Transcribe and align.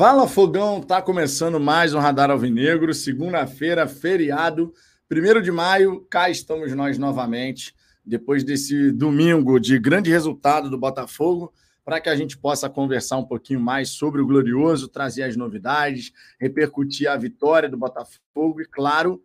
Fala 0.00 0.26
Fogão, 0.26 0.80
tá 0.80 1.02
começando 1.02 1.60
mais 1.60 1.92
um 1.92 1.98
Radar 1.98 2.30
Alvinegro, 2.30 2.94
segunda-feira, 2.94 3.86
feriado, 3.86 4.72
1 5.12 5.42
de 5.42 5.52
maio, 5.52 6.00
cá 6.08 6.30
estamos 6.30 6.72
nós 6.72 6.96
novamente, 6.96 7.76
depois 8.02 8.42
desse 8.42 8.90
domingo 8.92 9.60
de 9.60 9.78
grande 9.78 10.08
resultado 10.08 10.70
do 10.70 10.78
Botafogo, 10.78 11.52
para 11.84 12.00
que 12.00 12.08
a 12.08 12.16
gente 12.16 12.38
possa 12.38 12.66
conversar 12.70 13.18
um 13.18 13.26
pouquinho 13.26 13.60
mais 13.60 13.90
sobre 13.90 14.22
o 14.22 14.26
Glorioso, 14.26 14.88
trazer 14.88 15.24
as 15.24 15.36
novidades, 15.36 16.12
repercutir 16.40 17.06
a 17.06 17.14
vitória 17.18 17.68
do 17.68 17.76
Botafogo 17.76 18.62
e, 18.62 18.64
claro, 18.64 19.22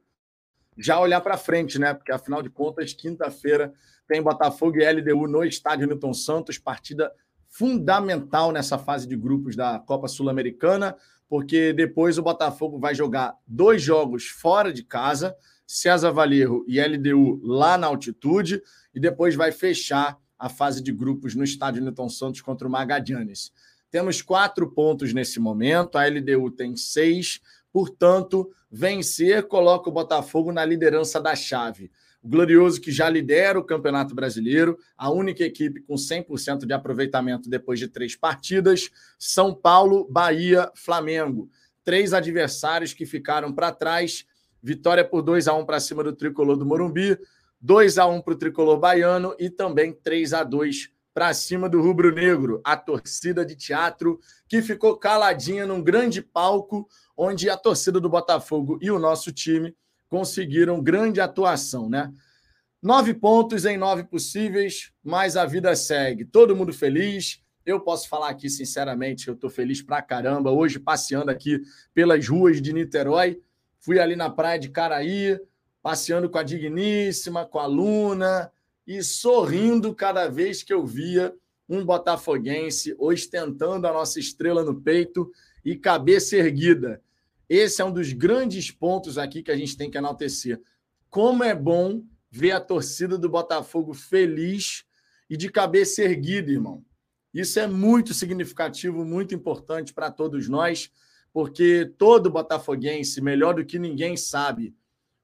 já 0.77 0.99
olhar 0.99 1.21
para 1.21 1.37
frente, 1.37 1.79
né? 1.79 1.93
Porque 1.93 2.11
afinal 2.11 2.43
de 2.43 2.49
contas, 2.49 2.91
quinta-feira 2.91 3.73
tem 4.09 4.21
Botafogo 4.21 4.77
e 4.77 4.91
LDU 4.91 5.25
no 5.25 5.45
estádio 5.45 5.87
Newton 5.87 6.13
Santos, 6.13 6.57
partida 6.57 7.09
fundamental 7.57 8.51
nessa 8.51 8.77
fase 8.77 9.07
de 9.07 9.15
grupos 9.15 9.55
da 9.55 9.79
Copa 9.79 10.09
Sul-Americana, 10.09 10.93
porque 11.29 11.71
depois 11.71 12.17
o 12.17 12.21
Botafogo 12.21 12.77
vai 12.77 12.93
jogar 12.93 13.33
dois 13.47 13.81
jogos 13.81 14.25
fora 14.25 14.73
de 14.73 14.83
casa, 14.83 15.33
César 15.65 16.11
Valerro 16.11 16.65
e 16.67 16.81
LDU 16.81 17.39
lá 17.41 17.77
na 17.77 17.87
altitude, 17.87 18.61
e 18.93 18.99
depois 18.99 19.35
vai 19.35 19.53
fechar 19.53 20.17
a 20.37 20.49
fase 20.49 20.83
de 20.83 20.91
grupos 20.91 21.33
no 21.33 21.45
estádio 21.45 21.81
Newton 21.81 22.09
Santos 22.09 22.41
contra 22.41 22.67
o 22.67 22.71
Magadianes. 22.71 23.53
Temos 23.89 24.21
quatro 24.21 24.69
pontos 24.69 25.13
nesse 25.13 25.39
momento, 25.39 25.97
a 25.97 26.05
LDU 26.05 26.51
tem 26.51 26.75
seis, 26.75 27.39
portanto, 27.71 28.51
vencer 28.69 29.47
coloca 29.47 29.89
o 29.89 29.93
Botafogo 29.93 30.51
na 30.51 30.65
liderança 30.65 31.21
da 31.21 31.33
chave. 31.33 31.89
O 32.25 32.27
Glorioso, 32.27 32.81
que 32.81 32.91
já 32.91 33.07
lidera 33.07 33.59
o 33.59 33.63
Campeonato 33.63 34.15
Brasileiro, 34.15 34.79
a 34.97 35.11
única 35.11 35.43
equipe 35.43 35.79
com 35.81 35.93
100% 35.93 36.65
de 36.65 36.73
aproveitamento 36.73 37.47
depois 37.47 37.77
de 37.77 37.87
três 37.87 38.15
partidas. 38.15 38.89
São 39.19 39.53
Paulo, 39.53 40.07
Bahia, 40.09 40.71
Flamengo. 40.73 41.47
Três 41.83 42.13
adversários 42.13 42.95
que 42.95 43.05
ficaram 43.05 43.53
para 43.53 43.71
trás. 43.71 44.25
Vitória 44.59 45.05
por 45.05 45.21
2 45.21 45.47
a 45.47 45.53
1 45.53 45.67
para 45.67 45.79
cima 45.79 46.03
do 46.03 46.13
tricolor 46.13 46.57
do 46.57 46.65
Morumbi, 46.65 47.15
2 47.61 47.99
a 47.99 48.07
1 48.07 48.19
para 48.23 48.33
o 48.33 48.37
tricolor 48.37 48.79
baiano 48.79 49.35
e 49.37 49.47
também 49.47 49.93
3 49.93 50.33
a 50.33 50.43
2 50.43 50.89
para 51.13 51.31
cima 51.31 51.69
do 51.69 51.79
Rubro 51.79 52.11
Negro, 52.11 52.59
a 52.63 52.75
torcida 52.75 53.45
de 53.45 53.55
teatro 53.55 54.19
que 54.47 54.63
ficou 54.63 54.97
caladinha 54.97 55.67
num 55.67 55.83
grande 55.83 56.23
palco 56.23 56.89
onde 57.15 57.51
a 57.51 57.55
torcida 57.55 57.99
do 57.99 58.09
Botafogo 58.09 58.79
e 58.81 58.89
o 58.89 58.97
nosso 58.97 59.31
time 59.31 59.75
conseguiram 60.09 60.81
grande 60.81 61.19
atuação, 61.19 61.89
né? 61.89 62.11
Nove 62.81 63.13
pontos 63.13 63.65
em 63.65 63.77
nove 63.77 64.03
possíveis, 64.03 64.91
mas 65.03 65.35
a 65.35 65.45
vida 65.45 65.75
segue. 65.75 66.25
Todo 66.25 66.55
mundo 66.55 66.71
feliz. 66.71 67.41
Eu 67.65 67.79
posso 67.79 68.07
falar 68.07 68.29
aqui, 68.29 68.47
sinceramente, 68.47 69.27
eu 69.27 69.33
estou 69.33 69.49
feliz 69.49 69.81
pra 69.81 70.01
caramba. 70.01 70.51
Hoje, 70.51 70.77
passeando 70.77 71.31
aqui 71.31 71.61
pelas 71.95 72.27
ruas 72.27 72.61
de 72.61 72.71
Niterói, 72.71 73.41
fui 73.79 73.99
ali 73.99 74.15
na 74.15 74.29
praia 74.29 74.59
de 74.59 74.69
Caraí, 74.69 75.39
passeando 75.81 76.29
com 76.29 76.37
a 76.37 76.43
Digníssima, 76.43 77.43
com 77.43 77.57
a 77.57 77.65
Luna, 77.65 78.51
e 78.85 79.01
sorrindo 79.01 79.95
cada 79.95 80.27
vez 80.27 80.61
que 80.61 80.73
eu 80.73 80.85
via 80.85 81.33
um 81.67 81.83
botafoguense 81.83 82.95
ostentando 82.99 83.87
a 83.87 83.93
nossa 83.93 84.19
estrela 84.19 84.63
no 84.63 84.79
peito 84.79 85.31
e 85.63 85.75
cabeça 85.75 86.35
erguida. 86.35 87.01
Esse 87.49 87.81
é 87.81 87.85
um 87.85 87.91
dos 87.91 88.13
grandes 88.13 88.69
pontos 88.69 89.17
aqui 89.17 89.41
que 89.41 89.51
a 89.51 89.57
gente 89.57 89.75
tem 89.75 89.89
que 89.89 89.97
enaltecer. 89.97 90.61
Como 91.09 91.43
é 91.43 91.55
bom 91.55 92.03
ver 92.35 92.51
a 92.51 92.59
torcida 92.59 93.17
do 93.17 93.29
Botafogo 93.29 93.93
feliz 93.93 94.83
e 95.29 95.37
de 95.37 95.49
cabeça 95.49 96.03
erguida, 96.03 96.51
irmão. 96.51 96.83
Isso 97.33 97.57
é 97.61 97.65
muito 97.65 98.13
significativo, 98.13 99.05
muito 99.05 99.33
importante 99.33 99.93
para 99.93 100.11
todos 100.11 100.49
nós, 100.49 100.91
porque 101.31 101.89
todo 101.97 102.29
botafoguense, 102.29 103.21
melhor 103.21 103.53
do 103.53 103.65
que 103.65 103.79
ninguém, 103.79 104.17
sabe 104.17 104.75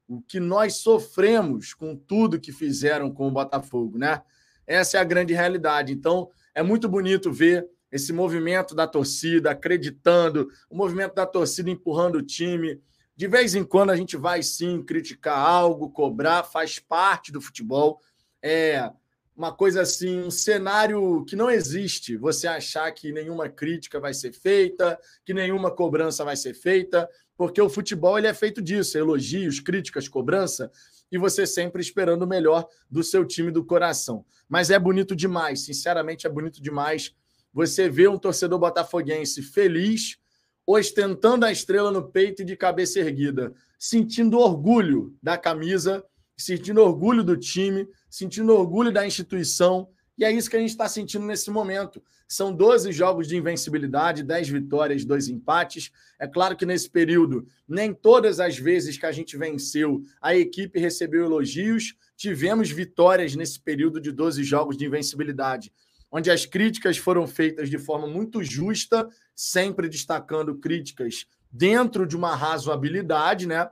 o 0.08 0.22
que 0.22 0.40
nós 0.40 0.76
sofremos 0.76 1.73
com 1.73 1.98
tudo 1.98 2.40
que 2.40 2.53
fizeram 2.53 3.12
com 3.12 3.28
o 3.28 3.31
Botafogo, 3.31 3.97
né? 3.97 4.22
Essa 4.66 4.97
é 4.97 5.02
a 5.02 5.06
grande 5.06 5.34
realidade. 5.34 5.91
Então, 5.91 6.30
é 6.56 6.64
muito 6.64 6.88
bonito 6.88 7.30
ver 7.30 7.68
esse 7.91 8.14
movimento 8.14 8.74
da 8.74 8.88
torcida, 8.88 9.52
acreditando, 9.52 10.50
o 10.69 10.78
movimento 10.78 11.16
da 11.16 11.25
torcida 11.25 11.69
empurrando 11.69 12.16
o 12.16 12.22
time. 12.22 12.80
De 13.22 13.28
vez 13.28 13.54
em 13.54 13.64
quando 13.64 13.92
a 13.92 13.96
gente 13.96 14.18
vai 14.18 14.42
sim 14.42 14.82
criticar 14.82 15.38
algo, 15.38 15.92
cobrar, 15.92 16.42
faz 16.42 16.80
parte 16.80 17.32
do 17.32 17.40
futebol. 17.40 18.02
É 18.42 18.92
uma 19.38 19.54
coisa 19.54 19.84
assim, 19.84 20.24
um 20.24 20.32
cenário 20.32 21.24
que 21.26 21.36
não 21.36 21.48
existe. 21.48 22.18
Você 22.18 22.48
achar 22.48 22.92
que 22.92 23.12
nenhuma 23.12 23.48
crítica 23.48 24.00
vai 24.00 24.12
ser 24.12 24.34
feita, 24.34 25.00
que 25.24 25.36
nenhuma 25.36 25.70
cobrança 25.70 26.26
vai 26.26 26.36
ser 26.36 26.56
feita, 26.56 27.08
porque 27.38 27.62
o 27.62 27.70
futebol 27.70 28.18
ele 28.18 28.26
é 28.26 28.34
feito 28.34 28.59
disso, 28.59 28.98
elogios, 28.98 29.59
críticas, 29.59 30.08
cobrança, 30.08 30.72
e 31.12 31.20
você 31.20 31.46
sempre 31.46 31.80
esperando 31.80 32.24
o 32.24 32.28
melhor 32.28 32.68
do 32.90 33.03
seu 33.03 33.24
time 33.24 33.52
do 33.52 33.64
coração. 33.64 34.26
Mas 34.50 34.72
é 34.72 34.80
bonito 34.80 35.16
demais, 35.16 35.64
sinceramente 35.64 36.26
é 36.26 36.30
bonito 36.32 36.59
demais 36.59 37.14
você 37.53 37.90
vê 37.90 38.08
um 38.08 38.18
torcedor 38.18 38.58
botafoguense 38.58 39.42
feliz, 39.42 40.18
ostentando 40.66 41.45
a 41.45 41.51
estrela 41.51 41.91
no 41.91 42.03
peito 42.03 42.41
e 42.41 42.45
de 42.45 42.55
cabeça 42.55 42.99
erguida, 42.99 43.53
sentindo 43.77 44.39
orgulho 44.39 45.16
da 45.22 45.38
camisa, 45.38 46.03
sentindo 46.38 46.81
orgulho 46.81 47.23
do 47.23 47.38
time, 47.38 47.88
sentindo 48.09 48.53
orgulho 48.53 48.91
da 48.91 49.05
instituição. 49.05 49.89
E 50.17 50.23
é 50.23 50.31
isso 50.31 50.49
que 50.49 50.55
a 50.55 50.59
gente 50.59 50.69
está 50.69 50.88
sentindo 50.88 51.25
nesse 51.25 51.49
momento. 51.49 52.01
São 52.27 52.53
12 52.53 52.91
jogos 52.91 53.27
de 53.27 53.35
invencibilidade, 53.35 54.23
10 54.23 54.49
vitórias, 54.49 55.03
2 55.03 55.29
empates. 55.29 55.91
É 56.19 56.27
claro 56.27 56.55
que 56.55 56.66
nesse 56.66 56.89
período, 56.89 57.45
nem 57.67 57.93
todas 57.93 58.39
as 58.39 58.57
vezes 58.57 58.97
que 58.97 59.05
a 59.05 59.11
gente 59.11 59.35
venceu, 59.35 60.01
a 60.22 60.35
equipe 60.35 60.79
recebeu 60.79 61.25
elogios. 61.25 61.95
Tivemos 62.16 62.72
vitórias 62.72 63.35
nesse 63.35 63.59
período 63.59 63.99
de 63.99 64.11
12 64.11 64.43
jogos 64.43 64.78
de 64.78 64.85
invencibilidade 64.85 65.73
onde 66.11 66.29
as 66.29 66.45
críticas 66.45 66.97
foram 66.97 67.25
feitas 67.25 67.69
de 67.69 67.77
forma 67.77 68.05
muito 68.05 68.44
justa, 68.44 69.07
sempre 69.33 69.88
destacando 69.88 70.55
críticas 70.55 71.25
dentro 71.49 72.05
de 72.05 72.16
uma 72.16 72.35
razoabilidade, 72.35 73.47
né? 73.47 73.69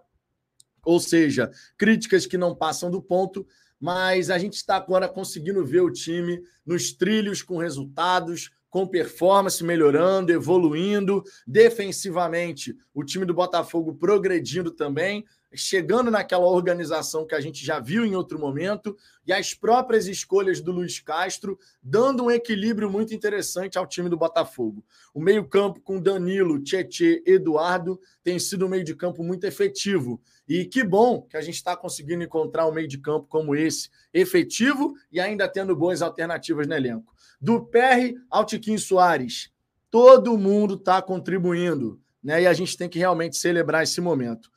Ou 0.85 0.99
seja, 0.99 1.51
críticas 1.77 2.25
que 2.25 2.37
não 2.37 2.55
passam 2.55 2.89
do 2.89 3.01
ponto, 3.01 3.45
mas 3.79 4.29
a 4.29 4.37
gente 4.37 4.53
está 4.53 4.75
agora 4.75 5.07
conseguindo 5.07 5.65
ver 5.65 5.81
o 5.81 5.91
time 5.91 6.41
nos 6.65 6.93
trilhos 6.93 7.41
com 7.41 7.57
resultados, 7.57 8.51
com 8.69 8.87
performance 8.87 9.63
melhorando, 9.63 10.31
evoluindo, 10.31 11.23
defensivamente, 11.45 12.75
o 12.93 13.03
time 13.03 13.25
do 13.25 13.33
Botafogo 13.33 13.95
progredindo 13.95 14.71
também, 14.71 15.25
chegando 15.53 16.11
naquela 16.11 16.45
organização 16.45 17.25
que 17.25 17.33
a 17.33 17.41
gente 17.41 17.65
já 17.65 17.79
viu 17.79 18.05
em 18.05 18.15
outro 18.15 18.39
momento, 18.39 18.95
e 19.25 19.33
as 19.33 19.53
próprias 19.53 20.07
escolhas 20.07 20.61
do 20.61 20.71
Luiz 20.71 20.99
Castro, 20.99 21.59
dando 21.81 22.25
um 22.25 22.31
equilíbrio 22.31 22.89
muito 22.89 23.13
interessante 23.13 23.77
ao 23.77 23.87
time 23.87 24.09
do 24.09 24.17
Botafogo. 24.17 24.83
O 25.13 25.19
meio-campo 25.19 25.81
com 25.81 25.99
Danilo, 25.99 26.59
Tietê, 26.59 27.23
Eduardo 27.25 27.99
tem 28.23 28.39
sido 28.39 28.65
um 28.65 28.69
meio 28.69 28.83
de 28.83 28.95
campo 28.95 29.23
muito 29.23 29.45
efetivo. 29.45 30.21
E 30.47 30.65
que 30.65 30.83
bom 30.83 31.21
que 31.21 31.37
a 31.37 31.41
gente 31.41 31.55
está 31.55 31.75
conseguindo 31.75 32.23
encontrar 32.23 32.67
um 32.67 32.71
meio 32.71 32.87
de 32.87 32.97
campo 32.97 33.27
como 33.27 33.55
esse, 33.55 33.89
efetivo 34.13 34.95
e 35.11 35.19
ainda 35.19 35.47
tendo 35.47 35.75
boas 35.75 36.01
alternativas 36.01 36.67
no 36.67 36.73
elenco. 36.73 37.13
Do 37.39 37.65
PR 37.65 38.15
ao 38.29 38.45
Tiquinho 38.45 38.79
Soares, 38.79 39.51
todo 39.91 40.37
mundo 40.37 40.75
está 40.75 41.01
contribuindo, 41.01 42.01
né? 42.23 42.43
E 42.43 42.47
a 42.47 42.53
gente 42.53 42.77
tem 42.77 42.89
que 42.89 42.99
realmente 42.99 43.37
celebrar 43.37 43.83
esse 43.83 44.01
momento. 44.01 44.49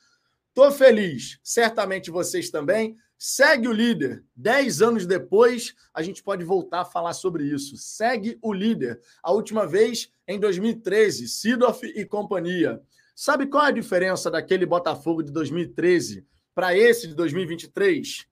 Tô 0.55 0.71
feliz, 0.71 1.39
certamente 1.43 2.11
vocês 2.11 2.51
também. 2.51 2.97
Segue 3.17 3.69
o 3.69 3.73
líder. 3.73 4.23
Dez 4.37 4.83
anos 4.83 5.07
depois, 5.07 5.75
a 5.95 6.03
gente 6.03 6.23
pode 6.23 6.45
voltar 6.45 6.81
a 6.83 6.85
falar 6.85 7.15
sobre 7.15 7.45
isso. 7.45 7.77
Segue 7.77 8.39
o 8.43 8.53
líder. 8.53 9.01
A 9.23 9.33
última 9.33 9.67
vez, 9.67 10.11
em 10.29 10.39
2013, 10.39 11.27
Sidoff 11.29 11.87
e 11.87 12.05
companhia. 12.05 12.83
Sabe 13.15 13.47
qual 13.47 13.65
é 13.65 13.69
a 13.69 13.73
diferença 13.73 14.31
daquele 14.31 14.67
Botafogo 14.67 15.23
de 15.23 15.33
2013 15.33 16.27
para 16.55 16.77
esse 16.77 17.09
de 17.09 17.15
2023? 17.15 18.27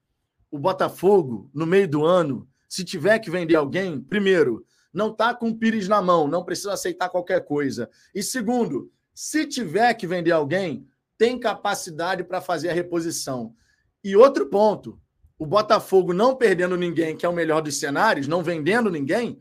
O 0.51 0.59
Botafogo, 0.59 1.49
no 1.55 1.65
meio 1.65 1.89
do 1.89 2.05
ano, 2.05 2.49
se 2.69 2.85
tiver 2.85 3.19
que 3.19 3.31
vender 3.31 3.55
alguém, 3.55 4.01
primeiro, 4.01 4.67
não 4.93 5.15
tá 5.15 5.35
com 5.35 5.49
o 5.49 5.57
Pires 5.57 5.89
na 5.89 6.03
mão, 6.03 6.27
não 6.27 6.45
precisa 6.45 6.73
aceitar 6.73 7.09
qualquer 7.09 7.45
coisa. 7.45 7.89
E 8.15 8.23
segundo, 8.23 8.93
se 9.15 9.47
tiver 9.47 9.95
que 9.95 10.07
vender 10.07 10.33
alguém, 10.33 10.87
tem 11.21 11.39
capacidade 11.39 12.25
para 12.25 12.41
fazer 12.41 12.71
a 12.71 12.73
reposição. 12.73 13.55
E 14.03 14.17
outro 14.17 14.47
ponto, 14.47 14.99
o 15.39 15.45
Botafogo 15.45 16.15
não 16.15 16.35
perdendo 16.35 16.79
ninguém, 16.79 17.15
que 17.15 17.27
é 17.27 17.29
o 17.29 17.33
melhor 17.35 17.61
dos 17.61 17.79
cenários, 17.79 18.27
não 18.27 18.43
vendendo 18.43 18.91
ninguém, 18.91 19.39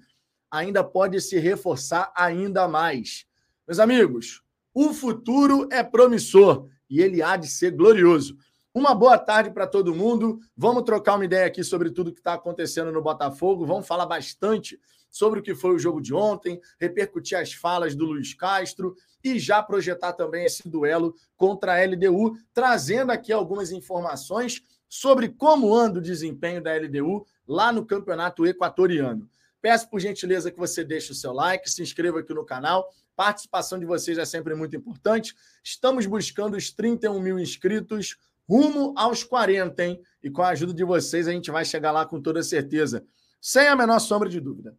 ainda 0.51 0.83
pode 0.83 1.21
se 1.21 1.39
reforçar 1.39 2.11
ainda 2.13 2.67
mais. 2.67 3.25
Meus 3.65 3.79
amigos, 3.79 4.43
o 4.73 4.93
futuro 4.93 5.69
é 5.71 5.81
promissor 5.81 6.67
e 6.89 6.99
ele 6.99 7.23
há 7.23 7.37
de 7.37 7.47
ser 7.47 7.71
glorioso. 7.71 8.35
Uma 8.73 8.93
boa 8.93 9.17
tarde 9.17 9.49
para 9.49 9.65
todo 9.65 9.95
mundo. 9.95 10.41
Vamos 10.57 10.83
trocar 10.83 11.15
uma 11.15 11.23
ideia 11.23 11.45
aqui 11.45 11.63
sobre 11.63 11.91
tudo 11.91 12.11
que 12.11 12.19
está 12.19 12.33
acontecendo 12.33 12.91
no 12.91 13.01
Botafogo. 13.01 13.65
Vamos 13.65 13.87
falar 13.87 14.05
bastante 14.05 14.77
sobre 15.09 15.39
o 15.39 15.44
que 15.44 15.56
foi 15.56 15.71
o 15.71 15.79
jogo 15.79 16.01
de 16.01 16.13
ontem, 16.13 16.59
repercutir 16.79 17.38
as 17.38 17.53
falas 17.53 17.95
do 17.95 18.06
Luiz 18.06 18.33
Castro 18.33 18.95
e 19.23 19.38
já 19.39 19.61
projetar 19.61 20.13
também 20.13 20.45
esse 20.45 20.67
duelo 20.67 21.15
contra 21.35 21.73
a 21.73 21.85
LDU, 21.85 22.38
trazendo 22.53 23.11
aqui 23.11 23.31
algumas 23.31 23.71
informações 23.71 24.61
sobre 24.88 25.29
como 25.29 25.73
anda 25.73 26.00
o 26.00 26.01
desempenho 26.01 26.63
da 26.63 26.75
LDU 26.75 27.25
lá 27.47 27.71
no 27.71 27.85
Campeonato 27.85 28.45
Equatoriano. 28.45 29.29
Peço 29.61 29.89
por 29.89 30.00
gentileza 30.00 30.51
que 30.51 30.57
você 30.57 30.83
deixe 30.83 31.12
o 31.12 31.15
seu 31.15 31.33
like, 31.33 31.69
se 31.69 31.81
inscreva 31.81 32.19
aqui 32.19 32.33
no 32.33 32.45
canal. 32.45 32.89
Participação 33.15 33.77
de 33.77 33.85
vocês 33.85 34.17
é 34.17 34.23
sempre 34.23 34.55
muito 34.55 34.75
importante. 34.75 35.35
Estamos 35.63 36.05
buscando 36.05 36.55
os 36.55 36.71
31 36.71 37.19
mil 37.19 37.38
inscritos 37.38 38.17
rumo 38.50 38.94
aos 38.97 39.23
40, 39.23 39.83
hein? 39.83 40.01
E 40.23 40.29
com 40.31 40.41
a 40.41 40.50
ajuda 40.50 40.73
de 40.73 40.83
vocês, 40.83 41.27
a 41.27 41.31
gente 41.31 41.51
vai 41.51 41.63
chegar 41.63 41.91
lá 41.91 42.05
com 42.05 42.19
toda 42.19 42.41
certeza, 42.41 43.05
sem 43.39 43.67
a 43.67 43.75
menor 43.75 44.00
sombra 44.00 44.27
de 44.27 44.39
dúvida. 44.39 44.75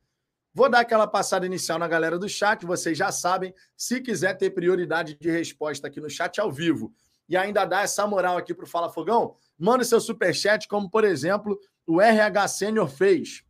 Vou 0.53 0.69
dar 0.69 0.81
aquela 0.81 1.07
passada 1.07 1.47
inicial 1.47 1.79
na 1.79 1.87
galera 1.87 2.19
do 2.19 2.29
chat, 2.29 2.67
vocês 2.67 2.99
já 2.99 3.13
sabem. 3.13 3.55
Se 3.77 4.01
quiser 4.01 4.37
ter 4.37 4.51
prioridade 4.51 5.17
de 5.19 5.31
resposta 5.31 5.87
aqui 5.87 6.01
no 6.01 6.11
chat 6.11 6.41
ao 6.41 6.51
vivo 6.51 6.93
e 7.29 7.37
ainda 7.37 7.65
dar 7.65 7.85
essa 7.85 8.05
moral 8.05 8.37
aqui 8.37 8.53
para 8.53 8.65
o 8.65 8.69
Fala 8.69 8.91
Fogão, 8.91 9.37
manda 9.57 9.85
seu 9.85 10.01
super 10.01 10.35
chat, 10.35 10.67
como 10.67 10.91
por 10.91 11.05
exemplo 11.05 11.57
o 11.87 12.01
RH 12.01 12.49
Sênior 12.49 12.89
fez. 12.89 13.45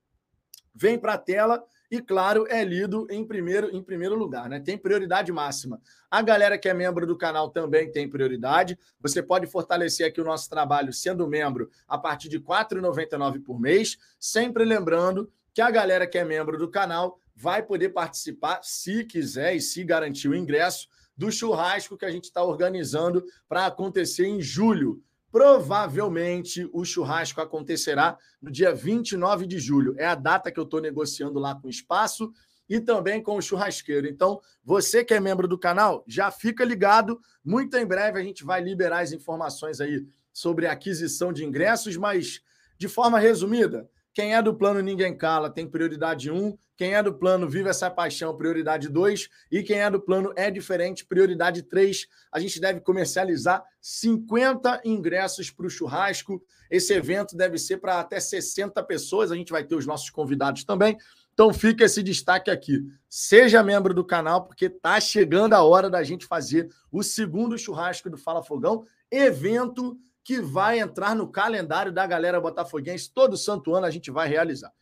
Vem 0.75 0.99
para 0.99 1.15
a 1.15 1.19
tela 1.19 1.65
e, 1.91 2.01
claro, 2.01 2.47
é 2.49 2.63
lido 2.63 3.07
em 3.11 3.27
primeiro, 3.27 3.75
em 3.75 3.83
primeiro 3.83 4.15
lugar, 4.15 4.49
né? 4.49 4.61
Tem 4.61 4.79
prioridade 4.79 5.33
máxima. 5.33 5.81
A 6.09 6.23
galera 6.23 6.57
que 6.57 6.69
é 6.69 6.75
membro 6.75 7.05
do 7.07 7.19
canal 7.19 7.51
também 7.51 7.91
tem 7.91 8.09
prioridade. 8.09 8.79
Você 9.01 9.21
pode 9.23 9.47
fortalecer 9.49 10.07
aqui 10.07 10.21
o 10.21 10.25
nosso 10.25 10.49
trabalho 10.49 10.93
sendo 10.93 11.27
membro 11.27 11.69
a 11.89 11.99
partir 11.99 12.29
de 12.29 12.37
R$ 12.37 12.45
4,99 12.45 13.43
por 13.43 13.59
mês. 13.59 13.99
Sempre 14.21 14.65
lembrando 14.65 15.33
que 15.55 15.61
a 15.61 15.71
galera 15.71 16.07
que 16.07 16.19
é 16.19 16.25
membro 16.25 16.59
do 16.59 16.71
canal 16.71 17.19
vai 17.35 17.63
poder 17.63 17.91
participar, 17.91 18.61
se 18.63 19.05
quiser 19.05 19.55
e 19.55 19.61
se 19.61 19.83
garantir 19.83 20.29
o 20.29 20.35
ingresso, 20.35 20.89
do 21.17 21.31
churrasco 21.31 21.99
que 21.99 22.05
a 22.05 22.11
gente 22.11 22.25
está 22.25 22.43
organizando 22.43 23.25
para 23.49 23.67
acontecer 23.67 24.27
em 24.27 24.41
julho. 24.41 25.03
Provavelmente 25.31 26.69
o 26.73 26.85
churrasco 26.85 27.41
acontecerá 27.41 28.19
no 28.41 28.51
dia 28.51 28.75
29 28.75 29.47
de 29.47 29.59
julho. 29.59 29.95
É 29.99 30.07
a 30.07 30.15
data 30.15 30.51
que 30.51 30.59
eu 30.59 30.65
estou 30.65 30.81
negociando 30.81 31.39
lá 31.39 31.55
com 31.55 31.67
o 31.67 31.71
espaço 31.71 32.33
e 32.69 32.81
também 32.81 33.23
com 33.23 33.37
o 33.37 33.43
churrasqueiro. 33.43 34.07
Então, 34.07 34.41
você 34.65 35.05
que 35.05 35.13
é 35.13 35.21
membro 35.21 35.49
do 35.49 35.59
canal, 35.59 36.05
já 36.07 36.31
fica 36.31 36.65
ligado. 36.65 37.21
Muito 37.45 37.77
em 37.77 37.85
breve 37.85 38.19
a 38.19 38.23
gente 38.23 38.45
vai 38.45 38.63
liberar 38.63 39.01
as 39.01 39.13
informações 39.13 39.81
aí 39.81 40.07
sobre 40.33 40.67
aquisição 40.67 41.33
de 41.33 41.45
ingressos, 41.45 41.97
mas 41.97 42.41
de 42.79 42.89
forma 42.89 43.19
resumida, 43.19 43.89
quem 44.13 44.35
é 44.35 44.43
do 44.43 44.55
plano 44.55 44.81
Ninguém 44.81 45.17
Cala 45.17 45.49
tem 45.49 45.69
prioridade 45.69 46.31
1. 46.31 46.57
Quem 46.77 46.95
é 46.95 47.03
do 47.03 47.15
plano 47.15 47.49
Viva 47.49 47.71
essa 47.71 47.89
Paixão, 47.89 48.37
prioridade 48.37 48.89
2. 48.89 49.29
E 49.53 49.63
quem 49.63 49.81
é 49.81 49.91
do 49.91 50.01
plano 50.01 50.33
É 50.35 50.51
Diferente, 50.51 51.07
prioridade 51.07 51.63
3. 51.63 52.09
A 52.33 52.41
gente 52.41 52.61
deve 52.61 52.81
comercializar 52.81 53.65
50 53.81 54.81
ingressos 54.85 55.51
para 55.51 55.67
o 55.67 55.71
churrasco. 55.71 56.43
Esse 56.69 56.93
evento 56.93 57.37
deve 57.37 57.57
ser 57.57 57.77
para 57.79 58.01
até 58.01 58.19
60 58.19 58.83
pessoas. 58.83 59.31
A 59.31 59.37
gente 59.37 59.53
vai 59.53 59.63
ter 59.63 59.77
os 59.77 59.87
nossos 59.87 60.11
convidados 60.11 60.65
também. 60.65 60.97
Então 61.33 61.55
fica 61.55 61.85
esse 61.85 62.03
destaque 62.03 62.51
aqui. 62.51 62.83
Seja 63.09 63.63
membro 63.63 63.95
do 63.95 64.05
canal, 64.05 64.45
porque 64.45 64.67
está 64.67 65.01
chegando 65.01 65.55
a 65.55 65.63
hora 65.63 65.89
da 65.89 66.03
gente 66.03 66.27
fazer 66.27 66.69
o 66.91 67.03
segundo 67.03 67.57
churrasco 67.57 68.11
do 68.11 68.19
Fala 68.19 68.43
Fogão, 68.43 68.85
evento 69.11 69.97
que 70.31 70.41
vai 70.41 70.79
entrar 70.79 71.17
no 71.17 71.27
calendário 71.27 71.91
da 71.91 72.07
galera 72.07 72.41
botafoguense. 72.41 73.11
Todo 73.13 73.37
santo 73.37 73.75
ano 73.75 73.85
a 73.85 73.91
gente 73.91 74.13
vai 74.13 74.29
realizar. 74.29 74.73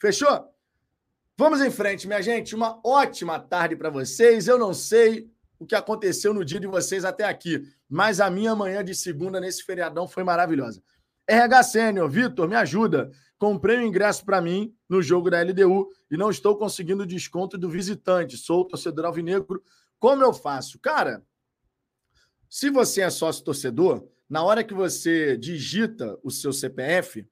Fechou? 0.00 0.52
Vamos 1.36 1.60
em 1.60 1.70
frente, 1.70 2.08
minha 2.08 2.20
gente. 2.20 2.56
Uma 2.56 2.80
ótima 2.84 3.38
tarde 3.38 3.76
para 3.76 3.88
vocês. 3.88 4.48
Eu 4.48 4.58
não 4.58 4.74
sei 4.74 5.30
o 5.60 5.64
que 5.64 5.76
aconteceu 5.76 6.34
no 6.34 6.44
dia 6.44 6.58
de 6.58 6.66
vocês 6.66 7.04
até 7.04 7.22
aqui, 7.22 7.62
mas 7.88 8.18
a 8.18 8.28
minha 8.28 8.52
manhã 8.56 8.84
de 8.84 8.96
segunda 8.96 9.38
nesse 9.38 9.62
feriadão 9.62 10.08
foi 10.08 10.24
maravilhosa. 10.24 10.82
RH 11.24 11.62
Sênior, 11.62 12.10
Vitor, 12.10 12.48
me 12.48 12.56
ajuda. 12.56 13.08
Comprei 13.38 13.78
um 13.78 13.82
ingresso 13.82 14.24
para 14.24 14.40
mim 14.40 14.74
no 14.88 15.00
jogo 15.00 15.30
da 15.30 15.40
LDU 15.40 15.88
e 16.10 16.16
não 16.16 16.30
estou 16.30 16.56
conseguindo 16.56 17.04
o 17.04 17.06
desconto 17.06 17.56
do 17.56 17.70
visitante. 17.70 18.36
Sou 18.36 18.64
torcedor 18.64 19.04
alvinegro. 19.04 19.62
Como 20.00 20.24
eu 20.24 20.34
faço? 20.34 20.80
Cara, 20.80 21.24
se 22.50 22.70
você 22.70 23.02
é 23.02 23.10
sócio 23.10 23.44
torcedor, 23.44 24.04
na 24.28 24.42
hora 24.42 24.64
que 24.64 24.74
você 24.74 25.36
digita 25.36 26.18
o 26.22 26.30
seu 26.30 26.52
CPF, 26.52 27.26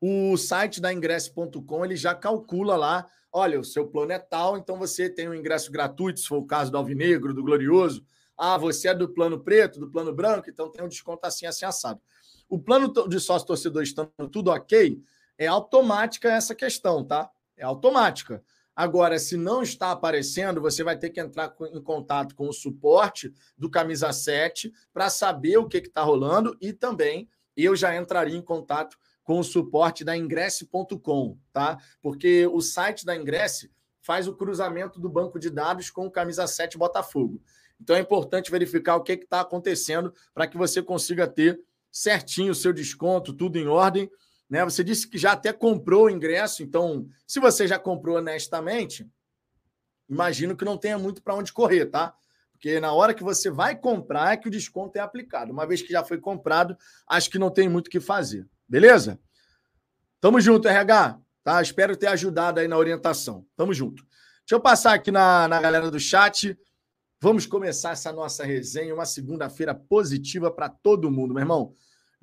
o 0.00 0.36
site 0.36 0.80
da 0.80 0.92
ingresso.com 0.92 1.84
ele 1.84 1.96
já 1.96 2.14
calcula 2.14 2.76
lá, 2.76 3.08
olha, 3.30 3.60
o 3.60 3.64
seu 3.64 3.86
plano 3.86 4.12
é 4.12 4.18
tal, 4.18 4.56
então 4.56 4.76
você 4.76 5.08
tem 5.08 5.28
um 5.28 5.34
ingresso 5.34 5.70
gratuito, 5.70 6.20
se 6.20 6.26
for 6.26 6.38
o 6.38 6.46
caso 6.46 6.70
do 6.70 6.76
Alvinegro, 6.76 7.32
do 7.32 7.42
Glorioso. 7.42 8.04
Ah, 8.36 8.58
você 8.58 8.88
é 8.88 8.94
do 8.94 9.08
plano 9.08 9.38
preto, 9.38 9.78
do 9.78 9.90
plano 9.90 10.12
branco, 10.12 10.50
então 10.50 10.70
tem 10.70 10.84
um 10.84 10.88
desconto 10.88 11.24
assim, 11.24 11.46
assim, 11.46 11.64
assado. 11.64 12.00
O 12.48 12.58
plano 12.58 12.92
de 13.08 13.20
sócio 13.20 13.46
torcedor 13.46 13.82
estando 13.82 14.10
tudo 14.30 14.50
ok, 14.50 15.00
é 15.38 15.46
automática 15.46 16.30
essa 16.30 16.54
questão, 16.54 17.04
tá? 17.04 17.30
É 17.56 17.64
automática. 17.64 18.42
Agora, 18.74 19.18
se 19.18 19.36
não 19.36 19.62
está 19.62 19.90
aparecendo, 19.90 20.60
você 20.60 20.82
vai 20.82 20.96
ter 20.96 21.10
que 21.10 21.20
entrar 21.20 21.54
em 21.72 21.82
contato 21.82 22.34
com 22.34 22.48
o 22.48 22.52
suporte 22.52 23.32
do 23.56 23.70
Camisa 23.70 24.12
7 24.12 24.72
para 24.92 25.10
saber 25.10 25.58
o 25.58 25.68
que 25.68 25.78
está 25.78 26.02
rolando 26.02 26.56
e 26.60 26.72
também 26.72 27.28
eu 27.56 27.76
já 27.76 27.94
entraria 27.94 28.36
em 28.36 28.42
contato 28.42 28.96
com 29.22 29.38
o 29.38 29.44
suporte 29.44 30.04
da 30.04 30.16
ingresse.com, 30.16 31.38
tá? 31.52 31.78
Porque 32.00 32.46
o 32.46 32.60
site 32.60 33.04
da 33.04 33.14
Ingresse 33.14 33.70
faz 34.00 34.26
o 34.26 34.34
cruzamento 34.34 34.98
do 34.98 35.08
banco 35.08 35.38
de 35.38 35.48
dados 35.48 35.90
com 35.90 36.06
o 36.06 36.10
Camisa 36.10 36.46
7 36.46 36.76
Botafogo. 36.76 37.40
Então 37.80 37.94
é 37.94 38.00
importante 38.00 38.50
verificar 38.50 38.96
o 38.96 39.02
que 39.02 39.12
está 39.12 39.40
acontecendo 39.40 40.12
para 40.34 40.46
que 40.46 40.56
você 40.56 40.82
consiga 40.82 41.26
ter 41.26 41.60
certinho 41.90 42.52
o 42.52 42.54
seu 42.54 42.72
desconto, 42.72 43.32
tudo 43.32 43.58
em 43.58 43.66
ordem 43.66 44.10
né? 44.52 44.62
Você 44.66 44.84
disse 44.84 45.08
que 45.08 45.16
já 45.16 45.32
até 45.32 45.50
comprou 45.50 46.04
o 46.04 46.10
ingresso, 46.10 46.62
então, 46.62 47.08
se 47.26 47.40
você 47.40 47.66
já 47.66 47.78
comprou 47.78 48.18
honestamente, 48.18 49.10
imagino 50.06 50.54
que 50.54 50.62
não 50.62 50.76
tenha 50.76 50.98
muito 50.98 51.22
para 51.22 51.34
onde 51.34 51.50
correr, 51.50 51.86
tá? 51.86 52.14
Porque 52.52 52.78
na 52.78 52.92
hora 52.92 53.14
que 53.14 53.22
você 53.22 53.50
vai 53.50 53.74
comprar 53.74 54.34
é 54.34 54.36
que 54.36 54.48
o 54.48 54.50
desconto 54.50 54.98
é 54.98 55.00
aplicado. 55.00 55.50
Uma 55.50 55.66
vez 55.66 55.80
que 55.80 55.90
já 55.90 56.04
foi 56.04 56.18
comprado, 56.18 56.76
acho 57.08 57.30
que 57.30 57.38
não 57.38 57.48
tem 57.48 57.66
muito 57.66 57.86
o 57.86 57.90
que 57.90 57.98
fazer. 57.98 58.46
Beleza? 58.68 59.18
Tamo 60.20 60.38
junto, 60.38 60.68
RH. 60.68 61.18
Tá? 61.42 61.62
Espero 61.62 61.96
ter 61.96 62.08
ajudado 62.08 62.60
aí 62.60 62.68
na 62.68 62.76
orientação. 62.76 63.46
Tamo 63.56 63.72
junto. 63.72 64.04
Deixa 64.40 64.54
eu 64.54 64.60
passar 64.60 64.92
aqui 64.92 65.10
na, 65.10 65.48
na 65.48 65.62
galera 65.62 65.90
do 65.90 65.98
chat. 65.98 66.58
Vamos 67.18 67.46
começar 67.46 67.92
essa 67.92 68.12
nossa 68.12 68.44
resenha, 68.44 68.92
uma 68.92 69.06
segunda-feira 69.06 69.74
positiva 69.74 70.50
para 70.50 70.68
todo 70.68 71.10
mundo, 71.10 71.32
meu 71.32 71.40
irmão. 71.40 71.74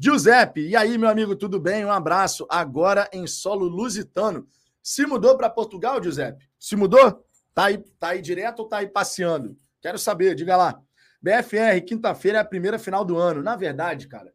Giuseppe, 0.02 0.62
e 0.62 0.78
aí, 0.78 0.98
meu 0.98 1.10
amigo, 1.10 1.36
tudo 1.36 1.60
bem? 1.60 1.84
Um 1.84 1.92
abraço. 1.92 2.48
Agora 2.50 3.10
em 3.12 3.28
solo 3.28 3.66
lusitano. 3.66 4.48
Se 4.82 5.06
mudou 5.06 5.36
para 5.36 5.50
Portugal, 5.50 6.02
Giuseppe? 6.02 6.48
Se 6.58 6.78
mudou? 6.78 7.22
Tá 7.54 7.66
aí, 7.66 7.78
tá 8.00 8.08
aí 8.12 8.22
direto 8.22 8.60
ou 8.62 8.70
tá 8.70 8.78
aí 8.78 8.88
passeando? 8.88 9.58
Quero 9.82 10.00
saber, 10.00 10.36
diga 10.36 10.56
lá. 10.56 10.82
BFR, 11.22 11.84
quinta-feira 11.86 12.38
é 12.38 12.42
a 12.42 12.46
primeira 12.46 12.80
final 12.80 13.04
do 13.04 13.18
ano. 13.18 13.44
Na 13.44 13.58
verdade, 13.58 14.08
cara, 14.08 14.34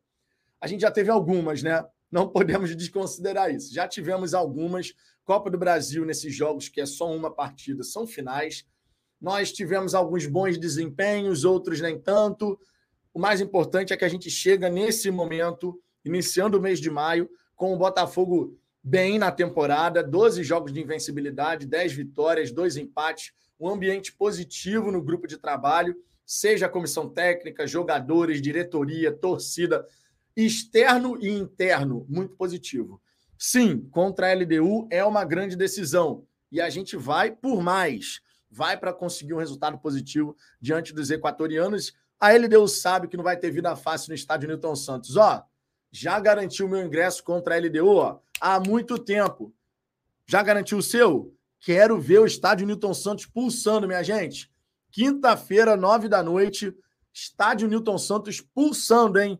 a 0.60 0.66
gente 0.66 0.82
já 0.82 0.90
teve 0.90 1.10
algumas, 1.10 1.62
né? 1.62 1.82
Não 2.12 2.28
podemos 2.28 2.76
desconsiderar 2.76 3.50
isso. 3.50 3.72
Já 3.72 3.88
tivemos 3.88 4.34
algumas. 4.34 4.92
Copa 5.24 5.48
do 5.48 5.56
Brasil 5.56 6.04
nesses 6.04 6.34
jogos, 6.34 6.68
que 6.68 6.82
é 6.82 6.84
só 6.84 7.10
uma 7.10 7.34
partida, 7.34 7.82
são 7.82 8.06
finais. 8.06 8.66
Nós 9.18 9.50
tivemos 9.50 9.94
alguns 9.94 10.26
bons 10.26 10.58
desempenhos, 10.58 11.42
outros 11.42 11.80
nem 11.80 11.98
tanto. 11.98 12.60
O 13.14 13.20
mais 13.20 13.40
importante 13.40 13.92
é 13.92 13.96
que 13.96 14.04
a 14.04 14.08
gente 14.08 14.28
chega 14.28 14.68
nesse 14.68 15.08
momento, 15.08 15.80
iniciando 16.04 16.58
o 16.58 16.60
mês 16.60 16.80
de 16.80 16.90
maio, 16.90 17.30
com 17.54 17.72
o 17.72 17.78
Botafogo 17.78 18.58
bem 18.82 19.20
na 19.20 19.30
temporada, 19.30 20.02
12 20.02 20.42
jogos 20.42 20.72
de 20.72 20.80
invencibilidade, 20.80 21.64
10 21.64 21.92
vitórias, 21.92 22.50
2 22.50 22.76
empates, 22.76 23.32
um 23.58 23.68
ambiente 23.68 24.12
positivo 24.12 24.90
no 24.90 25.00
grupo 25.00 25.28
de 25.28 25.38
trabalho, 25.38 25.94
seja 26.26 26.66
a 26.66 26.68
comissão 26.68 27.08
técnica, 27.08 27.68
jogadores, 27.68 28.42
diretoria, 28.42 29.12
torcida, 29.12 29.86
externo 30.36 31.16
e 31.20 31.30
interno, 31.30 32.04
muito 32.08 32.34
positivo. 32.34 33.00
Sim, 33.38 33.88
contra 33.92 34.28
a 34.28 34.34
LDU 34.34 34.88
é 34.90 35.04
uma 35.04 35.24
grande 35.24 35.54
decisão 35.56 36.26
e 36.50 36.60
a 36.60 36.68
gente 36.68 36.96
vai 36.96 37.30
por 37.30 37.62
mais, 37.62 38.20
vai 38.50 38.76
para 38.76 38.92
conseguir 38.92 39.34
um 39.34 39.38
resultado 39.38 39.78
positivo 39.78 40.36
diante 40.60 40.92
dos 40.92 41.12
equatorianos 41.12 41.94
a 42.24 42.32
LDU 42.32 42.66
sabe 42.66 43.06
que 43.06 43.18
não 43.18 43.24
vai 43.24 43.36
ter 43.36 43.50
vida 43.50 43.76
fácil 43.76 44.08
no 44.08 44.14
estádio 44.14 44.48
Newton 44.48 44.74
Santos. 44.74 45.14
Ó, 45.14 45.44
já 45.92 46.18
garantiu 46.18 46.66
meu 46.66 46.80
ingresso 46.80 47.22
contra 47.22 47.54
a 47.54 47.58
LDU 47.58 47.96
ó, 47.96 48.18
há 48.40 48.58
muito 48.58 48.98
tempo. 48.98 49.54
Já 50.26 50.42
garantiu 50.42 50.78
o 50.78 50.82
seu? 50.82 51.36
Quero 51.60 52.00
ver 52.00 52.20
o 52.20 52.24
estádio 52.24 52.66
Newton 52.66 52.94
Santos 52.94 53.26
pulsando, 53.26 53.86
minha 53.86 54.02
gente. 54.02 54.50
Quinta-feira, 54.90 55.76
nove 55.76 56.08
da 56.08 56.22
noite, 56.22 56.74
estádio 57.12 57.68
Newton 57.68 57.98
Santos 57.98 58.40
pulsando, 58.40 59.20
hein? 59.20 59.38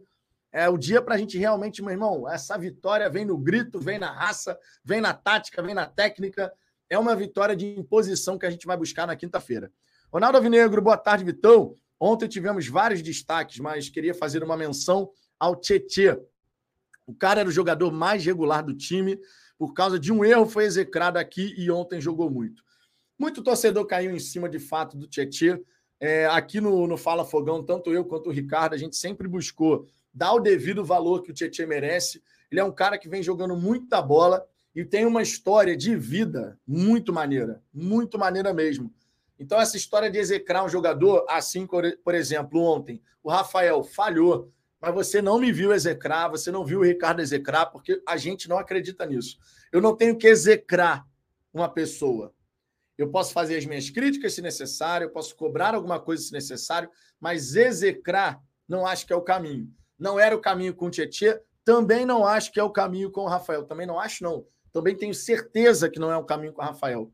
É 0.52 0.68
o 0.68 0.76
dia 0.76 1.00
para 1.00 1.14
a 1.14 1.18
gente 1.18 1.38
realmente, 1.38 1.80
meu 1.80 1.90
irmão, 1.90 2.28
essa 2.28 2.58
vitória 2.58 3.08
vem 3.08 3.24
no 3.24 3.38
grito, 3.38 3.80
vem 3.80 3.98
na 3.98 4.12
raça, 4.12 4.58
vem 4.84 5.00
na 5.00 5.14
tática, 5.14 5.62
vem 5.62 5.74
na 5.74 5.86
técnica. 5.86 6.52
É 6.90 6.98
uma 6.98 7.16
vitória 7.16 7.56
de 7.56 7.66
imposição 7.78 8.36
que 8.36 8.44
a 8.44 8.50
gente 8.50 8.66
vai 8.66 8.76
buscar 8.76 9.06
na 9.06 9.16
quinta-feira. 9.16 9.72
Ronaldo 10.12 10.36
Avinegro, 10.36 10.82
boa 10.82 10.98
tarde, 10.98 11.24
Vitão. 11.24 11.78
Ontem 12.06 12.28
tivemos 12.28 12.68
vários 12.68 13.00
destaques, 13.00 13.58
mas 13.58 13.88
queria 13.88 14.12
fazer 14.12 14.44
uma 14.44 14.58
menção 14.58 15.10
ao 15.40 15.56
Tietê. 15.56 16.20
O 17.06 17.14
cara 17.14 17.40
era 17.40 17.48
o 17.48 17.52
jogador 17.52 17.90
mais 17.90 18.22
regular 18.22 18.62
do 18.62 18.74
time, 18.74 19.18
por 19.56 19.72
causa 19.72 19.98
de 19.98 20.12
um 20.12 20.22
erro 20.22 20.44
foi 20.44 20.64
execrado 20.64 21.16
aqui 21.16 21.54
e 21.56 21.70
ontem 21.70 22.02
jogou 22.02 22.30
muito. 22.30 22.62
Muito 23.18 23.42
torcedor 23.42 23.86
caiu 23.86 24.14
em 24.14 24.18
cima 24.18 24.50
de 24.50 24.58
fato 24.58 24.98
do 24.98 25.08
Tietê. 25.08 25.58
É, 25.98 26.26
aqui 26.26 26.60
no, 26.60 26.86
no 26.86 26.98
Fala 26.98 27.24
Fogão, 27.24 27.64
tanto 27.64 27.90
eu 27.90 28.04
quanto 28.04 28.28
o 28.28 28.32
Ricardo, 28.32 28.74
a 28.74 28.76
gente 28.76 28.96
sempre 28.96 29.26
buscou 29.26 29.88
dar 30.12 30.34
o 30.34 30.40
devido 30.40 30.84
valor 30.84 31.22
que 31.22 31.30
o 31.30 31.34
Tietchan 31.34 31.66
merece. 31.66 32.22
Ele 32.50 32.60
é 32.60 32.64
um 32.64 32.70
cara 32.70 32.98
que 32.98 33.08
vem 33.08 33.22
jogando 33.22 33.56
muita 33.56 34.02
bola 34.02 34.46
e 34.74 34.84
tem 34.84 35.06
uma 35.06 35.22
história 35.22 35.74
de 35.74 35.96
vida 35.96 36.60
muito 36.68 37.14
maneira, 37.14 37.62
muito 37.72 38.18
maneira 38.18 38.52
mesmo. 38.52 38.92
Então, 39.38 39.60
essa 39.60 39.76
história 39.76 40.10
de 40.10 40.18
execrar 40.18 40.64
um 40.64 40.68
jogador, 40.68 41.24
assim, 41.28 41.66
por 41.66 42.14
exemplo, 42.14 42.60
ontem, 42.60 43.02
o 43.22 43.30
Rafael 43.30 43.82
falhou, 43.82 44.52
mas 44.80 44.94
você 44.94 45.20
não 45.20 45.38
me 45.38 45.50
viu 45.50 45.72
execrar, 45.72 46.28
você 46.28 46.50
não 46.50 46.64
viu 46.64 46.80
o 46.80 46.84
Ricardo 46.84 47.20
execrar, 47.20 47.66
porque 47.66 48.02
a 48.06 48.16
gente 48.16 48.48
não 48.48 48.58
acredita 48.58 49.06
nisso. 49.06 49.38
Eu 49.72 49.80
não 49.80 49.96
tenho 49.96 50.16
que 50.16 50.26
execrar 50.26 51.04
uma 51.52 51.68
pessoa. 51.68 52.34
Eu 52.96 53.10
posso 53.10 53.32
fazer 53.32 53.56
as 53.56 53.66
minhas 53.66 53.90
críticas 53.90 54.34
se 54.34 54.42
necessário, 54.42 55.06
eu 55.06 55.10
posso 55.10 55.34
cobrar 55.34 55.74
alguma 55.74 55.98
coisa 55.98 56.22
se 56.22 56.32
necessário, 56.32 56.88
mas 57.18 57.56
execrar 57.56 58.40
não 58.68 58.86
acho 58.86 59.06
que 59.06 59.12
é 59.12 59.16
o 59.16 59.22
caminho. 59.22 59.68
Não 59.98 60.18
era 60.18 60.36
o 60.36 60.40
caminho 60.40 60.74
com 60.74 60.86
o 60.86 60.90
Tietchan, 60.90 61.40
também 61.64 62.04
não 62.04 62.26
acho 62.26 62.52
que 62.52 62.60
é 62.60 62.62
o 62.62 62.70
caminho 62.70 63.10
com 63.10 63.22
o 63.22 63.28
Rafael. 63.28 63.64
Também 63.64 63.86
não 63.86 63.98
acho, 63.98 64.22
não. 64.22 64.46
Também 64.70 64.94
tenho 64.94 65.14
certeza 65.14 65.88
que 65.88 65.98
não 65.98 66.10
é 66.10 66.16
o 66.16 66.24
caminho 66.24 66.52
com 66.52 66.60
o 66.60 66.64
Rafael. 66.64 67.10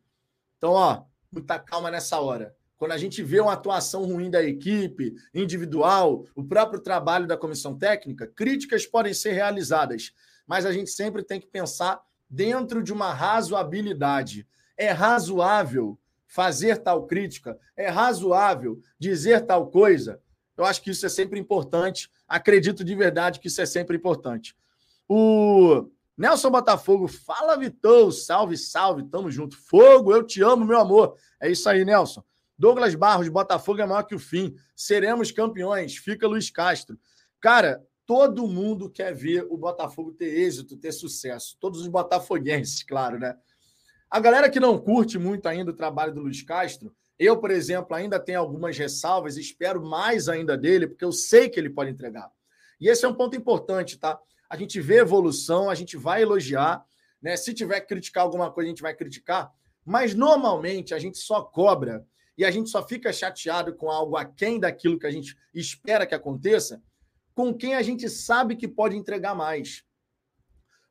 Então, 0.58 0.72
ó, 0.72 1.04
muita 1.32 1.58
calma 1.58 1.90
nessa 1.90 2.18
hora. 2.20 2.54
Quando 2.76 2.92
a 2.92 2.98
gente 2.98 3.22
vê 3.22 3.40
uma 3.40 3.52
atuação 3.52 4.04
ruim 4.04 4.30
da 4.30 4.42
equipe, 4.42 5.14
individual, 5.34 6.24
o 6.34 6.42
próprio 6.42 6.80
trabalho 6.80 7.26
da 7.26 7.36
comissão 7.36 7.76
técnica, 7.76 8.26
críticas 8.26 8.86
podem 8.86 9.12
ser 9.12 9.32
realizadas, 9.32 10.12
mas 10.46 10.64
a 10.64 10.72
gente 10.72 10.90
sempre 10.90 11.22
tem 11.22 11.38
que 11.38 11.46
pensar 11.46 12.00
dentro 12.28 12.82
de 12.82 12.92
uma 12.92 13.12
razoabilidade. 13.12 14.46
É 14.76 14.90
razoável 14.90 15.98
fazer 16.26 16.78
tal 16.78 17.06
crítica? 17.06 17.58
É 17.76 17.88
razoável 17.88 18.82
dizer 18.98 19.44
tal 19.44 19.70
coisa? 19.70 20.20
Eu 20.56 20.64
acho 20.64 20.82
que 20.82 20.90
isso 20.90 21.04
é 21.04 21.08
sempre 21.08 21.38
importante. 21.38 22.10
Acredito 22.26 22.82
de 22.82 22.94
verdade 22.94 23.40
que 23.40 23.48
isso 23.48 23.60
é 23.60 23.66
sempre 23.66 23.96
importante. 23.96 24.56
O 25.08 25.88
Nelson 26.20 26.50
Botafogo, 26.50 27.08
fala 27.08 27.56
Vitão, 27.56 28.10
salve, 28.10 28.54
salve, 28.54 29.04
tamo 29.04 29.30
junto. 29.30 29.56
Fogo, 29.56 30.12
eu 30.14 30.22
te 30.22 30.42
amo, 30.42 30.66
meu 30.66 30.78
amor. 30.78 31.16
É 31.40 31.50
isso 31.50 31.66
aí, 31.66 31.82
Nelson. 31.82 32.22
Douglas 32.58 32.94
Barros, 32.94 33.26
Botafogo 33.30 33.80
é 33.80 33.86
maior 33.86 34.02
que 34.02 34.14
o 34.14 34.18
fim. 34.18 34.54
Seremos 34.76 35.32
campeões. 35.32 35.96
Fica 35.96 36.28
Luiz 36.28 36.50
Castro. 36.50 37.00
Cara, 37.40 37.82
todo 38.04 38.46
mundo 38.46 38.90
quer 38.90 39.14
ver 39.14 39.46
o 39.48 39.56
Botafogo 39.56 40.12
ter 40.12 40.26
êxito, 40.26 40.76
ter 40.76 40.92
sucesso. 40.92 41.56
Todos 41.58 41.80
os 41.80 41.88
botafoguenses, 41.88 42.82
claro, 42.82 43.18
né? 43.18 43.34
A 44.10 44.20
galera 44.20 44.50
que 44.50 44.60
não 44.60 44.76
curte 44.76 45.18
muito 45.18 45.46
ainda 45.46 45.70
o 45.70 45.74
trabalho 45.74 46.12
do 46.12 46.20
Luiz 46.20 46.42
Castro, 46.42 46.94
eu, 47.18 47.38
por 47.38 47.50
exemplo, 47.50 47.96
ainda 47.96 48.20
tenho 48.20 48.40
algumas 48.40 48.76
ressalvas, 48.76 49.38
espero 49.38 49.82
mais 49.82 50.28
ainda 50.28 50.54
dele, 50.54 50.86
porque 50.86 51.04
eu 51.04 51.12
sei 51.12 51.48
que 51.48 51.58
ele 51.58 51.70
pode 51.70 51.90
entregar. 51.90 52.30
E 52.78 52.90
esse 52.90 53.06
é 53.06 53.08
um 53.08 53.14
ponto 53.14 53.34
importante, 53.34 53.98
tá? 53.98 54.20
A 54.50 54.56
gente 54.56 54.80
vê 54.80 54.98
evolução, 54.98 55.70
a 55.70 55.74
gente 55.74 55.96
vai 55.96 56.22
elogiar, 56.22 56.84
né? 57.22 57.36
Se 57.36 57.54
tiver 57.54 57.80
que 57.80 57.86
criticar 57.86 58.24
alguma 58.24 58.50
coisa, 58.50 58.66
a 58.66 58.70
gente 58.70 58.82
vai 58.82 58.94
criticar, 58.94 59.50
mas 59.84 60.12
normalmente 60.12 60.92
a 60.92 60.98
gente 60.98 61.18
só 61.18 61.42
cobra 61.42 62.04
e 62.36 62.44
a 62.44 62.50
gente 62.50 62.68
só 62.68 62.86
fica 62.86 63.12
chateado 63.12 63.74
com 63.74 63.90
algo 63.90 64.16
aquém 64.16 64.58
daquilo 64.58 64.98
que 64.98 65.06
a 65.06 65.10
gente 65.10 65.36
espera 65.54 66.06
que 66.06 66.14
aconteça, 66.14 66.82
com 67.34 67.54
quem 67.54 67.74
a 67.74 67.82
gente 67.82 68.08
sabe 68.08 68.56
que 68.56 68.66
pode 68.66 68.96
entregar 68.96 69.34
mais. 69.34 69.84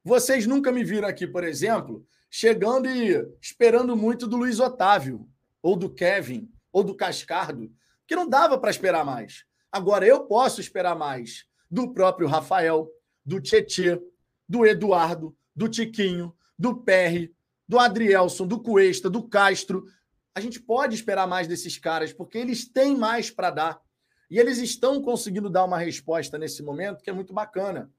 Vocês 0.04 0.48
nunca 0.48 0.72
me 0.72 0.84
viram 0.84 1.08
aqui, 1.08 1.28
por 1.28 1.44
exemplo, 1.44 2.06
chegando 2.30 2.88
e 2.88 3.28
esperando 3.42 3.96
muito 3.96 4.26
do 4.26 4.38
Luiz 4.38 4.60
Otávio 4.60 5.28
ou 5.62 5.76
do 5.76 5.94
Kevin, 5.94 6.50
ou 6.72 6.84
do 6.84 6.96
Cascardo, 6.96 7.72
que 8.08 8.16
não 8.16 8.28
dava 8.28 8.58
para 8.58 8.72
esperar 8.72 9.04
mais. 9.04 9.44
Agora 9.72 10.06
eu 10.06 10.26
posso 10.26 10.62
esperar 10.62 10.96
mais 10.96 11.46
do 11.70 11.94
próprio 11.94 12.28
Rafael, 12.28 12.90
do 13.26 13.40
Tietê, 13.40 14.02
do 14.48 14.66
Eduardo, 14.66 15.36
do 15.56 15.68
Tiquinho, 15.68 16.34
do 16.58 16.76
Perry, 16.76 17.34
do 17.68 17.78
Adrielson, 17.78 18.48
do 18.48 18.60
Cuesta, 18.60 19.10
do 19.10 19.28
Castro. 19.28 19.86
A 20.34 20.42
gente 20.42 20.60
pode 20.60 20.96
esperar 20.96 21.28
mais 21.28 21.48
desses 21.48 21.78
caras, 21.78 22.12
porque 22.12 22.38
eles 22.38 22.68
têm 22.68 22.98
mais 22.98 23.30
para 23.30 23.52
dar. 23.52 23.82
E 24.30 24.40
eles 24.40 24.58
estão 24.60 25.02
conseguindo 25.02 25.50
dar 25.50 25.66
uma 25.66 25.78
resposta 25.78 26.38
nesse 26.38 26.64
momento 26.64 27.04
que 27.04 27.10
é 27.10 27.14
muito 27.14 27.34
bacana. 27.34 27.92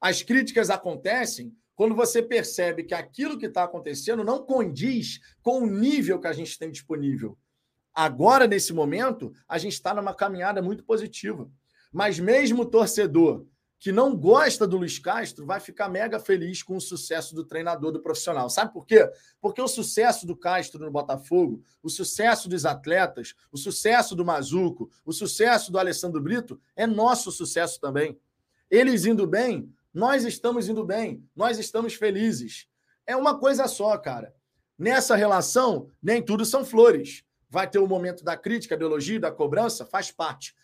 As 0.00 0.22
críticas 0.22 0.70
acontecem 0.70 1.54
quando 1.74 1.94
você 1.94 2.22
percebe 2.22 2.84
que 2.84 2.94
aquilo 2.94 3.38
que 3.38 3.46
está 3.46 3.64
acontecendo 3.64 4.22
não 4.22 4.44
condiz 4.44 5.20
com 5.42 5.62
o 5.62 5.66
nível 5.66 6.20
que 6.20 6.28
a 6.28 6.32
gente 6.32 6.58
tem 6.58 6.70
disponível. 6.70 7.36
Agora, 7.92 8.46
nesse 8.46 8.72
momento, 8.72 9.32
a 9.48 9.58
gente 9.58 9.74
está 9.74 9.94
numa 9.94 10.14
caminhada 10.14 10.60
muito 10.60 10.84
positiva. 10.84 11.50
Mas 11.92 12.18
mesmo 12.18 12.62
o 12.62 12.66
torcedor 12.66 13.46
que 13.84 13.92
não 13.92 14.16
gosta 14.16 14.66
do 14.66 14.78
Luiz 14.78 14.98
Castro 14.98 15.44
vai 15.44 15.60
ficar 15.60 15.90
mega 15.90 16.18
feliz 16.18 16.62
com 16.62 16.74
o 16.74 16.80
sucesso 16.80 17.34
do 17.34 17.44
treinador, 17.44 17.92
do 17.92 18.00
profissional. 18.00 18.48
Sabe 18.48 18.72
por 18.72 18.86
quê? 18.86 19.06
Porque 19.42 19.60
o 19.60 19.68
sucesso 19.68 20.26
do 20.26 20.34
Castro 20.34 20.82
no 20.82 20.90
Botafogo, 20.90 21.62
o 21.82 21.90
sucesso 21.90 22.48
dos 22.48 22.64
atletas, 22.64 23.34
o 23.52 23.58
sucesso 23.58 24.16
do 24.16 24.24
Mazuco, 24.24 24.90
o 25.04 25.12
sucesso 25.12 25.70
do 25.70 25.78
Alessandro 25.78 26.18
Brito 26.22 26.58
é 26.74 26.86
nosso 26.86 27.30
sucesso 27.30 27.78
também. 27.78 28.18
Eles 28.70 29.04
indo 29.04 29.26
bem, 29.26 29.70
nós 29.92 30.24
estamos 30.24 30.66
indo 30.66 30.82
bem, 30.82 31.22
nós 31.36 31.58
estamos 31.58 31.92
felizes. 31.92 32.66
É 33.06 33.14
uma 33.14 33.38
coisa 33.38 33.68
só, 33.68 33.98
cara. 33.98 34.34
Nessa 34.78 35.14
relação, 35.14 35.90
nem 36.02 36.22
tudo 36.22 36.46
são 36.46 36.64
flores. 36.64 37.22
Vai 37.50 37.68
ter 37.68 37.80
o 37.80 37.86
momento 37.86 38.24
da 38.24 38.34
crítica, 38.34 38.78
da 38.78 38.86
elogio, 38.86 39.20
da 39.20 39.30
cobrança, 39.30 39.84
faz 39.84 40.10
parte. 40.10 40.54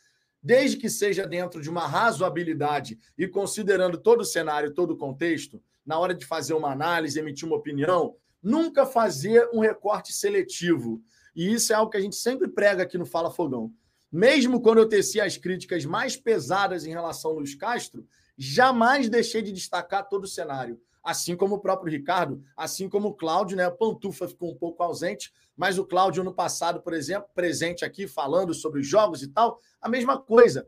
Desde 0.42 0.76
que 0.76 0.88
seja 0.88 1.26
dentro 1.26 1.60
de 1.60 1.68
uma 1.68 1.86
razoabilidade 1.86 2.98
e 3.16 3.28
considerando 3.28 3.98
todo 3.98 4.20
o 4.20 4.24
cenário, 4.24 4.72
todo 4.72 4.92
o 4.92 4.96
contexto, 4.96 5.62
na 5.84 5.98
hora 5.98 6.14
de 6.14 6.24
fazer 6.24 6.54
uma 6.54 6.72
análise, 6.72 7.18
emitir 7.18 7.46
uma 7.46 7.56
opinião, 7.56 8.16
nunca 8.42 8.86
fazer 8.86 9.48
um 9.52 9.60
recorte 9.60 10.12
seletivo. 10.12 11.02
E 11.34 11.52
isso 11.52 11.72
é 11.72 11.76
algo 11.76 11.90
que 11.90 11.96
a 11.96 12.00
gente 12.00 12.16
sempre 12.16 12.48
prega 12.48 12.82
aqui 12.82 12.96
no 12.96 13.04
Fala 13.04 13.30
Fogão. 13.30 13.72
Mesmo 14.10 14.60
quando 14.60 14.78
eu 14.78 14.88
tecia 14.88 15.24
as 15.24 15.36
críticas 15.36 15.84
mais 15.84 16.16
pesadas 16.16 16.84
em 16.84 16.90
relação 16.90 17.30
ao 17.30 17.36
Luiz 17.36 17.54
Castro, 17.54 18.06
jamais 18.36 19.08
deixei 19.08 19.42
de 19.42 19.52
destacar 19.52 20.08
todo 20.08 20.24
o 20.24 20.28
cenário. 20.28 20.80
Assim 21.02 21.36
como 21.36 21.56
o 21.56 21.60
próprio 21.60 21.90
Ricardo, 21.90 22.42
assim 22.56 22.88
como 22.88 23.08
o 23.08 23.14
Cláudio, 23.14 23.56
né? 23.56 23.64
A 23.64 23.70
Pantufa 23.70 24.28
ficou 24.28 24.52
um 24.52 24.56
pouco 24.56 24.82
ausente, 24.82 25.32
mas 25.56 25.78
o 25.78 25.84
Cláudio, 25.84 26.24
no 26.24 26.34
passado, 26.34 26.80
por 26.80 26.92
exemplo, 26.92 27.28
presente 27.34 27.84
aqui, 27.84 28.06
falando 28.06 28.52
sobre 28.52 28.82
jogos 28.82 29.22
e 29.22 29.28
tal, 29.28 29.60
a 29.80 29.88
mesma 29.88 30.18
coisa. 30.18 30.66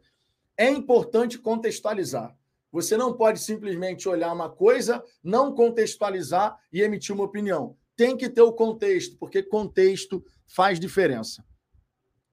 É 0.56 0.68
importante 0.70 1.38
contextualizar. 1.38 2.36
Você 2.70 2.96
não 2.96 3.12
pode 3.12 3.38
simplesmente 3.38 4.08
olhar 4.08 4.32
uma 4.32 4.48
coisa, 4.48 5.04
não 5.22 5.54
contextualizar 5.54 6.58
e 6.72 6.80
emitir 6.80 7.14
uma 7.14 7.24
opinião. 7.24 7.76
Tem 7.94 8.16
que 8.16 8.30
ter 8.30 8.40
o 8.40 8.52
contexto, 8.52 9.16
porque 9.18 9.42
contexto 9.42 10.24
faz 10.46 10.80
diferença. 10.80 11.44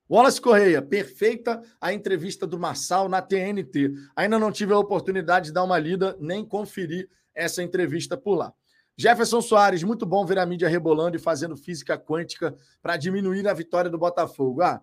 Wallace 0.09 0.41
Correia, 0.41 0.81
perfeita 0.81 1.61
a 1.79 1.93
entrevista 1.93 2.47
do 2.47 2.57
Marçal 2.57 3.07
na 3.07 3.21
TNT. 3.21 3.91
Ainda 4.15 4.39
não 4.39 4.51
tive 4.51 4.73
a 4.73 4.79
oportunidade 4.79 5.47
de 5.47 5.53
dar 5.53 5.63
uma 5.63 5.77
lida 5.77 6.17
nem 6.19 6.43
conferir 6.43 7.07
essa 7.33 7.63
entrevista 7.63 8.17
por 8.17 8.35
lá. 8.35 8.53
Jefferson 8.97 9.41
Soares, 9.41 9.83
muito 9.83 10.05
bom 10.05 10.25
ver 10.25 10.39
a 10.39 10.45
mídia 10.45 10.67
rebolando 10.67 11.15
e 11.15 11.19
fazendo 11.19 11.55
física 11.55 11.97
quântica 11.97 12.55
para 12.81 12.97
diminuir 12.97 13.47
a 13.47 13.53
vitória 13.53 13.89
do 13.89 13.97
Botafogo. 13.97 14.61
Ah, 14.61 14.81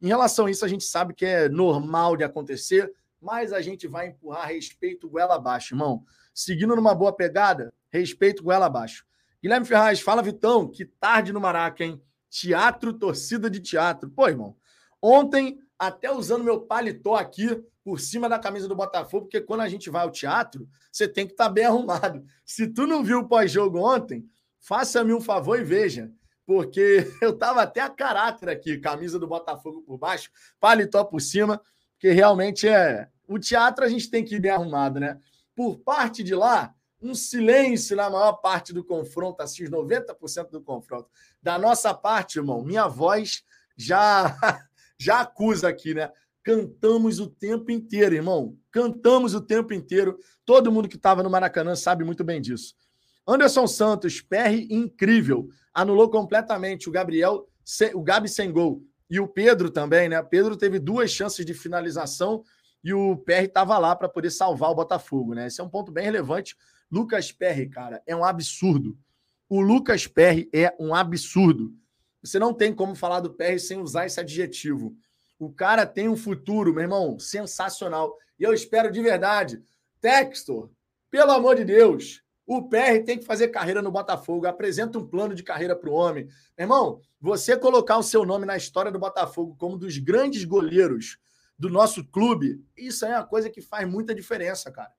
em 0.00 0.06
relação 0.06 0.46
a 0.46 0.50
isso, 0.50 0.64
a 0.64 0.68
gente 0.68 0.84
sabe 0.84 1.14
que 1.14 1.24
é 1.24 1.48
normal 1.48 2.16
de 2.16 2.22
acontecer, 2.22 2.92
mas 3.20 3.52
a 3.52 3.60
gente 3.60 3.88
vai 3.88 4.08
empurrar 4.08 4.48
respeito 4.48 5.08
goela 5.08 5.34
abaixo, 5.34 5.74
irmão. 5.74 6.04
Seguindo 6.32 6.76
numa 6.76 6.94
boa 6.94 7.12
pegada, 7.12 7.72
respeito 7.90 8.42
goela 8.44 8.66
abaixo. 8.66 9.04
Guilherme 9.42 9.66
Ferraz, 9.66 10.00
fala 10.00 10.22
Vitão, 10.22 10.68
que 10.68 10.84
tarde 10.84 11.32
no 11.32 11.40
Maraca, 11.40 11.84
hein? 11.84 12.00
Teatro, 12.30 12.92
torcida 12.92 13.50
de 13.50 13.60
teatro. 13.60 14.10
Pô, 14.10 14.28
irmão, 14.28 14.56
Ontem, 15.00 15.60
até 15.78 16.10
usando 16.10 16.44
meu 16.44 16.60
paletó 16.60 17.14
aqui 17.14 17.62
por 17.86 18.00
cima 18.00 18.28
da 18.28 18.36
camisa 18.36 18.66
do 18.66 18.74
Botafogo, 18.74 19.26
porque 19.26 19.40
quando 19.40 19.60
a 19.60 19.68
gente 19.68 19.88
vai 19.90 20.02
ao 20.02 20.10
teatro, 20.10 20.68
você 20.90 21.06
tem 21.06 21.24
que 21.24 21.34
estar 21.34 21.44
tá 21.44 21.50
bem 21.50 21.66
arrumado. 21.66 22.24
Se 22.44 22.66
tu 22.66 22.84
não 22.84 23.04
viu 23.04 23.20
o 23.20 23.28
pós-jogo 23.28 23.78
ontem, 23.78 24.28
faça-me 24.58 25.14
um 25.14 25.20
favor 25.20 25.56
e 25.56 25.62
veja. 25.62 26.10
Porque 26.44 27.06
eu 27.22 27.38
tava 27.38 27.62
até 27.62 27.80
a 27.80 27.88
caráter 27.88 28.48
aqui, 28.48 28.78
camisa 28.78 29.20
do 29.20 29.28
Botafogo 29.28 29.82
por 29.82 29.98
baixo, 29.98 30.32
paletó 30.58 31.04
por 31.04 31.20
cima, 31.20 31.62
porque 31.92 32.10
realmente 32.10 32.66
é 32.66 33.08
o 33.28 33.38
teatro 33.38 33.84
a 33.84 33.88
gente 33.88 34.10
tem 34.10 34.24
que 34.24 34.34
ir 34.34 34.40
bem 34.40 34.50
arrumado, 34.50 34.98
né? 34.98 35.20
Por 35.54 35.78
parte 35.78 36.24
de 36.24 36.34
lá, 36.34 36.74
um 37.00 37.14
silêncio 37.14 37.96
na 37.96 38.10
maior 38.10 38.32
parte 38.32 38.72
do 38.72 38.82
confronto, 38.82 39.44
assim, 39.44 39.62
os 39.62 39.70
90% 39.70 40.50
do 40.50 40.60
confronto. 40.60 41.08
Da 41.40 41.56
nossa 41.56 41.94
parte, 41.94 42.40
irmão, 42.40 42.64
minha 42.64 42.88
voz 42.88 43.44
já 43.76 44.36
já 44.98 45.20
acusa 45.20 45.68
aqui, 45.68 45.94
né? 45.94 46.10
Cantamos 46.46 47.18
o 47.18 47.26
tempo 47.26 47.72
inteiro, 47.72 48.14
irmão. 48.14 48.56
Cantamos 48.70 49.34
o 49.34 49.40
tempo 49.40 49.74
inteiro. 49.74 50.16
Todo 50.44 50.70
mundo 50.70 50.88
que 50.88 50.94
estava 50.94 51.20
no 51.20 51.28
Maracanã 51.28 51.74
sabe 51.74 52.04
muito 52.04 52.22
bem 52.22 52.40
disso. 52.40 52.76
Anderson 53.26 53.66
Santos, 53.66 54.20
PR 54.20 54.54
incrível. 54.70 55.48
Anulou 55.74 56.08
completamente 56.08 56.88
o 56.88 56.92
Gabriel, 56.92 57.48
o 57.92 58.00
Gabi 58.00 58.28
sem 58.28 58.52
gol. 58.52 58.80
E 59.10 59.18
o 59.18 59.26
Pedro 59.26 59.70
também, 59.70 60.08
né? 60.08 60.22
Pedro 60.22 60.56
teve 60.56 60.78
duas 60.78 61.10
chances 61.10 61.44
de 61.44 61.52
finalização 61.52 62.44
e 62.84 62.94
o 62.94 63.16
PR 63.16 63.46
estava 63.46 63.76
lá 63.76 63.96
para 63.96 64.08
poder 64.08 64.30
salvar 64.30 64.70
o 64.70 64.76
Botafogo, 64.76 65.34
né? 65.34 65.48
Esse 65.48 65.60
é 65.60 65.64
um 65.64 65.68
ponto 65.68 65.90
bem 65.90 66.04
relevante. 66.04 66.56
Lucas 66.88 67.32
Perry, 67.32 67.68
cara, 67.68 68.00
é 68.06 68.14
um 68.14 68.24
absurdo. 68.24 68.96
O 69.48 69.60
Lucas 69.60 70.06
Perry 70.06 70.48
é 70.54 70.72
um 70.78 70.94
absurdo. 70.94 71.74
Você 72.22 72.38
não 72.38 72.54
tem 72.54 72.72
como 72.72 72.94
falar 72.94 73.18
do 73.18 73.34
Perry 73.34 73.58
sem 73.58 73.80
usar 73.80 74.06
esse 74.06 74.20
adjetivo. 74.20 74.96
O 75.38 75.52
cara 75.52 75.86
tem 75.86 76.08
um 76.08 76.16
futuro, 76.16 76.72
meu 76.72 76.82
irmão, 76.82 77.18
sensacional. 77.18 78.16
E 78.38 78.42
eu 78.44 78.52
espero 78.52 78.90
de 78.90 79.02
verdade. 79.02 79.62
Textor, 80.00 80.70
pelo 81.10 81.32
amor 81.32 81.56
de 81.56 81.64
Deus, 81.64 82.22
o 82.46 82.68
PR 82.68 83.04
tem 83.04 83.18
que 83.18 83.24
fazer 83.24 83.48
carreira 83.48 83.82
no 83.82 83.90
Botafogo. 83.90 84.46
Apresenta 84.46 84.98
um 84.98 85.06
plano 85.06 85.34
de 85.34 85.42
carreira 85.42 85.74
para 85.74 85.90
o 85.90 85.94
homem. 85.94 86.26
Meu 86.56 86.64
irmão, 86.64 87.00
você 87.20 87.56
colocar 87.56 87.98
o 87.98 88.02
seu 88.02 88.24
nome 88.24 88.46
na 88.46 88.56
história 88.56 88.90
do 88.90 88.98
Botafogo 88.98 89.56
como 89.58 89.76
dos 89.76 89.98
grandes 89.98 90.44
goleiros 90.44 91.18
do 91.58 91.68
nosso 91.68 92.04
clube, 92.04 92.62
isso 92.76 93.04
é 93.04 93.16
uma 93.16 93.24
coisa 93.24 93.50
que 93.50 93.60
faz 93.60 93.88
muita 93.88 94.14
diferença, 94.14 94.70
cara. 94.70 94.92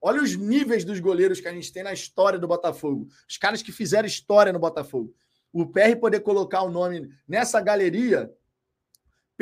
Olha 0.00 0.22
os 0.22 0.36
níveis 0.36 0.84
dos 0.84 1.00
goleiros 1.00 1.40
que 1.40 1.48
a 1.48 1.52
gente 1.52 1.72
tem 1.72 1.82
na 1.82 1.92
história 1.92 2.38
do 2.38 2.48
Botafogo. 2.48 3.08
Os 3.28 3.36
caras 3.36 3.62
que 3.62 3.72
fizeram 3.72 4.06
história 4.06 4.52
no 4.52 4.58
Botafogo. 4.58 5.14
O 5.52 5.66
PR 5.66 5.96
poder 6.00 6.20
colocar 6.20 6.62
o 6.62 6.70
nome 6.70 7.08
nessa 7.26 7.60
galeria, 7.60 8.30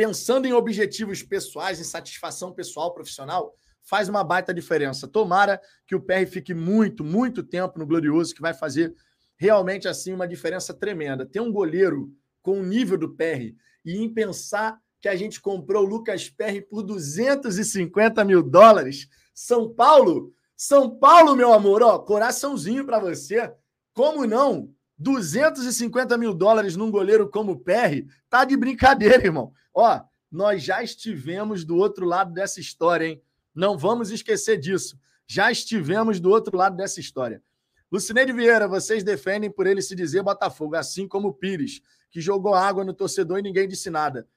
pensando 0.01 0.47
em 0.47 0.55
objetivos 0.55 1.23
pessoais, 1.23 1.79
em 1.79 1.85
satisfação 1.85 2.55
pessoal, 2.55 2.95
profissional, 2.95 3.55
faz 3.83 4.09
uma 4.09 4.25
baita 4.25 4.55
diferença. 4.55 5.07
Tomara 5.07 5.61
que 5.87 5.95
o 5.95 6.01
PR 6.01 6.25
fique 6.27 6.55
muito, 6.55 7.05
muito 7.05 7.43
tempo 7.43 7.79
no 7.79 7.87
Glorioso, 7.87 8.35
que 8.35 8.41
vai 8.41 8.55
fazer 8.55 8.95
realmente 9.37 9.87
assim 9.87 10.15
uma 10.15 10.27
diferença 10.27 10.73
tremenda. 10.73 11.27
Ter 11.27 11.41
um 11.41 11.53
goleiro 11.53 12.11
com 12.41 12.61
o 12.61 12.65
nível 12.65 12.97
do 12.97 13.15
PR 13.15 13.55
e 13.85 13.99
em 13.99 14.09
pensar 14.09 14.81
que 15.03 15.07
a 15.07 15.15
gente 15.15 15.39
comprou 15.39 15.85
o 15.85 15.87
Lucas 15.87 16.31
Perry 16.31 16.63
por 16.63 16.83
250 16.83 18.25
mil 18.25 18.43
dólares. 18.43 19.07
São 19.35 19.69
Paulo, 19.69 20.33
São 20.57 20.99
Paulo, 20.99 21.37
meu 21.37 21.53
amor, 21.53 21.83
ó, 21.83 21.99
coraçãozinho 21.99 22.87
para 22.87 22.99
você. 22.99 23.53
Como 23.93 24.27
não? 24.27 24.73
250 25.01 26.19
mil 26.19 26.35
dólares 26.35 26.77
num 26.77 26.91
goleiro 26.91 27.29
como 27.31 27.53
o 27.53 27.59
Perry, 27.59 28.07
tá 28.29 28.45
de 28.45 28.55
brincadeira, 28.55 29.25
irmão. 29.25 29.51
Ó, 29.73 29.99
nós 30.31 30.63
já 30.63 30.83
estivemos 30.83 31.65
do 31.65 31.77
outro 31.77 32.05
lado 32.05 32.35
dessa 32.35 32.61
história, 32.61 33.07
hein? 33.07 33.23
Não 33.55 33.79
vamos 33.79 34.11
esquecer 34.11 34.59
disso. 34.59 34.99
Já 35.27 35.51
estivemos 35.51 36.21
do 36.21 36.29
outro 36.29 36.55
lado 36.55 36.77
dessa 36.77 37.01
história. 37.01 37.43
Lucineide 37.91 38.33
Vieira, 38.33 38.69
vocês 38.69 39.03
defendem 39.03 39.51
por 39.51 39.67
ele 39.67 39.81
se 39.81 39.97
dizer 39.97 40.23
Botafogo, 40.23 40.77
assim 40.77 41.09
como 41.09 41.29
o 41.29 41.35
Pires, 41.35 41.81
que 42.11 42.21
jogou 42.21 42.55
água 42.55 42.85
no 42.85 42.93
torcedor 42.93 43.39
e 43.39 43.43
ninguém 43.43 43.67
disse 43.67 43.89
nada. 43.89 44.29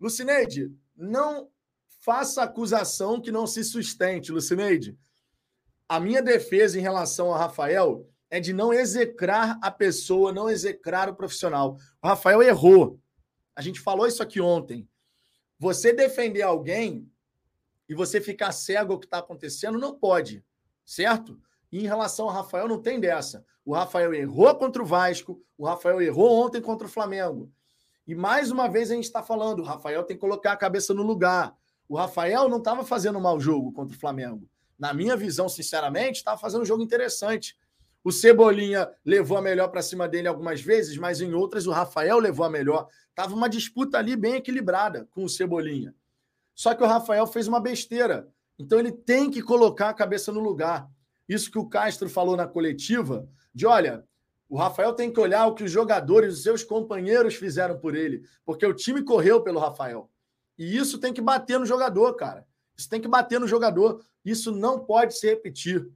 Lucineide, 0.00 0.70
não 0.96 1.48
faça 2.00 2.42
acusação 2.42 3.20
que 3.20 3.30
não 3.30 3.46
se 3.46 3.62
sustente, 3.62 4.32
Lucineide. 4.32 4.98
A 5.88 6.00
minha 6.00 6.20
defesa 6.20 6.76
em 6.76 6.82
relação 6.82 7.32
a 7.32 7.38
Rafael 7.38 8.06
é 8.30 8.40
de 8.40 8.52
não 8.52 8.72
execrar 8.72 9.58
a 9.62 9.70
pessoa, 9.70 10.32
não 10.32 10.50
execrar 10.50 11.08
o 11.08 11.14
profissional. 11.14 11.76
O 12.02 12.06
Rafael 12.06 12.42
errou. 12.42 13.00
A 13.54 13.62
gente 13.62 13.80
falou 13.80 14.06
isso 14.06 14.22
aqui 14.22 14.40
ontem. 14.40 14.88
Você 15.58 15.92
defender 15.92 16.42
alguém 16.42 17.10
e 17.88 17.94
você 17.94 18.20
ficar 18.20 18.52
cego 18.52 18.92
ao 18.92 18.98
que 18.98 19.06
está 19.06 19.18
acontecendo, 19.18 19.78
não 19.78 19.98
pode, 19.98 20.44
certo? 20.84 21.40
E 21.72 21.80
em 21.80 21.86
relação 21.86 22.26
ao 22.26 22.34
Rafael, 22.34 22.68
não 22.68 22.80
tem 22.80 23.00
dessa. 23.00 23.44
O 23.64 23.74
Rafael 23.74 24.14
errou 24.14 24.54
contra 24.54 24.82
o 24.82 24.86
Vasco, 24.86 25.42
o 25.56 25.66
Rafael 25.66 26.00
errou 26.00 26.44
ontem 26.44 26.60
contra 26.60 26.86
o 26.86 26.90
Flamengo. 26.90 27.50
E 28.06 28.14
mais 28.14 28.50
uma 28.50 28.68
vez 28.68 28.90
a 28.90 28.94
gente 28.94 29.04
está 29.04 29.22
falando, 29.22 29.60
o 29.60 29.64
Rafael 29.64 30.02
tem 30.04 30.16
que 30.16 30.20
colocar 30.20 30.52
a 30.52 30.56
cabeça 30.56 30.94
no 30.94 31.02
lugar. 31.02 31.54
O 31.88 31.96
Rafael 31.96 32.48
não 32.48 32.58
estava 32.58 32.84
fazendo 32.84 33.18
um 33.18 33.22
mau 33.22 33.40
jogo 33.40 33.72
contra 33.72 33.96
o 33.96 34.00
Flamengo. 34.00 34.48
Na 34.78 34.94
minha 34.94 35.16
visão, 35.16 35.48
sinceramente, 35.48 36.18
estava 36.18 36.40
fazendo 36.40 36.62
um 36.62 36.66
jogo 36.66 36.82
interessante. 36.82 37.56
O 38.08 38.10
Cebolinha 38.10 38.90
levou 39.04 39.36
a 39.36 39.42
melhor 39.42 39.68
para 39.68 39.82
cima 39.82 40.08
dele 40.08 40.28
algumas 40.28 40.62
vezes, 40.62 40.96
mas 40.96 41.20
em 41.20 41.34
outras 41.34 41.66
o 41.66 41.70
Rafael 41.70 42.18
levou 42.18 42.46
a 42.46 42.48
melhor. 42.48 42.88
Tava 43.14 43.34
uma 43.34 43.50
disputa 43.50 43.98
ali 43.98 44.16
bem 44.16 44.36
equilibrada 44.36 45.06
com 45.10 45.24
o 45.24 45.28
Cebolinha. 45.28 45.94
Só 46.54 46.74
que 46.74 46.82
o 46.82 46.86
Rafael 46.86 47.26
fez 47.26 47.46
uma 47.46 47.60
besteira. 47.60 48.26
Então 48.58 48.78
ele 48.78 48.92
tem 48.92 49.30
que 49.30 49.42
colocar 49.42 49.90
a 49.90 49.92
cabeça 49.92 50.32
no 50.32 50.40
lugar. 50.40 50.88
Isso 51.28 51.50
que 51.50 51.58
o 51.58 51.68
Castro 51.68 52.08
falou 52.08 52.34
na 52.34 52.46
coletiva, 52.46 53.28
de 53.54 53.66
olha, 53.66 54.02
o 54.48 54.56
Rafael 54.56 54.94
tem 54.94 55.12
que 55.12 55.20
olhar 55.20 55.46
o 55.46 55.54
que 55.54 55.64
os 55.64 55.70
jogadores, 55.70 56.32
os 56.32 56.42
seus 56.42 56.64
companheiros 56.64 57.34
fizeram 57.34 57.78
por 57.78 57.94
ele, 57.94 58.22
porque 58.42 58.64
o 58.64 58.72
time 58.72 59.02
correu 59.02 59.42
pelo 59.42 59.60
Rafael. 59.60 60.10
E 60.56 60.78
isso 60.78 60.96
tem 60.96 61.12
que 61.12 61.20
bater 61.20 61.60
no 61.60 61.66
jogador, 61.66 62.14
cara. 62.14 62.46
Isso 62.74 62.88
tem 62.88 63.02
que 63.02 63.06
bater 63.06 63.38
no 63.38 63.46
jogador. 63.46 64.02
Isso 64.24 64.50
não 64.50 64.80
pode 64.82 65.18
se 65.18 65.26
repetir. 65.26 65.86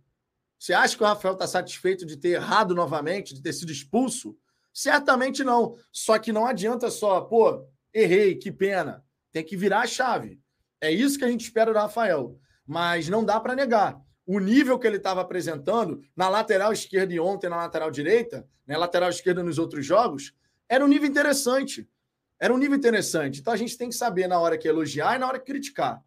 Você 0.62 0.72
acha 0.72 0.96
que 0.96 1.03
o 1.03 1.07
Rafael 1.07 1.35
está 1.35 1.44
satisfeito 1.44 2.07
de 2.07 2.16
ter 2.16 2.35
errado 2.35 2.72
novamente, 2.72 3.35
de 3.35 3.42
ter 3.42 3.53
sido 3.53 3.72
expulso? 3.72 4.38
Certamente 4.72 5.42
não. 5.42 5.77
Só 5.90 6.20
que 6.20 6.33
não 6.33 6.46
adianta 6.46 6.88
só, 6.88 7.20
pô, 7.20 7.66
errei, 7.92 8.37
que 8.37 8.53
pena. 8.53 9.05
Tem 9.33 9.44
que 9.44 9.57
virar 9.57 9.81
a 9.81 9.88
chave. 9.88 10.40
É 10.81 10.88
isso 10.88 11.18
que 11.18 11.25
a 11.25 11.29
gente 11.29 11.40
espera 11.40 11.72
do 11.72 11.79
Rafael. 11.81 12.38
Mas 12.64 13.09
não 13.09 13.25
dá 13.25 13.40
para 13.40 13.57
negar 13.57 14.01
o 14.25 14.38
nível 14.38 14.79
que 14.79 14.87
ele 14.87 14.98
estava 14.98 15.20
apresentando 15.20 16.01
na 16.14 16.29
lateral 16.29 16.72
esquerda 16.72 17.12
e 17.12 17.18
ontem 17.18 17.51
na 17.51 17.57
lateral 17.57 17.90
direita, 17.90 18.46
na 18.64 18.75
né, 18.75 18.79
lateral 18.79 19.11
esquerda 19.11 19.42
nos 19.42 19.59
outros 19.59 19.85
jogos, 19.85 20.33
era 20.68 20.85
um 20.85 20.88
nível 20.88 21.09
interessante. 21.09 21.90
Era 22.38 22.55
um 22.55 22.59
nível 22.59 22.79
interessante. 22.79 23.40
Então 23.40 23.53
a 23.53 23.57
gente 23.57 23.77
tem 23.77 23.88
que 23.88 23.96
saber 23.96 24.29
na 24.29 24.38
hora 24.38 24.57
que 24.57 24.68
elogiar 24.68 25.16
e 25.16 25.18
na 25.18 25.27
hora 25.27 25.40
que 25.40 25.46
criticar. 25.46 26.01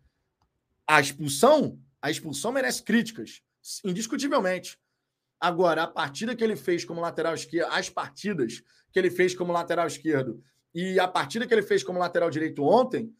A 0.87 1.01
expulsão, 1.01 1.77
a 2.01 2.09
expulsão 2.09 2.53
merece 2.53 2.81
críticas, 2.81 3.43
indiscutivelmente. 3.83 4.77
Agora, 5.39 5.83
a 5.83 5.87
partida 5.87 6.35
que 6.35 6.43
ele 6.43 6.55
fez 6.55 6.85
como 6.85 7.01
lateral 7.01 7.33
esquerdo, 7.33 7.71
as 7.71 7.89
partidas 7.89 8.63
que 8.91 8.99
ele 8.99 9.11
fez 9.11 9.35
como 9.35 9.51
lateral 9.51 9.87
esquerdo 9.87 10.41
e 10.73 10.99
a 10.99 11.07
partida 11.07 11.45
que 11.45 11.53
ele 11.53 11.61
fez 11.61 11.83
como 11.83 11.99
lateral 11.99 12.29
direito 12.29 12.63
ontem, 12.63 13.13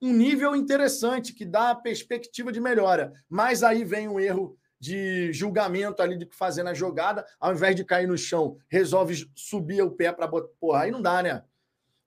um 0.00 0.12
nível 0.12 0.54
interessante 0.54 1.32
que 1.32 1.44
dá 1.44 1.74
perspectiva 1.74 2.52
de 2.52 2.60
melhora. 2.60 3.12
Mas 3.28 3.62
aí 3.62 3.84
vem 3.84 4.08
um 4.08 4.20
erro 4.20 4.56
de 4.80 5.32
julgamento 5.32 6.00
ali 6.00 6.16
de 6.16 6.26
que 6.26 6.36
fazer 6.36 6.62
na 6.62 6.72
jogada, 6.72 7.26
ao 7.40 7.52
invés 7.52 7.74
de 7.74 7.84
cair 7.84 8.06
no 8.06 8.16
chão, 8.16 8.56
resolve 8.68 9.28
subir 9.34 9.82
o 9.82 9.90
pé 9.90 10.12
para 10.12 10.26
botar. 10.26 10.48
Porra, 10.60 10.82
aí 10.82 10.90
não 10.90 11.02
dá, 11.02 11.22
né? 11.22 11.42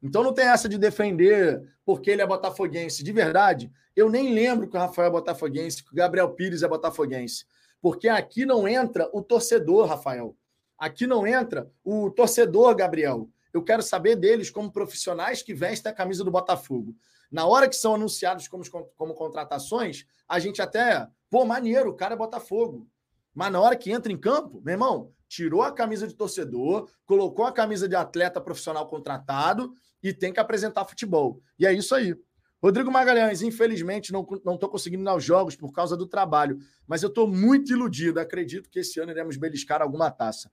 Então 0.01 0.23
não 0.23 0.33
tem 0.33 0.45
essa 0.45 0.69
de 0.69 0.77
defender 0.77 1.61
porque 1.85 2.09
ele 2.09 2.21
é 2.21 2.27
botafoguense. 2.27 3.03
De 3.03 3.11
verdade, 3.11 3.71
eu 3.95 4.09
nem 4.09 4.33
lembro 4.33 4.69
que 4.69 4.75
o 4.75 4.79
Rafael 4.79 5.09
é 5.09 5.11
botafoguense, 5.11 5.83
que 5.83 5.91
o 5.91 5.95
Gabriel 5.95 6.31
Pires 6.31 6.63
é 6.63 6.67
botafoguense. 6.67 7.45
Porque 7.81 8.07
aqui 8.07 8.45
não 8.45 8.67
entra 8.67 9.09
o 9.11 9.21
torcedor, 9.21 9.87
Rafael. 9.87 10.37
Aqui 10.77 11.07
não 11.07 11.25
entra 11.25 11.69
o 11.83 12.09
torcedor, 12.11 12.75
Gabriel. 12.75 13.29
Eu 13.53 13.63
quero 13.63 13.81
saber 13.81 14.15
deles 14.15 14.49
como 14.49 14.71
profissionais 14.71 15.41
que 15.41 15.53
vestem 15.53 15.91
a 15.91 15.95
camisa 15.95 16.23
do 16.23 16.31
Botafogo. 16.31 16.95
Na 17.31 17.45
hora 17.45 17.67
que 17.67 17.75
são 17.75 17.95
anunciados 17.95 18.47
como, 18.47 18.63
como 18.95 19.13
contratações, 19.13 20.05
a 20.27 20.39
gente 20.39 20.61
até, 20.61 21.07
pô, 21.29 21.45
maneiro, 21.45 21.89
o 21.89 21.95
cara 21.95 22.13
é 22.13 22.17
Botafogo. 22.17 22.87
Mas 23.33 23.51
na 23.51 23.59
hora 23.59 23.75
que 23.75 23.91
entra 23.91 24.11
em 24.11 24.17
campo, 24.17 24.61
meu 24.63 24.73
irmão, 24.73 25.11
tirou 25.27 25.61
a 25.61 25.71
camisa 25.71 26.07
de 26.07 26.13
torcedor, 26.13 26.89
colocou 27.05 27.45
a 27.45 27.51
camisa 27.51 27.87
de 27.87 27.95
atleta 27.95 28.41
profissional 28.41 28.87
contratado 28.87 29.73
e 30.03 30.13
tem 30.13 30.33
que 30.33 30.39
apresentar 30.39 30.85
futebol. 30.85 31.41
E 31.57 31.65
é 31.65 31.73
isso 31.73 31.95
aí. 31.95 32.15
Rodrigo 32.61 32.91
Magalhães, 32.91 33.41
infelizmente 33.41 34.11
não 34.11 34.21
estou 34.21 34.69
conseguindo 34.69 35.03
ir 35.03 35.07
aos 35.07 35.23
jogos 35.23 35.55
por 35.55 35.71
causa 35.71 35.97
do 35.97 36.05
trabalho, 36.05 36.59
mas 36.85 37.01
eu 37.01 37.09
estou 37.09 37.27
muito 37.27 37.71
iludido. 37.71 38.19
Acredito 38.19 38.69
que 38.69 38.79
esse 38.79 38.99
ano 38.99 39.11
iremos 39.11 39.35
beliscar 39.35 39.81
alguma 39.81 40.11
taça. 40.11 40.51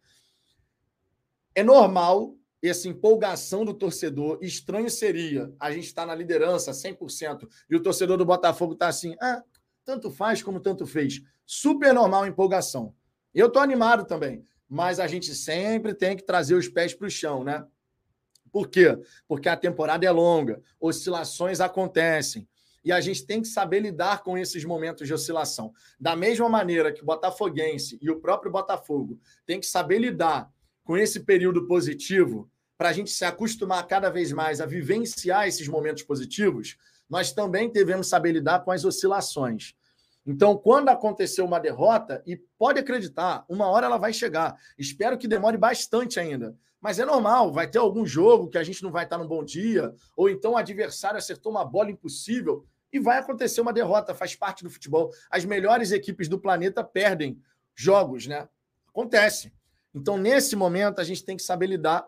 É 1.55 1.63
normal 1.63 2.35
essa 2.63 2.89
empolgação 2.89 3.65
do 3.65 3.75
torcedor. 3.75 4.39
Estranho 4.41 4.91
seria 4.91 5.53
a 5.61 5.71
gente 5.71 5.85
estar 5.85 6.03
tá 6.03 6.07
na 6.07 6.15
liderança 6.15 6.73
100% 6.73 7.47
e 7.69 7.77
o 7.77 7.83
torcedor 7.83 8.17
do 8.17 8.25
Botafogo 8.25 8.73
está 8.73 8.89
assim, 8.89 9.15
ah, 9.21 9.43
tanto 9.85 10.11
faz 10.11 10.43
como 10.43 10.61
tanto 10.61 10.87
fez. 10.87 11.21
Super 11.45 11.93
normal 11.93 12.23
a 12.23 12.29
empolgação. 12.29 12.95
Eu 13.35 13.49
estou 13.49 13.61
animado 13.61 14.07
também, 14.07 14.43
mas 14.69 14.99
a 14.99 15.07
gente 15.07 15.35
sempre 15.35 15.95
tem 15.95 16.17
que 16.17 16.25
trazer 16.25 16.55
os 16.55 16.69
pés 16.69 16.95
para 16.95 17.07
o 17.07 17.11
chão, 17.11 17.45
né? 17.45 17.65
Por 18.53 18.69
quê? 18.69 18.99
Porque 19.27 19.49
a 19.49 19.57
temporada 19.57 20.07
é 20.07 20.11
longa, 20.11 20.63
oscilações 20.81 21.61
acontecem. 21.61 22.49
E 22.85 22.93
a 22.93 23.01
gente 23.01 23.27
tem 23.27 23.43
que 23.43 23.49
saber 23.49 23.81
lidar 23.81 24.23
com 24.23 24.39
esses 24.39 24.65
momentos 24.65 25.07
de 25.07 25.13
oscilação. 25.13 25.73
Da 26.01 26.17
mesma 26.17 26.49
maneira 26.49 26.93
que 26.93 27.03
o 27.03 27.07
Botafoguense 27.07 27.99
e 28.01 28.11
o 28.11 28.21
próprio 28.21 28.51
Botafogo 28.51 29.21
tem 29.45 29.61
que 29.61 29.67
saber 29.67 29.99
lidar 29.99 30.51
com 30.85 30.97
esse 30.97 31.21
período 31.21 31.67
positivo, 31.67 32.51
para 32.79 32.91
a 32.91 32.93
gente 32.93 33.11
se 33.11 33.25
acostumar 33.25 33.87
cada 33.87 34.09
vez 34.09 34.33
mais 34.33 34.61
a 34.61 34.67
vivenciar 34.67 35.49
esses 35.49 35.67
momentos 35.67 36.05
positivos, 36.05 36.79
nós 37.11 37.33
também 37.33 37.71
devemos 37.71 38.09
saber 38.09 38.33
lidar 38.33 38.61
com 38.61 38.71
as 38.71 38.85
oscilações. 38.85 39.75
Então, 40.25 40.57
quando 40.57 40.91
acontecer 40.91 41.43
uma 41.43 41.59
derrota, 41.59 42.23
e 42.27 42.37
pode 42.59 42.79
acreditar, 42.79 43.45
uma 43.49 43.67
hora 43.67 43.87
ela 43.87 43.97
vai 43.97 44.13
chegar. 44.13 44.57
Espero 44.79 45.19
que 45.19 45.27
demore 45.27 45.57
bastante 45.57 46.21
ainda. 46.21 46.57
Mas 46.81 46.99
é 46.99 47.05
normal, 47.05 47.53
vai 47.53 47.69
ter 47.69 47.79
algum 47.79 48.07
jogo 48.07 48.49
que 48.49 48.59
a 48.59 48.63
gente 48.63 48.83
não 48.83 48.91
vai 48.91 49.05
estar 49.05 49.19
num 49.19 49.27
bom 49.27 49.45
dia, 49.45 49.93
ou 50.17 50.31
então 50.31 50.53
o 50.53 50.57
adversário 50.57 51.19
acertou 51.19 51.51
uma 51.51 51.65
bola 51.65 51.91
impossível 51.91 52.65
e 52.93 52.99
vai 52.99 53.19
acontecer 53.19 53.61
uma 53.61 53.73
derrota, 53.73 54.15
faz 54.15 54.35
parte 54.35 54.63
do 54.63 54.71
futebol. 54.71 55.11
As 55.31 55.45
melhores 55.45 55.91
equipes 55.91 56.29
do 56.29 56.39
planeta 56.39 56.83
perdem 56.85 57.41
jogos, 57.75 58.27
né? 58.27 58.49
Acontece. 58.89 59.53
Então, 59.95 60.17
nesse 60.17 60.55
momento, 60.55 61.01
a 61.01 61.05
gente 61.05 61.25
tem 61.25 61.37
que 61.37 61.43
saber 61.43 61.67
lidar 61.67 62.07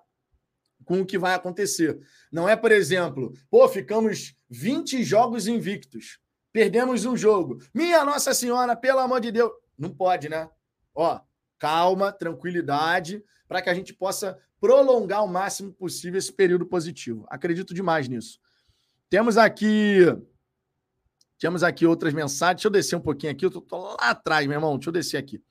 com 0.85 1.01
o 1.01 1.07
que 1.07 1.19
vai 1.19 1.35
acontecer. 1.35 2.01
Não 2.33 2.49
é, 2.49 2.57
por 2.57 2.73
exemplo, 2.73 3.33
pô, 3.51 3.69
ficamos 3.69 4.35
20 4.49 5.03
jogos 5.03 5.47
invictos, 5.47 6.19
perdemos 6.53 7.05
um 7.05 7.17
jogo. 7.17 7.59
Minha 7.75 8.05
Nossa 8.05 8.33
Senhora, 8.33 8.75
pelo 8.77 9.01
amor 9.01 9.21
de 9.21 9.31
Deus. 9.31 9.53
Não 9.77 9.91
pode, 9.91 10.29
né? 10.29 10.49
Ó, 10.95 11.21
calma, 11.59 12.13
tranquilidade, 12.13 13.25
para 13.47 13.61
que 13.61 13.71
a 13.71 13.75
gente 13.75 13.93
possa 13.93 14.39
prolongar 14.61 15.25
o 15.25 15.29
máximo 15.29 15.73
possível 15.73 16.19
esse 16.19 16.33
período 16.33 16.67
positivo. 16.67 17.27
Acredito 17.29 17.73
demais 17.73 18.09
nisso. 18.09 18.39
Temos 19.09 19.37
aqui 19.39 20.05
temos 21.41 21.63
aqui 21.63 21.87
outras 21.87 22.13
mensagens. 22.13 22.57
Deixa 22.57 22.69
eu 22.69 22.73
descer 22.73 22.97
um 22.97 23.01
pouquinho 23.01 23.33
aqui. 23.33 23.47
Eu 23.47 23.51
tô, 23.51 23.63
tô 23.63 23.79
lá 23.79 24.11
atrás, 24.11 24.47
meu 24.47 24.55
irmão. 24.55 24.77
Deixa 24.77 24.91
eu 24.91 24.93
descer 24.93 25.17
aqui. 25.17 25.43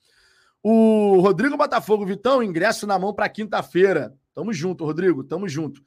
O 0.62 1.19
Rodrigo 1.19 1.58
Botafogo, 1.58 2.06
Vitão, 2.06 2.43
ingresso 2.43 2.86
na 2.86 3.00
mão 3.00 3.12
para 3.12 3.28
quinta-feira. 3.28 4.13
Tamo 4.36 4.54
junto, 4.54 4.86
Rodrigo. 4.86 5.24
Tamo 5.24 5.50
junto. 5.50 5.82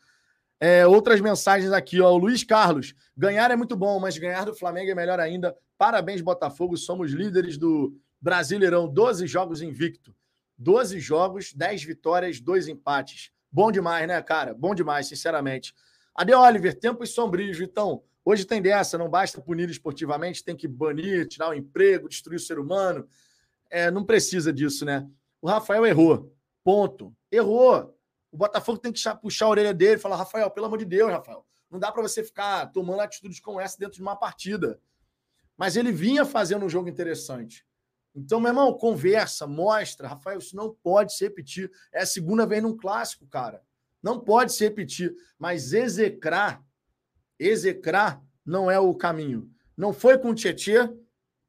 É, 0.58 0.84
outras 0.86 1.20
mensagens 1.20 1.72
aqui, 1.72 2.00
ó. 2.00 2.10
O 2.10 2.18
Luiz 2.18 2.42
Carlos. 2.42 2.94
Ganhar 3.16 3.50
é 3.52 3.56
muito 3.56 3.76
bom, 3.76 4.00
mas 4.00 4.18
ganhar 4.18 4.44
do 4.44 4.54
Flamengo 4.54 4.90
é 4.90 4.94
melhor 4.94 5.20
ainda. 5.20 5.56
Parabéns, 5.78 6.20
Botafogo. 6.20 6.76
Somos 6.76 7.12
líderes 7.12 7.56
do 7.56 7.96
Brasileirão. 8.20 8.88
12 8.92 9.28
jogos 9.28 9.62
invicto. 9.62 10.12
12 10.58 11.00
jogos, 11.00 11.52
10 11.52 11.84
vitórias, 11.84 12.40
2 12.40 12.68
empates. 12.68 13.32
Bom 13.50 13.70
demais, 13.70 14.06
né, 14.08 14.20
cara? 14.22 14.54
Bom 14.54 14.74
demais, 14.74 15.06
sinceramente. 15.06 15.74
Ade 16.14 16.34
Oliver, 16.34 16.78
tempos 16.78 17.14
sombrios, 17.14 17.56
Vitão. 17.56 18.02
Hoje 18.24 18.44
tem 18.44 18.62
dessa, 18.62 18.96
não 18.96 19.08
basta 19.08 19.40
punir 19.40 19.68
esportivamente, 19.68 20.44
tem 20.44 20.56
que 20.56 20.68
banir, 20.68 21.26
tirar 21.26 21.48
o 21.48 21.54
emprego, 21.54 22.08
destruir 22.08 22.36
o 22.36 22.40
ser 22.40 22.58
humano. 22.58 23.08
É, 23.68 23.90
não 23.90 24.04
precisa 24.04 24.52
disso, 24.52 24.84
né? 24.84 25.08
O 25.40 25.48
Rafael 25.48 25.84
errou. 25.84 26.32
Ponto. 26.62 27.14
Errou. 27.30 27.98
O 28.30 28.36
Botafogo 28.36 28.78
tem 28.78 28.92
que 28.92 29.00
puxar 29.20 29.46
a 29.46 29.48
orelha 29.48 29.74
dele 29.74 29.96
e 29.96 29.98
falar: 29.98 30.16
Rafael, 30.16 30.50
pelo 30.50 30.66
amor 30.66 30.78
de 30.78 30.84
Deus, 30.84 31.10
Rafael. 31.10 31.44
Não 31.70 31.78
dá 31.78 31.90
para 31.90 32.02
você 32.02 32.22
ficar 32.22 32.66
tomando 32.66 33.00
atitudes 33.00 33.40
como 33.40 33.60
essa 33.60 33.78
dentro 33.78 33.96
de 33.96 34.02
uma 34.02 34.14
partida. 34.14 34.78
Mas 35.56 35.74
ele 35.74 35.90
vinha 35.90 36.24
fazendo 36.24 36.64
um 36.64 36.68
jogo 36.68 36.88
interessante. 36.88 37.66
Então, 38.14 38.40
meu 38.40 38.50
irmão, 38.50 38.72
conversa, 38.74 39.46
mostra. 39.46 40.08
Rafael, 40.08 40.38
isso 40.38 40.54
não 40.54 40.74
pode 40.82 41.14
se 41.14 41.24
repetir. 41.24 41.70
É 41.92 42.02
a 42.02 42.06
segunda 42.06 42.46
vez 42.46 42.62
num 42.62 42.76
clássico, 42.76 43.26
cara. 43.26 43.62
Não 44.02 44.20
pode 44.20 44.52
se 44.52 44.64
repetir. 44.64 45.14
Mas 45.38 45.72
execrar 45.72 46.62
execrar 47.42 48.22
não 48.44 48.70
é 48.70 48.78
o 48.78 48.94
caminho. 48.94 49.50
Não 49.76 49.92
foi 49.92 50.18
com 50.18 50.30
o 50.30 50.34
Tietê, 50.34 50.90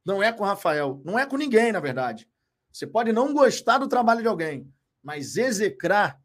não 0.05 0.21
é 0.21 0.31
com 0.31 0.43
o 0.43 0.47
Rafael, 0.47 1.01
não 1.05 1.17
é 1.17 1.25
com 1.25 1.37
ninguém, 1.37 1.71
na 1.71 1.79
verdade. 1.79 2.29
Você 2.71 2.87
pode 2.87 3.11
não 3.11 3.33
gostar 3.33 3.77
do 3.77 3.87
trabalho 3.87 4.21
de 4.21 4.27
alguém, 4.27 4.71
mas 5.01 5.37
execrar, 5.37 6.19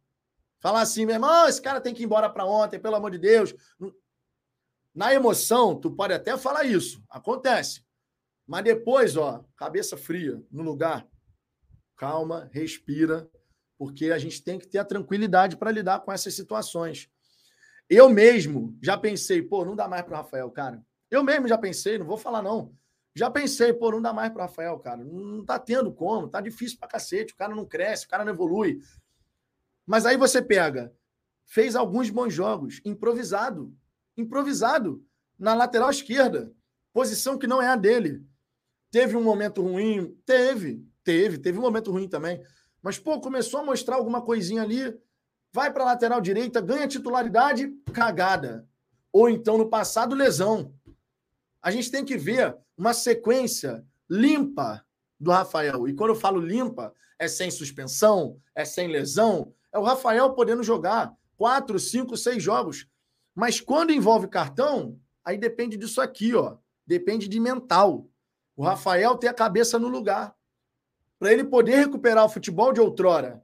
falar 0.61 0.83
assim, 0.83 1.05
meu 1.05 1.17
irmão, 1.17 1.47
esse 1.47 1.61
cara 1.61 1.81
tem 1.81 1.93
que 1.93 2.03
ir 2.03 2.07
embora 2.07 2.31
para 2.31 2.47
ontem, 2.47 2.79
pelo 2.79 2.97
amor 2.97 3.11
de 3.11 3.19
Deus. 3.19 3.55
Na 4.95 5.13
emoção, 5.13 5.79
tu 5.79 5.91
pode 5.91 6.13
até 6.13 6.37
falar 6.37 6.65
isso, 6.65 7.03
acontece. 7.09 7.85
Mas 8.49 8.65
depois, 8.65 9.15
ó, 9.15 9.45
cabeça 9.55 9.95
fria, 9.95 10.43
no 10.51 10.63
lugar, 10.63 11.07
calma, 11.95 12.49
respira, 12.51 13.31
porque 13.77 14.07
a 14.07 14.17
gente 14.17 14.43
tem 14.43 14.59
que 14.59 14.67
ter 14.67 14.79
a 14.79 14.85
tranquilidade 14.85 15.55
para 15.55 15.71
lidar 15.71 16.01
com 16.01 16.11
essas 16.11 16.33
situações. 16.33 17.11
Eu 17.91 18.09
mesmo 18.09 18.75
já 18.83 18.97
pensei, 18.97 19.43
pô, 19.43 19.67
não 19.67 19.77
dá 19.77 19.87
mais 19.87 20.03
para 20.03 20.15
o 20.15 20.17
Rafael, 20.17 20.51
cara. 20.51 20.83
Eu 21.11 21.23
mesmo 21.23 21.47
já 21.47 21.59
pensei, 21.59 21.99
não 21.99 22.07
vou 22.07 22.17
falar 22.17 22.41
não. 22.41 22.75
Já 23.15 23.31
pensei, 23.31 23.73
pô, 23.75 23.91
não 23.91 24.01
dá 24.01 24.15
mais 24.15 24.33
para 24.33 24.45
o 24.45 24.47
Rafael, 24.47 24.79
cara. 24.79 25.05
Não 25.05 25.45
tá 25.45 25.59
tendo 25.59 25.93
como, 25.93 26.29
tá 26.29 26.41
difícil 26.41 26.79
para 26.79 26.89
cacete. 26.89 27.35
O 27.35 27.37
cara 27.37 27.55
não 27.55 27.67
cresce, 27.67 28.07
o 28.07 28.09
cara 28.09 28.25
não 28.25 28.33
evolui. 28.33 28.81
Mas 29.87 30.07
aí 30.07 30.17
você 30.17 30.41
pega, 30.41 30.95
fez 31.47 31.77
alguns 31.77 32.09
bons 32.11 32.33
jogos, 32.33 32.81
improvisado. 32.85 33.75
Improvisado. 34.17 35.05
Na 35.39 35.55
lateral 35.55 35.91
esquerda. 35.91 36.53
Posição 36.93 37.39
que 37.39 37.47
não 37.47 37.61
é 37.61 37.69
a 37.69 37.77
dele. 37.77 38.28
Teve 38.91 39.17
um 39.17 39.23
momento 39.23 39.63
ruim? 39.63 40.17
Teve, 40.25 40.85
teve, 41.05 41.39
teve 41.39 41.59
um 41.59 41.63
momento 41.63 41.91
ruim 41.91 42.09
também. 42.09 42.43
Mas, 42.83 42.99
pô, 42.99 43.21
começou 43.21 43.61
a 43.61 43.65
mostrar 43.65 43.97
alguma 43.97 44.23
coisinha 44.23 44.63
ali 44.63 44.97
vai 45.53 45.73
para 45.73 45.85
lateral 45.85 46.21
direita, 46.21 46.61
ganha 46.61 46.87
titularidade, 46.87 47.73
cagada. 47.93 48.67
Ou 49.13 49.29
então, 49.29 49.59
no 49.59 49.69
passado, 49.69 50.15
lesão. 50.15 50.73
A 51.63 51.71
gente 51.71 51.91
tem 51.91 52.05
que 52.05 52.17
ver 52.17 52.57
uma 52.77 52.93
sequência 52.93 53.85
limpa 54.09 54.85
do 55.19 55.31
Rafael. 55.31 55.89
E 55.89 55.95
quando 55.95 56.11
eu 56.11 56.17
falo 56.17 56.41
limpa, 56.41 56.95
é 57.19 57.27
sem 57.27 57.51
suspensão, 57.51 58.41
é 58.55 58.65
sem 58.65 58.89
lesão. 58.89 59.53
É 59.73 59.79
o 59.79 59.83
Rafael 59.83 60.33
podendo 60.35 60.63
jogar 60.63 61.13
quatro, 61.37 61.79
cinco, 61.79 62.17
seis 62.17 62.43
jogos. 62.43 62.87
Mas 63.35 63.61
quando 63.61 63.93
envolve 63.93 64.29
cartão, 64.29 64.99
aí 65.25 65.37
depende 65.37 65.77
disso 65.77 66.01
aqui, 66.01 66.35
ó. 66.35 66.57
Depende 66.87 67.29
de 67.29 67.41
mental. 67.41 68.09
O 68.59 68.65
Rafael 68.65 69.17
tem 69.17 69.31
a 69.31 69.35
cabeça 69.35 69.79
no 69.79 69.87
lugar. 69.87 70.35
Para 71.17 71.33
ele 71.33 71.45
poder 71.45 71.77
recuperar 71.77 72.25
o 72.25 72.29
futebol 72.29 72.73
de 72.73 72.81
outrora, 72.81 73.41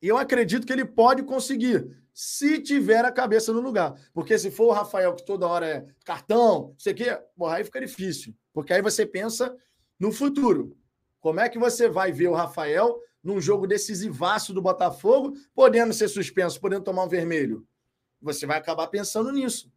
e 0.00 0.06
eu 0.06 0.16
acredito 0.16 0.64
que 0.64 0.72
ele 0.72 0.84
pode 0.84 1.24
conseguir, 1.24 2.04
se 2.12 2.60
tiver 2.60 3.04
a 3.04 3.10
cabeça 3.10 3.52
no 3.52 3.60
lugar. 3.60 3.94
Porque 4.12 4.38
se 4.38 4.50
for 4.50 4.66
o 4.66 4.72
Rafael, 4.72 5.14
que 5.14 5.24
toda 5.24 5.46
hora 5.46 5.66
é 5.66 5.86
cartão, 6.04 6.68
não 6.68 6.74
sei 6.78 6.92
o 6.92 6.96
quê, 6.96 7.18
porra, 7.36 7.56
aí 7.56 7.64
fica 7.64 7.80
difícil. 7.80 8.32
Porque 8.52 8.72
aí 8.72 8.80
você 8.80 9.04
pensa 9.04 9.56
no 9.98 10.12
futuro. 10.12 10.76
Como 11.20 11.40
é 11.40 11.48
que 11.48 11.58
você 11.58 11.88
vai 11.88 12.12
ver 12.12 12.28
o 12.28 12.34
Rafael 12.34 13.00
num 13.22 13.40
jogo 13.40 13.66
decisivaço 13.66 14.52
do 14.52 14.62
Botafogo, 14.62 15.34
podendo 15.52 15.92
ser 15.92 16.08
suspenso, 16.08 16.60
podendo 16.60 16.84
tomar 16.84 17.04
um 17.04 17.08
vermelho? 17.08 17.66
Você 18.20 18.46
vai 18.46 18.58
acabar 18.58 18.86
pensando 18.86 19.32
nisso. 19.32 19.72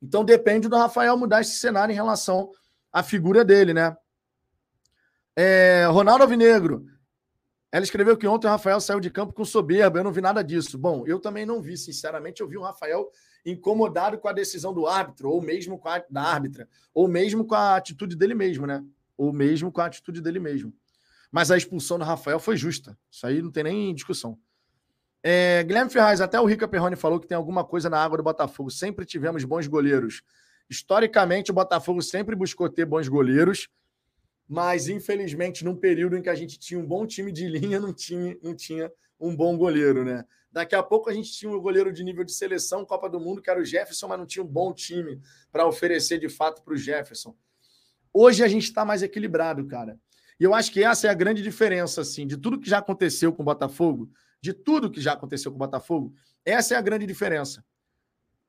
Então 0.00 0.24
depende 0.24 0.68
do 0.68 0.76
Rafael 0.76 1.16
mudar 1.16 1.40
esse 1.40 1.56
cenário 1.56 1.92
em 1.92 1.96
relação 1.96 2.50
à 2.98 3.02
figura 3.02 3.44
dele, 3.44 3.72
né? 3.72 3.96
É, 5.36 5.86
Ronaldo 5.90 6.24
Alvinegro, 6.24 6.84
ela 7.70 7.84
escreveu 7.84 8.16
que 8.16 8.26
ontem 8.26 8.46
o 8.46 8.50
Rafael 8.50 8.80
saiu 8.80 8.98
de 8.98 9.10
campo 9.10 9.32
com 9.32 9.44
soberba. 9.44 9.98
Eu 9.98 10.04
não 10.04 10.12
vi 10.12 10.20
nada 10.20 10.42
disso. 10.42 10.78
Bom, 10.78 11.04
eu 11.06 11.20
também 11.20 11.44
não 11.44 11.60
vi, 11.60 11.76
sinceramente. 11.76 12.40
Eu 12.40 12.48
vi 12.48 12.56
o 12.56 12.62
Rafael 12.62 13.10
incomodado 13.44 14.18
com 14.18 14.26
a 14.28 14.32
decisão 14.32 14.72
do 14.72 14.86
árbitro, 14.86 15.30
ou 15.30 15.40
mesmo 15.40 15.78
com 15.78 15.88
a 15.88 16.02
da 16.10 16.22
árbitra, 16.22 16.68
ou 16.92 17.06
mesmo 17.06 17.44
com 17.46 17.54
a 17.54 17.76
atitude 17.76 18.16
dele 18.16 18.34
mesmo, 18.34 18.66
né? 18.66 18.84
Ou 19.16 19.32
mesmo 19.32 19.70
com 19.70 19.80
a 19.80 19.86
atitude 19.86 20.20
dele 20.20 20.40
mesmo. 20.40 20.72
Mas 21.30 21.50
a 21.50 21.56
expulsão 21.56 21.98
do 21.98 22.04
Rafael 22.04 22.40
foi 22.40 22.56
justa. 22.56 22.98
Isso 23.10 23.26
aí 23.26 23.42
não 23.42 23.50
tem 23.50 23.64
nem 23.64 23.94
discussão. 23.94 24.38
É, 25.22 25.62
Guilherme 25.62 25.90
Ferraz, 25.90 26.20
até 26.20 26.40
o 26.40 26.46
Rica 26.46 26.66
Perrone 26.66 26.96
falou 26.96 27.20
que 27.20 27.26
tem 27.26 27.36
alguma 27.36 27.64
coisa 27.64 27.90
na 27.90 28.02
água 28.02 28.16
do 28.16 28.22
Botafogo. 28.22 28.70
Sempre 28.70 29.04
tivemos 29.04 29.44
bons 29.44 29.66
goleiros. 29.66 30.22
Historicamente, 30.68 31.50
o 31.50 31.54
Botafogo 31.54 32.02
sempre 32.02 32.36
buscou 32.36 32.68
ter 32.68 32.84
bons 32.84 33.08
goleiros 33.08 33.68
mas 34.48 34.88
infelizmente, 34.88 35.62
num 35.62 35.76
período 35.76 36.16
em 36.16 36.22
que 36.22 36.30
a 36.30 36.34
gente 36.34 36.58
tinha 36.58 36.80
um 36.80 36.86
bom 36.86 37.06
time 37.06 37.30
de 37.30 37.46
linha, 37.46 37.78
não 37.78 37.92
tinha, 37.92 38.36
não 38.42 38.56
tinha 38.56 38.90
um 39.20 39.36
bom 39.36 39.56
goleiro, 39.58 40.04
né? 40.04 40.24
Daqui 40.50 40.74
a 40.74 40.82
pouco 40.82 41.10
a 41.10 41.12
gente 41.12 41.30
tinha 41.30 41.52
um 41.52 41.60
goleiro 41.60 41.92
de 41.92 42.02
nível 42.02 42.24
de 42.24 42.32
seleção, 42.32 42.86
Copa 42.86 43.10
do 43.10 43.20
Mundo, 43.20 43.42
que 43.42 43.50
era 43.50 43.60
o 43.60 43.64
Jefferson, 43.64 44.08
mas 44.08 44.18
não 44.18 44.24
tinha 44.24 44.42
um 44.42 44.48
bom 44.48 44.72
time 44.72 45.20
para 45.52 45.66
oferecer 45.66 46.18
de 46.18 46.30
fato 46.30 46.62
para 46.62 46.72
o 46.72 46.76
Jefferson. 46.76 47.36
Hoje 48.12 48.42
a 48.42 48.48
gente 48.48 48.64
está 48.64 48.86
mais 48.86 49.02
equilibrado, 49.02 49.66
cara. 49.66 50.00
E 50.40 50.44
eu 50.44 50.54
acho 50.54 50.72
que 50.72 50.82
essa 50.82 51.08
é 51.08 51.10
a 51.10 51.14
grande 51.14 51.42
diferença, 51.42 52.00
assim, 52.00 52.26
de 52.26 52.38
tudo 52.38 52.58
que 52.58 52.70
já 52.70 52.78
aconteceu 52.78 53.32
com 53.32 53.42
o 53.42 53.44
Botafogo, 53.44 54.10
de 54.40 54.54
tudo 54.54 54.90
que 54.90 55.00
já 55.00 55.12
aconteceu 55.12 55.50
com 55.50 55.56
o 55.56 55.58
Botafogo, 55.58 56.14
essa 56.42 56.74
é 56.74 56.78
a 56.78 56.80
grande 56.80 57.04
diferença. 57.04 57.62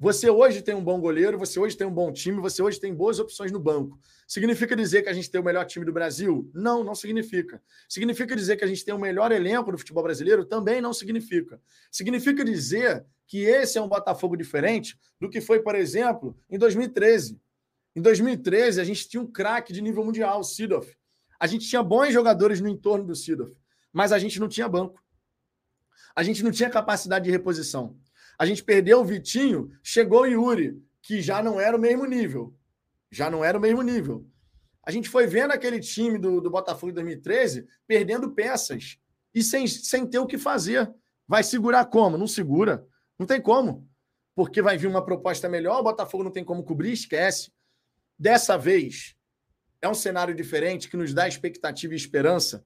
Você 0.01 0.29
hoje 0.29 0.61
tem 0.61 0.73
um 0.73 0.81
bom 0.81 0.97
goleiro, 0.97 1.37
você 1.37 1.59
hoje 1.59 1.75
tem 1.75 1.85
um 1.85 1.93
bom 1.93 2.09
time, 2.09 2.39
você 2.39 2.61
hoje 2.61 2.79
tem 2.79 2.95
boas 2.95 3.19
opções 3.19 3.51
no 3.51 3.59
banco. 3.59 3.99
Significa 4.25 4.73
dizer 4.73 5.01
que 5.01 5.09
a 5.09 5.13
gente 5.13 5.29
tem 5.29 5.41
o 5.41 5.43
melhor 5.43 5.65
time 5.65 5.85
do 5.85 5.91
Brasil? 5.91 6.49
Não, 6.53 6.85
não 6.85 6.95
significa. 6.95 7.61
Significa 7.89 8.33
dizer 8.33 8.55
que 8.55 8.63
a 8.63 8.67
gente 8.67 8.85
tem 8.85 8.93
o 8.93 8.97
melhor 8.97 9.29
elenco 9.29 9.73
do 9.73 9.77
futebol 9.77 10.01
brasileiro? 10.01 10.45
Também 10.45 10.79
não 10.79 10.93
significa. 10.93 11.61
Significa 11.91 12.45
dizer 12.45 13.05
que 13.27 13.39
esse 13.43 13.77
é 13.77 13.81
um 13.81 13.89
Botafogo 13.89 14.37
diferente 14.37 14.97
do 15.19 15.29
que 15.29 15.41
foi, 15.41 15.59
por 15.61 15.75
exemplo, 15.75 16.33
em 16.49 16.57
2013. 16.57 17.37
Em 17.93 18.01
2013, 18.01 18.79
a 18.79 18.85
gente 18.85 19.09
tinha 19.09 19.21
um 19.21 19.29
craque 19.29 19.73
de 19.73 19.81
nível 19.81 20.05
mundial, 20.05 20.39
o 20.39 20.43
Sidoff. 20.45 20.95
A 21.37 21.45
gente 21.45 21.67
tinha 21.67 21.83
bons 21.83 22.13
jogadores 22.13 22.61
no 22.61 22.69
entorno 22.69 23.03
do 23.03 23.15
Sidoff, 23.15 23.53
mas 23.91 24.13
a 24.13 24.19
gente 24.19 24.39
não 24.39 24.47
tinha 24.47 24.69
banco. 24.69 25.03
A 26.15 26.23
gente 26.23 26.41
não 26.41 26.51
tinha 26.51 26.69
capacidade 26.69 27.25
de 27.25 27.31
reposição. 27.31 27.97
A 28.39 28.45
gente 28.45 28.63
perdeu 28.63 29.01
o 29.01 29.05
Vitinho, 29.05 29.69
chegou 29.83 30.21
o 30.21 30.25
Yuri, 30.25 30.81
que 31.01 31.21
já 31.21 31.43
não 31.43 31.59
era 31.59 31.75
o 31.75 31.79
mesmo 31.79 32.05
nível. 32.05 32.55
Já 33.11 33.29
não 33.29 33.43
era 33.43 33.57
o 33.57 33.61
mesmo 33.61 33.81
nível. 33.81 34.25
A 34.81 34.91
gente 34.91 35.09
foi 35.09 35.27
vendo 35.27 35.51
aquele 35.51 35.79
time 35.81 36.17
do, 36.17 36.39
do 36.39 36.49
Botafogo 36.49 36.91
em 36.91 36.95
2013 36.95 37.67
perdendo 37.85 38.31
peças 38.31 38.97
e 39.35 39.43
sem, 39.43 39.67
sem 39.67 40.07
ter 40.07 40.19
o 40.19 40.25
que 40.25 40.37
fazer. 40.37 40.89
Vai 41.27 41.43
segurar 41.43 41.85
como? 41.85 42.17
Não 42.17 42.27
segura. 42.27 42.87
Não 43.19 43.27
tem 43.27 43.41
como. 43.41 43.87
Porque 44.33 44.61
vai 44.61 44.77
vir 44.77 44.87
uma 44.87 45.03
proposta 45.03 45.49
melhor, 45.49 45.81
o 45.81 45.83
Botafogo 45.83 46.23
não 46.23 46.31
tem 46.31 46.45
como 46.45 46.63
cobrir, 46.63 46.93
esquece. 46.93 47.51
Dessa 48.17 48.57
vez, 48.57 49.15
é 49.81 49.89
um 49.89 49.93
cenário 49.93 50.33
diferente 50.33 50.89
que 50.89 50.95
nos 50.95 51.13
dá 51.13 51.27
expectativa 51.27 51.93
e 51.93 51.97
esperança. 51.97 52.65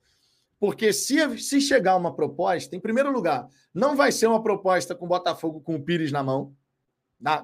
Porque 0.64 0.94
se, 0.94 1.38
se 1.40 1.60
chegar 1.60 1.98
uma 1.98 2.16
proposta, 2.16 2.74
em 2.74 2.80
primeiro 2.80 3.12
lugar, 3.12 3.50
não 3.74 3.98
vai 3.98 4.14
ser 4.14 4.28
uma 4.28 4.42
proposta 4.42 4.96
com 4.96 5.04
o 5.04 5.10
Botafogo 5.10 5.60
com 5.60 5.76
o 5.76 5.84
Pires 5.84 6.10
na 6.10 6.24
mão, 6.24 6.56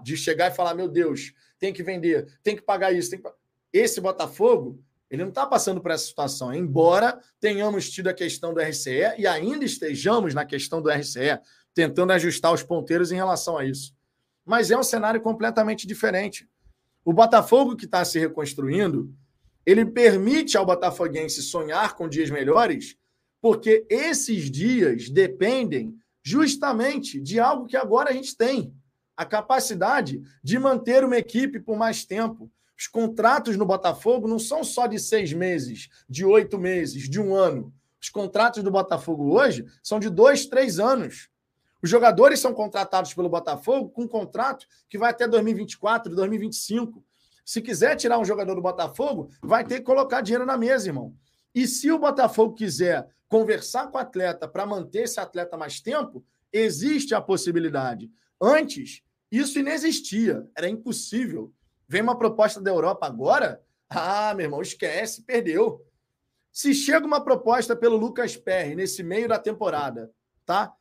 de 0.01 0.15
chegar 0.15 0.49
e 0.49 0.55
falar: 0.55 0.73
meu 0.73 0.87
Deus, 0.87 1.33
tem 1.59 1.73
que 1.73 1.83
vender, 1.83 2.39
tem 2.41 2.55
que 2.55 2.61
pagar 2.61 2.93
isso. 2.93 3.11
Que... 3.11 3.21
Esse 3.73 3.99
Botafogo, 3.99 4.81
ele 5.11 5.21
não 5.23 5.31
está 5.31 5.45
passando 5.45 5.81
por 5.81 5.91
essa 5.91 6.05
situação, 6.05 6.53
embora 6.53 7.19
tenhamos 7.41 7.89
tido 7.89 8.07
a 8.07 8.13
questão 8.13 8.53
do 8.53 8.61
RCE 8.61 9.15
e 9.17 9.27
ainda 9.27 9.65
estejamos 9.65 10.33
na 10.33 10.45
questão 10.45 10.81
do 10.81 10.89
RCE, 10.89 11.41
tentando 11.73 12.13
ajustar 12.13 12.53
os 12.53 12.63
ponteiros 12.63 13.11
em 13.11 13.15
relação 13.15 13.57
a 13.57 13.65
isso. 13.65 13.93
Mas 14.45 14.71
é 14.71 14.77
um 14.77 14.83
cenário 14.83 15.19
completamente 15.19 15.85
diferente. 15.85 16.47
O 17.03 17.11
Botafogo 17.11 17.75
que 17.75 17.83
está 17.83 18.05
se 18.05 18.17
reconstruindo, 18.17 19.13
ele 19.65 19.85
permite 19.85 20.57
ao 20.57 20.65
botafoguense 20.65 21.43
sonhar 21.43 21.97
com 21.97 22.07
dias 22.07 22.29
melhores, 22.29 22.97
porque 23.41 23.85
esses 23.89 24.49
dias 24.49 25.09
dependem 25.09 25.95
justamente 26.21 27.19
de 27.19 27.39
algo 27.39 27.65
que 27.65 27.77
agora 27.77 28.09
a 28.09 28.13
gente 28.13 28.35
tem, 28.35 28.73
a 29.15 29.25
capacidade 29.25 30.21
de 30.43 30.57
manter 30.57 31.03
uma 31.03 31.17
equipe 31.17 31.59
por 31.59 31.77
mais 31.77 32.05
tempo, 32.05 32.49
os 32.77 32.87
contratos 32.87 33.57
no 33.57 33.65
Botafogo 33.65 34.27
não 34.27 34.39
são 34.39 34.63
só 34.63 34.87
de 34.87 34.97
seis 34.97 35.33
meses, 35.33 35.89
de 36.09 36.23
oito 36.23 36.57
meses, 36.57 37.09
de 37.09 37.19
um 37.19 37.35
ano. 37.35 37.73
Os 38.01 38.07
contratos 38.07 38.63
do 38.63 38.71
Botafogo 38.71 39.37
hoje 39.37 39.65
são 39.83 39.99
de 39.99 40.09
dois, 40.09 40.45
três 40.45 40.79
anos. 40.79 41.29
Os 41.83 41.89
jogadores 41.89 42.39
são 42.39 42.53
contratados 42.53 43.13
pelo 43.13 43.27
Botafogo 43.27 43.89
com 43.89 44.03
um 44.03 44.07
contrato 44.07 44.65
que 44.87 44.97
vai 44.97 45.11
até 45.11 45.27
2024, 45.27 46.15
2025. 46.15 47.03
Se 47.43 47.61
quiser 47.61 47.97
tirar 47.97 48.19
um 48.19 48.23
jogador 48.23 48.55
do 48.55 48.61
Botafogo, 48.61 49.29
vai 49.41 49.65
ter 49.65 49.79
que 49.79 49.85
colocar 49.85 50.21
dinheiro 50.21 50.45
na 50.45 50.57
mesa, 50.57 50.87
irmão. 50.87 51.13
E 51.53 51.67
se 51.67 51.91
o 51.91 51.99
Botafogo 51.99 52.53
quiser 52.53 53.05
conversar 53.29 53.87
com 53.87 53.97
o 53.97 54.01
atleta 54.01 54.47
para 54.47 54.65
manter 54.65 55.03
esse 55.03 55.19
atleta 55.19 55.55
mais 55.55 55.79
tempo, 55.79 56.25
existe 56.51 57.13
a 57.13 57.21
possibilidade. 57.21 58.11
Antes, 58.41 59.03
isso 59.31 59.59
inexistia, 59.59 60.49
era 60.57 60.67
impossível. 60.67 61.53
Vem 61.87 62.01
uma 62.01 62.17
proposta 62.17 62.59
da 62.59 62.71
Europa 62.71 63.05
agora? 63.05 63.63
Ah, 63.89 64.33
meu 64.35 64.45
irmão, 64.45 64.61
esquece, 64.61 65.23
perdeu. 65.23 65.85
Se 66.51 66.73
chega 66.73 67.05
uma 67.05 67.23
proposta 67.23 67.75
pelo 67.75 67.95
Lucas 67.95 68.35
Perry 68.35 68.75
nesse 68.75 69.03
meio 69.03 69.27
da 69.27 69.37
temporada, 69.37 70.11
tá? 70.45 70.73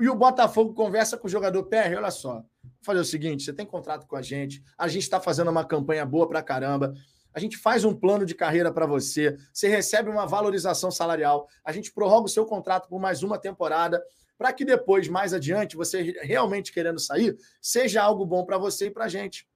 E 0.00 0.08
o 0.08 0.14
Botafogo 0.14 0.74
conversa 0.74 1.18
com 1.18 1.26
o 1.26 1.30
jogador 1.30 1.64
Perry, 1.64 1.96
olha 1.96 2.10
só. 2.10 2.34
Vou 2.34 2.72
fazer 2.82 3.00
o 3.00 3.04
seguinte: 3.04 3.42
você 3.42 3.52
tem 3.52 3.66
contrato 3.66 4.06
com 4.06 4.14
a 4.14 4.22
gente, 4.22 4.62
a 4.76 4.86
gente 4.86 5.02
está 5.02 5.20
fazendo 5.20 5.50
uma 5.50 5.64
campanha 5.64 6.06
boa 6.06 6.28
pra 6.28 6.42
caramba. 6.42 6.94
A 7.38 7.40
gente 7.40 7.56
faz 7.56 7.84
um 7.84 7.94
plano 7.94 8.26
de 8.26 8.34
carreira 8.34 8.72
para 8.72 8.84
você, 8.84 9.38
você 9.52 9.68
recebe 9.68 10.10
uma 10.10 10.26
valorização 10.26 10.90
salarial, 10.90 11.46
a 11.64 11.70
gente 11.70 11.92
prorroga 11.92 12.26
o 12.26 12.28
seu 12.28 12.44
contrato 12.44 12.88
por 12.88 12.98
mais 12.98 13.22
uma 13.22 13.38
temporada, 13.38 14.02
para 14.36 14.52
que 14.52 14.64
depois, 14.64 15.06
mais 15.06 15.32
adiante, 15.32 15.76
você 15.76 16.16
realmente 16.20 16.72
querendo 16.72 16.98
sair, 16.98 17.38
seja 17.62 18.02
algo 18.02 18.26
bom 18.26 18.44
para 18.44 18.58
você 18.58 18.86
e 18.86 18.90
para 18.90 19.04
a 19.04 19.08
gente. 19.08 19.48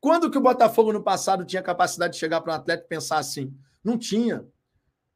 Quando 0.00 0.30
que 0.30 0.38
o 0.38 0.40
Botafogo 0.40 0.94
no 0.94 1.02
passado 1.02 1.44
tinha 1.44 1.60
capacidade 1.60 2.14
de 2.14 2.18
chegar 2.18 2.40
para 2.40 2.54
um 2.54 2.56
atleta 2.56 2.84
e 2.86 2.88
pensar 2.88 3.18
assim? 3.18 3.54
Não 3.84 3.98
tinha. 3.98 4.42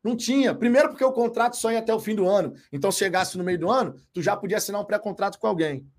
Não 0.05 0.14
tinha. 0.14 0.55
Primeiro 0.55 0.90
porque 0.90 1.05
o 1.05 1.11
contrato 1.11 1.57
só 1.57 1.73
ia 1.73 1.79
até 1.79 1.95
o 1.95 1.99
fim 1.99 2.14
do 2.14 2.29
ano. 2.29 2.53
Então, 2.71 2.92
se 2.92 2.99
chegasse 2.99 3.38
no 3.38 3.45
meio 3.45 3.59
do 3.59 3.71
ano, 3.71 3.99
tu 4.12 4.21
já 4.21 4.37
podia 4.37 4.59
assinar 4.59 4.83
um 4.83 4.85
pré-contrato 4.85 5.38
com 5.38 5.47
alguém. 5.47 5.90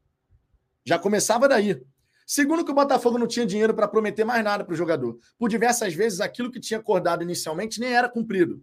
Já 0.86 1.00
começava 1.00 1.50
daí. 1.50 1.84
Segundo 2.30 2.66
que 2.66 2.72
o 2.72 2.76
Botafogo 2.76 3.18
não 3.18 3.26
tinha 3.26 3.46
dinheiro 3.46 3.74
para 3.74 3.88
prometer 3.88 4.26
mais 4.26 4.44
nada 4.44 4.66
para 4.66 4.74
o 4.74 4.76
jogador. 4.76 5.18
Por 5.40 5.48
diversas 5.48 5.94
vezes, 5.94 6.20
aquilo 6.20 6.52
que 6.52 6.60
tinha 6.60 6.78
acordado 6.78 7.24
inicialmente 7.24 7.80
nem 7.80 7.94
era 7.94 8.10
cumprido. 8.10 8.62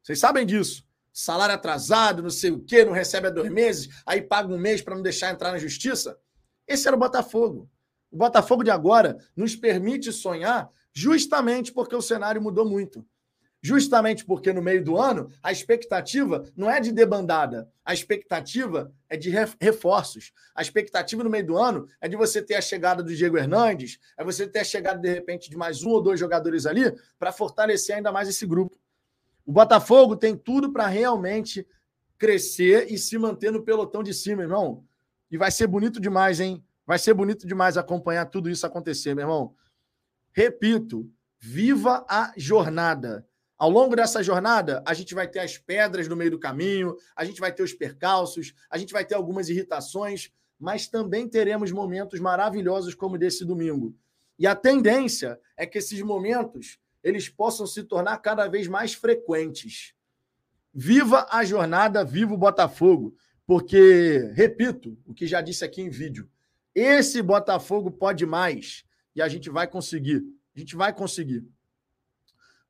Vocês 0.00 0.20
sabem 0.20 0.46
disso. 0.46 0.86
Salário 1.12 1.52
atrasado, 1.52 2.22
não 2.22 2.30
sei 2.30 2.52
o 2.52 2.60
quê, 2.60 2.84
não 2.84 2.92
recebe 2.92 3.26
há 3.26 3.30
dois 3.30 3.50
meses, 3.50 4.02
aí 4.06 4.22
paga 4.22 4.54
um 4.54 4.56
mês 4.56 4.80
para 4.80 4.94
não 4.94 5.02
deixar 5.02 5.32
entrar 5.32 5.50
na 5.50 5.58
justiça. 5.58 6.16
Esse 6.64 6.86
era 6.86 6.96
o 6.96 7.00
Botafogo. 7.00 7.68
O 8.08 8.16
Botafogo 8.16 8.62
de 8.62 8.70
agora 8.70 9.18
nos 9.34 9.56
permite 9.56 10.12
sonhar 10.12 10.70
justamente 10.94 11.72
porque 11.72 11.96
o 11.96 12.00
cenário 12.00 12.40
mudou 12.40 12.64
muito. 12.64 13.04
Justamente 13.64 14.24
porque 14.24 14.52
no 14.52 14.60
meio 14.60 14.82
do 14.82 14.98
ano 14.98 15.30
a 15.40 15.52
expectativa 15.52 16.44
não 16.56 16.68
é 16.68 16.80
de 16.80 16.90
debandada, 16.90 17.70
a 17.84 17.94
expectativa 17.94 18.92
é 19.08 19.16
de 19.16 19.30
reforços. 19.60 20.32
A 20.52 20.60
expectativa 20.60 21.22
no 21.22 21.30
meio 21.30 21.46
do 21.46 21.56
ano 21.56 21.86
é 22.00 22.08
de 22.08 22.16
você 22.16 22.42
ter 22.42 22.56
a 22.56 22.60
chegada 22.60 23.04
do 23.04 23.14
Diego 23.14 23.38
Hernandes, 23.38 24.00
é 24.18 24.24
você 24.24 24.48
ter 24.48 24.58
a 24.58 24.64
chegada 24.64 24.98
de 24.98 25.08
repente 25.08 25.48
de 25.48 25.56
mais 25.56 25.84
um 25.84 25.90
ou 25.90 26.02
dois 26.02 26.18
jogadores 26.18 26.66
ali 26.66 26.92
para 27.20 27.30
fortalecer 27.30 27.94
ainda 27.94 28.10
mais 28.10 28.28
esse 28.28 28.44
grupo. 28.44 28.76
O 29.46 29.52
Botafogo 29.52 30.16
tem 30.16 30.36
tudo 30.36 30.72
para 30.72 30.88
realmente 30.88 31.64
crescer 32.18 32.90
e 32.90 32.98
se 32.98 33.16
manter 33.16 33.52
no 33.52 33.62
pelotão 33.62 34.02
de 34.02 34.12
cima, 34.12 34.42
irmão. 34.42 34.84
E 35.30 35.36
vai 35.36 35.52
ser 35.52 35.68
bonito 35.68 36.00
demais, 36.00 36.40
hein? 36.40 36.64
Vai 36.84 36.98
ser 36.98 37.14
bonito 37.14 37.46
demais 37.46 37.76
acompanhar 37.76 38.26
tudo 38.26 38.50
isso 38.50 38.66
acontecer, 38.66 39.14
meu 39.14 39.22
irmão. 39.22 39.54
Repito, 40.32 41.08
viva 41.38 42.04
a 42.08 42.32
jornada. 42.36 43.24
Ao 43.62 43.70
longo 43.70 43.94
dessa 43.94 44.24
jornada, 44.24 44.82
a 44.84 44.92
gente 44.92 45.14
vai 45.14 45.28
ter 45.28 45.38
as 45.38 45.56
pedras 45.56 46.08
no 46.08 46.16
meio 46.16 46.32
do 46.32 46.38
caminho, 46.40 46.96
a 47.14 47.24
gente 47.24 47.40
vai 47.40 47.52
ter 47.52 47.62
os 47.62 47.72
percalços, 47.72 48.52
a 48.68 48.76
gente 48.76 48.92
vai 48.92 49.04
ter 49.04 49.14
algumas 49.14 49.48
irritações, 49.48 50.32
mas 50.58 50.88
também 50.88 51.28
teremos 51.28 51.70
momentos 51.70 52.18
maravilhosos 52.18 52.92
como 52.92 53.16
desse 53.16 53.44
domingo. 53.44 53.94
E 54.36 54.48
a 54.48 54.56
tendência 54.56 55.38
é 55.56 55.64
que 55.64 55.78
esses 55.78 56.02
momentos 56.02 56.80
eles 57.04 57.28
possam 57.28 57.64
se 57.64 57.84
tornar 57.84 58.18
cada 58.18 58.48
vez 58.48 58.66
mais 58.66 58.94
frequentes. 58.94 59.94
Viva 60.74 61.28
a 61.30 61.44
jornada, 61.44 62.04
viva 62.04 62.34
o 62.34 62.36
Botafogo, 62.36 63.14
porque, 63.46 64.28
repito, 64.34 64.98
o 65.06 65.14
que 65.14 65.24
já 65.24 65.40
disse 65.40 65.64
aqui 65.64 65.82
em 65.82 65.88
vídeo, 65.88 66.28
esse 66.74 67.22
Botafogo 67.22 67.92
pode 67.92 68.26
mais 68.26 68.84
e 69.14 69.22
a 69.22 69.28
gente 69.28 69.48
vai 69.48 69.68
conseguir. 69.68 70.20
A 70.52 70.58
gente 70.58 70.74
vai 70.74 70.92
conseguir. 70.92 71.46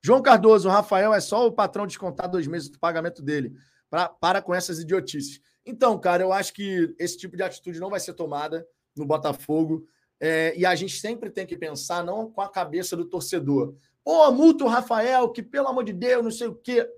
João 0.05 0.21
Cardoso, 0.21 0.69
o 0.69 0.73
Rafael 0.73 1.15
é 1.15 1.21
só 1.21 1.47
o 1.47 1.53
patrão 1.53 1.87
descontar 1.87 2.29
dois 2.29 2.47
meses 2.47 2.69
do 2.69 2.79
pagamento 2.79 3.23
dele. 3.23 3.55
Pra, 3.89 4.09
para 4.09 4.41
com 4.41 4.55
essas 4.55 4.79
idiotices. 4.79 5.41
Então, 5.67 5.99
cara, 5.99 6.23
eu 6.23 6.33
acho 6.33 6.55
que 6.55 6.95
esse 6.99 7.17
tipo 7.17 7.37
de 7.37 7.43
atitude 7.43 7.79
não 7.79 7.91
vai 7.91 8.01
ser 8.01 8.15
tomada 8.15 8.67
no 8.97 9.05
Botafogo. 9.05 9.87
É, 10.19 10.55
e 10.57 10.65
a 10.65 10.75
gente 10.75 10.99
sempre 10.99 11.31
tem 11.31 11.47
que 11.47 11.57
pensar 11.57 12.05
não 12.05 12.31
com 12.31 12.41
a 12.41 12.49
cabeça 12.49 12.97
do 12.97 13.05
torcedor. 13.05 13.75
Oh, 14.05 14.31
multa 14.33 14.65
o 14.65 14.69
Rafael, 14.69 15.29
que 15.31 15.43
pelo 15.43 15.69
amor 15.69 15.85
de 15.85 15.93
Deus, 15.93 16.25
não 16.25 16.31
sei 16.31 16.47
o 16.47 16.55
quê. 16.55 16.89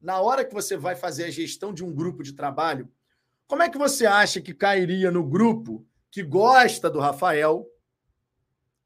Na 0.00 0.20
hora 0.20 0.44
que 0.44 0.52
você 0.52 0.76
vai 0.76 0.96
fazer 0.96 1.24
a 1.24 1.30
gestão 1.30 1.72
de 1.72 1.84
um 1.84 1.94
grupo 1.94 2.22
de 2.22 2.32
trabalho, 2.32 2.90
como 3.46 3.62
é 3.62 3.68
que 3.68 3.78
você 3.78 4.04
acha 4.06 4.40
que 4.40 4.52
cairia 4.52 5.10
no 5.10 5.24
grupo 5.24 5.86
que 6.10 6.22
gosta 6.22 6.90
do 6.90 7.00
Rafael. 7.00 7.66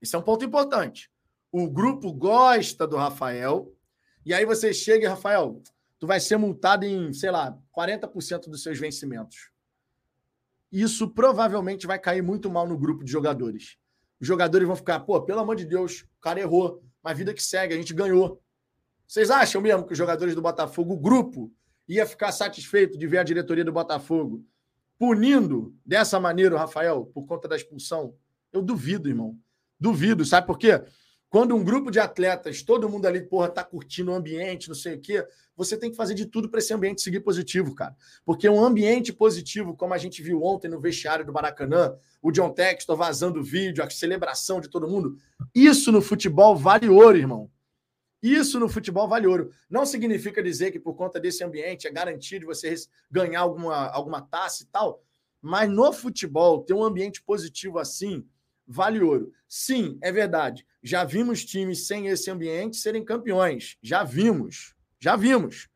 Isso 0.00 0.16
é 0.16 0.18
um 0.18 0.22
ponto 0.22 0.44
importante. 0.44 1.11
O 1.52 1.70
grupo 1.70 2.10
gosta 2.12 2.86
do 2.86 2.96
Rafael. 2.96 3.70
E 4.24 4.32
aí 4.32 4.46
você 4.46 4.72
chega 4.72 5.04
e, 5.04 5.08
Rafael, 5.08 5.62
tu 5.98 6.06
vai 6.06 6.18
ser 6.18 6.38
multado 6.38 6.86
em, 6.86 7.12
sei 7.12 7.30
lá, 7.30 7.56
40% 7.76 8.48
dos 8.48 8.62
seus 8.62 8.78
vencimentos. 8.78 9.50
Isso 10.72 11.10
provavelmente 11.10 11.86
vai 11.86 11.98
cair 11.98 12.22
muito 12.22 12.50
mal 12.50 12.66
no 12.66 12.78
grupo 12.78 13.04
de 13.04 13.12
jogadores. 13.12 13.76
Os 14.18 14.26
jogadores 14.26 14.66
vão 14.66 14.76
ficar, 14.76 15.00
pô, 15.00 15.20
pelo 15.20 15.40
amor 15.40 15.56
de 15.56 15.66
Deus, 15.66 16.06
o 16.16 16.20
cara 16.20 16.40
errou. 16.40 16.82
Mas 17.02 17.18
vida 17.18 17.34
que 17.34 17.42
segue, 17.42 17.74
a 17.74 17.76
gente 17.76 17.92
ganhou. 17.92 18.42
Vocês 19.06 19.30
acham 19.30 19.60
mesmo 19.60 19.84
que 19.84 19.92
os 19.92 19.98
jogadores 19.98 20.34
do 20.34 20.40
Botafogo, 20.40 20.94
o 20.94 20.98
grupo, 20.98 21.52
ia 21.86 22.06
ficar 22.06 22.32
satisfeito 22.32 22.96
de 22.96 23.06
ver 23.06 23.18
a 23.18 23.24
diretoria 23.24 23.64
do 23.64 23.72
Botafogo 23.72 24.42
punindo 24.98 25.76
dessa 25.84 26.18
maneira 26.20 26.54
o 26.54 26.58
Rafael 26.58 27.06
por 27.06 27.26
conta 27.26 27.48
da 27.48 27.56
expulsão, 27.56 28.14
eu 28.52 28.62
duvido, 28.62 29.08
irmão. 29.08 29.36
Duvido. 29.78 30.24
Sabe 30.24 30.46
por 30.46 30.56
quê? 30.56 30.80
Quando 31.32 31.56
um 31.56 31.64
grupo 31.64 31.90
de 31.90 31.98
atletas, 31.98 32.62
todo 32.62 32.90
mundo 32.90 33.06
ali, 33.06 33.22
porra, 33.22 33.48
tá 33.48 33.64
curtindo 33.64 34.10
o 34.10 34.14
ambiente, 34.14 34.68
não 34.68 34.74
sei 34.74 34.96
o 34.96 35.00
quê, 35.00 35.26
você 35.56 35.78
tem 35.78 35.90
que 35.90 35.96
fazer 35.96 36.12
de 36.12 36.26
tudo 36.26 36.46
para 36.46 36.58
esse 36.58 36.74
ambiente 36.74 37.00
seguir 37.00 37.20
positivo, 37.20 37.74
cara. 37.74 37.96
Porque 38.22 38.46
um 38.50 38.62
ambiente 38.62 39.14
positivo, 39.14 39.74
como 39.74 39.94
a 39.94 39.98
gente 39.98 40.22
viu 40.22 40.42
ontem 40.42 40.68
no 40.68 40.78
vestiário 40.78 41.24
do 41.24 41.32
Maracanã, 41.32 41.96
o 42.20 42.30
John 42.30 42.50
Textor 42.50 42.98
vazando 42.98 43.42
vídeo, 43.42 43.82
a 43.82 43.88
celebração 43.88 44.60
de 44.60 44.68
todo 44.68 44.86
mundo, 44.86 45.16
isso 45.54 45.90
no 45.90 46.02
futebol 46.02 46.54
vale 46.54 46.90
ouro, 46.90 47.16
irmão. 47.16 47.50
Isso 48.22 48.60
no 48.60 48.68
futebol 48.68 49.08
vale 49.08 49.26
ouro. 49.26 49.52
Não 49.70 49.86
significa 49.86 50.42
dizer 50.42 50.70
que 50.70 50.78
por 50.78 50.94
conta 50.94 51.18
desse 51.18 51.42
ambiente 51.42 51.86
é 51.86 51.90
garantido 51.90 52.44
você 52.44 52.74
ganhar 53.10 53.40
alguma, 53.40 53.86
alguma 53.86 54.20
taça 54.20 54.64
e 54.64 54.66
tal, 54.66 55.02
mas 55.40 55.66
no 55.70 55.94
futebol, 55.94 56.62
ter 56.62 56.74
um 56.74 56.84
ambiente 56.84 57.22
positivo 57.22 57.78
assim 57.78 58.22
vale 58.66 59.00
ouro. 59.00 59.32
Sim, 59.48 59.98
é 60.00 60.10
verdade. 60.10 60.66
Já 60.82 61.04
vimos 61.04 61.44
times 61.44 61.86
sem 61.86 62.08
esse 62.08 62.30
ambiente 62.30 62.76
serem 62.76 63.04
campeões. 63.04 63.76
Já 63.82 64.02
vimos. 64.02 64.74
Já 64.98 65.16
vimos. 65.16 65.68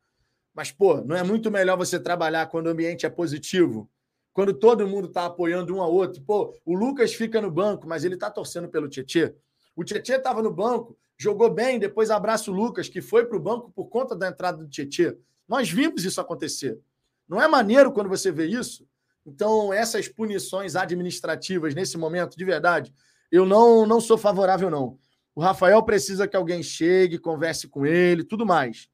Mas, 0.53 0.71
pô, 0.71 1.01
não 1.01 1.15
é 1.15 1.23
muito 1.23 1.51
melhor 1.51 1.77
você 1.77 1.99
trabalhar 1.99 2.47
quando 2.47 2.67
o 2.67 2.69
ambiente 2.71 3.05
é 3.05 3.09
positivo? 3.09 3.89
Quando 4.33 4.53
todo 4.53 4.87
mundo 4.87 5.07
está 5.07 5.25
apoiando 5.25 5.75
um 5.75 5.81
ao 5.81 5.93
outro. 5.93 6.21
Pô, 6.23 6.55
o 6.65 6.75
Lucas 6.75 7.13
fica 7.13 7.39
no 7.39 7.51
banco, 7.51 7.87
mas 7.87 8.03
ele 8.03 8.15
está 8.15 8.31
torcendo 8.31 8.67
pelo 8.67 8.89
Tietê. 8.89 9.35
O 9.75 9.83
Tietê 9.83 10.15
estava 10.15 10.41
no 10.41 10.51
banco, 10.51 10.97
jogou 11.15 11.51
bem, 11.51 11.77
depois 11.77 12.09
abraça 12.09 12.49
o 12.49 12.53
Lucas, 12.53 12.89
que 12.89 13.01
foi 13.01 13.25
para 13.25 13.37
o 13.37 13.39
banco 13.39 13.71
por 13.71 13.85
conta 13.85 14.15
da 14.15 14.27
entrada 14.27 14.57
do 14.57 14.67
Tietê. 14.67 15.15
Nós 15.47 15.69
vimos 15.69 16.03
isso 16.03 16.19
acontecer. 16.19 16.79
Não 17.29 17.41
é 17.41 17.47
maneiro 17.47 17.91
quando 17.91 18.09
você 18.09 18.31
vê 18.31 18.47
isso? 18.47 18.87
Então, 19.27 19.73
essas 19.73 20.07
punições 20.07 20.77
administrativas 20.77 21.75
nesse 21.75 21.97
momento, 21.97 22.37
de 22.37 22.45
verdade, 22.45 22.93
eu 23.29 23.45
não, 23.45 23.85
não 23.85 23.99
sou 23.99 24.17
favorável, 24.17 24.69
não. 24.69 24.97
O 25.35 25.41
Rafael 25.41 25.83
precisa 25.83 26.29
que 26.29 26.37
alguém 26.37 26.63
chegue, 26.63 27.19
converse 27.19 27.67
com 27.67 27.85
ele, 27.85 28.23
tudo 28.23 28.45
mais. 28.45 28.89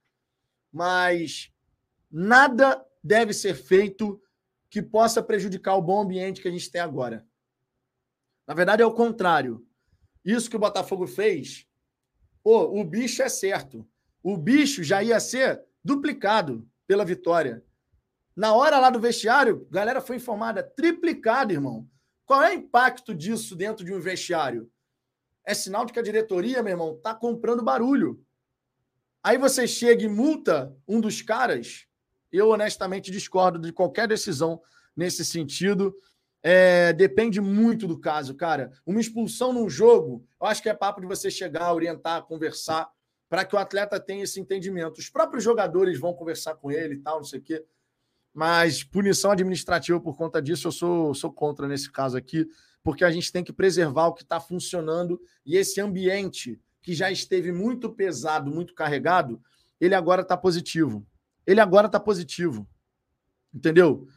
Mas 0.72 1.52
nada 2.12 2.84
deve 3.04 3.32
ser 3.32 3.54
feito 3.54 4.20
que 4.72 4.82
possa 4.82 5.22
prejudicar 5.22 5.76
o 5.76 5.82
bom 5.84 6.02
ambiente 6.02 6.42
que 6.42 6.48
a 6.48 6.52
gente 6.52 6.72
tem 6.72 6.82
agora. 6.82 7.24
Na 8.48 8.56
verdade, 8.56 8.82
é 8.82 8.86
o 8.86 8.92
contrário. 8.92 9.64
Isso 10.26 10.50
que 10.50 10.56
o 10.56 10.60
Botafogo 10.60 11.06
fez, 11.06 11.68
o 12.44 12.84
bicho 12.84 13.22
é 13.22 13.30
certo. 13.30 13.88
O 14.24 14.36
bicho 14.36 14.84
já 14.84 15.04
ia 15.04 15.20
ser 15.20 15.64
duplicado 15.84 16.68
pela 16.88 17.06
vitória. 17.06 17.64
Na 18.36 18.54
hora 18.54 18.80
lá 18.80 18.90
do 18.90 19.00
vestiário, 19.00 19.68
galera 19.70 20.02
foi 20.02 20.16
informada, 20.16 20.64
triplicado, 20.64 21.54
irmão. 21.54 21.88
Qual 22.26 22.42
é 22.42 22.52
o 22.52 22.54
impacto 22.54 23.14
disso 23.14 23.56
dentro 23.56 23.86
de 23.86 23.94
um 23.94 24.00
vestiário? 24.00 24.72
É 25.46 25.54
sinal 25.54 25.86
de 25.86 25.94
que 25.94 26.00
a 26.00 26.04
diretoria, 26.04 26.64
meu 26.64 26.72
irmão, 26.72 27.00
tá 27.04 27.14
comprando 27.14 27.64
barulho. 27.64 28.24
Aí 29.22 29.38
você 29.38 29.68
chega 29.68 30.04
e 30.04 30.08
multa 30.08 30.76
um 30.88 31.00
dos 31.00 31.22
caras. 31.22 31.86
Eu 32.32 32.50
honestamente 32.50 33.12
discordo 33.12 33.60
de 33.60 33.72
qualquer 33.72 34.08
decisão 34.08 34.62
nesse 34.96 35.24
sentido. 35.24 35.96
É, 36.42 36.92
depende 36.92 37.40
muito 37.40 37.88
do 37.88 38.00
caso, 38.00 38.36
cara. 38.36 38.72
Uma 38.86 39.00
expulsão 39.00 39.54
num 39.54 39.70
jogo, 39.70 40.26
eu 40.42 40.48
acho 40.48 40.62
que 40.62 40.70
é 40.70 40.74
papo 40.74 41.00
de 41.00 41.08
você 41.08 41.30
chegar, 41.30 41.74
orientar, 41.74 42.24
conversar, 42.24 42.90
para 43.30 43.46
que 43.46 43.56
o 43.56 43.60
atleta 43.60 44.00
tenha 44.00 44.24
esse 44.24 44.40
entendimento. 44.40 44.98
Os 44.98 45.10
próprios 45.10 45.44
jogadores 45.44 46.00
vão 46.00 46.14
conversar 46.14 46.56
com 46.56 46.72
ele 46.72 46.96
e 46.96 47.00
tal, 47.00 47.18
não 47.18 47.24
sei 47.24 47.40
o 47.40 47.44
quê. 47.44 47.66
Mas 48.34 48.84
punição 48.84 49.32
administrativa 49.32 50.00
por 50.00 50.18
conta 50.18 50.42
disso, 50.42 50.68
eu 50.68 50.72
sou, 50.72 51.14
sou 51.14 51.32
contra 51.32 51.68
nesse 51.68 51.92
caso 51.92 52.18
aqui, 52.18 52.48
porque 52.82 53.06
a 53.06 53.12
gente 53.12 53.32
tem 53.32 53.44
que 53.44 53.54
preservar 53.54 54.08
o 54.08 54.14
que 54.14 54.24
está 54.24 54.40
funcionando 54.40 55.22
e 55.46 55.56
esse 55.56 55.80
ambiente 55.80 56.60
que 56.82 56.94
já 56.94 57.12
esteve 57.12 57.52
muito 57.52 57.90
pesado, 57.92 58.52
muito 58.52 58.74
carregado, 58.74 59.42
ele 59.80 59.96
agora 59.96 60.22
está 60.22 60.36
positivo. 60.36 61.06
Ele 61.46 61.62
agora 61.62 61.88
está 61.88 62.00
positivo. 62.00 62.68
Entendeu? 63.54 64.08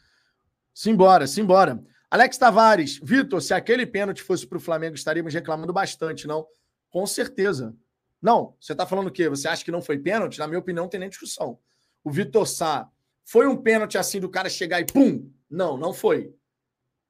Simbora, 0.74 1.26
simbora. 1.26 1.82
Alex 2.10 2.38
Tavares, 2.38 3.00
Vitor, 3.02 3.42
se 3.42 3.52
aquele 3.52 3.86
pênalti 3.86 4.22
fosse 4.22 4.46
para 4.46 4.58
o 4.58 4.60
Flamengo, 4.60 4.94
estaríamos 4.94 5.34
reclamando 5.34 5.72
bastante, 5.72 6.26
não? 6.26 6.46
Com 6.88 7.06
certeza. 7.06 7.74
Não, 8.22 8.56
você 8.60 8.72
está 8.72 8.86
falando 8.86 9.08
o 9.08 9.12
quê? 9.12 9.28
Você 9.28 9.46
acha 9.48 9.64
que 9.64 9.70
não 9.70 9.82
foi 9.82 9.98
pênalti? 9.98 10.38
Na 10.38 10.46
minha 10.46 10.58
opinião, 10.58 10.84
não 10.84 10.90
tem 10.90 11.00
nem 11.00 11.08
discussão. 11.08 11.58
O 12.02 12.10
Vitor 12.10 12.46
Sá 12.46 12.88
foi 13.26 13.48
um 13.48 13.56
pênalti 13.56 13.98
assim 13.98 14.20
do 14.20 14.30
cara 14.30 14.48
chegar 14.48 14.80
e 14.80 14.86
pum? 14.86 15.28
Não, 15.50 15.76
não 15.76 15.92
foi. 15.92 16.32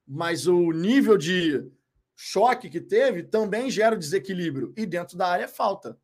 Mas 0.08 0.46
o 0.46 0.72
nível 0.72 1.18
de 1.18 1.70
choque 2.16 2.70
que 2.70 2.80
teve 2.80 3.22
também 3.22 3.70
gera 3.70 3.94
o 3.94 3.98
desequilíbrio. 3.98 4.72
E 4.78 4.86
dentro 4.86 5.18
da 5.18 5.28
área 5.28 5.44
é 5.44 5.48
falta. 5.48 5.98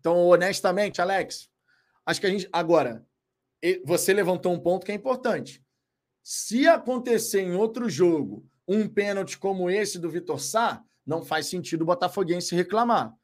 Então, 0.00 0.26
honestamente, 0.26 1.00
Alex, 1.00 1.48
acho 2.04 2.20
que 2.20 2.26
a 2.26 2.30
gente. 2.30 2.48
Agora, 2.52 3.06
você 3.84 4.12
levantou 4.12 4.52
um 4.52 4.58
ponto 4.58 4.84
que 4.84 4.90
é 4.90 4.94
importante. 4.96 5.64
Se 6.20 6.66
acontecer 6.66 7.40
em 7.40 7.54
outro 7.54 7.88
jogo 7.88 8.44
um 8.66 8.88
pênalti 8.88 9.38
como 9.38 9.70
esse 9.70 10.00
do 10.00 10.10
Vitor 10.10 10.40
Sá, 10.40 10.82
não 11.06 11.24
faz 11.24 11.46
sentido 11.46 11.82
o 11.82 11.86
Botafoguense 11.86 12.56
reclamar. 12.56 13.14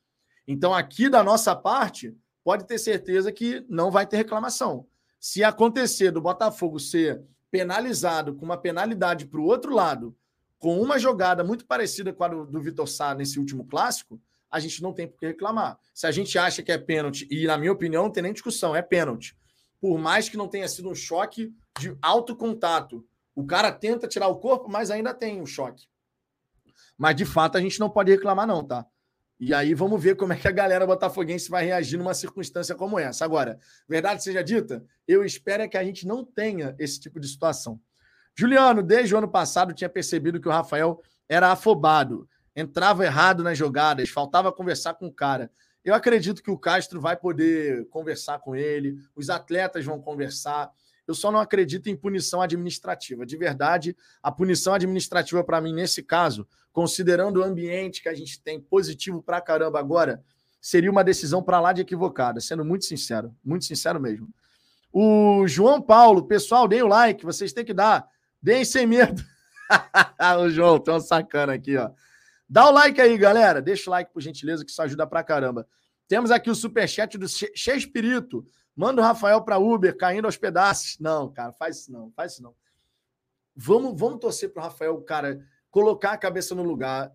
Então, 0.46 0.72
aqui 0.72 1.08
da 1.08 1.24
nossa 1.24 1.56
parte, 1.56 2.16
pode 2.44 2.66
ter 2.66 2.78
certeza 2.78 3.32
que 3.32 3.64
não 3.68 3.90
vai 3.90 4.06
ter 4.06 4.16
reclamação. 4.16 4.86
Se 5.26 5.42
acontecer 5.42 6.10
do 6.10 6.20
Botafogo 6.20 6.78
ser 6.78 7.24
penalizado 7.50 8.34
com 8.34 8.44
uma 8.44 8.58
penalidade 8.58 9.24
para 9.24 9.40
o 9.40 9.46
outro 9.46 9.72
lado, 9.72 10.14
com 10.58 10.78
uma 10.78 10.98
jogada 10.98 11.42
muito 11.42 11.64
parecida 11.64 12.12
com 12.12 12.24
a 12.24 12.28
do, 12.28 12.44
do 12.44 12.60
Vitor 12.60 12.86
Sá 12.86 13.14
nesse 13.14 13.38
último 13.38 13.64
clássico, 13.64 14.20
a 14.50 14.60
gente 14.60 14.82
não 14.82 14.92
tem 14.92 15.08
por 15.08 15.16
que 15.16 15.24
reclamar. 15.24 15.78
Se 15.94 16.06
a 16.06 16.10
gente 16.10 16.38
acha 16.38 16.62
que 16.62 16.70
é 16.70 16.76
pênalti, 16.76 17.26
e 17.30 17.46
na 17.46 17.56
minha 17.56 17.72
opinião 17.72 18.02
não 18.02 18.10
tem 18.10 18.22
nem 18.22 18.34
discussão, 18.34 18.76
é 18.76 18.82
pênalti. 18.82 19.34
Por 19.80 19.96
mais 19.96 20.28
que 20.28 20.36
não 20.36 20.46
tenha 20.46 20.68
sido 20.68 20.90
um 20.90 20.94
choque 20.94 21.54
de 21.80 21.96
alto 22.02 22.36
contato. 22.36 23.02
O 23.34 23.46
cara 23.46 23.72
tenta 23.72 24.06
tirar 24.06 24.28
o 24.28 24.36
corpo, 24.36 24.68
mas 24.68 24.90
ainda 24.90 25.14
tem 25.14 25.40
um 25.40 25.46
choque. 25.46 25.86
Mas 26.98 27.16
de 27.16 27.24
fato 27.24 27.56
a 27.56 27.62
gente 27.62 27.80
não 27.80 27.88
pode 27.88 28.12
reclamar, 28.12 28.46
não, 28.46 28.62
tá? 28.62 28.84
E 29.46 29.52
aí 29.52 29.74
vamos 29.74 30.02
ver 30.02 30.16
como 30.16 30.32
é 30.32 30.36
que 30.36 30.48
a 30.48 30.50
galera 30.50 30.86
botafoguense 30.86 31.50
vai 31.50 31.66
reagir 31.66 31.98
numa 31.98 32.14
circunstância 32.14 32.74
como 32.74 32.98
essa. 32.98 33.26
Agora, 33.26 33.58
verdade 33.86 34.24
seja 34.24 34.42
dita, 34.42 34.82
eu 35.06 35.22
espero 35.22 35.62
é 35.62 35.68
que 35.68 35.76
a 35.76 35.84
gente 35.84 36.06
não 36.06 36.24
tenha 36.24 36.74
esse 36.78 36.98
tipo 36.98 37.20
de 37.20 37.28
situação. 37.28 37.78
Juliano, 38.34 38.82
desde 38.82 39.14
o 39.14 39.18
ano 39.18 39.28
passado, 39.28 39.74
tinha 39.74 39.90
percebido 39.90 40.40
que 40.40 40.48
o 40.48 40.50
Rafael 40.50 40.98
era 41.28 41.52
afobado, 41.52 42.26
entrava 42.56 43.04
errado 43.04 43.42
nas 43.42 43.58
jogadas, 43.58 44.08
faltava 44.08 44.50
conversar 44.50 44.94
com 44.94 45.08
o 45.08 45.12
cara. 45.12 45.50
Eu 45.84 45.94
acredito 45.94 46.42
que 46.42 46.50
o 46.50 46.56
Castro 46.56 46.98
vai 46.98 47.14
poder 47.14 47.86
conversar 47.90 48.38
com 48.38 48.56
ele, 48.56 48.96
os 49.14 49.28
atletas 49.28 49.84
vão 49.84 50.00
conversar. 50.00 50.72
Eu 51.06 51.14
só 51.14 51.30
não 51.30 51.38
acredito 51.38 51.88
em 51.88 51.96
punição 51.96 52.40
administrativa. 52.40 53.26
De 53.26 53.36
verdade, 53.36 53.96
a 54.22 54.32
punição 54.32 54.74
administrativa, 54.74 55.44
para 55.44 55.60
mim, 55.60 55.72
nesse 55.72 56.02
caso, 56.02 56.46
considerando 56.72 57.40
o 57.40 57.44
ambiente 57.44 58.02
que 58.02 58.08
a 58.08 58.14
gente 58.14 58.40
tem 58.40 58.60
positivo 58.60 59.22
para 59.22 59.40
caramba 59.40 59.78
agora, 59.78 60.22
seria 60.60 60.90
uma 60.90 61.04
decisão 61.04 61.42
para 61.42 61.60
lá 61.60 61.72
de 61.72 61.82
equivocada, 61.82 62.40
sendo 62.40 62.64
muito 62.64 62.84
sincero, 62.84 63.34
muito 63.44 63.64
sincero 63.64 64.00
mesmo. 64.00 64.28
O 64.92 65.46
João 65.46 65.82
Paulo, 65.82 66.24
pessoal, 66.24 66.66
deem 66.66 66.82
o 66.82 66.86
like, 66.86 67.24
vocês 67.24 67.52
têm 67.52 67.64
que 67.64 67.74
dar, 67.74 68.08
deem 68.40 68.64
sem 68.64 68.86
medo. 68.86 69.22
o 70.40 70.48
João, 70.48 70.78
tão 70.78 71.00
sacana 71.00 71.54
aqui, 71.54 71.76
ó. 71.76 71.90
Dá 72.48 72.68
o 72.68 72.70
like 72.70 73.00
aí, 73.00 73.16
galera. 73.18 73.60
Deixa 73.60 73.88
o 73.88 73.92
like, 73.92 74.12
por 74.12 74.22
gentileza, 74.22 74.64
que 74.64 74.70
isso 74.70 74.80
ajuda 74.80 75.06
pra 75.06 75.24
caramba. 75.24 75.66
Temos 76.06 76.30
aqui 76.30 76.50
o 76.50 76.54
superchat 76.54 77.16
do 77.18 77.26
Che 77.28 77.50
Espírito. 77.76 78.46
Manda 78.76 79.00
o 79.00 79.04
Rafael 79.04 79.40
para 79.42 79.58
Uber, 79.58 79.96
caindo 79.96 80.24
aos 80.24 80.36
pedaços. 80.36 80.98
Não, 80.98 81.32
cara, 81.32 81.52
faz 81.52 81.80
isso 81.80 81.92
não, 81.92 82.10
faz 82.12 82.32
isso 82.32 82.42
não. 82.42 82.54
Vamos, 83.54 83.98
vamos 83.98 84.18
torcer 84.18 84.52
para 84.52 84.60
o 84.60 84.64
Rafael, 84.64 85.00
cara, 85.02 85.46
colocar 85.70 86.12
a 86.12 86.18
cabeça 86.18 86.54
no 86.54 86.62
lugar. 86.62 87.12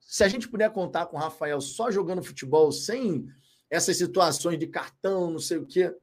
Se 0.00 0.24
a 0.24 0.28
gente 0.28 0.48
puder 0.48 0.72
contar 0.72 1.06
com 1.06 1.16
o 1.16 1.20
Rafael 1.20 1.60
só 1.60 1.90
jogando 1.90 2.22
futebol, 2.22 2.72
sem 2.72 3.26
essas 3.68 3.98
situações 3.98 4.58
de 4.58 4.66
cartão, 4.66 5.30
não 5.30 5.38
sei 5.38 5.58
o 5.58 5.66
quê, 5.66 5.94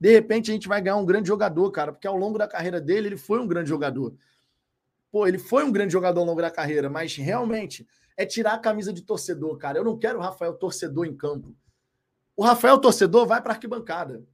de 0.00 0.10
repente 0.10 0.50
a 0.50 0.54
gente 0.54 0.66
vai 0.66 0.80
ganhar 0.80 0.96
um 0.96 1.06
grande 1.06 1.28
jogador, 1.28 1.70
cara, 1.70 1.92
porque 1.92 2.06
ao 2.06 2.16
longo 2.16 2.38
da 2.38 2.48
carreira 2.48 2.80
dele 2.80 3.08
ele 3.08 3.16
foi 3.16 3.38
um 3.38 3.46
grande 3.46 3.68
jogador. 3.68 4.16
Pô, 5.12 5.26
ele 5.26 5.38
foi 5.38 5.62
um 5.64 5.70
grande 5.70 5.92
jogador 5.92 6.20
ao 6.20 6.26
longo 6.26 6.40
da 6.40 6.50
carreira, 6.50 6.88
mas 6.88 7.14
realmente 7.14 7.86
é 8.16 8.24
tirar 8.24 8.54
a 8.54 8.58
camisa 8.58 8.92
de 8.92 9.02
torcedor, 9.02 9.56
cara. 9.58 9.78
Eu 9.78 9.84
não 9.84 9.98
quero 9.98 10.18
o 10.18 10.22
Rafael 10.22 10.54
torcedor 10.54 11.06
em 11.06 11.14
campo. 11.14 11.54
O 12.36 12.44
Rafael 12.44 12.78
torcedor 12.78 13.26
vai 13.26 13.42
para 13.42 13.52
arquibancada. 13.52 14.24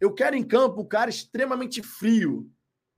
Eu 0.00 0.12
quero 0.12 0.36
em 0.36 0.44
campo 0.44 0.80
o 0.80 0.86
cara 0.86 1.08
extremamente 1.08 1.82
frio. 1.82 2.50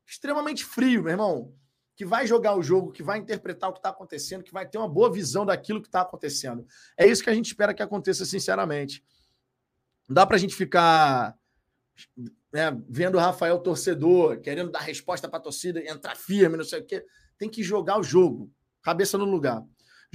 Extremamente 0.07 0.65
frio, 0.65 1.03
meu 1.03 1.13
irmão. 1.13 1.55
Que 1.95 2.05
vai 2.05 2.27
jogar 2.27 2.57
o 2.57 2.63
jogo, 2.63 2.93
que 2.93 3.03
vai 3.03 3.19
interpretar 3.19 3.71
o 3.71 3.73
que 3.73 3.79
está 3.79 3.91
acontecendo, 3.91 4.45
que 4.45 4.53
vai 4.53 4.69
ter 4.69 4.79
uma 4.79 4.89
boa 4.89 5.13
visão 5.13 5.45
daquilo 5.47 5.81
que 5.81 5.89
está 5.89 6.03
acontecendo. 6.03 6.67
É 6.97 7.07
isso 7.07 7.23
que 7.23 7.31
a 7.31 7.35
gente 7.35 7.47
espera 7.47 7.75
que 7.75 7.83
aconteça, 7.83 8.25
sinceramente. 8.25 9.05
Não 10.09 10.15
dá 10.15 10.27
para 10.27 10.37
a 10.37 10.39
gente 10.39 10.55
ficar 10.55 11.37
né, 12.53 12.71
vendo 12.89 13.17
o 13.17 13.21
Rafael 13.21 13.59
torcedor, 13.59 14.41
querendo 14.41 14.71
dar 14.71 14.81
resposta 14.81 15.29
para 15.29 15.39
a 15.39 15.43
torcida, 15.43 15.81
entrar 15.81 16.17
firme, 16.17 16.57
não 16.57 16.65
sei 16.65 16.81
o 16.81 16.87
quê. 16.87 17.05
Tem 17.39 17.49
que 17.49 17.63
jogar 17.63 17.99
o 17.99 18.03
jogo, 18.03 18.51
cabeça 18.83 19.19
no 19.19 19.25
lugar. 19.25 19.63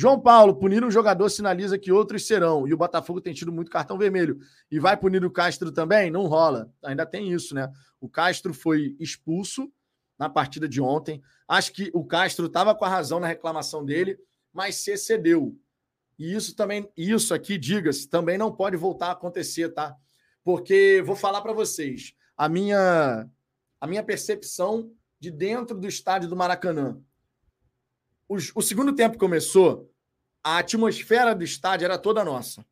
João 0.02 0.20
Paulo, 0.20 0.56
punir 0.56 0.84
um 0.84 0.89
jogador 0.89 1.30
sinaliza 1.30 1.78
que 1.78 1.91
outros 1.91 2.26
serão. 2.26 2.68
E 2.68 2.74
o 2.74 2.78
Botafogo 2.78 3.22
tem 3.22 3.36
tido 3.36 3.52
muito 3.52 3.70
cartão 3.70 3.99
vermelho. 3.99 4.39
E 4.72 4.80
vai 4.80 4.97
punir 4.97 5.24
o 5.24 5.30
Castro 5.30 5.72
também? 5.72 6.10
Não 6.10 6.26
rola. 6.26 6.74
Ainda 6.84 7.06
tem 7.06 7.32
isso, 7.32 7.54
né? 7.54 7.72
O 7.99 8.10
Castro 8.10 8.52
foi 8.52 8.95
expulso 8.99 9.72
na 10.18 10.28
partida 10.28 10.68
de 10.68 10.82
ontem. 10.82 11.22
Acho 11.47 11.72
que 11.72 11.91
o 11.93 12.04
Castro 12.04 12.47
estava 12.47 12.74
com 12.74 12.84
a 12.84 12.89
razão 12.89 13.20
na 13.20 13.28
reclamação 13.28 13.86
dele, 13.86 14.18
mas 14.52 14.78
se 14.78 14.89
excedeu. 14.89 15.56
E 16.18 16.34
isso 16.34 16.56
também, 16.56 16.91
isso 16.97 17.32
aqui, 17.32 17.56
diga-se, 17.56 18.10
também 18.10 18.39
não 18.39 18.52
pode 18.52 18.76
voltar 18.76 19.10
a 19.10 19.12
acontecer, 19.12 19.70
tá? 19.70 19.95
Porque 20.43 21.04
vou 21.06 21.16
falar 21.16 21.41
para 21.41 21.54
vocês, 21.54 22.16
a 22.36 22.49
minha 22.49 23.30
a 23.80 23.86
minha 23.86 24.02
percepção 24.02 24.91
de 25.20 25.30
dentro 25.30 25.78
do 25.78 25.88
estádio 25.88 26.28
do 26.28 26.36
Maracanã. 26.36 26.99
O, 28.28 28.38
o 28.56 28.62
segundo 28.64 28.95
tempo 28.95 29.20
começou, 29.20 29.91
a 30.44 30.58
atmosfera 30.58 31.36
do 31.36 31.44
estádio 31.44 31.86
era 31.86 31.98
toda 31.98 32.24
nossa. 32.24 32.66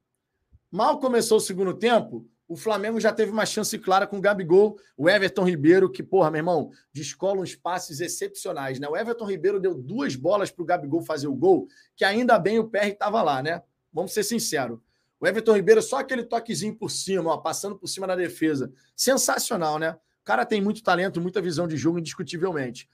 Mal 0.71 0.99
começou 0.99 1.37
o 1.37 1.41
segundo 1.41 1.73
tempo, 1.73 2.27
o 2.49 2.55
Flamengo 2.55 2.99
já 2.99 3.13
teve 3.13 3.31
uma 3.31 3.45
chance 3.45 3.77
clara 3.77 4.07
com 4.07 4.17
o 4.17 4.21
Gabigol, 4.21 4.75
o 4.97 5.07
Everton 5.07 5.43
Ribeiro, 5.43 5.87
que, 5.87 6.01
porra, 6.01 6.31
meu 6.31 6.39
irmão, 6.39 6.71
descola 6.91 7.41
uns 7.41 7.55
passes 7.55 7.99
excepcionais, 7.99 8.79
né? 8.79 8.87
O 8.87 8.97
Everton 8.97 9.25
Ribeiro 9.25 9.59
deu 9.59 9.75
duas 9.75 10.15
bolas 10.15 10.49
para 10.49 10.63
o 10.63 10.65
Gabigol 10.65 11.03
fazer 11.03 11.27
o 11.27 11.35
gol, 11.35 11.67
que 11.95 12.03
ainda 12.03 12.39
bem 12.39 12.57
o 12.57 12.67
PR 12.67 12.87
estava 12.87 13.21
lá, 13.21 13.43
né? 13.43 13.61
Vamos 13.93 14.13
ser 14.13 14.23
sinceros. 14.23 14.79
O 15.19 15.27
Everton 15.27 15.53
Ribeiro, 15.53 15.79
só 15.81 15.97
aquele 15.97 16.23
toquezinho 16.23 16.75
por 16.75 16.89
cima, 16.89 17.31
ó, 17.31 17.37
passando 17.37 17.77
por 17.77 17.87
cima 17.87 18.07
da 18.07 18.15
defesa. 18.15 18.71
Sensacional, 18.95 19.77
né? 19.77 19.91
O 19.91 20.25
cara 20.25 20.43
tem 20.43 20.59
muito 20.59 20.81
talento, 20.81 21.21
muita 21.21 21.39
visão 21.39 21.67
de 21.67 21.77
jogo, 21.77 21.99
indiscutivelmente. 21.99 22.89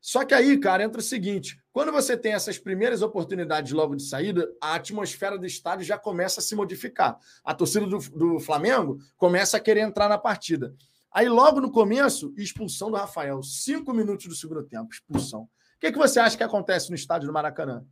Só 0.00 0.24
que 0.24 0.32
aí, 0.32 0.58
cara, 0.58 0.82
entra 0.82 1.00
o 1.00 1.04
seguinte: 1.04 1.60
quando 1.72 1.92
você 1.92 2.16
tem 2.16 2.32
essas 2.32 2.58
primeiras 2.58 3.02
oportunidades 3.02 3.72
logo 3.72 3.94
de 3.94 4.02
saída, 4.02 4.50
a 4.60 4.74
atmosfera 4.74 5.38
do 5.38 5.46
estádio 5.46 5.84
já 5.84 5.98
começa 5.98 6.40
a 6.40 6.42
se 6.42 6.54
modificar. 6.54 7.18
A 7.44 7.54
torcida 7.54 7.86
do, 7.86 7.98
do 7.98 8.40
Flamengo 8.40 8.98
começa 9.16 9.56
a 9.56 9.60
querer 9.60 9.80
entrar 9.80 10.08
na 10.08 10.16
partida. 10.16 10.74
Aí, 11.12 11.28
logo 11.28 11.60
no 11.60 11.70
começo, 11.70 12.32
expulsão 12.36 12.90
do 12.90 12.96
Rafael. 12.96 13.42
Cinco 13.42 13.92
minutos 13.92 14.26
do 14.26 14.34
segundo 14.34 14.62
tempo, 14.62 14.92
expulsão. 14.92 15.42
O 15.42 15.48
que, 15.80 15.92
que 15.92 15.98
você 15.98 16.20
acha 16.20 16.36
que 16.36 16.42
acontece 16.42 16.88
no 16.88 16.94
estádio 16.94 17.26
do 17.26 17.32
Maracanã? 17.32 17.84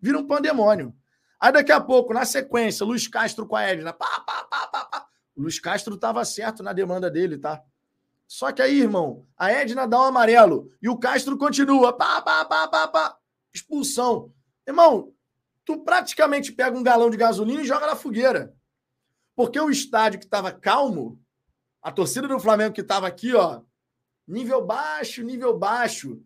Vira 0.00 0.18
um 0.18 0.26
pandemônio. 0.26 0.94
Aí, 1.38 1.52
daqui 1.52 1.72
a 1.72 1.80
pouco, 1.80 2.14
na 2.14 2.24
sequência, 2.24 2.86
Luiz 2.86 3.06
Castro 3.06 3.46
com 3.46 3.56
a 3.56 3.62
Edna. 3.62 3.92
Pá, 3.92 4.20
pá, 4.20 4.44
pá, 4.44 4.66
pá, 4.68 4.84
pá. 4.86 5.06
Luiz 5.36 5.58
Castro 5.58 5.94
estava 5.94 6.24
certo 6.24 6.62
na 6.62 6.72
demanda 6.72 7.10
dele, 7.10 7.38
tá? 7.38 7.62
Só 8.32 8.50
que 8.50 8.62
aí, 8.62 8.80
irmão, 8.80 9.26
a 9.36 9.52
Edna 9.52 9.86
dá 9.86 10.00
um 10.00 10.04
amarelo 10.04 10.72
e 10.80 10.88
o 10.88 10.96
Castro 10.96 11.36
continua. 11.36 11.92
Pá, 11.92 12.22
pá, 12.22 12.42
pá, 12.46 12.66
pá, 12.66 12.88
pá. 12.88 13.18
Expulsão. 13.52 14.32
Irmão, 14.66 15.12
tu 15.66 15.84
praticamente 15.84 16.50
pega 16.50 16.74
um 16.74 16.82
galão 16.82 17.10
de 17.10 17.18
gasolina 17.18 17.60
e 17.60 17.66
joga 17.66 17.86
na 17.86 17.94
fogueira. 17.94 18.56
Porque 19.36 19.60
o 19.60 19.68
estádio 19.68 20.18
que 20.18 20.24
estava 20.24 20.50
calmo, 20.50 21.20
a 21.82 21.92
torcida 21.92 22.26
do 22.26 22.40
Flamengo 22.40 22.74
que 22.74 22.80
estava 22.80 23.06
aqui, 23.06 23.34
ó, 23.34 23.60
nível 24.26 24.64
baixo, 24.64 25.22
nível 25.22 25.58
baixo, 25.58 26.18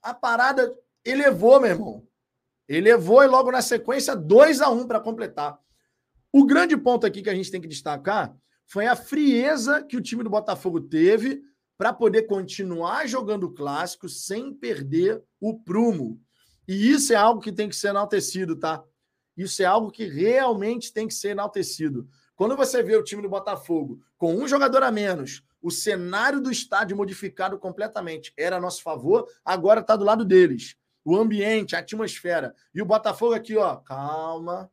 a 0.00 0.14
parada 0.14 0.74
elevou, 1.04 1.60
meu 1.60 1.70
irmão. 1.70 2.08
Elevou 2.66 3.22
e 3.22 3.26
logo 3.26 3.52
na 3.52 3.60
sequência 3.60 4.16
2 4.16 4.62
a 4.62 4.70
1 4.70 4.80
um 4.80 4.86
para 4.86 5.00
completar. 5.00 5.60
O 6.32 6.46
grande 6.46 6.78
ponto 6.78 7.04
aqui 7.04 7.20
que 7.20 7.28
a 7.28 7.34
gente 7.34 7.50
tem 7.50 7.60
que 7.60 7.68
destacar 7.68 8.34
foi 8.72 8.86
a 8.86 8.96
frieza 8.96 9.82
que 9.82 9.98
o 9.98 10.00
time 10.00 10.24
do 10.24 10.30
Botafogo 10.30 10.80
teve 10.80 11.42
para 11.76 11.92
poder 11.92 12.22
continuar 12.22 13.06
jogando 13.06 13.44
o 13.44 13.52
clássico 13.52 14.08
sem 14.08 14.50
perder 14.54 15.22
o 15.38 15.58
prumo. 15.58 16.18
E 16.66 16.90
isso 16.90 17.12
é 17.12 17.16
algo 17.16 17.38
que 17.38 17.52
tem 17.52 17.68
que 17.68 17.76
ser 17.76 17.88
enaltecido, 17.88 18.56
tá? 18.56 18.82
Isso 19.36 19.62
é 19.62 19.66
algo 19.66 19.90
que 19.90 20.06
realmente 20.06 20.90
tem 20.90 21.06
que 21.06 21.12
ser 21.12 21.32
enaltecido. 21.32 22.08
Quando 22.34 22.56
você 22.56 22.82
vê 22.82 22.96
o 22.96 23.04
time 23.04 23.20
do 23.20 23.28
Botafogo 23.28 24.00
com 24.16 24.34
um 24.34 24.48
jogador 24.48 24.82
a 24.82 24.90
menos, 24.90 25.44
o 25.60 25.70
cenário 25.70 26.40
do 26.40 26.50
estádio 26.50 26.96
modificado 26.96 27.58
completamente 27.58 28.32
era 28.38 28.56
a 28.56 28.60
nosso 28.60 28.82
favor, 28.82 29.28
agora 29.44 29.80
está 29.80 29.96
do 29.96 30.04
lado 30.06 30.24
deles. 30.24 30.76
O 31.04 31.14
ambiente, 31.14 31.76
a 31.76 31.80
atmosfera. 31.80 32.54
E 32.74 32.80
o 32.80 32.86
Botafogo 32.86 33.34
aqui, 33.34 33.54
ó, 33.54 33.76
calma, 33.76 34.70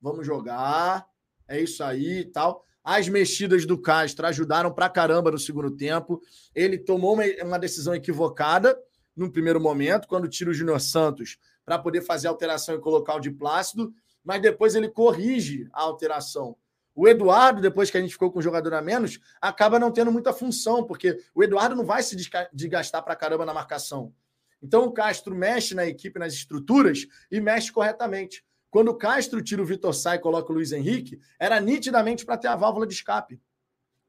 vamos 0.00 0.26
jogar, 0.26 1.06
é 1.46 1.60
isso 1.60 1.84
aí 1.84 2.20
e 2.20 2.24
tal. 2.24 2.64
As 2.84 3.08
mexidas 3.08 3.64
do 3.64 3.78
Castro 3.78 4.26
ajudaram 4.26 4.70
pra 4.70 4.90
caramba 4.90 5.30
no 5.30 5.38
segundo 5.38 5.70
tempo. 5.70 6.20
Ele 6.54 6.76
tomou 6.76 7.14
uma, 7.14 7.24
uma 7.42 7.58
decisão 7.58 7.94
equivocada 7.94 8.78
no 9.16 9.32
primeiro 9.32 9.58
momento, 9.58 10.06
quando 10.06 10.28
tira 10.28 10.50
o 10.50 10.54
Júnior 10.54 10.80
Santos 10.80 11.38
para 11.64 11.78
poder 11.78 12.02
fazer 12.02 12.26
a 12.26 12.30
alteração 12.30 12.74
e 12.74 12.80
colocar 12.80 13.14
o 13.14 13.20
de 13.20 13.30
Plácido, 13.30 13.94
mas 14.22 14.42
depois 14.42 14.74
ele 14.74 14.90
corrige 14.90 15.66
a 15.72 15.80
alteração. 15.80 16.56
O 16.94 17.08
Eduardo, 17.08 17.60
depois 17.60 17.90
que 17.90 17.96
a 17.96 18.00
gente 18.00 18.12
ficou 18.12 18.30
com 18.30 18.38
o 18.38 18.42
jogador 18.42 18.74
a 18.74 18.82
menos, 18.82 19.18
acaba 19.40 19.78
não 19.78 19.90
tendo 19.90 20.12
muita 20.12 20.32
função, 20.32 20.84
porque 20.84 21.18
o 21.34 21.42
Eduardo 21.42 21.74
não 21.74 21.84
vai 21.84 22.02
se 22.02 22.14
desgastar 22.52 23.02
para 23.02 23.16
caramba 23.16 23.46
na 23.46 23.54
marcação. 23.54 24.12
Então 24.62 24.84
o 24.84 24.92
Castro 24.92 25.34
mexe 25.34 25.74
na 25.74 25.86
equipe, 25.86 26.18
nas 26.18 26.34
estruturas 26.34 27.06
e 27.30 27.40
mexe 27.40 27.72
corretamente. 27.72 28.44
Quando 28.74 28.88
o 28.88 28.96
Castro 28.96 29.40
tira 29.40 29.62
o 29.62 29.64
Vitor 29.64 29.94
Sá 29.94 30.16
e 30.16 30.18
coloca 30.18 30.50
o 30.50 30.54
Luiz 30.56 30.72
Henrique, 30.72 31.20
era 31.38 31.60
nitidamente 31.60 32.26
para 32.26 32.36
ter 32.36 32.48
a 32.48 32.56
válvula 32.56 32.84
de 32.84 32.92
escape. 32.92 33.40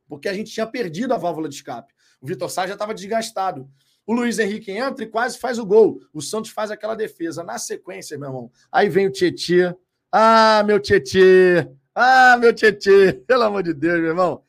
Porque 0.07 0.27
a 0.27 0.33
gente 0.33 0.51
tinha 0.51 0.65
perdido 0.65 1.13
a 1.13 1.19
válvula 1.19 1.47
de 1.47 1.53
escape. 1.53 1.93
O 2.19 2.25
Vitor 2.25 2.49
Sá 2.49 2.65
já 2.65 2.73
estava 2.73 2.91
desgastado. 2.91 3.69
O 4.07 4.11
Luiz 4.11 4.39
Henrique 4.39 4.71
entra 4.71 5.03
e 5.03 5.07
quase 5.07 5.37
faz 5.37 5.59
o 5.59 5.65
gol. 5.67 5.99
O 6.11 6.19
Santos 6.19 6.49
faz 6.49 6.71
aquela 6.71 6.95
defesa. 6.95 7.43
Na 7.43 7.59
sequência, 7.59 8.17
meu 8.17 8.29
irmão, 8.29 8.51
aí 8.71 8.89
vem 8.89 9.05
o 9.05 9.11
Tietê. 9.11 9.71
Ah, 10.11 10.63
meu 10.65 10.79
Tietê! 10.79 11.69
Ah, 11.93 12.35
meu 12.39 12.51
Tietê! 12.51 13.13
Pelo 13.27 13.43
amor 13.43 13.61
de 13.61 13.71
Deus, 13.71 13.99
meu 13.99 14.09
irmão. 14.09 14.43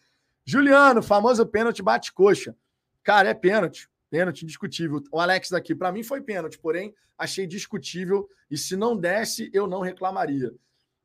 Juliano, 0.46 1.02
famoso 1.02 1.44
pênalti 1.44 1.82
bate-coxa. 1.82 2.56
Cara, 3.02 3.28
é 3.28 3.34
pênalti. 3.34 3.86
Pênalti 4.10 4.44
indiscutível. 4.44 5.02
O 5.12 5.20
Alex 5.20 5.50
daqui, 5.50 5.74
para 5.74 5.92
mim 5.92 6.02
foi 6.02 6.20
pênalti, 6.20 6.58
porém 6.58 6.94
achei 7.18 7.46
discutível 7.46 8.28
e 8.50 8.56
se 8.56 8.76
não 8.76 8.96
desse, 8.96 9.50
eu 9.52 9.66
não 9.66 9.80
reclamaria. 9.80 10.52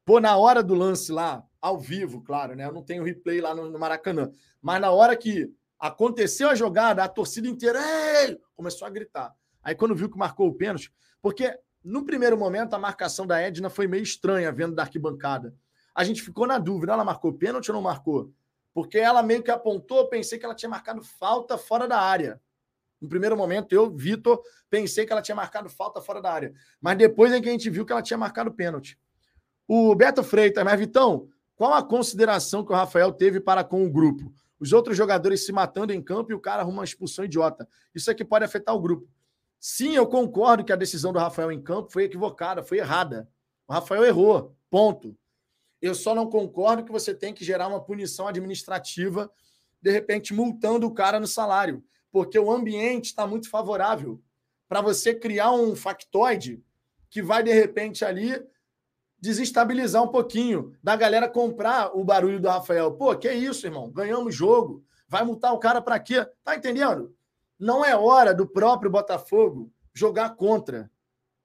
Pô, 0.05 0.19
na 0.19 0.35
hora 0.35 0.63
do 0.63 0.73
lance 0.73 1.11
lá, 1.11 1.43
ao 1.61 1.79
vivo, 1.79 2.21
claro, 2.21 2.55
né? 2.55 2.65
Eu 2.65 2.73
não 2.73 2.83
tenho 2.83 3.03
replay 3.03 3.39
lá 3.39 3.53
no, 3.53 3.69
no 3.69 3.79
Maracanã, 3.79 4.31
mas 4.61 4.81
na 4.81 4.91
hora 4.91 5.15
que 5.15 5.51
aconteceu 5.79 6.49
a 6.49 6.55
jogada, 6.55 7.03
a 7.03 7.07
torcida 7.07 7.47
inteira 7.47 7.79
Ei! 8.23 8.39
começou 8.55 8.87
a 8.87 8.91
gritar. 8.91 9.33
Aí 9.63 9.75
quando 9.75 9.95
viu 9.95 10.09
que 10.09 10.17
marcou 10.17 10.47
o 10.47 10.53
pênalti, 10.53 10.91
porque 11.21 11.55
no 11.83 12.05
primeiro 12.05 12.37
momento 12.37 12.73
a 12.73 12.79
marcação 12.79 13.25
da 13.25 13.39
Edna 13.39 13.69
foi 13.69 13.87
meio 13.87 14.03
estranha 14.03 14.51
vendo 14.51 14.75
da 14.75 14.83
arquibancada. 14.83 15.55
A 15.93 16.03
gente 16.03 16.21
ficou 16.21 16.47
na 16.47 16.57
dúvida, 16.57 16.93
ela 16.93 17.03
marcou 17.03 17.33
pênalti 17.33 17.69
ou 17.69 17.75
não 17.75 17.81
marcou? 17.81 18.31
Porque 18.73 18.97
ela 18.97 19.21
meio 19.21 19.43
que 19.43 19.51
apontou, 19.51 20.07
pensei 20.07 20.39
que 20.39 20.45
ela 20.45 20.55
tinha 20.55 20.69
marcado 20.69 21.03
falta 21.03 21.57
fora 21.57 21.87
da 21.87 21.99
área. 21.99 22.41
No 23.01 23.09
primeiro 23.09 23.35
momento, 23.35 23.73
eu, 23.73 23.89
Vitor, 23.89 24.41
pensei 24.69 25.05
que 25.05 25.11
ela 25.11 25.23
tinha 25.23 25.35
marcado 25.35 25.67
falta 25.67 25.99
fora 25.99 26.21
da 26.21 26.31
área. 26.31 26.53
Mas 26.79 26.97
depois 26.97 27.33
é 27.33 27.41
que 27.41 27.49
a 27.49 27.51
gente 27.51 27.69
viu 27.69 27.83
que 27.83 27.91
ela 27.91 28.01
tinha 28.01 28.17
marcado 28.17 28.51
pênalti. 28.51 28.97
O 29.67 29.95
Beto 29.95 30.23
Freitas, 30.23 30.63
mas 30.63 30.79
Vitão, 30.79 31.27
qual 31.55 31.73
a 31.73 31.81
consideração 31.81 32.63
que 32.63 32.71
o 32.71 32.75
Rafael 32.75 33.11
teve 33.11 33.39
para 33.39 33.63
com 33.63 33.83
o 33.83 33.89
grupo? 33.89 34.31
Os 34.59 34.71
outros 34.71 34.95
jogadores 34.95 35.43
se 35.43 35.51
matando 35.51 35.91
em 35.91 36.01
campo 36.01 36.31
e 36.31 36.35
o 36.35 36.39
cara 36.39 36.61
arruma 36.61 36.79
uma 36.79 36.83
expulsão 36.83 37.25
idiota. 37.25 37.67
Isso 37.95 38.11
aqui 38.11 38.23
pode 38.23 38.45
afetar 38.45 38.75
o 38.75 38.79
grupo. 38.79 39.09
Sim, 39.59 39.95
eu 39.95 40.05
concordo 40.05 40.63
que 40.63 40.71
a 40.71 40.75
decisão 40.75 41.11
do 41.11 41.17
Rafael 41.17 41.51
em 41.51 41.61
campo 41.61 41.91
foi 41.91 42.03
equivocada, 42.03 42.61
foi 42.61 42.77
errada. 42.77 43.27
O 43.67 43.73
Rafael 43.73 44.05
errou, 44.05 44.55
ponto. 44.69 45.17
Eu 45.81 45.95
só 45.95 46.13
não 46.13 46.29
concordo 46.29 46.83
que 46.83 46.91
você 46.91 47.15
tem 47.15 47.33
que 47.33 47.43
gerar 47.43 47.67
uma 47.67 47.83
punição 47.83 48.27
administrativa, 48.27 49.31
de 49.81 49.89
repente 49.89 50.33
multando 50.33 50.85
o 50.85 50.93
cara 50.93 51.19
no 51.19 51.25
salário 51.25 51.83
porque 52.11 52.37
o 52.37 52.51
ambiente 52.51 53.05
está 53.05 53.25
muito 53.25 53.49
favorável 53.49 54.21
para 54.67 54.81
você 54.81 55.13
criar 55.13 55.51
um 55.51 55.75
factoide 55.75 56.63
que 57.09 57.21
vai, 57.21 57.43
de 57.43 57.51
repente, 57.51 58.05
ali 58.05 58.41
desestabilizar 59.19 60.01
um 60.01 60.07
pouquinho, 60.07 60.75
da 60.81 60.95
galera 60.95 61.29
comprar 61.29 61.95
o 61.95 62.03
barulho 62.03 62.39
do 62.39 62.49
Rafael. 62.49 62.91
Pô, 62.93 63.15
que 63.15 63.31
isso, 63.31 63.67
irmão? 63.67 63.91
Ganhamos 63.91 64.33
jogo. 64.33 64.83
Vai 65.07 65.23
multar 65.23 65.53
o 65.53 65.59
cara 65.59 65.81
para 65.81 65.99
quê? 65.99 66.25
Tá 66.43 66.55
entendendo? 66.55 67.15
Não 67.59 67.85
é 67.85 67.95
hora 67.95 68.33
do 68.33 68.47
próprio 68.47 68.89
Botafogo 68.89 69.71
jogar 69.93 70.31
contra. 70.31 70.89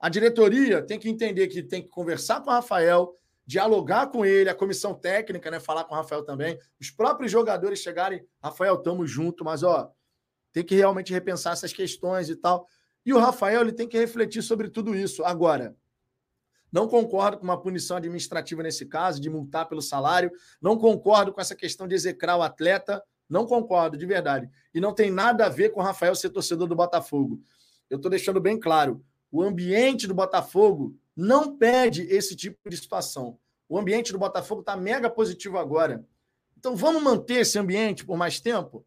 A 0.00 0.08
diretoria 0.08 0.80
tem 0.80 0.98
que 0.98 1.10
entender 1.10 1.48
que 1.48 1.62
tem 1.62 1.82
que 1.82 1.88
conversar 1.88 2.40
com 2.40 2.48
o 2.48 2.52
Rafael, 2.52 3.14
dialogar 3.44 4.06
com 4.06 4.24
ele, 4.24 4.48
a 4.48 4.54
comissão 4.54 4.94
técnica, 4.94 5.50
né, 5.50 5.60
falar 5.60 5.84
com 5.84 5.94
o 5.94 5.96
Rafael 5.96 6.24
também, 6.24 6.58
os 6.80 6.90
próprios 6.90 7.30
jogadores 7.30 7.78
chegarem, 7.78 8.24
Rafael, 8.42 8.76
tamo 8.78 9.06
junto, 9.06 9.44
mas 9.44 9.62
ó, 9.62 9.92
tem 10.56 10.64
que 10.64 10.74
realmente 10.74 11.12
repensar 11.12 11.52
essas 11.52 11.70
questões 11.70 12.30
e 12.30 12.34
tal. 12.34 12.66
E 13.04 13.12
o 13.12 13.18
Rafael 13.18 13.60
ele 13.60 13.72
tem 13.72 13.86
que 13.86 13.98
refletir 13.98 14.40
sobre 14.40 14.70
tudo 14.70 14.94
isso. 14.94 15.22
Agora, 15.22 15.76
não 16.72 16.88
concordo 16.88 17.36
com 17.36 17.44
uma 17.44 17.60
punição 17.60 17.98
administrativa 17.98 18.62
nesse 18.62 18.86
caso, 18.86 19.20
de 19.20 19.28
multar 19.28 19.68
pelo 19.68 19.82
salário. 19.82 20.32
Não 20.58 20.78
concordo 20.78 21.30
com 21.30 21.42
essa 21.42 21.54
questão 21.54 21.86
de 21.86 21.94
execrar 21.94 22.38
o 22.38 22.42
atleta. 22.42 23.04
Não 23.28 23.44
concordo, 23.44 23.98
de 23.98 24.06
verdade. 24.06 24.48
E 24.72 24.80
não 24.80 24.94
tem 24.94 25.10
nada 25.10 25.44
a 25.44 25.50
ver 25.50 25.72
com 25.72 25.80
o 25.80 25.82
Rafael 25.82 26.14
ser 26.14 26.30
torcedor 26.30 26.66
do 26.66 26.74
Botafogo. 26.74 27.38
Eu 27.90 27.96
estou 27.96 28.10
deixando 28.10 28.40
bem 28.40 28.58
claro. 28.58 29.04
O 29.30 29.42
ambiente 29.42 30.06
do 30.06 30.14
Botafogo 30.14 30.96
não 31.14 31.54
pede 31.54 32.04
esse 32.04 32.34
tipo 32.34 32.70
de 32.70 32.78
situação. 32.78 33.38
O 33.68 33.78
ambiente 33.78 34.10
do 34.10 34.18
Botafogo 34.18 34.62
está 34.62 34.74
mega 34.74 35.10
positivo 35.10 35.58
agora. 35.58 36.02
Então 36.56 36.74
vamos 36.74 37.02
manter 37.02 37.40
esse 37.40 37.58
ambiente 37.58 38.06
por 38.06 38.16
mais 38.16 38.40
tempo? 38.40 38.86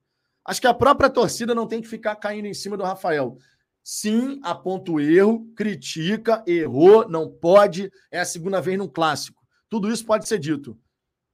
Acho 0.49 0.61
que 0.61 0.65
a 0.65 0.73
própria 0.73 1.11
torcida 1.11 1.53
não 1.53 1.67
tem 1.67 1.79
que 1.79 1.87
ficar 1.87 2.15
caindo 2.15 2.47
em 2.47 2.55
cima 2.55 2.75
do 2.75 2.83
Rafael. 2.83 3.37
Sim, 3.83 4.39
aponta 4.41 4.91
o 4.91 4.99
erro, 4.99 5.45
critica, 5.55 6.43
errou, 6.47 7.07
não 7.07 7.29
pode, 7.29 7.91
é 8.09 8.19
a 8.19 8.25
segunda 8.25 8.59
vez 8.59 8.75
num 8.75 8.87
clássico. 8.87 9.39
Tudo 9.69 9.91
isso 9.91 10.03
pode 10.03 10.27
ser 10.27 10.39
dito. 10.39 10.75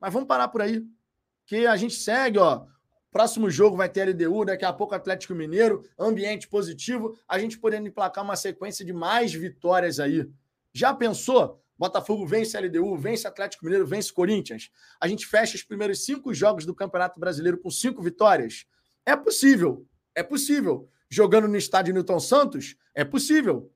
Mas 0.02 0.12
vamos 0.12 0.28
parar 0.28 0.50
por 0.50 0.62
aí. 0.62 0.84
Que 1.46 1.66
a 1.66 1.78
gente 1.78 1.94
segue, 1.94 2.40
ó. 2.40 2.66
Próximo 3.10 3.50
jogo 3.50 3.78
vai 3.78 3.88
ter 3.88 4.04
LDU, 4.10 4.44
daqui 4.44 4.66
a 4.66 4.74
pouco 4.74 4.94
Atlético 4.94 5.34
Mineiro, 5.34 5.82
ambiente 5.98 6.50
positivo, 6.50 7.18
a 7.26 7.40
gente 7.40 7.58
podendo 7.58 7.88
emplacar 7.88 8.22
uma 8.22 8.36
sequência 8.36 8.84
de 8.84 8.92
mais 8.92 9.34
vitórias 9.34 9.98
aí. 9.98 10.30
Já 10.74 10.94
pensou? 10.94 11.64
Botafogo 11.78 12.28
vence 12.28 12.60
LDU, 12.60 12.98
vence 12.98 13.26
Atlético 13.26 13.64
Mineiro, 13.64 13.88
vence 13.88 14.12
Corinthians. 14.12 14.70
A 15.00 15.08
gente 15.08 15.26
fecha 15.26 15.56
os 15.56 15.64
primeiros 15.64 16.04
cinco 16.04 16.34
jogos 16.34 16.66
do 16.66 16.76
Campeonato 16.76 17.18
Brasileiro 17.18 17.58
com 17.58 17.72
cinco 17.72 18.02
vitórias. 18.02 18.66
É 19.06 19.16
possível, 19.16 19.86
é 20.14 20.24
possível. 20.24 20.90
Jogando 21.10 21.48
no 21.48 21.56
estádio 21.56 21.94
Newton 21.94 22.20
Santos, 22.20 22.76
é 22.94 23.04
possível. 23.04 23.72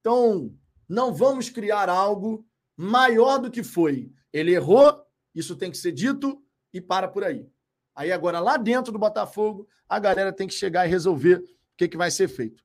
Então, 0.00 0.54
não 0.88 1.12
vamos 1.12 1.48
criar 1.48 1.88
algo 1.88 2.46
maior 2.76 3.38
do 3.38 3.50
que 3.50 3.62
foi. 3.62 4.12
Ele 4.32 4.52
errou, 4.52 5.02
isso 5.34 5.56
tem 5.56 5.70
que 5.70 5.78
ser 5.78 5.92
dito 5.92 6.42
e 6.72 6.80
para 6.80 7.08
por 7.08 7.24
aí. 7.24 7.48
Aí 7.94 8.12
agora, 8.12 8.38
lá 8.38 8.58
dentro 8.58 8.92
do 8.92 8.98
Botafogo, 8.98 9.66
a 9.88 9.98
galera 9.98 10.32
tem 10.32 10.46
que 10.46 10.52
chegar 10.52 10.86
e 10.86 10.90
resolver 10.90 11.36
o 11.36 11.46
que, 11.76 11.88
que 11.88 11.96
vai 11.96 12.10
ser 12.10 12.28
feito. 12.28 12.62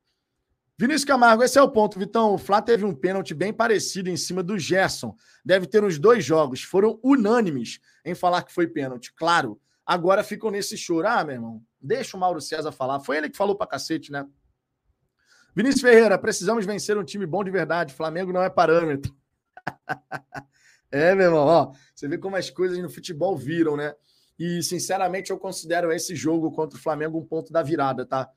Vinícius 0.78 1.06
Camargo, 1.06 1.44
esse 1.44 1.60
é 1.60 1.62
o 1.62 1.70
ponto, 1.70 2.00
Vitão. 2.00 2.34
O 2.34 2.38
Flá 2.38 2.62
teve 2.62 2.84
um 2.84 2.94
pênalti 2.94 3.34
bem 3.34 3.54
parecido 3.54 4.10
em 4.10 4.18
cima 4.18 4.42
do 4.42 4.58
Gerson. 4.58 5.16
Deve 5.46 5.68
ter 5.68 5.84
uns 5.84 6.00
dois 6.00 6.26
jogos. 6.26 6.64
Foram 6.64 7.00
unânimes 7.04 7.80
em 8.04 8.16
falar 8.16 8.44
que 8.44 8.52
foi 8.52 8.68
pênalti. 8.68 9.14
Claro. 9.14 9.62
Agora 9.86 10.24
ficam 10.24 10.50
nesse 10.50 10.76
choro. 10.76 11.08
Ah, 11.08 11.24
meu 11.24 11.36
irmão, 11.36 11.64
deixa 11.82 12.16
o 12.16 12.20
Mauro 12.20 12.42
César 12.42 12.72
falar. 12.72 13.00
Foi 13.00 13.18
ele 13.18 13.30
que 13.30 13.38
falou 13.38 13.56
pra 13.56 13.68
cacete, 13.68 14.12
né? 14.12 14.26
Vinícius 15.56 15.82
Ferreira, 15.82 16.18
precisamos 16.18 16.66
vencer 16.66 16.98
um 16.98 17.04
time 17.04 17.26
bom 17.26 17.44
de 17.44 17.52
verdade. 17.52 17.94
Flamengo 17.94 18.32
não 18.32 18.42
é 18.42 18.50
parâmetro. 18.50 19.14
é, 20.92 21.14
meu 21.14 21.26
irmão, 21.26 21.46
ó. 21.46 21.72
Você 21.94 22.08
vê 22.08 22.18
como 22.18 22.36
as 22.36 22.50
coisas 22.50 22.78
no 22.78 22.90
futebol 22.90 23.36
viram, 23.36 23.76
né? 23.76 23.94
E, 24.40 24.64
sinceramente, 24.64 25.32
eu 25.32 25.38
considero 25.38 25.92
esse 25.92 26.16
jogo 26.16 26.52
contra 26.52 26.78
o 26.78 26.82
Flamengo 26.82 27.20
um 27.20 27.26
ponto 27.26 27.52
da 27.52 27.62
virada, 27.62 28.06
tá? 28.06 28.30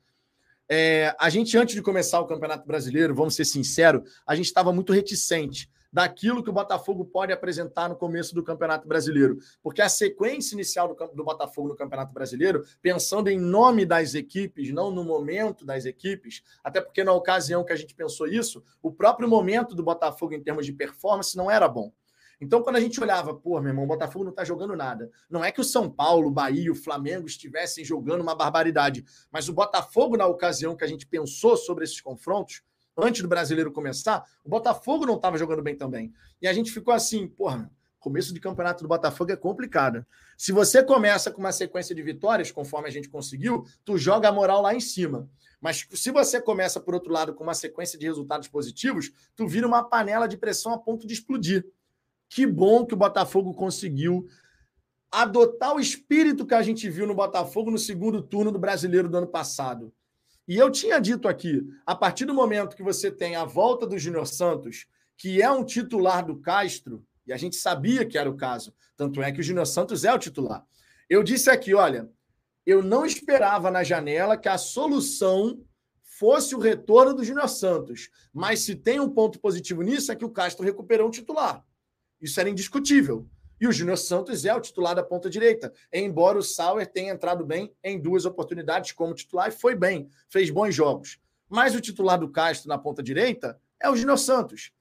É, 0.69 1.15
a 1.19 1.29
gente, 1.29 1.57
antes 1.57 1.75
de 1.75 1.81
começar 1.81 2.19
o 2.19 2.27
Campeonato 2.27 2.67
Brasileiro, 2.67 3.15
vamos 3.15 3.35
ser 3.35 3.45
sinceros, 3.45 4.09
a 4.25 4.35
gente 4.35 4.45
estava 4.45 4.73
muito 4.73 4.91
reticente 4.91 5.69
daquilo 5.95 6.43
que 6.43 6.49
o 6.49 6.53
Botafogo 6.53 7.05
pode 7.05 7.31
apresentar 7.31 7.87
no 7.87 7.95
começo 7.95 8.35
do 8.35 8.43
Campeonato 8.43 8.85
Brasileiro. 8.85 9.37
Porque 9.63 9.81
a 9.81 9.87
sequência 9.87 10.53
inicial 10.53 10.93
do, 10.93 11.07
do, 11.15 11.23
Botafogo 11.23 11.69
no 11.69 11.75
Campeonato 11.75 12.13
Brasileiro, 12.13 12.65
pensando 12.81 13.29
em 13.29 13.39
nome 13.39 13.85
das 13.85 14.13
equipes, 14.13 14.73
não 14.73 14.91
no 14.91 15.05
momento 15.05 15.63
das 15.63 15.85
equipes, 15.85 16.43
até 16.61 16.81
porque 16.81 17.01
na 17.01 17.13
ocasião 17.13 17.63
que 17.63 17.71
a 17.71 17.77
gente 17.77 17.95
pensou 17.95 18.27
isso, 18.27 18.61
o 18.83 18.91
próprio 18.91 19.29
momento 19.29 19.73
do 19.73 19.83
Botafogo 19.83 20.33
em 20.33 20.43
termos 20.43 20.65
de 20.65 20.73
performance 20.73 21.37
não 21.37 21.49
era 21.49 21.65
bom. 21.65 21.93
Então, 22.41 22.61
quando 22.61 22.75
a 22.75 22.81
gente 22.81 22.99
olhava, 22.99 23.33
pô, 23.33 23.61
meu 23.61 23.69
irmão, 23.69 23.85
o 23.85 23.87
Botafogo 23.87 24.25
não 24.25 24.31
está 24.31 24.43
jogando 24.43 24.75
nada. 24.75 25.09
Não 25.29 25.45
é 25.45 25.49
que 25.49 25.61
o 25.61 25.63
São 25.63 25.89
Paulo, 25.89 26.27
o 26.27 26.31
Bahia, 26.31 26.69
o 26.69 26.75
Flamengo 26.75 27.25
estivessem 27.25 27.85
jogando 27.85 28.19
uma 28.19 28.35
barbaridade, 28.35 29.05
mas 29.31 29.47
o 29.47 29.53
Botafogo, 29.53 30.17
na 30.17 30.25
ocasião 30.25 30.75
que 30.75 30.83
a 30.83 30.87
gente 30.87 31.07
pensou 31.07 31.55
sobre 31.55 31.85
esses 31.85 32.01
confrontos, 32.01 32.61
antes 32.97 33.21
do 33.21 33.27
brasileiro 33.27 33.71
começar, 33.71 34.23
o 34.43 34.49
Botafogo 34.49 35.05
não 35.05 35.15
estava 35.15 35.37
jogando 35.37 35.61
bem 35.61 35.75
também. 35.75 36.13
E 36.41 36.47
a 36.47 36.53
gente 36.53 36.71
ficou 36.71 36.93
assim, 36.93 37.27
porra, 37.27 37.71
começo 37.99 38.33
de 38.33 38.39
campeonato 38.39 38.83
do 38.83 38.87
Botafogo 38.87 39.31
é 39.31 39.35
complicado. 39.35 40.05
Se 40.37 40.51
você 40.51 40.83
começa 40.83 41.31
com 41.31 41.39
uma 41.39 41.51
sequência 41.51 41.95
de 41.95 42.03
vitórias, 42.03 42.51
conforme 42.51 42.87
a 42.87 42.91
gente 42.91 43.09
conseguiu, 43.09 43.65
tu 43.83 43.97
joga 43.97 44.29
a 44.29 44.31
moral 44.31 44.61
lá 44.61 44.75
em 44.75 44.79
cima. 44.79 45.27
Mas 45.59 45.87
se 45.91 46.11
você 46.11 46.39
começa, 46.39 46.79
por 46.79 46.93
outro 46.93 47.11
lado, 47.11 47.33
com 47.33 47.43
uma 47.43 47.55
sequência 47.55 47.97
de 47.97 48.05
resultados 48.05 48.47
positivos, 48.47 49.11
tu 49.35 49.47
vira 49.47 49.65
uma 49.65 49.83
panela 49.83 50.27
de 50.27 50.37
pressão 50.37 50.71
a 50.71 50.77
ponto 50.77 51.07
de 51.07 51.13
explodir. 51.13 51.65
Que 52.29 52.45
bom 52.45 52.85
que 52.85 52.93
o 52.93 52.97
Botafogo 52.97 53.53
conseguiu 53.53 54.27
adotar 55.11 55.73
o 55.73 55.79
espírito 55.79 56.45
que 56.45 56.53
a 56.53 56.61
gente 56.61 56.89
viu 56.89 57.07
no 57.07 57.15
Botafogo 57.15 57.71
no 57.71 57.77
segundo 57.77 58.21
turno 58.21 58.51
do 58.51 58.59
Brasileiro 58.59 59.09
do 59.09 59.17
ano 59.17 59.27
passado. 59.27 59.93
E 60.47 60.57
eu 60.57 60.69
tinha 60.69 60.99
dito 60.99 61.27
aqui, 61.27 61.61
a 61.85 61.95
partir 61.95 62.25
do 62.25 62.33
momento 62.33 62.75
que 62.75 62.83
você 62.83 63.09
tem 63.09 63.35
a 63.35 63.45
volta 63.45 63.87
do 63.87 63.97
Júnior 63.97 64.27
Santos, 64.27 64.85
que 65.17 65.41
é 65.41 65.49
um 65.49 65.63
titular 65.63 66.25
do 66.25 66.39
Castro, 66.39 67.03
e 67.25 67.33
a 67.33 67.37
gente 67.37 67.55
sabia 67.55 68.05
que 68.05 68.17
era 68.17 68.29
o 68.29 68.37
caso, 68.37 68.73
tanto 68.95 69.21
é 69.21 69.31
que 69.31 69.39
o 69.39 69.43
Júnior 69.43 69.65
Santos 69.65 70.05
é 70.05 70.13
o 70.13 70.19
titular. 70.19 70.63
Eu 71.09 71.23
disse 71.23 71.49
aqui, 71.49 71.73
olha, 71.73 72.09
eu 72.65 72.83
não 72.83 73.05
esperava 73.05 73.71
na 73.71 73.83
janela 73.83 74.37
que 74.37 74.49
a 74.49 74.57
solução 74.57 75.63
fosse 76.01 76.55
o 76.55 76.59
retorno 76.59 77.13
do 77.13 77.23
Júnior 77.23 77.49
Santos, 77.49 78.09
mas 78.31 78.61
se 78.61 78.75
tem 78.75 78.99
um 78.99 79.09
ponto 79.09 79.39
positivo 79.39 79.81
nisso 79.81 80.11
é 80.11 80.15
que 80.15 80.25
o 80.25 80.29
Castro 80.29 80.63
recuperou 80.63 81.07
um 81.07 81.11
titular. 81.11 81.65
Isso 82.21 82.39
era 82.39 82.49
indiscutível. 82.49 83.29
E 83.59 83.67
o 83.67 83.71
Júnior 83.71 83.97
Santos 83.97 84.45
é 84.45 84.53
o 84.53 84.59
titular 84.59 84.95
da 84.95 85.03
ponta 85.03 85.29
direita, 85.29 85.71
embora 85.91 86.37
o 86.37 86.43
Sauer 86.43 86.91
tenha 86.91 87.13
entrado 87.13 87.45
bem 87.45 87.73
em 87.83 87.99
duas 87.99 88.25
oportunidades 88.25 88.91
como 88.91 89.13
titular 89.13 89.49
e 89.49 89.51
foi 89.51 89.75
bem, 89.75 90.09
fez 90.27 90.49
bons 90.49 90.73
jogos. 90.73 91.19
Mas 91.49 91.75
o 91.75 91.81
titular 91.81 92.19
do 92.19 92.29
Castro 92.29 92.67
na 92.67 92.77
ponta 92.77 93.01
direita 93.01 93.59
é 93.79 93.89
o 93.89 93.95
Júnior 93.95 94.17
Santos. 94.17 94.71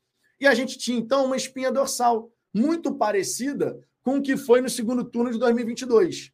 E 0.40 0.46
a 0.46 0.54
gente 0.54 0.76
tinha 0.78 0.98
então 0.98 1.26
uma 1.26 1.36
espinha 1.36 1.70
dorsal 1.70 2.30
muito 2.52 2.94
parecida 2.94 3.78
com 4.02 4.18
o 4.18 4.22
que 4.22 4.36
foi 4.36 4.60
no 4.60 4.68
segundo 4.68 5.04
turno 5.04 5.30
de 5.30 5.38
2022. 5.38 6.32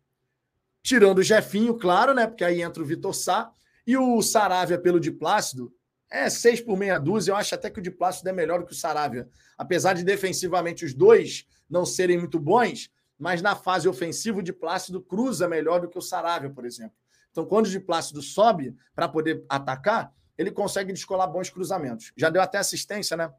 Tirando 0.82 1.18
o 1.18 1.22
Jefinho, 1.22 1.74
claro, 1.74 2.14
né? 2.14 2.26
Porque 2.26 2.44
aí 2.44 2.62
entra 2.62 2.82
o 2.82 2.86
Vitor 2.86 3.14
Sá 3.14 3.52
e 3.86 3.96
o 3.96 4.22
Saravia 4.22 4.78
pelo 4.78 4.98
de 4.98 5.10
Plácido 5.10 5.72
é, 6.10 6.28
seis 6.28 6.60
por 6.60 6.76
meia 6.76 6.98
dúzia. 6.98 7.30
Eu 7.30 7.36
acho 7.36 7.54
até 7.54 7.70
que 7.70 7.78
o 7.78 7.82
de 7.82 7.90
Plácido 7.90 8.28
é 8.28 8.32
melhor 8.32 8.64
que 8.64 8.72
o 8.72 8.74
Saravia. 8.74 9.28
Apesar 9.56 9.92
de 9.92 10.02
defensivamente 10.02 10.84
os 10.84 10.92
dois 10.92 11.46
não 11.70 11.86
serem 11.86 12.18
muito 12.18 12.38
bons, 12.38 12.90
mas 13.18 13.40
na 13.40 13.54
fase 13.54 13.88
ofensiva 13.88 14.40
o 14.40 14.42
de 14.42 14.52
Plácido 14.52 15.00
cruza 15.00 15.46
melhor 15.46 15.80
do 15.80 15.88
que 15.88 15.98
o 15.98 16.02
Saravia, 16.02 16.50
por 16.50 16.64
exemplo. 16.64 16.96
Então, 17.30 17.46
quando 17.46 17.66
o 17.66 17.70
de 17.70 17.78
Plácido 17.78 18.20
sobe 18.20 18.74
para 18.94 19.08
poder 19.08 19.44
atacar, 19.48 20.12
ele 20.36 20.50
consegue 20.50 20.92
descolar 20.92 21.28
bons 21.28 21.50
cruzamentos. 21.50 22.12
Já 22.16 22.30
deu 22.30 22.42
até 22.42 22.58
assistência, 22.58 23.16
né? 23.16 23.32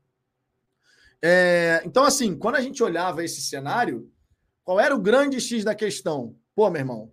É, 1.22 1.82
então, 1.86 2.04
assim, 2.04 2.36
quando 2.38 2.56
a 2.56 2.62
gente 2.62 2.82
olhava 2.82 3.24
esse 3.24 3.42
cenário, 3.42 4.12
qual 4.64 4.80
era 4.80 4.96
o 4.96 5.02
grande 5.02 5.42
X 5.42 5.64
da 5.64 5.76
questão? 5.76 6.36
Pô, 6.56 6.70
meu 6.70 6.80
irmão, 6.80 7.12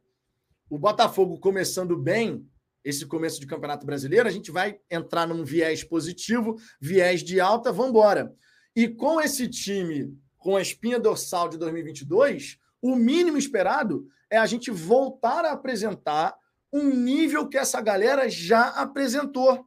o 0.71 0.79
Botafogo 0.79 1.39
começando 1.41 1.97
bem, 1.97 2.47
esse 2.85 3.07
começo 3.07 3.41
de 3.41 3.47
Campeonato 3.47 3.85
Brasileiro, 3.85 4.29
a 4.29 4.31
gente 4.31 4.51
vai 4.51 4.79
entrar 4.91 5.27
num 5.27 5.45
viés 5.45 5.83
positivo, 5.83 6.57
viés 6.81 7.23
de 7.23 7.41
alta, 7.41 7.73
vamos 7.73 7.91
embora. 7.91 8.35
E 8.75 8.89
com 8.89 9.21
esse 9.21 9.49
time, 9.49 10.17
com 10.39 10.57
a 10.57 10.63
espinha 10.63 10.99
dorsal 10.99 11.49
de 11.49 11.59
2022, 11.59 12.59
o 12.81 12.95
mínimo 12.95 13.37
esperado 13.37 14.07
é 14.31 14.37
a 14.37 14.47
gente 14.47 14.71
voltar 14.71 15.45
a 15.45 15.53
apresentar 15.53 16.37
um 16.73 16.85
nível 16.85 17.49
que 17.49 17.59
essa 17.59 17.81
galera 17.81 18.29
já 18.29 18.69
apresentou. 18.69 19.67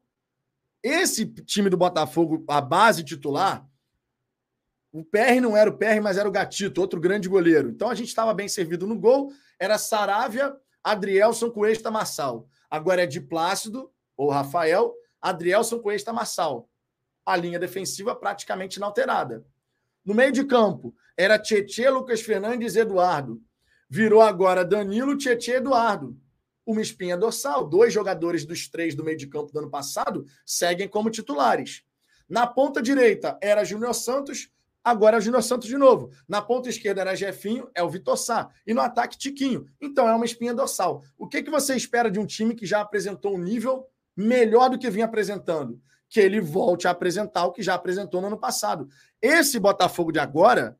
Esse 0.83 1.25
time 1.25 1.69
do 1.69 1.77
Botafogo, 1.77 2.43
a 2.47 2.61
base 2.61 3.03
titular, 3.03 3.67
o 4.91 5.05
PR 5.05 5.39
não 5.41 5.55
era 5.55 5.69
o 5.69 5.77
PR, 5.77 6.01
mas 6.01 6.17
era 6.17 6.27
o 6.27 6.31
Gatito, 6.31 6.81
outro 6.81 6.99
grande 6.99 7.29
goleiro. 7.29 7.69
Então 7.69 7.89
a 7.89 7.95
gente 7.95 8.09
estava 8.09 8.33
bem 8.33 8.49
servido 8.49 8.85
no 8.85 8.99
gol. 8.99 9.31
Era 9.57 9.77
Saravia, 9.77 10.53
Adrielson, 10.83 11.49
Cuesta, 11.49 11.89
Massal. 11.89 12.47
Agora 12.69 13.03
é 13.03 13.05
de 13.05 13.21
Plácido, 13.21 13.91
ou 14.17 14.29
Rafael, 14.29 14.93
Adrielson, 15.21 15.79
Cuesta, 15.79 16.11
Massal. 16.11 16.69
A 17.25 17.37
linha 17.37 17.57
defensiva 17.57 18.13
praticamente 18.15 18.77
inalterada. 18.77 19.45
No 20.03 20.13
meio 20.13 20.31
de 20.31 20.43
campo, 20.43 20.95
era 21.15 21.37
Tietê, 21.37 21.89
Lucas 21.89 22.21
Fernandes 22.21 22.75
Eduardo. 22.75 23.41
Virou 23.89 24.21
agora 24.21 24.65
Danilo, 24.65 25.17
Tietê, 25.17 25.53
Eduardo. 25.55 26.17
Uma 26.65 26.81
espinha 26.81 27.17
dorsal. 27.17 27.67
Dois 27.67 27.93
jogadores 27.93 28.45
dos 28.45 28.67
três 28.67 28.95
do 28.95 29.03
meio 29.03 29.17
de 29.17 29.27
campo 29.27 29.51
do 29.51 29.59
ano 29.59 29.69
passado 29.69 30.25
seguem 30.45 30.87
como 30.87 31.09
titulares. 31.09 31.83
Na 32.27 32.47
ponta 32.47 32.81
direita 32.81 33.37
era 33.41 33.63
Júnior 33.63 33.93
Santos, 33.93 34.49
Agora 34.83 35.17
é 35.17 35.19
o 35.19 35.21
Júnior 35.21 35.43
Santos 35.43 35.67
de 35.67 35.77
novo. 35.77 36.09
Na 36.27 36.41
ponta 36.41 36.67
esquerda 36.67 37.01
era 37.01 37.15
Jefinho, 37.15 37.69
é 37.75 37.83
o 37.83 37.89
Vitor 37.89 38.17
Sá. 38.17 38.49
E 38.65 38.73
no 38.73 38.81
ataque, 38.81 39.17
Tiquinho. 39.17 39.67
Então 39.79 40.09
é 40.09 40.15
uma 40.15 40.25
espinha 40.25 40.53
dorsal. 40.53 41.03
O 41.17 41.27
que, 41.27 41.43
que 41.43 41.51
você 41.51 41.75
espera 41.75 42.09
de 42.09 42.19
um 42.19 42.25
time 42.25 42.55
que 42.55 42.65
já 42.65 42.81
apresentou 42.81 43.35
um 43.35 43.37
nível 43.37 43.85
melhor 44.17 44.69
do 44.69 44.79
que 44.79 44.89
vinha 44.89 45.05
apresentando? 45.05 45.79
Que 46.11 46.19
ele 46.19 46.39
volte 46.39 46.87
a 46.87 46.91
apresentar 46.91 47.45
o 47.45 47.51
que 47.51 47.63
já 47.63 47.73
apresentou 47.73 48.21
no 48.21 48.27
ano 48.27 48.37
passado. 48.37 48.87
Esse 49.19 49.59
Botafogo 49.59 50.11
de 50.11 50.19
agora 50.19 50.77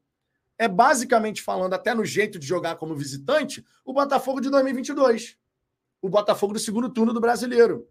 é 0.60 0.68
basicamente 0.68 1.42
falando, 1.42 1.74
até 1.74 1.92
no 1.96 2.06
jeito 2.06 2.38
de 2.38 2.46
jogar 2.46 2.76
como 2.76 2.96
visitante, 2.96 3.66
o 3.84 3.94
Botafogo 3.94 4.40
de 4.40 4.52
2022. 4.52 5.36
O 6.00 6.08
Botafogo 6.08 6.54
do 6.54 6.60
segundo 6.60 6.88
turno 6.88 7.14
do 7.14 7.20
brasileiro. 7.20 7.88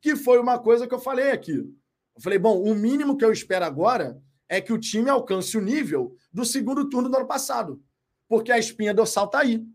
Que 0.00 0.16
foi 0.16 0.38
uma 0.38 0.58
coisa 0.58 0.86
que 0.86 0.94
eu 0.94 0.98
falei 0.98 1.30
aqui. 1.32 1.58
Eu 1.58 2.22
falei, 2.22 2.38
bom, 2.38 2.62
o 2.62 2.74
mínimo 2.74 3.18
que 3.18 3.24
eu 3.24 3.30
espero 3.30 3.66
agora 3.66 4.18
é 4.48 4.62
que 4.62 4.72
o 4.72 4.78
time 4.78 5.10
alcance 5.10 5.58
o 5.58 5.60
nível 5.60 6.16
do 6.32 6.44
segundo 6.44 6.88
turno 6.88 7.10
do 7.10 7.16
ano 7.16 7.26
passado, 7.26 7.82
porque 8.28 8.52
a 8.52 8.58
espinha 8.58 8.94
dorsal 8.94 9.26
está 9.26 9.40
aí. 9.40 9.66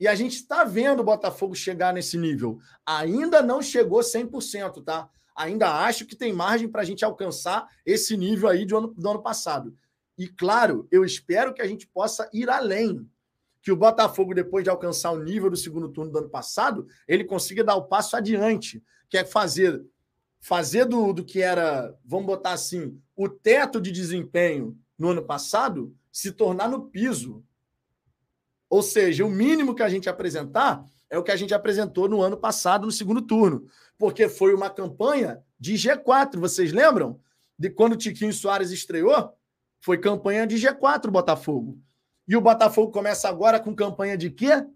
E 0.00 0.08
a 0.08 0.16
gente 0.16 0.34
está 0.34 0.64
vendo 0.64 0.98
o 0.98 1.04
Botafogo 1.04 1.54
chegar 1.54 1.94
nesse 1.94 2.18
nível. 2.18 2.58
Ainda 2.84 3.40
não 3.40 3.62
chegou 3.62 4.00
100%, 4.00 4.82
tá? 4.82 5.08
Ainda 5.36 5.84
acho 5.84 6.06
que 6.06 6.16
tem 6.16 6.32
margem 6.32 6.68
para 6.68 6.82
a 6.82 6.84
gente 6.84 7.04
alcançar 7.04 7.68
esse 7.84 8.16
nível 8.16 8.48
aí 8.48 8.64
do 8.64 8.76
ano, 8.76 8.88
do 8.88 9.08
ano 9.08 9.22
passado. 9.22 9.74
E 10.18 10.28
claro, 10.28 10.86
eu 10.90 11.04
espero 11.04 11.54
que 11.54 11.62
a 11.62 11.66
gente 11.66 11.86
possa 11.86 12.28
ir 12.32 12.50
além. 12.50 13.08
Que 13.62 13.72
o 13.72 13.76
Botafogo, 13.76 14.34
depois 14.34 14.64
de 14.64 14.70
alcançar 14.70 15.12
o 15.12 15.22
nível 15.22 15.48
do 15.48 15.56
segundo 15.56 15.88
turno 15.88 16.10
do 16.10 16.18
ano 16.18 16.28
passado, 16.28 16.86
ele 17.06 17.24
consiga 17.24 17.62
dar 17.62 17.76
o 17.76 17.84
passo 17.84 18.16
adiante, 18.16 18.82
que 19.08 19.16
é 19.16 19.24
fazer 19.24 19.84
fazer 20.42 20.84
do, 20.84 21.12
do 21.12 21.24
que 21.24 21.40
era, 21.40 21.96
vamos 22.04 22.26
botar 22.26 22.52
assim, 22.52 23.00
o 23.16 23.28
teto 23.28 23.80
de 23.80 23.92
desempenho 23.92 24.76
no 24.98 25.10
ano 25.10 25.22
passado 25.22 25.94
se 26.10 26.32
tornar 26.32 26.68
no 26.68 26.88
piso. 26.88 27.44
Ou 28.68 28.82
seja, 28.82 29.24
o 29.24 29.30
mínimo 29.30 29.74
que 29.74 29.84
a 29.84 29.88
gente 29.88 30.08
apresentar 30.08 30.84
é 31.08 31.16
o 31.16 31.22
que 31.22 31.30
a 31.30 31.36
gente 31.36 31.54
apresentou 31.54 32.08
no 32.08 32.20
ano 32.20 32.36
passado, 32.36 32.86
no 32.86 32.90
segundo 32.90 33.22
turno. 33.22 33.68
Porque 34.02 34.28
foi 34.28 34.52
uma 34.52 34.68
campanha 34.68 35.40
de 35.60 35.74
G4. 35.74 36.36
Vocês 36.36 36.72
lembram? 36.72 37.20
De 37.56 37.70
quando 37.70 37.92
o 37.92 37.96
Tiquinho 37.96 38.32
Soares 38.32 38.72
estreou? 38.72 39.32
Foi 39.80 39.96
campanha 39.96 40.44
de 40.44 40.56
G4 40.56 41.08
Botafogo. 41.08 41.78
E 42.26 42.36
o 42.36 42.40
Botafogo 42.40 42.90
começa 42.90 43.28
agora 43.28 43.60
com 43.60 43.72
campanha 43.72 44.18
de 44.18 44.28
quê? 44.28 44.66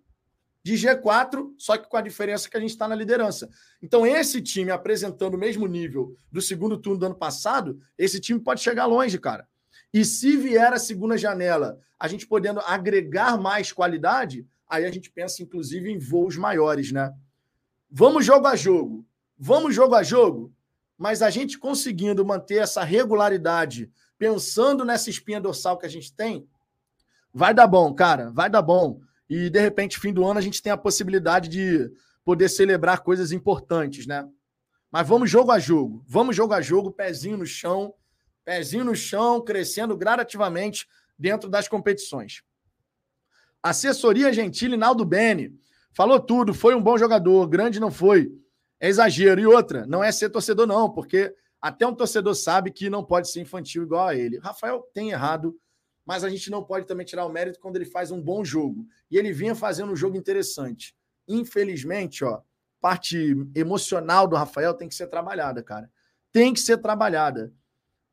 De 0.63 0.75
G4, 0.75 1.53
só 1.59 1.77
que 1.77 1.89
com 1.89 1.97
a 1.97 2.03
diferença 2.03 2.49
que 2.49 2.57
a 2.57 2.61
gente 2.61 2.71
está 2.71 2.87
na 2.87 2.95
liderança. 2.95 3.51
Então, 3.83 4.07
esse 4.07 4.41
time 4.41 4.71
apresentando 4.71 5.35
o 5.35 5.39
mesmo 5.39 5.67
nível 5.67 6.17
do 6.31 6.41
segundo 6.41 6.79
turno 6.79 7.01
do 7.01 7.07
ano 7.07 7.17
passado, 7.17 7.81
esse 7.99 8.21
time 8.21 8.39
pode 8.39 8.61
chegar 8.61 8.87
longe, 8.87 9.19
cara. 9.19 9.49
E 9.93 10.05
se 10.05 10.37
vier 10.37 10.73
a 10.73 10.79
segunda 10.79 11.19
janela, 11.19 11.81
a 11.99 12.07
gente 12.07 12.29
podendo 12.29 12.61
agregar 12.61 13.37
mais 13.37 13.73
qualidade, 13.73 14.47
aí 14.69 14.85
a 14.85 14.91
gente 14.93 15.11
pensa, 15.11 15.43
inclusive, 15.43 15.91
em 15.91 15.99
voos 15.99 16.37
maiores, 16.37 16.93
né? 16.93 17.13
Vamos 17.91 18.25
jogo 18.25 18.47
a 18.47 18.55
jogo. 18.55 19.05
Vamos 19.39 19.75
jogo 19.75 19.95
a 19.95 20.03
jogo. 20.03 20.53
Mas 20.97 21.21
a 21.21 21.31
gente 21.31 21.59
conseguindo 21.59 22.25
manter 22.25 22.57
essa 22.57 22.83
regularidade, 22.83 23.91
pensando 24.19 24.85
nessa 24.85 25.11
espinha 25.11 25.41
dorsal 25.41 25.77
que 25.77 25.85
a 25.85 25.91
gente 25.91 26.13
tem, 26.13 26.49
vai 27.33 27.53
dar 27.53 27.67
bom, 27.67 27.93
cara. 27.95 28.31
Vai 28.31 28.49
dar 28.49 28.63
bom. 28.63 29.01
E, 29.29 29.51
de 29.51 29.61
repente, 29.61 29.99
fim 29.99 30.13
do 30.13 30.25
ano, 30.25 30.39
a 30.39 30.43
gente 30.43 30.63
tem 30.63 30.73
a 30.73 30.77
possibilidade 30.77 31.49
de 31.49 31.91
poder 32.25 32.49
celebrar 32.49 33.03
coisas 33.03 33.31
importantes, 33.31 34.07
né? 34.07 34.27
Mas 34.91 35.07
vamos 35.07 35.31
jogo 35.31 35.53
a 35.53 35.59
jogo. 35.59 36.03
Vamos 36.07 36.35
jogo 36.35 36.55
a 36.55 36.61
jogo, 36.61 36.91
pezinho 36.91 37.37
no 37.37 37.45
chão 37.47 37.95
pezinho 38.47 38.85
no 38.85 38.95
chão, 38.95 39.43
crescendo 39.43 39.97
gradativamente 39.97 40.87
dentro 41.19 41.51
das 41.51 41.67
competições. 41.67 42.43
Assessoria 43.61 44.33
Gentile 44.33 44.77
Naldo 44.77 45.05
Bene. 45.05 45.59
Falou 45.93 46.21
tudo, 46.21 46.55
foi 46.55 46.73
um 46.77 46.81
bom 46.81 46.97
jogador, 46.97 47.45
grande 47.49 47.81
não 47.81 47.91
foi. 47.91 48.31
É 48.81 48.89
exagero. 48.89 49.41
E 49.41 49.47
outra, 49.47 49.87
não 49.87 50.03
é 50.03 50.11
ser 50.13 50.31
torcedor, 50.31 50.67
não, 50.67 50.91
porque 50.91 51.35
até 51.61 51.87
um 51.87 51.95
torcedor 51.95 52.35
sabe 52.35 52.71
que 52.71 52.91
não 52.91 53.05
pode 53.05 53.31
ser 53.31 53.41
infantil 53.41 53.83
igual 53.83 54.09
a 54.09 54.15
ele. 54.15 54.39
Rafael 54.39 54.87
tem 54.93 55.11
errado, 55.11 55.59
mas 56.05 56.25
a 56.25 56.29
gente 56.29 56.51
não 56.51 56.63
pode 56.63 56.87
também 56.87 57.07
tirar 57.07 57.25
o 57.25 57.33
mérito 57.33 57.61
quando 57.61 57.77
ele 57.77 57.85
faz 57.87 58.11
um 58.11 58.21
bom 58.21 58.45
jogo. 58.45 58.87
E 59.11 59.17
ele 59.17 59.33
vinha 59.33 59.55
fazendo 59.55 59.93
um 59.93 59.97
jogo 59.97 60.17
interessante. 60.17 60.95
Infelizmente, 61.27 62.25
ó, 62.25 62.41
parte 62.81 63.35
emocional 63.55 64.29
do 64.29 64.37
Rafael 64.37 64.75
tem 64.75 64.89
que 64.89 64.95
ser 64.95 65.07
trabalhada, 65.09 65.63
cara. 65.63 65.91
Tem 66.31 66.53
que 66.53 66.61
ser 66.61 66.79
trabalhada 66.79 67.53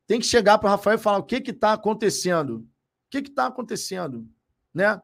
tem 0.05 0.19
que 0.19 0.25
chegar 0.25 0.57
para 0.57 0.67
o 0.67 0.71
Rafael 0.71 0.97
e 0.97 1.01
falar 1.01 1.17
o 1.17 1.23
que 1.23 1.37
está 1.49 1.73
acontecendo. 1.73 2.57
O 2.57 2.65
que 3.09 3.19
está 3.19 3.47
acontecendo? 3.47 4.27
Né? 4.73 5.01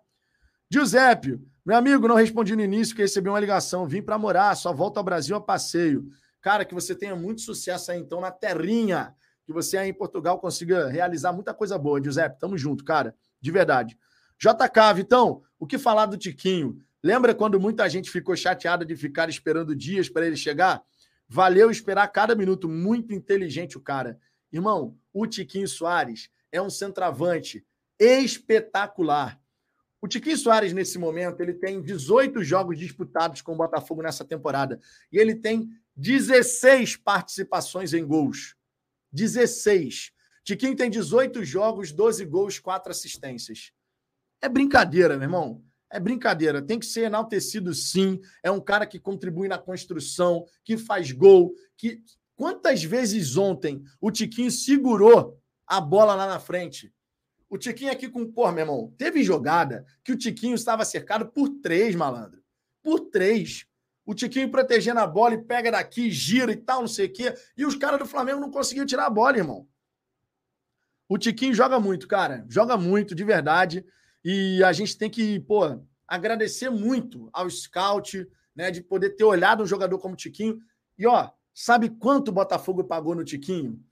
Giuseppe, 0.69 1.39
meu 1.69 1.77
amigo, 1.77 2.07
não 2.07 2.15
respondi 2.15 2.55
no 2.55 2.63
início 2.63 2.95
que 2.95 3.03
recebi 3.03 3.29
uma 3.29 3.39
ligação. 3.39 3.85
Vim 3.85 4.01
para 4.01 4.17
morar, 4.17 4.55
só 4.55 4.73
volto 4.73 4.97
ao 4.97 5.03
Brasil 5.03 5.35
a 5.35 5.39
passeio. 5.39 6.09
Cara, 6.41 6.65
que 6.65 6.73
você 6.73 6.95
tenha 6.95 7.15
muito 7.15 7.41
sucesso 7.41 7.91
aí, 7.91 7.99
então, 7.99 8.19
na 8.19 8.31
terrinha. 8.31 9.13
Que 9.45 9.53
você 9.53 9.77
aí 9.77 9.87
em 9.87 9.93
Portugal 9.93 10.39
consiga 10.39 10.87
realizar 10.87 11.31
muita 11.31 11.53
coisa 11.53 11.77
boa, 11.77 12.01
Giuseppe. 12.03 12.39
Tamo 12.39 12.57
junto, 12.57 12.83
cara. 12.83 13.13
De 13.39 13.51
verdade. 13.51 13.95
JK, 14.39 14.95
Vitão, 14.95 15.43
o 15.59 15.67
que 15.67 15.77
falar 15.77 16.07
do 16.07 16.17
Tiquinho? 16.17 16.81
Lembra 17.03 17.35
quando 17.35 17.59
muita 17.59 17.87
gente 17.87 18.09
ficou 18.09 18.35
chateada 18.35 18.83
de 18.83 18.95
ficar 18.95 19.29
esperando 19.29 19.75
dias 19.75 20.09
para 20.09 20.25
ele 20.25 20.37
chegar? 20.37 20.81
Valeu 21.27 21.69
esperar 21.69 22.07
cada 22.07 22.33
minuto. 22.33 22.67
Muito 22.67 23.13
inteligente 23.13 23.77
o 23.77 23.81
cara. 23.81 24.17
Irmão, 24.51 24.97
o 25.13 25.27
Tiquinho 25.27 25.67
Soares 25.67 26.31
é 26.51 26.59
um 26.59 26.69
centroavante 26.71 27.63
espetacular. 27.99 29.39
O 30.01 30.07
Tiquinho 30.07 30.37
Soares, 30.37 30.73
nesse 30.73 30.97
momento, 30.97 31.41
ele 31.41 31.53
tem 31.53 31.81
18 31.81 32.43
jogos 32.43 32.77
disputados 32.77 33.41
com 33.41 33.53
o 33.53 33.57
Botafogo 33.57 34.01
nessa 34.01 34.23
temporada. 34.23 34.79
E 35.11 35.17
ele 35.17 35.35
tem 35.35 35.69
16 35.95 36.95
participações 36.97 37.93
em 37.93 38.05
gols. 38.05 38.55
16. 39.11 40.11
Tiquinho 40.43 40.75
tem 40.75 40.89
18 40.89 41.43
jogos, 41.43 41.91
12 41.91 42.25
gols, 42.25 42.59
4 42.59 42.91
assistências. 42.91 43.71
É 44.41 44.47
brincadeira, 44.47 45.17
meu 45.17 45.25
irmão. 45.25 45.63
É 45.91 45.99
brincadeira. 45.99 46.61
Tem 46.61 46.79
que 46.79 46.85
ser 46.85 47.01
enaltecido, 47.01 47.73
sim. 47.73 48.21
É 48.41 48.49
um 48.49 48.61
cara 48.61 48.85
que 48.85 48.99
contribui 48.99 49.47
na 49.47 49.57
construção, 49.57 50.45
que 50.63 50.77
faz 50.77 51.11
gol, 51.11 51.53
que 51.75 52.01
Quantas 52.39 52.81
vezes 52.81 53.35
ontem 53.35 53.83
o 53.99 54.09
Tiquinho 54.09 54.49
segurou 54.49 55.37
a 55.67 55.81
bola 55.81 56.15
lá 56.15 56.25
na 56.25 56.39
frente? 56.39 56.89
O 57.49 57.57
Tiquinho 57.57 57.91
aqui 57.91 58.07
com. 58.07 58.31
Pô, 58.31 58.51
meu 58.51 58.63
irmão, 58.63 58.93
teve 58.97 59.23
jogada 59.23 59.85
que 60.03 60.11
o 60.11 60.17
Tiquinho 60.17 60.55
estava 60.55 60.85
cercado 60.85 61.27
por 61.27 61.49
três, 61.61 61.95
malandro. 61.95 62.43
Por 62.83 62.99
três. 63.09 63.65
O 64.05 64.13
Tiquinho 64.13 64.49
protegendo 64.49 64.99
a 64.99 65.07
bola 65.07 65.35
e 65.35 65.43
pega 65.43 65.71
daqui, 65.71 66.09
gira 66.11 66.51
e 66.51 66.55
tal, 66.55 66.81
não 66.81 66.87
sei 66.87 67.07
o 67.07 67.13
quê. 67.13 67.33
E 67.57 67.65
os 67.65 67.75
caras 67.75 67.99
do 67.99 68.05
Flamengo 68.05 68.39
não 68.39 68.51
conseguiam 68.51 68.85
tirar 68.85 69.05
a 69.05 69.09
bola, 69.09 69.37
irmão. 69.37 69.67
O 71.07 71.17
Tiquinho 71.17 71.53
joga 71.53 71.79
muito, 71.79 72.07
cara. 72.07 72.45
Joga 72.47 72.77
muito, 72.77 73.13
de 73.13 73.23
verdade. 73.23 73.85
E 74.23 74.63
a 74.63 74.71
gente 74.71 74.97
tem 74.97 75.09
que, 75.09 75.39
pô, 75.41 75.81
agradecer 76.07 76.69
muito 76.69 77.29
ao 77.33 77.49
scout, 77.49 78.27
né, 78.55 78.71
de 78.71 78.81
poder 78.81 79.11
ter 79.11 79.23
olhado 79.23 79.63
um 79.63 79.67
jogador 79.67 79.97
como 79.99 80.13
o 80.13 80.17
Tiquinho. 80.17 80.59
E, 80.97 81.07
ó, 81.07 81.31
Sabe 81.61 81.89
quanto 81.89 82.29
o 82.29 82.31
Botafogo 82.31 82.85
pagou 82.85 83.13
no 83.13 83.25
Tiquinho? 83.25 83.83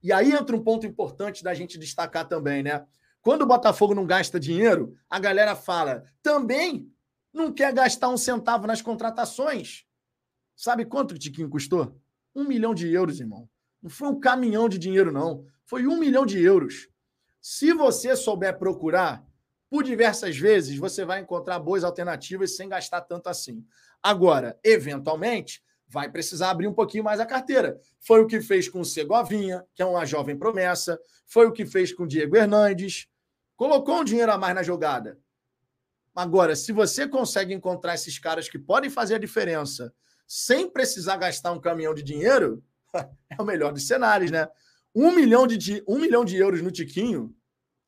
E 0.00 0.12
aí 0.12 0.30
entra 0.30 0.54
um 0.54 0.62
ponto 0.62 0.86
importante 0.86 1.42
da 1.42 1.52
gente 1.54 1.76
destacar 1.76 2.28
também, 2.28 2.62
né? 2.62 2.86
Quando 3.26 3.42
o 3.42 3.46
Botafogo 3.46 3.92
não 3.92 4.06
gasta 4.06 4.38
dinheiro, 4.38 4.96
a 5.10 5.18
galera 5.18 5.56
fala 5.56 6.04
também 6.22 6.88
não 7.32 7.52
quer 7.52 7.74
gastar 7.74 8.08
um 8.08 8.16
centavo 8.16 8.68
nas 8.68 8.80
contratações. 8.80 9.84
Sabe 10.54 10.84
quanto 10.84 11.10
o 11.10 11.18
Tiquinho 11.18 11.50
custou? 11.50 12.00
Um 12.36 12.44
milhão 12.44 12.72
de 12.72 12.88
euros, 12.88 13.18
irmão. 13.18 13.50
Não 13.82 13.90
foi 13.90 14.06
um 14.06 14.20
caminhão 14.20 14.68
de 14.68 14.78
dinheiro, 14.78 15.10
não. 15.10 15.44
Foi 15.64 15.88
um 15.88 15.98
milhão 15.98 16.24
de 16.24 16.40
euros. 16.40 16.88
Se 17.40 17.72
você 17.72 18.14
souber 18.14 18.56
procurar, 18.60 19.26
por 19.68 19.82
diversas 19.82 20.36
vezes, 20.36 20.78
você 20.78 21.04
vai 21.04 21.20
encontrar 21.20 21.58
boas 21.58 21.82
alternativas 21.82 22.54
sem 22.54 22.68
gastar 22.68 23.00
tanto 23.00 23.28
assim. 23.28 23.66
Agora, 24.00 24.56
eventualmente, 24.62 25.64
vai 25.88 26.08
precisar 26.08 26.50
abrir 26.50 26.68
um 26.68 26.74
pouquinho 26.74 27.02
mais 27.02 27.18
a 27.18 27.26
carteira. 27.26 27.80
Foi 27.98 28.20
o 28.20 28.26
que 28.28 28.40
fez 28.40 28.68
com 28.68 28.78
o 28.78 28.84
Segovinha, 28.84 29.64
que 29.74 29.82
é 29.82 29.84
uma 29.84 30.06
jovem 30.06 30.38
promessa, 30.38 30.96
foi 31.26 31.46
o 31.48 31.52
que 31.52 31.66
fez 31.66 31.92
com 31.92 32.04
o 32.04 32.06
Diego 32.06 32.36
Hernandes. 32.36 33.08
Colocou 33.56 34.00
um 34.00 34.04
dinheiro 34.04 34.30
a 34.30 34.38
mais 34.38 34.54
na 34.54 34.62
jogada. 34.62 35.18
Agora, 36.14 36.54
se 36.54 36.72
você 36.72 37.08
consegue 37.08 37.52
encontrar 37.52 37.94
esses 37.94 38.18
caras 38.18 38.48
que 38.48 38.58
podem 38.58 38.88
fazer 38.88 39.16
a 39.16 39.18
diferença 39.18 39.92
sem 40.26 40.68
precisar 40.68 41.16
gastar 41.16 41.52
um 41.52 41.60
caminhão 41.60 41.94
de 41.94 42.02
dinheiro, 42.02 42.62
é 42.94 43.40
o 43.40 43.44
melhor 43.44 43.72
dos 43.72 43.86
cenários, 43.86 44.30
né? 44.30 44.48
Um 44.94 45.12
milhão 45.12 45.46
de, 45.46 45.84
um 45.86 45.98
milhão 45.98 46.24
de 46.24 46.36
euros 46.36 46.62
no 46.62 46.70
Tiquinho 46.70 47.34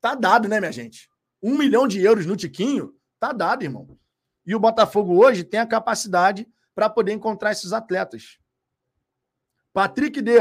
tá 0.01 0.15
dado, 0.15 0.47
né, 0.49 0.61
minha 0.61 0.73
gente? 0.73 1.09
Um 1.43 1.57
milhão 1.57 1.89
de 1.89 2.01
euros 2.01 2.27
no 2.27 2.37
Tiquinho 2.37 2.95
tá 3.19 3.33
dado, 3.33 3.63
irmão. 3.63 3.99
E 4.45 4.55
o 4.55 4.61
Botafogo 4.61 5.17
hoje 5.23 5.45
tem 5.45 5.61
a 5.61 5.67
capacidade 5.67 6.47
para 6.75 6.89
poder 6.89 7.13
encontrar 7.13 7.53
esses 7.53 7.73
atletas. 7.73 8.39
Patrick 9.73 10.21
D. 10.21 10.33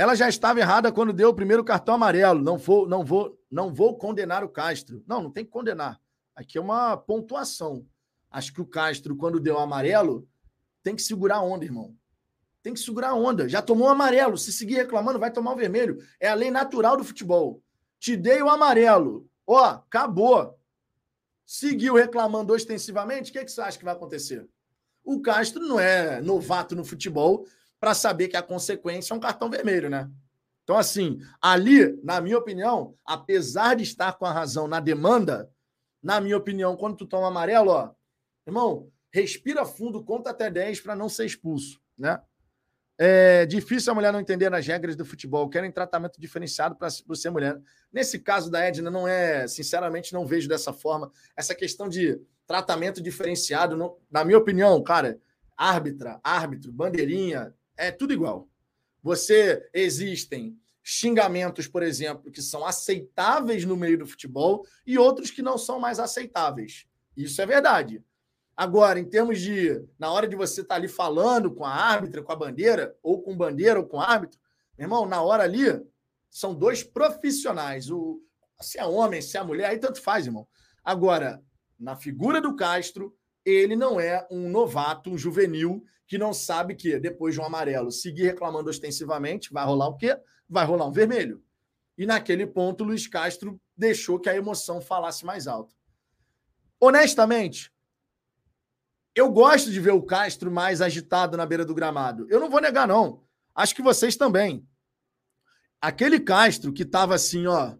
Ela 0.00 0.14
já 0.14 0.30
estava 0.30 0.58
errada 0.58 0.90
quando 0.90 1.12
deu 1.12 1.28
o 1.28 1.34
primeiro 1.34 1.62
cartão 1.62 1.94
amarelo. 1.94 2.42
Não 2.42 2.56
vou, 2.56 2.88
não 2.88 3.04
vou, 3.04 3.38
não 3.50 3.70
vou 3.70 3.98
condenar 3.98 4.42
o 4.42 4.48
Castro. 4.48 5.04
Não, 5.06 5.24
não 5.24 5.30
tem 5.30 5.44
que 5.44 5.50
condenar. 5.50 6.00
Aqui 6.34 6.56
é 6.56 6.60
uma 6.62 6.96
pontuação. 6.96 7.84
Acho 8.30 8.50
que 8.50 8.62
o 8.62 8.66
Castro, 8.66 9.14
quando 9.14 9.38
deu 9.38 9.56
o 9.56 9.58
amarelo, 9.58 10.26
tem 10.82 10.96
que 10.96 11.02
segurar 11.02 11.36
a 11.36 11.42
onda, 11.42 11.66
irmão. 11.66 11.94
Tem 12.62 12.72
que 12.72 12.80
segurar 12.80 13.10
a 13.10 13.14
onda. 13.14 13.46
Já 13.46 13.60
tomou 13.60 13.88
o 13.88 13.90
amarelo. 13.90 14.38
Se 14.38 14.50
seguir 14.54 14.76
reclamando, 14.76 15.18
vai 15.18 15.30
tomar 15.30 15.52
o 15.52 15.56
vermelho. 15.56 15.98
É 16.18 16.30
a 16.30 16.34
lei 16.34 16.50
natural 16.50 16.96
do 16.96 17.04
futebol. 17.04 17.62
Te 17.98 18.16
dei 18.16 18.40
o 18.40 18.48
amarelo. 18.48 19.28
Ó, 19.46 19.62
acabou. 19.62 20.58
Seguiu 21.44 21.94
reclamando 21.94 22.54
ostensivamente, 22.54 23.30
o 23.30 23.34
que, 23.34 23.44
que 23.44 23.52
você 23.52 23.60
acha 23.60 23.78
que 23.78 23.84
vai 23.84 23.92
acontecer? 23.92 24.48
O 25.04 25.20
Castro 25.20 25.60
não 25.60 25.78
é 25.78 26.22
novato 26.22 26.74
no 26.74 26.86
futebol 26.86 27.44
para 27.80 27.94
saber 27.94 28.28
que 28.28 28.36
a 28.36 28.42
consequência 28.42 29.14
é 29.14 29.16
um 29.16 29.20
cartão 29.20 29.50
vermelho, 29.50 29.88
né? 29.88 30.08
Então, 30.62 30.76
assim, 30.76 31.18
ali, 31.40 31.98
na 32.04 32.20
minha 32.20 32.38
opinião, 32.38 32.94
apesar 33.04 33.74
de 33.74 33.82
estar 33.82 34.12
com 34.12 34.26
a 34.26 34.32
razão 34.32 34.68
na 34.68 34.78
demanda, 34.78 35.50
na 36.02 36.20
minha 36.20 36.36
opinião, 36.36 36.76
quando 36.76 36.98
tu 36.98 37.06
toma 37.06 37.28
amarelo, 37.28 37.70
ó, 37.70 37.90
irmão, 38.46 38.88
respira 39.12 39.64
fundo, 39.64 40.04
conta 40.04 40.30
até 40.30 40.50
10 40.50 40.80
para 40.80 40.94
não 40.94 41.08
ser 41.08 41.24
expulso, 41.26 41.80
né? 41.98 42.20
É 43.02 43.46
difícil 43.46 43.90
a 43.90 43.94
mulher 43.94 44.12
não 44.12 44.20
entender 44.20 44.52
as 44.52 44.66
regras 44.66 44.94
do 44.94 45.06
futebol. 45.06 45.48
Querem 45.48 45.72
tratamento 45.72 46.20
diferenciado 46.20 46.76
para 46.76 46.90
ser 46.90 47.30
mulher. 47.30 47.58
Nesse 47.90 48.18
caso 48.18 48.50
da 48.50 48.60
Edna, 48.60 48.90
não 48.90 49.08
é, 49.08 49.48
sinceramente, 49.48 50.12
não 50.12 50.26
vejo 50.26 50.46
dessa 50.46 50.70
forma. 50.70 51.10
Essa 51.34 51.54
questão 51.54 51.88
de 51.88 52.20
tratamento 52.46 53.02
diferenciado, 53.02 53.74
não, 53.74 53.96
na 54.10 54.22
minha 54.22 54.36
opinião, 54.36 54.82
cara, 54.82 55.18
árbitra, 55.56 56.20
árbitro, 56.22 56.70
bandeirinha, 56.70 57.54
é 57.80 57.90
tudo 57.90 58.12
igual. 58.12 58.48
Você 59.02 59.68
existem 59.72 60.58
xingamentos, 60.82 61.66
por 61.66 61.82
exemplo, 61.82 62.30
que 62.30 62.42
são 62.42 62.64
aceitáveis 62.66 63.64
no 63.64 63.76
meio 63.76 63.98
do 63.98 64.06
futebol 64.06 64.66
e 64.86 64.98
outros 64.98 65.30
que 65.30 65.42
não 65.42 65.56
são 65.56 65.78
mais 65.78 65.98
aceitáveis. 65.98 66.86
Isso 67.16 67.40
é 67.40 67.46
verdade. 67.46 68.04
Agora, 68.56 68.98
em 68.98 69.04
termos 69.04 69.40
de, 69.40 69.82
na 69.98 70.12
hora 70.12 70.28
de 70.28 70.36
você 70.36 70.60
estar 70.60 70.74
tá 70.74 70.78
ali 70.78 70.88
falando 70.88 71.50
com 71.50 71.64
a 71.64 71.74
árbitra, 71.74 72.22
com 72.22 72.32
a 72.32 72.36
bandeira, 72.36 72.94
ou 73.02 73.22
com 73.22 73.36
bandeira 73.36 73.78
ou 73.80 73.86
com 73.86 74.00
árbitro, 74.00 74.38
meu 74.76 74.84
irmão, 74.84 75.06
na 75.06 75.22
hora 75.22 75.44
ali, 75.44 75.64
são 76.30 76.54
dois 76.54 76.82
profissionais. 76.82 77.90
O, 77.90 78.22
se 78.60 78.78
é 78.78 78.84
homem, 78.84 79.22
se 79.22 79.38
é 79.38 79.42
mulher, 79.42 79.70
aí 79.70 79.78
tanto 79.78 80.00
faz, 80.00 80.26
irmão. 80.26 80.46
Agora, 80.84 81.42
na 81.78 81.96
figura 81.96 82.40
do 82.40 82.54
Castro, 82.54 83.16
ele 83.44 83.76
não 83.76 83.98
é 83.98 84.26
um 84.30 84.50
novato, 84.50 85.10
um 85.10 85.16
juvenil, 85.16 85.82
que 86.10 86.18
não 86.18 86.34
sabe 86.34 86.74
que 86.74 86.98
depois 86.98 87.36
de 87.36 87.40
um 87.40 87.44
amarelo 87.44 87.92
seguir 87.92 88.24
reclamando 88.24 88.68
ostensivamente, 88.68 89.52
vai 89.52 89.64
rolar 89.64 89.86
o 89.86 89.96
quê? 89.96 90.18
Vai 90.48 90.66
rolar 90.66 90.86
um 90.86 90.90
vermelho. 90.90 91.40
E 91.96 92.04
naquele 92.04 92.48
ponto, 92.48 92.82
Luiz 92.82 93.06
Castro 93.06 93.60
deixou 93.76 94.18
que 94.18 94.28
a 94.28 94.34
emoção 94.34 94.80
falasse 94.80 95.24
mais 95.24 95.46
alto. 95.46 95.72
Honestamente, 96.80 97.72
eu 99.14 99.30
gosto 99.30 99.70
de 99.70 99.78
ver 99.78 99.92
o 99.92 100.02
Castro 100.02 100.50
mais 100.50 100.80
agitado 100.80 101.36
na 101.36 101.46
beira 101.46 101.64
do 101.64 101.76
gramado. 101.76 102.26
Eu 102.28 102.40
não 102.40 102.50
vou 102.50 102.60
negar, 102.60 102.88
não. 102.88 103.22
Acho 103.54 103.72
que 103.72 103.80
vocês 103.80 104.16
também. 104.16 104.66
Aquele 105.80 106.18
Castro 106.18 106.72
que 106.72 106.82
estava 106.82 107.14
assim, 107.14 107.46
ó, 107.46 107.76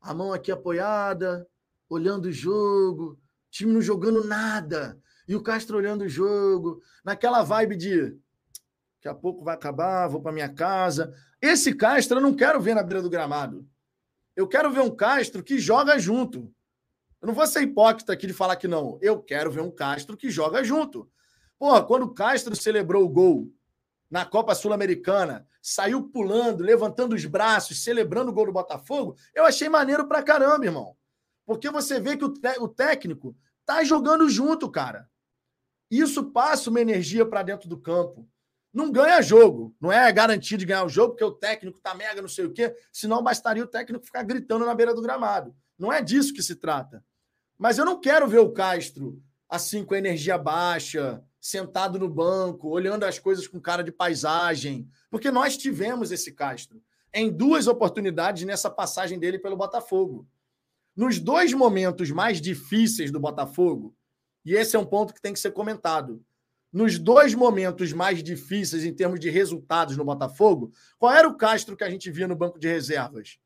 a 0.00 0.12
mão 0.12 0.32
aqui 0.32 0.50
apoiada, 0.50 1.46
olhando 1.88 2.24
o 2.24 2.32
jogo, 2.32 3.16
time 3.48 3.72
não 3.72 3.80
jogando 3.80 4.24
nada, 4.24 5.00
e 5.30 5.36
o 5.36 5.40
Castro 5.40 5.76
olhando 5.76 6.02
o 6.02 6.08
jogo, 6.08 6.82
naquela 7.04 7.44
vibe 7.44 7.76
de 7.76 8.18
daqui 8.96 9.06
a 9.06 9.14
pouco 9.14 9.44
vai 9.44 9.54
acabar, 9.54 10.08
vou 10.08 10.20
para 10.20 10.32
minha 10.32 10.52
casa. 10.52 11.14
Esse 11.40 11.72
Castro 11.72 12.18
eu 12.18 12.20
não 12.20 12.34
quero 12.34 12.60
ver 12.60 12.74
na 12.74 12.82
beira 12.82 13.00
do 13.00 13.08
gramado. 13.08 13.64
Eu 14.34 14.48
quero 14.48 14.72
ver 14.72 14.80
um 14.80 14.90
Castro 14.90 15.44
que 15.44 15.56
joga 15.60 16.00
junto. 16.00 16.52
Eu 17.22 17.28
não 17.28 17.32
vou 17.32 17.46
ser 17.46 17.62
hipócrita 17.62 18.12
aqui 18.12 18.26
de 18.26 18.32
falar 18.32 18.56
que 18.56 18.66
não. 18.66 18.98
Eu 19.00 19.22
quero 19.22 19.52
ver 19.52 19.60
um 19.60 19.70
Castro 19.70 20.16
que 20.16 20.28
joga 20.30 20.64
junto. 20.64 21.08
Porra, 21.56 21.84
quando 21.84 22.06
o 22.06 22.12
Castro 22.12 22.56
celebrou 22.56 23.04
o 23.04 23.08
gol 23.08 23.52
na 24.10 24.24
Copa 24.26 24.52
Sul-Americana, 24.52 25.46
saiu 25.62 26.08
pulando, 26.08 26.64
levantando 26.64 27.14
os 27.14 27.24
braços, 27.24 27.84
celebrando 27.84 28.32
o 28.32 28.34
gol 28.34 28.46
do 28.46 28.52
Botafogo, 28.52 29.14
eu 29.32 29.44
achei 29.44 29.68
maneiro 29.68 30.08
pra 30.08 30.24
caramba, 30.24 30.66
irmão. 30.66 30.96
Porque 31.46 31.70
você 31.70 32.00
vê 32.00 32.16
que 32.16 32.24
o, 32.24 32.34
o 32.58 32.66
técnico 32.66 33.36
tá 33.64 33.84
jogando 33.84 34.28
junto, 34.28 34.68
cara. 34.68 35.08
Isso 35.90 36.30
passa 36.30 36.70
uma 36.70 36.80
energia 36.80 37.26
para 37.26 37.42
dentro 37.42 37.68
do 37.68 37.76
campo. 37.76 38.28
Não 38.72 38.92
ganha 38.92 39.20
jogo. 39.20 39.74
Não 39.80 39.90
é 39.90 40.12
garantido 40.12 40.60
de 40.60 40.66
ganhar 40.66 40.84
o 40.84 40.88
jogo, 40.88 41.10
porque 41.10 41.24
o 41.24 41.32
técnico 41.32 41.80
tá 41.80 41.94
mega, 41.94 42.22
não 42.22 42.28
sei 42.28 42.44
o 42.44 42.52
quê. 42.52 42.74
Senão 42.92 43.22
bastaria 43.22 43.64
o 43.64 43.66
técnico 43.66 44.04
ficar 44.04 44.22
gritando 44.22 44.64
na 44.64 44.74
beira 44.74 44.94
do 44.94 45.02
gramado. 45.02 45.54
Não 45.78 45.92
é 45.92 46.00
disso 46.00 46.32
que 46.32 46.42
se 46.42 46.56
trata. 46.56 47.04
Mas 47.58 47.78
eu 47.78 47.84
não 47.84 48.00
quero 48.00 48.28
ver 48.28 48.38
o 48.38 48.52
Castro 48.52 49.20
assim, 49.50 49.84
com 49.84 49.96
energia 49.96 50.38
baixa, 50.38 51.22
sentado 51.40 51.98
no 51.98 52.08
banco, 52.08 52.68
olhando 52.68 53.04
as 53.04 53.18
coisas 53.18 53.48
com 53.48 53.60
cara 53.60 53.82
de 53.82 53.90
paisagem. 53.90 54.88
Porque 55.10 55.30
nós 55.30 55.56
tivemos 55.56 56.12
esse 56.12 56.32
Castro 56.32 56.80
em 57.12 57.28
duas 57.28 57.66
oportunidades 57.66 58.44
nessa 58.44 58.70
passagem 58.70 59.18
dele 59.18 59.40
pelo 59.40 59.56
Botafogo. 59.56 60.28
Nos 60.94 61.18
dois 61.18 61.52
momentos 61.52 62.10
mais 62.12 62.40
difíceis 62.40 63.10
do 63.10 63.18
Botafogo, 63.18 63.96
e 64.44 64.54
esse 64.54 64.76
é 64.76 64.78
um 64.78 64.86
ponto 64.86 65.14
que 65.14 65.20
tem 65.20 65.32
que 65.32 65.40
ser 65.40 65.52
comentado. 65.52 66.24
Nos 66.72 66.98
dois 66.98 67.34
momentos 67.34 67.92
mais 67.92 68.22
difíceis 68.22 68.84
em 68.84 68.94
termos 68.94 69.18
de 69.18 69.28
resultados 69.28 69.96
no 69.96 70.04
Botafogo, 70.04 70.72
qual 70.98 71.12
era 71.12 71.28
o 71.28 71.36
Castro 71.36 71.76
que 71.76 71.84
a 71.84 71.90
gente 71.90 72.10
via 72.10 72.28
no 72.28 72.36
banco 72.36 72.58
de 72.58 72.68
reservas? 72.68 73.38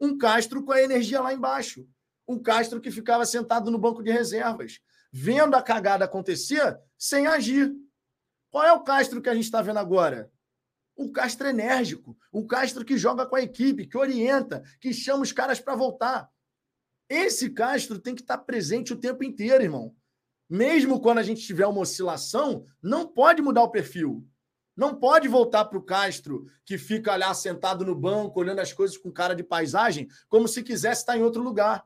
Um 0.00 0.18
Castro 0.18 0.64
com 0.64 0.72
a 0.72 0.82
energia 0.82 1.20
lá 1.20 1.32
embaixo 1.32 1.86
um 2.26 2.38
Castro 2.38 2.80
que 2.80 2.90
ficava 2.90 3.24
sentado 3.24 3.70
no 3.70 3.78
banco 3.78 4.02
de 4.02 4.10
reservas, 4.10 4.80
vendo 5.12 5.54
a 5.54 5.62
cagada 5.62 6.04
acontecer 6.04 6.78
sem 6.98 7.26
agir. 7.26 7.72
Qual 8.50 8.64
é 8.64 8.72
o 8.72 8.82
Castro 8.82 9.22
que 9.22 9.28
a 9.28 9.34
gente 9.34 9.44
está 9.44 9.62
vendo 9.62 9.78
agora? 9.78 10.30
Um 10.96 11.12
Castro 11.12 11.46
enérgico, 11.46 12.16
um 12.32 12.46
Castro 12.46 12.84
que 12.84 12.96
joga 12.96 13.26
com 13.26 13.36
a 13.36 13.42
equipe, 13.42 13.86
que 13.86 13.98
orienta, 13.98 14.62
que 14.80 14.92
chama 14.92 15.22
os 15.22 15.32
caras 15.32 15.60
para 15.60 15.76
voltar. 15.76 16.28
Esse 17.08 17.50
Castro 17.50 17.98
tem 17.98 18.14
que 18.14 18.22
estar 18.22 18.38
tá 18.38 18.44
presente 18.44 18.92
o 18.92 18.96
tempo 18.96 19.22
inteiro, 19.22 19.62
irmão. 19.62 19.94
Mesmo 20.48 21.00
quando 21.00 21.18
a 21.18 21.22
gente 21.22 21.42
tiver 21.42 21.66
uma 21.66 21.80
oscilação, 21.80 22.64
não 22.82 23.06
pode 23.06 23.42
mudar 23.42 23.62
o 23.62 23.70
perfil. 23.70 24.26
Não 24.76 24.94
pode 24.94 25.26
voltar 25.26 25.64
para 25.64 25.78
o 25.78 25.82
Castro, 25.82 26.46
que 26.64 26.76
fica 26.76 27.16
lá 27.16 27.32
sentado 27.32 27.84
no 27.84 27.94
banco, 27.94 28.38
olhando 28.38 28.60
as 28.60 28.72
coisas 28.72 28.96
com 28.96 29.10
cara 29.10 29.34
de 29.34 29.42
paisagem, 29.42 30.06
como 30.28 30.46
se 30.46 30.62
quisesse 30.62 31.00
estar 31.00 31.16
em 31.16 31.22
outro 31.22 31.42
lugar. 31.42 31.84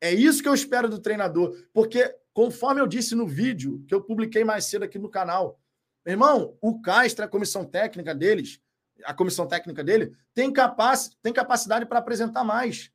É 0.00 0.12
isso 0.12 0.42
que 0.42 0.48
eu 0.48 0.54
espero 0.54 0.88
do 0.88 0.98
treinador, 0.98 1.56
porque 1.72 2.14
conforme 2.34 2.80
eu 2.80 2.86
disse 2.86 3.14
no 3.14 3.26
vídeo 3.26 3.82
que 3.88 3.94
eu 3.94 4.02
publiquei 4.02 4.44
mais 4.44 4.66
cedo 4.66 4.82
aqui 4.84 4.98
no 4.98 5.08
canal, 5.08 5.58
meu 6.04 6.12
irmão, 6.12 6.58
o 6.60 6.80
Castro, 6.82 7.24
a 7.24 7.28
comissão 7.28 7.64
técnica 7.64 8.14
deles, 8.14 8.60
a 9.04 9.14
comissão 9.14 9.46
técnica 9.46 9.82
dele, 9.82 10.14
tem, 10.34 10.52
capac, 10.52 11.10
tem 11.22 11.32
capacidade 11.32 11.86
para 11.86 11.98
apresentar 11.98 12.44
mais. 12.44 12.90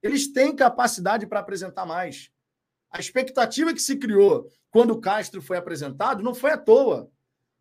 Eles 0.00 0.28
têm 0.28 0.54
capacidade 0.54 1.26
para 1.26 1.40
apresentar 1.40 1.84
mais. 1.84 2.30
A 2.90 2.98
expectativa 3.00 3.74
que 3.74 3.82
se 3.82 3.96
criou 3.96 4.50
quando 4.70 4.92
o 4.92 5.00
Castro 5.00 5.42
foi 5.42 5.56
apresentado 5.56 6.22
não 6.22 6.34
foi 6.34 6.52
à 6.52 6.58
toa. 6.58 7.10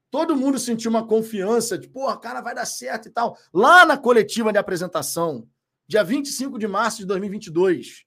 Todo 0.10 0.36
mundo 0.36 0.58
sentiu 0.58 0.90
uma 0.90 1.06
confiança 1.06 1.78
de, 1.78 1.88
porra, 1.88 2.18
cara, 2.20 2.42
vai 2.42 2.56
dar 2.56 2.66
certo 2.66 3.08
e 3.08 3.12
tal. 3.12 3.38
Lá 3.54 3.86
na 3.86 3.98
coletiva 3.98 4.54
de 4.54 4.58
apresentação, 4.58 5.48
dia 5.88 6.04
25 6.04 6.58
de 6.58 6.68
março 6.68 7.00
de 7.00 7.06
2022, 7.06 8.06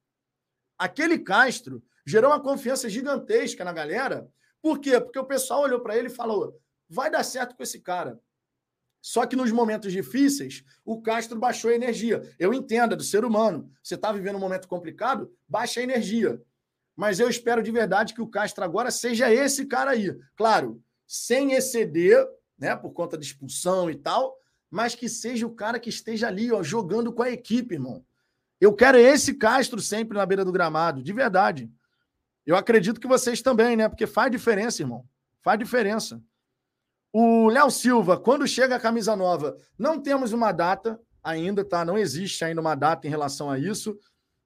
aquele 0.79 1.19
Castro 1.19 1.83
gerou 2.07 2.31
uma 2.31 2.41
confiança 2.41 2.89
gigantesca 2.89 3.65
na 3.65 3.73
galera. 3.73 4.29
Por 4.63 4.79
quê? 4.79 4.99
Porque 4.99 5.19
o 5.19 5.27
pessoal 5.27 5.63
olhou 5.63 5.81
para 5.81 5.97
ele 5.97 6.09
e 6.09 6.15
falou: 6.15 6.59
vai 6.89 7.11
dar 7.11 7.23
certo 7.23 7.55
com 7.55 7.63
esse 7.63 7.81
cara. 7.81 8.19
Só 9.03 9.25
que 9.25 9.37
nos 9.37 9.51
momentos 9.51 9.93
difíceis, 9.93 10.63
o 10.85 11.01
Castro 11.01 11.39
baixou 11.39 11.71
a 11.71 11.75
energia. 11.75 12.23
Eu 12.39 12.53
entendo, 12.53 12.93
é 12.93 12.97
do 12.97 13.03
ser 13.03 13.25
humano. 13.25 13.71
Você 13.83 13.95
está 13.95 14.13
vivendo 14.13 14.37
um 14.37 14.41
momento 14.41 14.69
complicado, 14.69 15.33
baixa 15.49 15.81
a 15.81 15.83
energia. 15.83 16.41
Mas 17.01 17.19
eu 17.19 17.31
espero 17.31 17.63
de 17.63 17.71
verdade 17.71 18.13
que 18.13 18.21
o 18.21 18.27
Castro 18.27 18.63
agora 18.63 18.91
seja 18.91 19.33
esse 19.33 19.65
cara 19.65 19.93
aí. 19.93 20.15
Claro, 20.37 20.83
sem 21.07 21.55
exceder, 21.55 22.29
né, 22.59 22.77
por 22.77 22.91
conta 22.91 23.17
de 23.17 23.25
expulsão 23.25 23.91
e 23.91 23.95
tal, 23.95 24.37
mas 24.71 24.95
que 24.95 25.09
seja 25.09 25.47
o 25.47 25.55
cara 25.55 25.81
que 25.81 25.89
esteja 25.89 26.29
ali, 26.29 26.53
ó, 26.53 26.63
jogando 26.63 27.11
com 27.11 27.23
a 27.23 27.31
equipe, 27.31 27.77
irmão. 27.77 28.05
Eu 28.61 28.75
quero 28.75 28.99
esse 28.99 29.33
Castro 29.33 29.81
sempre 29.81 30.19
na 30.19 30.27
beira 30.27 30.45
do 30.45 30.53
gramado, 30.53 31.03
de 31.03 31.11
verdade. 31.11 31.73
Eu 32.45 32.55
acredito 32.55 33.01
que 33.01 33.09
vocês 33.09 33.41
também, 33.41 33.77
né? 33.77 33.89
Porque 33.89 34.07
faz 34.07 34.31
diferença, 34.31 34.83
irmão. 34.83 35.03
Faz 35.43 35.59
diferença. 35.59 36.23
O 37.15 37.49
Léo 37.49 37.71
Silva, 37.71 38.21
quando 38.21 38.47
chega 38.47 38.77
a 38.77 38.81
camisa 38.81 39.17
nova, 39.17 39.57
não 39.79 39.99
temos 39.99 40.35
uma 40.35 40.53
data 40.53 41.01
ainda, 41.25 41.65
tá? 41.65 41.83
Não 41.83 41.97
existe 41.97 42.45
ainda 42.45 42.61
uma 42.61 42.75
data 42.75 43.07
em 43.07 43.11
relação 43.11 43.51
a 43.51 43.59
isso. 43.59 43.99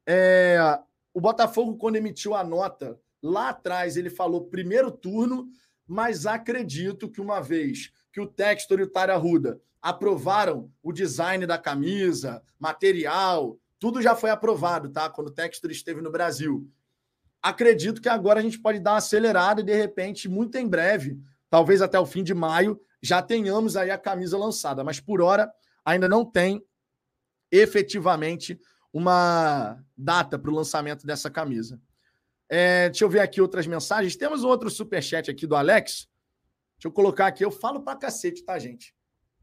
É... 0.07 0.79
O 1.15 1.21
Botafogo, 1.21 1.77
quando 1.77 1.97
emitiu 1.97 2.35
a 2.35 2.43
nota 2.43 3.01
lá 3.23 3.51
atrás, 3.51 3.97
ele 3.97 4.11
falou 4.11 4.49
primeiro 4.49 4.91
turno, 4.91 5.49
mas 5.87 6.27
acredito 6.27 7.09
que 7.09 7.21
uma 7.21 7.41
vez 7.41 7.93
que 8.13 8.21
o 8.21 8.27
Textor 8.27 8.81
e 8.81 8.83
o 8.83 8.91
Tararruda 8.91 9.61
aprovaram 9.81 10.73
o 10.83 10.93
design 10.93 11.47
da 11.47 11.57
camisa, 11.57 12.43
material, 12.59 13.57
tudo 13.79 14.03
já 14.03 14.17
foi 14.17 14.31
aprovado, 14.31 14.89
tá? 14.89 15.09
Quando 15.09 15.29
o 15.29 15.33
Textor 15.33 15.71
esteve 15.71 16.01
no 16.01 16.11
Brasil. 16.11 16.69
Acredito 17.41 18.01
que 18.01 18.09
agora 18.09 18.41
a 18.41 18.43
gente 18.43 18.59
pode 18.59 18.81
dar 18.81 18.93
uma 18.93 18.97
acelerada 18.97 19.61
e, 19.61 19.65
de 19.65 19.75
repente, 19.75 20.29
muito 20.29 20.57
em 20.57 20.67
breve, 20.67 21.19
talvez 21.49 21.81
até 21.81 22.01
o 22.01 22.07
fim 22.07 22.25
de 22.25 22.35
maio, 22.35 22.81
já 23.03 23.23
tenhamos 23.23 23.77
aí 23.77 23.91
a 23.91 23.99
camisa 23.99 24.37
lançada. 24.37 24.83
Mas 24.83 24.99
por 24.99 25.21
hora 25.21 25.53
ainda 25.85 26.09
não 26.09 26.25
tem 26.25 26.65
efetivamente 27.53 28.59
uma 28.95 29.77
data 29.99 30.39
para 30.39 30.49
o 30.49 30.55
lançamento 30.55 31.05
dessa 31.05 31.29
camisa. 31.29 31.81
É, 32.49 32.89
deixa 32.89 33.05
eu 33.05 33.09
ver 33.09 33.19
aqui 33.19 33.41
outras 33.41 33.67
mensagens. 33.67 34.15
Temos 34.15 34.45
um 34.45 34.49
outro 34.49 34.71
superchat 34.71 35.29
aqui 35.29 35.49
do 35.49 35.57
Alex. 35.57 36.09
Deixa 36.77 36.87
eu 36.87 36.93
colocar 36.93 37.27
aqui. 37.27 37.45
Eu 37.45 37.51
falo 37.51 37.83
pra 37.83 37.97
cacete, 37.97 38.45
tá, 38.45 38.57
gente? 38.57 38.95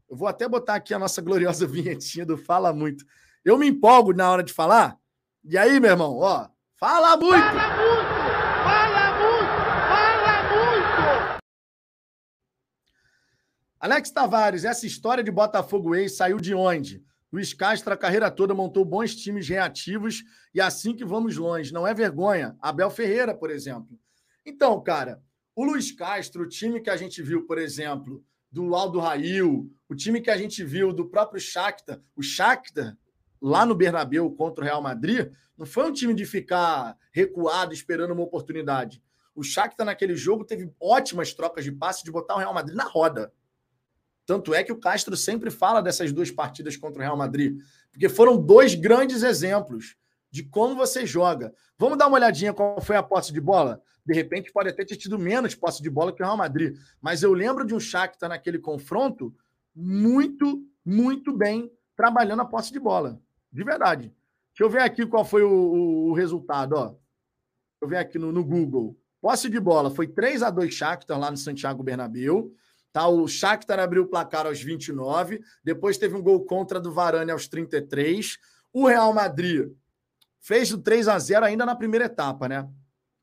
Eu 0.08 0.16
vou 0.16 0.26
até 0.26 0.48
botar 0.48 0.76
aqui 0.76 0.94
a 0.94 0.98
nossa 0.98 1.20
gloriosa 1.22 1.66
vinhetinha 1.66 2.24
do 2.24 2.38
Fala 2.38 2.72
Muito. 2.72 3.04
Eu 3.44 3.58
me 3.58 3.68
empolgo 3.68 4.14
na 4.14 4.30
hora 4.30 4.42
de 4.42 4.54
falar. 4.54 4.96
E 5.44 5.58
aí, 5.58 5.78
meu 5.78 5.90
irmão, 5.90 6.16
ó, 6.16 6.48
fala 6.78 7.14
muito! 7.18 7.42
Fala 7.42 7.76
muito! 7.76 8.12
Fala 8.64 9.18
muito! 9.18 9.52
Fala 9.88 10.42
muito! 11.34 11.42
Alex 13.78 14.10
Tavares, 14.12 14.64
essa 14.64 14.86
história 14.86 15.22
de 15.22 15.30
Botafogo 15.30 15.94
ex 15.94 16.16
saiu 16.16 16.38
de 16.38 16.54
onde? 16.54 17.04
Luiz 17.32 17.54
Castro, 17.54 17.94
a 17.94 17.96
carreira 17.96 18.30
toda, 18.30 18.52
montou 18.52 18.84
bons 18.84 19.16
times 19.16 19.48
reativos 19.48 20.22
e 20.54 20.60
assim 20.60 20.94
que 20.94 21.04
vamos 21.04 21.36
longe. 21.36 21.72
Não 21.72 21.86
é 21.86 21.94
vergonha. 21.94 22.54
Abel 22.60 22.90
Ferreira, 22.90 23.34
por 23.34 23.50
exemplo. 23.50 23.98
Então, 24.44 24.78
cara, 24.82 25.22
o 25.56 25.64
Luiz 25.64 25.90
Castro, 25.92 26.42
o 26.42 26.48
time 26.48 26.80
que 26.80 26.90
a 26.90 26.96
gente 26.96 27.22
viu, 27.22 27.46
por 27.46 27.56
exemplo, 27.56 28.22
do 28.50 28.74
Aldo 28.74 29.00
Rail, 29.00 29.70
o 29.88 29.94
time 29.94 30.20
que 30.20 30.30
a 30.30 30.36
gente 30.36 30.62
viu 30.62 30.92
do 30.92 31.08
próprio 31.08 31.40
Shakhtar, 31.40 32.02
o 32.14 32.22
Shakhtar, 32.22 32.98
lá 33.40 33.64
no 33.64 33.74
Bernabéu 33.74 34.30
contra 34.30 34.62
o 34.62 34.66
Real 34.66 34.82
Madrid, 34.82 35.32
não 35.56 35.64
foi 35.64 35.88
um 35.88 35.92
time 35.92 36.12
de 36.12 36.26
ficar 36.26 36.96
recuado 37.12 37.72
esperando 37.72 38.12
uma 38.12 38.22
oportunidade. 38.22 39.02
O 39.34 39.42
Shakhtar 39.42 39.86
naquele 39.86 40.14
jogo 40.14 40.44
teve 40.44 40.70
ótimas 40.78 41.32
trocas 41.32 41.64
de 41.64 41.72
passe 41.72 42.04
de 42.04 42.10
botar 42.10 42.34
o 42.34 42.38
Real 42.38 42.52
Madrid 42.52 42.76
na 42.76 42.84
roda. 42.84 43.32
Tanto 44.32 44.54
é 44.54 44.64
que 44.64 44.72
o 44.72 44.78
Castro 44.78 45.14
sempre 45.14 45.50
fala 45.50 45.82
dessas 45.82 46.10
duas 46.10 46.30
partidas 46.30 46.74
contra 46.74 47.00
o 47.00 47.02
Real 47.02 47.18
Madrid, 47.18 47.60
porque 47.90 48.08
foram 48.08 48.40
dois 48.40 48.74
grandes 48.74 49.22
exemplos 49.22 49.94
de 50.30 50.42
como 50.42 50.74
você 50.74 51.04
joga. 51.04 51.52
Vamos 51.76 51.98
dar 51.98 52.06
uma 52.06 52.16
olhadinha 52.16 52.54
qual 52.54 52.80
foi 52.80 52.96
a 52.96 53.02
posse 53.02 53.30
de 53.30 53.42
bola? 53.42 53.82
De 54.06 54.14
repente 54.14 54.50
pode 54.50 54.70
até 54.70 54.86
ter 54.86 54.96
tido 54.96 55.18
menos 55.18 55.54
posse 55.54 55.82
de 55.82 55.90
bola 55.90 56.14
que 56.14 56.22
o 56.22 56.24
Real 56.24 56.38
Madrid, 56.38 56.78
mas 56.98 57.22
eu 57.22 57.34
lembro 57.34 57.62
de 57.66 57.74
um 57.74 57.78
Shakhtar 57.78 58.30
naquele 58.30 58.58
confronto 58.58 59.34
muito, 59.76 60.66
muito 60.82 61.30
bem 61.36 61.70
trabalhando 61.94 62.40
a 62.40 62.46
posse 62.46 62.72
de 62.72 62.80
bola. 62.80 63.20
De 63.52 63.62
verdade. 63.62 64.14
Deixa 64.54 64.64
eu 64.64 64.70
ver 64.70 64.80
aqui 64.80 65.04
qual 65.04 65.26
foi 65.26 65.42
o, 65.42 65.50
o, 65.50 66.08
o 66.08 66.12
resultado, 66.14 66.72
ó. 66.72 66.86
Deixa 66.86 66.98
eu 67.82 67.88
ver 67.88 67.98
aqui 67.98 68.18
no, 68.18 68.32
no, 68.32 68.42
Google. 68.42 68.98
Posse 69.20 69.50
de 69.50 69.60
bola 69.60 69.90
foi 69.90 70.08
3 70.08 70.42
a 70.42 70.48
2 70.48 70.72
Shakhtar 70.72 71.18
lá 71.18 71.30
no 71.30 71.36
Santiago 71.36 71.82
Bernabéu. 71.82 72.50
Tá, 72.92 73.08
o 73.08 73.26
Shakhtar 73.26 73.80
abriu 73.80 74.02
o 74.02 74.06
placar 74.06 74.46
aos 74.46 74.60
29, 74.60 75.40
depois 75.64 75.96
teve 75.96 76.14
um 76.14 76.22
gol 76.22 76.44
contra 76.44 76.78
do 76.78 76.92
Varane 76.92 77.30
aos 77.30 77.48
33. 77.48 78.36
O 78.72 78.86
Real 78.86 79.12
Madrid 79.14 79.72
fez 80.38 80.70
o 80.72 80.78
3 80.78 81.08
a 81.08 81.18
0 81.18 81.46
ainda 81.46 81.64
na 81.64 81.74
primeira 81.74 82.04
etapa, 82.04 82.48
né? 82.48 82.68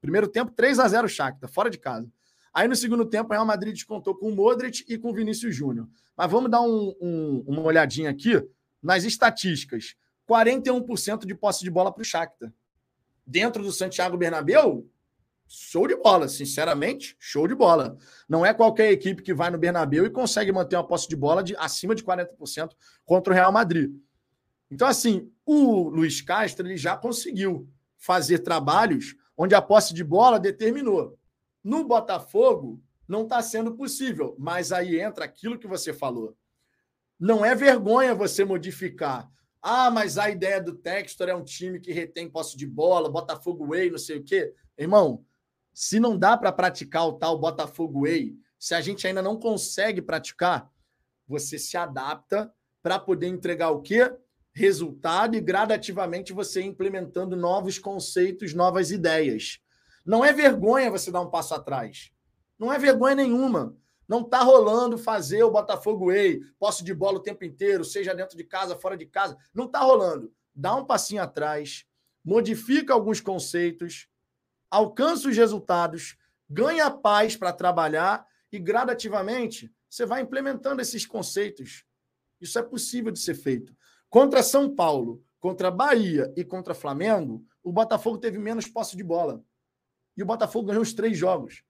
Primeiro 0.01 0.27
tempo 0.27 0.51
3 0.51 0.79
a 0.79 0.87
0 0.87 1.07
Shakhtar, 1.07 1.49
fora 1.49 1.69
de 1.69 1.77
casa. 1.77 2.11
Aí 2.51 2.67
no 2.67 2.75
segundo 2.75 3.05
tempo 3.05 3.29
o 3.29 3.33
Real 3.33 3.45
Madrid 3.45 3.73
descontou 3.73 4.15
com 4.15 4.29
o 4.29 4.35
Modric 4.35 4.83
e 4.87 4.97
com 4.97 5.11
o 5.11 5.13
Vinícius 5.13 5.55
Júnior. 5.55 5.87
Mas 6.17 6.31
vamos 6.31 6.49
dar 6.49 6.61
um, 6.61 6.95
um, 6.99 7.43
uma 7.45 7.61
olhadinha 7.61 8.09
aqui 8.09 8.43
nas 8.81 9.03
estatísticas. 9.03 9.95
41% 10.27 11.25
de 11.25 11.35
posse 11.35 11.63
de 11.63 11.69
bola 11.69 11.91
para 11.91 12.01
o 12.01 12.05
Shakhtar. 12.05 12.51
Dentro 13.25 13.61
do 13.61 13.71
Santiago 13.71 14.17
Bernabéu, 14.17 14.87
show 15.49 15.87
de 15.87 15.95
bola, 15.95 16.29
sinceramente, 16.29 17.17
show 17.19 17.47
de 17.47 17.55
bola. 17.55 17.97
Não 18.27 18.45
é 18.45 18.53
qualquer 18.53 18.91
equipe 18.91 19.23
que 19.23 19.33
vai 19.33 19.49
no 19.49 19.57
Bernabéu 19.57 20.05
e 20.05 20.09
consegue 20.09 20.51
manter 20.51 20.75
uma 20.75 20.87
posse 20.87 21.09
de 21.09 21.15
bola 21.15 21.43
de 21.43 21.55
acima 21.57 21.95
de 21.95 22.03
40% 22.03 22.69
contra 23.03 23.33
o 23.33 23.35
Real 23.35 23.51
Madrid. 23.51 23.91
Então, 24.69 24.87
assim, 24.87 25.31
o 25.45 25.89
Luiz 25.89 26.21
Castro 26.21 26.67
ele 26.67 26.77
já 26.77 26.95
conseguiu 26.95 27.67
fazer 27.97 28.39
trabalhos 28.39 29.15
onde 29.35 29.55
a 29.55 29.61
posse 29.61 29.93
de 29.93 30.03
bola 30.03 30.39
determinou. 30.39 31.17
No 31.63 31.83
Botafogo, 31.83 32.81
não 33.07 33.23
está 33.23 33.41
sendo 33.41 33.75
possível, 33.75 34.35
mas 34.37 34.71
aí 34.71 34.99
entra 34.99 35.25
aquilo 35.25 35.57
que 35.57 35.67
você 35.67 35.91
falou. 35.91 36.37
Não 37.19 37.43
é 37.43 37.55
vergonha 37.55 38.13
você 38.13 38.45
modificar. 38.45 39.29
Ah, 39.61 39.89
mas 39.91 40.17
a 40.17 40.29
ideia 40.29 40.61
do 40.61 40.75
Textor 40.75 41.27
é 41.27 41.35
um 41.35 41.43
time 41.43 41.79
que 41.79 41.91
retém 41.91 42.29
posse 42.29 42.55
de 42.55 42.65
bola, 42.67 43.11
Botafogo 43.11 43.67
Way, 43.67 43.91
não 43.91 43.97
sei 43.97 44.19
o 44.19 44.23
quê. 44.23 44.53
Irmão, 44.77 45.25
se 45.81 45.97
não 45.97 46.17
dá 46.17 46.35
para 46.35 46.51
praticar 46.51 47.07
o 47.07 47.13
tal 47.13 47.39
Botafogo 47.39 48.01
Way, 48.01 48.35
se 48.59 48.75
a 48.75 48.81
gente 48.81 49.07
ainda 49.07 49.21
não 49.21 49.39
consegue 49.39 50.01
praticar, 50.01 50.69
você 51.25 51.57
se 51.57 51.77
adapta 51.77 52.53
para 52.83 52.99
poder 52.99 53.27
entregar 53.27 53.69
o 53.69 53.81
quê? 53.81 54.13
Resultado 54.51 55.37
e 55.37 55.39
gradativamente 55.39 56.33
você 56.33 56.61
implementando 56.61 57.33
novos 57.33 57.79
conceitos, 57.79 58.53
novas 58.53 58.91
ideias. 58.91 59.61
Não 60.05 60.25
é 60.25 60.33
vergonha 60.33 60.91
você 60.91 61.11
dar 61.11 61.21
um 61.21 61.29
passo 61.29 61.55
atrás. 61.55 62.11
Não 62.59 62.73
é 62.73 62.77
vergonha 62.77 63.15
nenhuma. 63.15 63.73
Não 64.05 64.19
está 64.19 64.39
rolando 64.43 64.97
fazer 64.97 65.43
o 65.43 65.51
Botafogo 65.51 66.07
Way, 66.07 66.41
posse 66.59 66.83
de 66.83 66.93
bola 66.93 67.19
o 67.19 67.23
tempo 67.23 67.45
inteiro, 67.45 67.85
seja 67.85 68.13
dentro 68.13 68.35
de 68.35 68.43
casa, 68.43 68.77
fora 68.77 68.97
de 68.97 69.05
casa. 69.05 69.37
Não 69.53 69.63
está 69.63 69.79
rolando. 69.79 70.29
Dá 70.53 70.75
um 70.75 70.83
passinho 70.83 71.21
atrás, 71.21 71.85
modifica 72.21 72.93
alguns 72.93 73.21
conceitos, 73.21 74.09
alcança 74.69 75.29
os 75.29 75.35
resultados, 75.35 76.17
ganha 76.49 76.89
paz 76.89 77.35
para 77.35 77.53
trabalhar 77.53 78.25
e 78.51 78.59
gradativamente 78.59 79.73
você 79.89 80.05
vai 80.05 80.21
implementando 80.21 80.81
esses 80.81 81.05
conceitos. 81.05 81.83
Isso 82.39 82.57
é 82.57 82.63
possível 82.63 83.11
de 83.11 83.19
ser 83.19 83.35
feito. 83.35 83.75
Contra 84.09 84.43
São 84.43 84.73
Paulo, 84.73 85.23
contra 85.39 85.71
Bahia 85.71 86.31
e 86.35 86.43
contra 86.43 86.73
Flamengo, 86.73 87.45
o 87.63 87.71
Botafogo 87.71 88.17
teve 88.17 88.37
menos 88.37 88.67
posse 88.67 88.95
de 88.95 89.03
bola. 89.03 89.43
E 90.15 90.23
o 90.23 90.25
Botafogo 90.25 90.67
ganhou 90.67 90.83
os 90.83 90.93
três 90.93 91.17
jogos. 91.17 91.63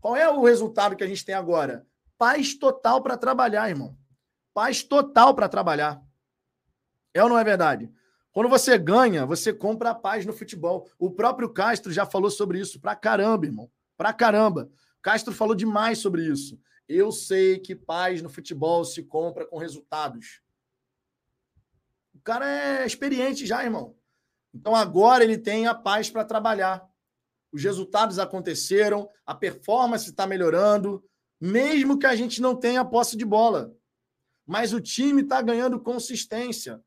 Qual 0.00 0.16
é 0.16 0.28
o 0.28 0.44
resultado 0.44 0.96
que 0.96 1.04
a 1.04 1.06
gente 1.06 1.24
tem 1.24 1.34
agora? 1.34 1.86
Paz 2.16 2.54
total 2.54 3.02
para 3.02 3.16
trabalhar, 3.16 3.68
irmão. 3.68 3.96
Paz 4.52 4.82
total 4.82 5.34
para 5.34 5.48
trabalhar. 5.48 6.02
É 7.14 7.22
ou 7.22 7.28
não 7.28 7.38
é 7.38 7.44
verdade? 7.44 7.92
Quando 8.32 8.48
você 8.48 8.78
ganha, 8.78 9.26
você 9.26 9.52
compra 9.52 9.90
a 9.90 9.94
paz 9.94 10.24
no 10.24 10.32
futebol. 10.32 10.88
O 10.98 11.10
próprio 11.10 11.50
Castro 11.50 11.92
já 11.92 12.06
falou 12.06 12.30
sobre 12.30 12.60
isso 12.60 12.80
pra 12.80 12.94
caramba, 12.94 13.46
irmão. 13.46 13.70
Pra 13.96 14.12
caramba. 14.12 14.70
Castro 15.02 15.34
falou 15.34 15.54
demais 15.54 15.98
sobre 15.98 16.24
isso. 16.24 16.58
Eu 16.88 17.10
sei 17.10 17.58
que 17.58 17.74
paz 17.74 18.22
no 18.22 18.28
futebol 18.28 18.84
se 18.84 19.02
compra 19.02 19.46
com 19.46 19.58
resultados. 19.58 20.40
O 22.14 22.20
cara 22.20 22.46
é 22.48 22.86
experiente 22.86 23.46
já, 23.46 23.64
irmão. 23.64 23.96
Então 24.54 24.74
agora 24.74 25.24
ele 25.24 25.38
tem 25.38 25.66
a 25.66 25.74
paz 25.74 26.10
para 26.10 26.24
trabalhar. 26.24 26.88
Os 27.52 27.62
resultados 27.64 28.18
aconteceram, 28.18 29.08
a 29.26 29.34
performance 29.34 30.10
está 30.10 30.26
melhorando, 30.26 31.04
mesmo 31.40 31.98
que 31.98 32.06
a 32.06 32.14
gente 32.14 32.40
não 32.40 32.54
tenha 32.54 32.84
posse 32.84 33.16
de 33.16 33.24
bola. 33.24 33.74
Mas 34.46 34.72
o 34.72 34.80
time 34.80 35.22
está 35.22 35.40
ganhando 35.42 35.80
consistência. 35.80 36.80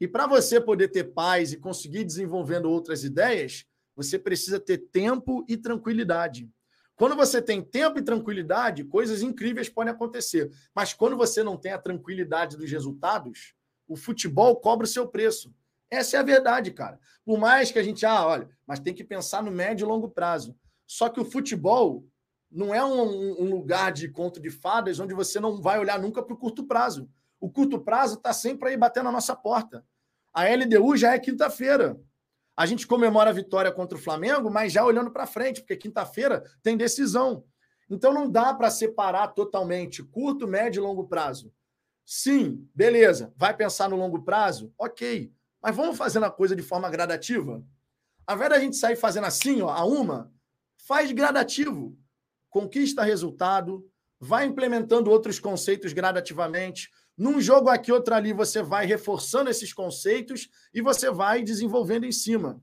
E 0.00 0.08
para 0.08 0.26
você 0.26 0.60
poder 0.60 0.88
ter 0.88 1.04
paz 1.04 1.52
e 1.52 1.56
conseguir 1.56 2.04
desenvolvendo 2.04 2.70
outras 2.70 3.04
ideias, 3.04 3.64
você 3.94 4.18
precisa 4.18 4.58
ter 4.58 4.78
tempo 4.78 5.44
e 5.48 5.56
tranquilidade. 5.56 6.50
Quando 6.96 7.16
você 7.16 7.42
tem 7.42 7.60
tempo 7.60 7.98
e 7.98 8.02
tranquilidade, 8.02 8.84
coisas 8.84 9.22
incríveis 9.22 9.68
podem 9.68 9.92
acontecer. 9.92 10.50
Mas 10.74 10.92
quando 10.92 11.16
você 11.16 11.42
não 11.42 11.56
tem 11.56 11.72
a 11.72 11.78
tranquilidade 11.78 12.56
dos 12.56 12.70
resultados, 12.70 13.54
o 13.88 13.96
futebol 13.96 14.56
cobra 14.56 14.84
o 14.84 14.88
seu 14.88 15.06
preço. 15.08 15.52
Essa 15.90 16.16
é 16.16 16.20
a 16.20 16.24
verdade, 16.24 16.70
cara. 16.70 16.98
Por 17.24 17.38
mais 17.38 17.70
que 17.70 17.78
a 17.78 17.82
gente, 17.82 18.06
ah, 18.06 18.26
olha, 18.26 18.48
mas 18.66 18.80
tem 18.80 18.94
que 18.94 19.04
pensar 19.04 19.42
no 19.42 19.50
médio 19.50 19.84
e 19.84 19.88
longo 19.88 20.08
prazo. 20.08 20.56
Só 20.86 21.08
que 21.08 21.20
o 21.20 21.24
futebol 21.24 22.06
não 22.50 22.74
é 22.74 22.84
um, 22.84 23.42
um 23.42 23.50
lugar 23.50 23.92
de 23.92 24.08
conto 24.08 24.40
de 24.40 24.50
fadas 24.50 25.00
onde 25.00 25.14
você 25.14 25.40
não 25.40 25.60
vai 25.60 25.78
olhar 25.78 25.98
nunca 25.98 26.22
para 26.22 26.34
o 26.34 26.38
curto 26.38 26.64
prazo. 26.64 27.08
O 27.44 27.50
curto 27.50 27.78
prazo 27.78 28.14
está 28.14 28.32
sempre 28.32 28.70
aí 28.70 28.76
batendo 28.78 29.04
na 29.04 29.12
nossa 29.12 29.36
porta. 29.36 29.84
A 30.32 30.44
LDU 30.48 30.96
já 30.96 31.12
é 31.12 31.18
quinta-feira. 31.18 32.00
A 32.56 32.64
gente 32.64 32.86
comemora 32.86 33.28
a 33.28 33.34
vitória 33.34 33.70
contra 33.70 33.98
o 33.98 34.00
Flamengo, 34.00 34.50
mas 34.50 34.72
já 34.72 34.82
olhando 34.82 35.10
para 35.10 35.26
frente, 35.26 35.60
porque 35.60 35.76
quinta-feira 35.76 36.42
tem 36.62 36.74
decisão. 36.74 37.44
Então 37.90 38.14
não 38.14 38.30
dá 38.30 38.54
para 38.54 38.70
separar 38.70 39.28
totalmente 39.28 40.02
curto, 40.02 40.48
médio 40.48 40.80
e 40.80 40.86
longo 40.86 41.06
prazo. 41.06 41.52
Sim, 42.02 42.66
beleza. 42.74 43.30
Vai 43.36 43.54
pensar 43.54 43.90
no 43.90 43.96
longo 43.96 44.22
prazo? 44.22 44.72
Ok. 44.78 45.30
Mas 45.60 45.76
vamos 45.76 45.98
fazendo 45.98 46.24
a 46.24 46.30
coisa 46.30 46.56
de 46.56 46.62
forma 46.62 46.88
gradativa? 46.88 47.62
Ao 48.26 48.36
invés 48.36 48.50
da 48.52 48.58
gente 48.58 48.76
sair 48.76 48.96
fazendo 48.96 49.24
assim, 49.24 49.60
ó, 49.60 49.68
a 49.68 49.84
uma, 49.84 50.32
faz 50.78 51.12
gradativo. 51.12 51.94
Conquista 52.48 53.02
resultado, 53.02 53.86
vai 54.18 54.46
implementando 54.46 55.10
outros 55.10 55.38
conceitos 55.38 55.92
gradativamente. 55.92 56.88
Num 57.16 57.40
jogo 57.40 57.68
aqui, 57.68 57.92
outro 57.92 58.14
ali, 58.14 58.32
você 58.32 58.62
vai 58.62 58.86
reforçando 58.86 59.48
esses 59.48 59.72
conceitos 59.72 60.48
e 60.72 60.80
você 60.80 61.10
vai 61.10 61.42
desenvolvendo 61.42 62.04
em 62.04 62.12
cima. 62.12 62.60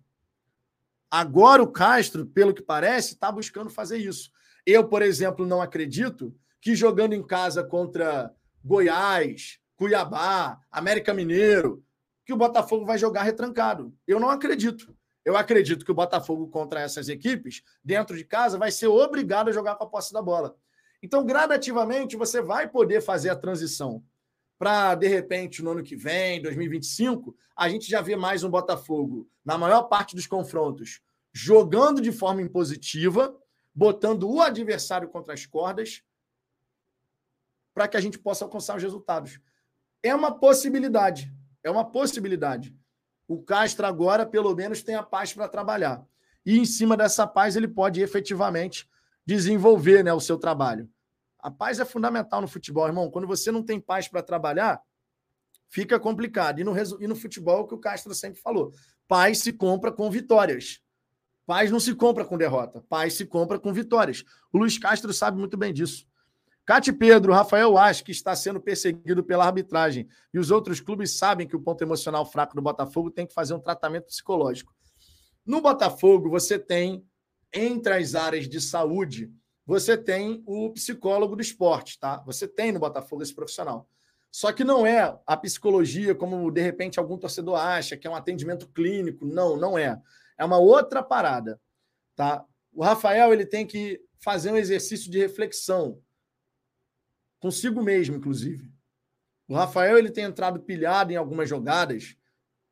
Agora 1.09 1.63
o 1.63 1.71
Castro, 1.71 2.25
pelo 2.25 2.53
que 2.53 2.61
parece, 2.61 3.13
está 3.13 3.31
buscando 3.31 3.69
fazer 3.69 3.97
isso. 3.97 4.31
Eu, 4.65 4.87
por 4.87 5.01
exemplo, 5.01 5.45
não 5.45 5.61
acredito 5.61 6.35
que 6.59 6.75
jogando 6.75 7.13
em 7.13 7.25
casa 7.25 7.63
contra 7.63 8.33
Goiás, 8.63 9.59
Cuiabá, 9.75 10.59
América 10.69 11.13
Mineiro, 11.13 11.83
que 12.25 12.33
o 12.33 12.37
Botafogo 12.37 12.85
vai 12.85 12.97
jogar 12.97 13.23
retrancado. 13.23 13.93
Eu 14.05 14.19
não 14.19 14.29
acredito. 14.29 14.95
Eu 15.23 15.37
acredito 15.37 15.85
que 15.85 15.91
o 15.91 15.95
Botafogo 15.95 16.47
contra 16.47 16.81
essas 16.81 17.07
equipes, 17.07 17.63
dentro 17.83 18.17
de 18.17 18.25
casa, 18.25 18.57
vai 18.57 18.71
ser 18.71 18.87
obrigado 18.87 19.49
a 19.49 19.51
jogar 19.51 19.75
com 19.75 19.83
a 19.83 19.89
posse 19.89 20.11
da 20.11 20.21
bola. 20.21 20.55
Então, 21.01 21.25
gradativamente, 21.25 22.15
você 22.15 22.41
vai 22.41 22.67
poder 22.67 23.01
fazer 23.01 23.29
a 23.29 23.35
transição 23.35 24.03
para, 24.61 24.93
de 24.93 25.07
repente, 25.07 25.63
no 25.63 25.71
ano 25.71 25.81
que 25.81 25.95
vem, 25.95 26.39
2025, 26.39 27.35
a 27.57 27.67
gente 27.67 27.89
já 27.89 27.99
vê 27.99 28.15
mais 28.15 28.43
um 28.43 28.49
Botafogo, 28.51 29.27
na 29.43 29.57
maior 29.57 29.85
parte 29.85 30.15
dos 30.15 30.27
confrontos, 30.27 31.01
jogando 31.33 31.99
de 31.99 32.11
forma 32.11 32.43
impositiva, 32.43 33.35
botando 33.73 34.29
o 34.29 34.39
adversário 34.39 35.09
contra 35.09 35.33
as 35.33 35.47
cordas, 35.47 36.03
para 37.73 37.87
que 37.87 37.97
a 37.97 37.99
gente 37.99 38.19
possa 38.19 38.45
alcançar 38.45 38.77
os 38.77 38.83
resultados. 38.83 39.39
É 40.03 40.13
uma 40.13 40.31
possibilidade. 40.31 41.33
É 41.63 41.71
uma 41.71 41.83
possibilidade. 41.83 42.77
O 43.27 43.41
Castro 43.41 43.87
agora, 43.87 44.27
pelo 44.27 44.55
menos, 44.55 44.83
tem 44.83 44.93
a 44.93 45.01
paz 45.01 45.33
para 45.33 45.49
trabalhar. 45.49 46.05
E 46.45 46.59
em 46.59 46.65
cima 46.65 46.95
dessa 46.95 47.25
paz, 47.25 47.55
ele 47.55 47.67
pode 47.67 47.99
efetivamente 47.99 48.87
desenvolver 49.25 50.03
né, 50.03 50.13
o 50.13 50.19
seu 50.19 50.37
trabalho. 50.37 50.87
A 51.41 51.49
paz 51.49 51.79
é 51.79 51.85
fundamental 51.85 52.41
no 52.41 52.47
futebol, 52.47 52.85
irmão. 52.87 53.09
Quando 53.09 53.27
você 53.27 53.51
não 53.51 53.63
tem 53.63 53.79
paz 53.79 54.07
para 54.07 54.21
trabalhar, 54.21 54.81
fica 55.69 55.99
complicado. 55.99 56.59
E 56.59 56.63
no, 56.63 56.73
e 56.99 57.07
no 57.07 57.15
futebol, 57.15 57.61
o 57.61 57.67
que 57.67 57.73
o 57.73 57.79
Castro 57.79 58.13
sempre 58.13 58.39
falou: 58.39 58.71
paz 59.07 59.39
se 59.39 59.51
compra 59.51 59.91
com 59.91 60.09
vitórias. 60.11 60.81
Paz 61.45 61.71
não 61.71 61.79
se 61.79 61.95
compra 61.95 62.23
com 62.23 62.37
derrota. 62.37 62.83
Paz 62.87 63.15
se 63.15 63.25
compra 63.25 63.59
com 63.59 63.73
vitórias. 63.73 64.23
O 64.53 64.57
Luiz 64.59 64.77
Castro 64.77 65.11
sabe 65.11 65.37
muito 65.37 65.57
bem 65.57 65.73
disso. 65.73 66.05
Cate 66.63 66.93
Pedro, 66.93 67.33
Rafael 67.33 67.77
acho 67.77 68.03
que 68.03 68.11
está 68.11 68.35
sendo 68.35 68.61
perseguido 68.61 69.23
pela 69.23 69.45
arbitragem 69.45 70.07
e 70.33 70.39
os 70.39 70.51
outros 70.51 70.79
clubes 70.79 71.17
sabem 71.17 71.47
que 71.47 71.55
o 71.55 71.59
ponto 71.59 71.83
emocional 71.83 72.25
fraco 72.25 72.55
do 72.55 72.61
Botafogo 72.61 73.09
tem 73.09 73.25
que 73.25 73.33
fazer 73.33 73.53
um 73.53 73.59
tratamento 73.59 74.05
psicológico. 74.05 74.73
No 75.45 75.59
Botafogo, 75.59 76.29
você 76.29 76.59
tem, 76.59 77.03
entre 77.51 77.93
as 77.95 78.13
áreas 78.13 78.47
de 78.47 78.61
saúde, 78.61 79.29
você 79.71 79.97
tem 79.97 80.43
o 80.45 80.69
psicólogo 80.71 81.33
do 81.33 81.41
esporte, 81.41 81.97
tá? 81.97 82.17
Você 82.25 82.45
tem 82.45 82.73
no 82.73 82.79
Botafogo 82.79 83.23
esse 83.23 83.33
profissional. 83.33 83.87
Só 84.29 84.51
que 84.51 84.65
não 84.65 84.85
é 84.85 85.17
a 85.25 85.37
psicologia 85.37 86.13
como 86.13 86.51
de 86.51 86.59
repente 86.59 86.99
algum 86.99 87.17
torcedor 87.17 87.57
acha, 87.57 87.95
que 87.95 88.05
é 88.05 88.09
um 88.09 88.15
atendimento 88.15 88.67
clínico. 88.67 89.25
Não, 89.25 89.55
não 89.55 89.79
é. 89.79 89.97
É 90.37 90.43
uma 90.43 90.57
outra 90.57 91.01
parada, 91.01 91.57
tá? 92.17 92.43
O 92.73 92.83
Rafael 92.83 93.31
ele 93.31 93.45
tem 93.45 93.65
que 93.65 94.01
fazer 94.19 94.51
um 94.51 94.57
exercício 94.57 95.09
de 95.09 95.19
reflexão 95.19 96.01
consigo 97.39 97.81
mesmo, 97.81 98.17
inclusive. 98.17 98.69
O 99.47 99.55
Rafael 99.55 99.97
ele 99.97 100.11
tem 100.11 100.25
entrado 100.25 100.59
pilhado 100.59 101.13
em 101.13 101.15
algumas 101.15 101.47
jogadas 101.47 102.17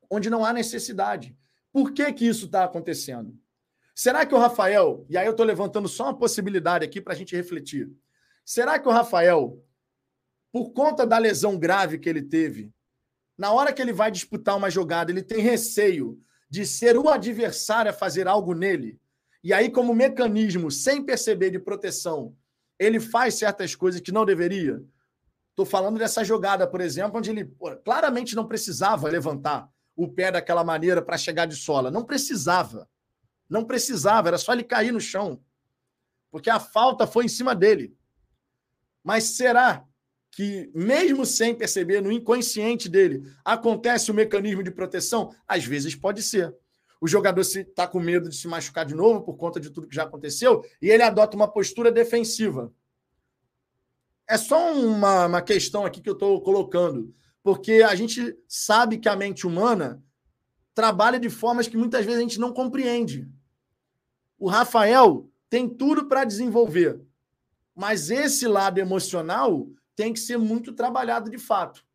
onde 0.09 0.29
não 0.29 0.43
há 0.43 0.51
necessidade. 0.51 1.33
Por 1.71 1.93
que, 1.93 2.11
que 2.11 2.27
isso 2.27 2.47
está 2.47 2.65
acontecendo? 2.65 3.39
Será 4.01 4.25
que 4.25 4.33
o 4.33 4.37
Rafael, 4.37 5.05
e 5.09 5.17
aí 5.17 5.25
eu 5.25 5.31
estou 5.31 5.45
levantando 5.45 5.89
só 5.89 6.05
uma 6.05 6.17
possibilidade 6.17 6.85
aqui 6.85 7.01
para 7.01 7.11
a 7.11 7.15
gente 7.17 7.35
refletir. 7.35 7.91
Será 8.45 8.79
que 8.79 8.87
o 8.87 8.91
Rafael, 8.93 9.61
por 10.53 10.71
conta 10.71 11.05
da 11.05 11.17
lesão 11.17 11.59
grave 11.59 11.99
que 11.99 12.07
ele 12.07 12.21
teve, 12.21 12.71
na 13.37 13.51
hora 13.51 13.73
que 13.73 13.81
ele 13.81 13.91
vai 13.91 14.09
disputar 14.09 14.55
uma 14.55 14.69
jogada, 14.69 15.11
ele 15.11 15.21
tem 15.21 15.41
receio 15.41 16.17
de 16.49 16.65
ser 16.65 16.95
o 16.97 17.09
adversário 17.09 17.91
a 17.91 17.93
fazer 17.93 18.25
algo 18.25 18.53
nele? 18.53 18.97
E 19.43 19.51
aí, 19.51 19.69
como 19.69 19.93
mecanismo, 19.93 20.71
sem 20.71 21.03
perceber 21.03 21.49
de 21.49 21.59
proteção, 21.59 22.33
ele 22.79 23.01
faz 23.01 23.33
certas 23.33 23.75
coisas 23.75 23.99
que 23.99 24.13
não 24.13 24.23
deveria. 24.23 24.81
Estou 25.49 25.65
falando 25.65 25.99
dessa 25.99 26.23
jogada, 26.23 26.65
por 26.65 26.79
exemplo, 26.79 27.19
onde 27.19 27.31
ele 27.31 27.43
pô, 27.43 27.75
claramente 27.75 28.33
não 28.33 28.47
precisava 28.47 29.09
levantar 29.09 29.69
o 29.93 30.07
pé 30.07 30.31
daquela 30.31 30.63
maneira 30.63 31.01
para 31.01 31.17
chegar 31.17 31.47
de 31.47 31.57
sola. 31.57 31.91
Não 31.91 32.05
precisava. 32.05 32.87
Não 33.49 33.65
precisava, 33.65 34.27
era 34.27 34.37
só 34.37 34.53
ele 34.53 34.63
cair 34.63 34.93
no 34.93 35.01
chão. 35.01 35.41
Porque 36.29 36.49
a 36.49 36.59
falta 36.59 37.07
foi 37.07 37.25
em 37.25 37.29
cima 37.29 37.55
dele. 37.55 37.97
Mas 39.03 39.23
será 39.23 39.83
que, 40.31 40.69
mesmo 40.75 41.25
sem 41.25 41.55
perceber, 41.55 42.01
no 42.01 42.11
inconsciente 42.11 42.87
dele, 42.87 43.23
acontece 43.43 44.11
o 44.11 44.13
mecanismo 44.13 44.61
de 44.61 44.69
proteção? 44.69 45.33
Às 45.47 45.65
vezes 45.65 45.95
pode 45.95 46.21
ser 46.21 46.55
o 47.01 47.07
jogador 47.07 47.41
está 47.41 47.87
com 47.87 47.99
medo 47.99 48.29
de 48.29 48.35
se 48.35 48.47
machucar 48.47 48.85
de 48.85 48.93
novo 48.93 49.21
por 49.21 49.37
conta 49.37 49.59
de 49.59 49.69
tudo 49.69 49.87
que 49.87 49.95
já 49.95 50.03
aconteceu 50.03 50.65
e 50.81 50.89
ele 50.89 51.03
adota 51.03 51.35
uma 51.35 51.47
postura 51.47 51.91
defensiva. 51.91 52.73
É 54.27 54.37
só 54.37 54.73
uma, 54.73 55.25
uma 55.25 55.41
questão 55.41 55.85
aqui 55.85 56.01
que 56.01 56.09
eu 56.09 56.13
estou 56.13 56.41
colocando, 56.41 57.13
porque 57.41 57.83
a 57.87 57.95
gente 57.95 58.37
sabe 58.47 58.97
que 58.97 59.09
a 59.09 59.15
mente 59.15 59.47
humana 59.47 60.03
trabalha 60.73 61.19
de 61.19 61.29
formas 61.29 61.67
que 61.67 61.77
muitas 61.77 62.05
vezes 62.05 62.19
a 62.19 62.21
gente 62.21 62.39
não 62.39 62.53
compreende. 62.53 63.27
O 64.39 64.47
Rafael 64.47 65.29
tem 65.49 65.67
tudo 65.67 66.07
para 66.07 66.23
desenvolver, 66.23 67.01
mas 67.75 68.09
esse 68.09 68.47
lado 68.47 68.79
emocional 68.79 69.67
tem 69.95 70.13
que 70.13 70.19
ser 70.19 70.37
muito 70.37 70.71
trabalhado 70.71 71.29
de 71.29 71.37
fato. 71.37 71.85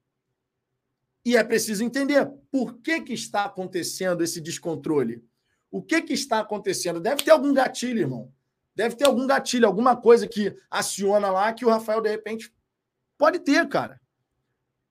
E 1.25 1.39
é 1.39 1.43
preciso 1.43 1.83
entender 1.83 2.31
por 2.51 2.75
que, 2.81 3.01
que 3.01 3.15
está 3.15 3.47
acontecendo 3.47 4.23
esse 4.23 4.43
descontrole. 4.43 5.25
O 5.71 5.83
que, 5.83 6.03
que 6.03 6.13
está 6.13 6.41
acontecendo? 6.41 7.01
Deve 7.01 7.23
ter 7.23 7.31
algum 7.31 7.55
gatilho, 7.55 8.01
irmão. 8.01 8.31
Deve 8.77 8.95
ter 8.95 9.07
algum 9.07 9.27
gatilho, 9.27 9.67
alguma 9.67 9.97
coisa 9.97 10.29
que 10.29 10.55
aciona 10.71 11.31
lá 11.31 11.51
que 11.53 11.65
o 11.65 11.71
Rafael, 11.71 12.03
de 12.03 12.11
repente, 12.11 12.53
pode 13.17 13.39
ter, 13.39 13.67
cara. 13.69 13.99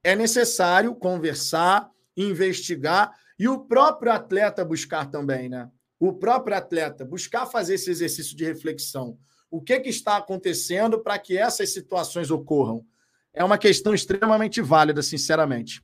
É 0.04 0.16
necessário 0.16 0.96
conversar, 0.96 1.92
investigar 2.18 3.16
e 3.38 3.48
o 3.48 3.60
próprio 3.60 4.12
atleta 4.12 4.66
buscar 4.66 5.12
também, 5.12 5.50
né? 5.50 5.70
O 6.06 6.12
próprio 6.12 6.58
atleta 6.58 7.06
buscar 7.06 7.46
fazer 7.46 7.76
esse 7.76 7.90
exercício 7.90 8.36
de 8.36 8.44
reflexão. 8.44 9.18
O 9.50 9.62
que, 9.62 9.80
que 9.80 9.88
está 9.88 10.18
acontecendo 10.18 11.02
para 11.02 11.18
que 11.18 11.38
essas 11.38 11.72
situações 11.72 12.30
ocorram? 12.30 12.86
É 13.34 13.42
uma 13.42 13.58
questão 13.58 13.94
extremamente 13.94 14.62
válida, 14.62 15.02
sinceramente. 15.02 15.82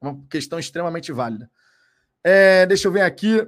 Uma 0.00 0.16
questão 0.30 0.60
extremamente 0.60 1.10
válida. 1.10 1.50
É, 2.22 2.64
deixa 2.66 2.86
eu 2.86 2.92
ver 2.92 3.00
aqui. 3.00 3.44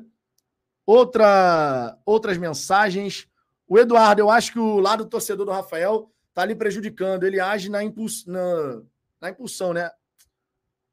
Outra, 0.84 1.96
outras 2.04 2.36
mensagens. 2.36 3.28
O 3.68 3.78
Eduardo, 3.78 4.20
eu 4.20 4.30
acho 4.30 4.54
que 4.54 4.58
o 4.58 4.80
lado 4.80 5.06
torcedor 5.06 5.46
do 5.46 5.52
Rafael 5.52 6.12
está 6.30 6.42
ali 6.42 6.56
prejudicando. 6.56 7.22
Ele 7.22 7.38
age 7.38 7.70
na, 7.70 7.84
impuls, 7.84 8.26
na, 8.26 8.82
na 9.20 9.30
impulsão, 9.30 9.72
né? 9.72 9.88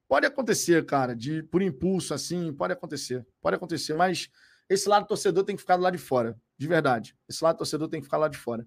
Pode 0.07 0.27
acontecer, 0.27 0.85
cara, 0.85 1.15
de 1.15 1.41
por 1.41 1.63
impulso, 1.63 2.13
assim, 2.13 2.53
pode 2.53 2.73
acontecer. 2.73 3.25
Pode 3.41 3.55
acontecer, 3.55 3.95
mas 3.95 4.29
esse 4.69 4.87
lado 4.87 5.07
torcedor 5.07 5.43
tem 5.43 5.55
que 5.55 5.61
ficar 5.61 5.77
do 5.77 5.83
lado 5.83 5.97
de 5.97 6.03
fora, 6.03 6.39
de 6.57 6.67
verdade. 6.67 7.17
Esse 7.27 7.43
lado 7.43 7.57
torcedor 7.57 7.89
tem 7.89 7.99
que 7.99 8.05
ficar 8.05 8.17
lá 8.17 8.27
de 8.27 8.37
fora. 8.37 8.65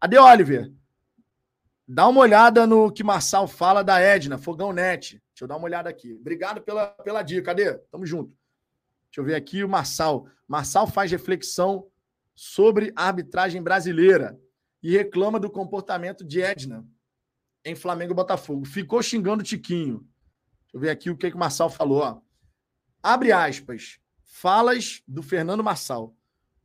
Ade 0.00 0.18
Oliver, 0.18 0.70
Dá 1.90 2.06
uma 2.06 2.20
olhada 2.20 2.66
no 2.66 2.92
que 2.92 3.02
Marçal 3.02 3.48
fala 3.48 3.82
da 3.82 3.98
Edna, 3.98 4.36
Fogão 4.36 4.74
Net. 4.74 5.22
Deixa 5.32 5.44
eu 5.44 5.48
dar 5.48 5.56
uma 5.56 5.64
olhada 5.64 5.88
aqui. 5.88 6.12
Obrigado 6.20 6.60
pela, 6.60 6.88
pela 6.88 7.22
dica. 7.22 7.44
Cadê? 7.44 7.78
Tamo 7.90 8.04
junto. 8.04 8.36
Deixa 9.06 9.20
eu 9.20 9.24
ver 9.24 9.34
aqui 9.34 9.64
o 9.64 9.68
Marçal. 9.68 10.28
Marçal 10.46 10.86
faz 10.86 11.10
reflexão 11.10 11.88
sobre 12.34 12.92
a 12.94 13.04
arbitragem 13.06 13.62
brasileira 13.62 14.38
e 14.82 14.94
reclama 14.94 15.40
do 15.40 15.48
comportamento 15.48 16.26
de 16.26 16.42
Edna 16.42 16.86
em 17.64 17.74
Flamengo 17.74 18.12
e 18.12 18.14
Botafogo. 18.14 18.66
Ficou 18.66 19.02
xingando 19.02 19.40
o 19.40 19.46
Tiquinho. 19.46 20.06
Deixa 20.64 20.74
eu 20.74 20.80
ver 20.80 20.90
aqui 20.90 21.08
o 21.08 21.16
que, 21.16 21.30
que 21.30 21.36
o 21.36 21.40
Marçal 21.40 21.70
falou. 21.70 22.02
Ó. 22.02 22.20
Abre 23.02 23.32
aspas. 23.32 23.98
Falas 24.30 25.02
do 25.08 25.22
Fernando 25.22 25.64
Marçal. 25.64 26.14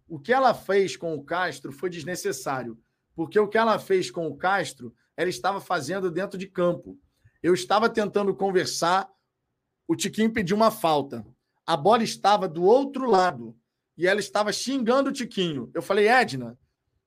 O 0.05 0.19
que 0.19 0.33
ela 0.33 0.53
fez 0.53 0.97
com 0.97 1.15
o 1.15 1.23
Castro 1.23 1.71
foi 1.71 1.89
desnecessário, 1.89 2.77
porque 3.15 3.39
o 3.39 3.47
que 3.47 3.57
ela 3.57 3.79
fez 3.79 4.11
com 4.11 4.27
o 4.27 4.35
Castro 4.35 4.93
ela 5.15 5.29
estava 5.29 5.61
fazendo 5.61 6.11
dentro 6.11 6.37
de 6.37 6.45
campo. 6.45 6.99
Eu 7.41 7.53
estava 7.53 7.89
tentando 7.89 8.35
conversar, 8.35 9.09
o 9.87 9.95
Tiquinho 9.95 10.33
pediu 10.33 10.57
uma 10.57 10.71
falta. 10.71 11.25
A 11.65 11.77
bola 11.77 12.03
estava 12.03 12.49
do 12.49 12.63
outro 12.63 13.09
lado 13.09 13.57
e 13.97 14.05
ela 14.07 14.19
estava 14.19 14.51
xingando 14.51 15.09
o 15.09 15.13
Tiquinho. 15.13 15.71
Eu 15.73 15.81
falei, 15.81 16.07
Edna, 16.07 16.59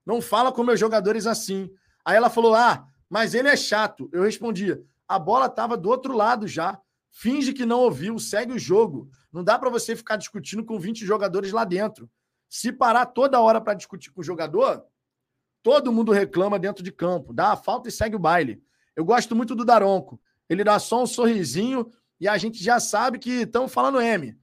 não 0.05 0.23
fala 0.23 0.51
com 0.51 0.65
meus 0.65 0.81
jogadores 0.81 1.27
assim. 1.27 1.71
Aí 2.05 2.17
ela 2.17 2.31
falou, 2.31 2.55
ah, 2.55 2.89
mas 3.11 3.35
ele 3.35 3.49
é 3.49 3.57
chato. 3.57 4.09
Eu 4.11 4.23
respondi, 4.23 4.83
a 5.07 5.19
bola 5.19 5.47
estava 5.47 5.77
do 5.77 5.91
outro 5.91 6.17
lado 6.17 6.49
já. 6.49 6.81
Finge 7.19 7.53
que 7.53 7.65
não 7.65 7.81
ouviu, 7.81 8.19
segue 8.19 8.53
o 8.53 8.59
jogo. 8.59 9.09
Não 9.33 9.43
dá 9.43 9.59
para 9.59 9.71
você 9.71 9.97
ficar 9.97 10.17
discutindo 10.17 10.65
com 10.65 10.79
20 10.79 11.05
jogadores 11.05 11.53
lá 11.53 11.65
dentro. 11.65 12.11
Se 12.49 12.73
parar 12.73 13.07
toda 13.07 13.41
hora 13.41 13.61
para 13.61 13.75
discutir 13.75 14.11
com 14.11 14.21
o 14.21 14.25
jogador, 14.25 14.85
Todo 15.67 15.91
mundo 15.91 16.13
reclama 16.13 16.61
dentro 16.61 16.81
de 16.81 16.93
campo, 16.93 17.33
dá 17.33 17.51
a 17.51 17.57
falta 17.57 17.89
e 17.89 17.93
segue 17.93 18.15
o 18.15 18.21
baile. 18.21 18.63
Eu 18.95 19.05
gosto 19.05 19.35
muito 19.35 19.53
do 19.53 19.65
Daronco. 19.65 20.21
Ele 20.49 20.63
dá 20.63 20.79
só 20.79 21.03
um 21.03 21.07
sorrisinho 21.09 21.91
e 22.21 22.29
a 22.29 22.39
gente 22.39 22.63
já 22.63 22.79
sabe 22.79 23.19
que 23.19 23.41
estão 23.41 23.67
falando 23.67 24.01
M. 24.01 24.39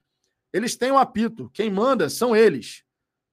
Eles 0.51 0.75
têm 0.75 0.91
o 0.91 0.95
um 0.95 0.97
apito. 0.97 1.49
Quem 1.53 1.71
manda 1.71 2.09
são 2.09 2.35
eles. 2.35 2.83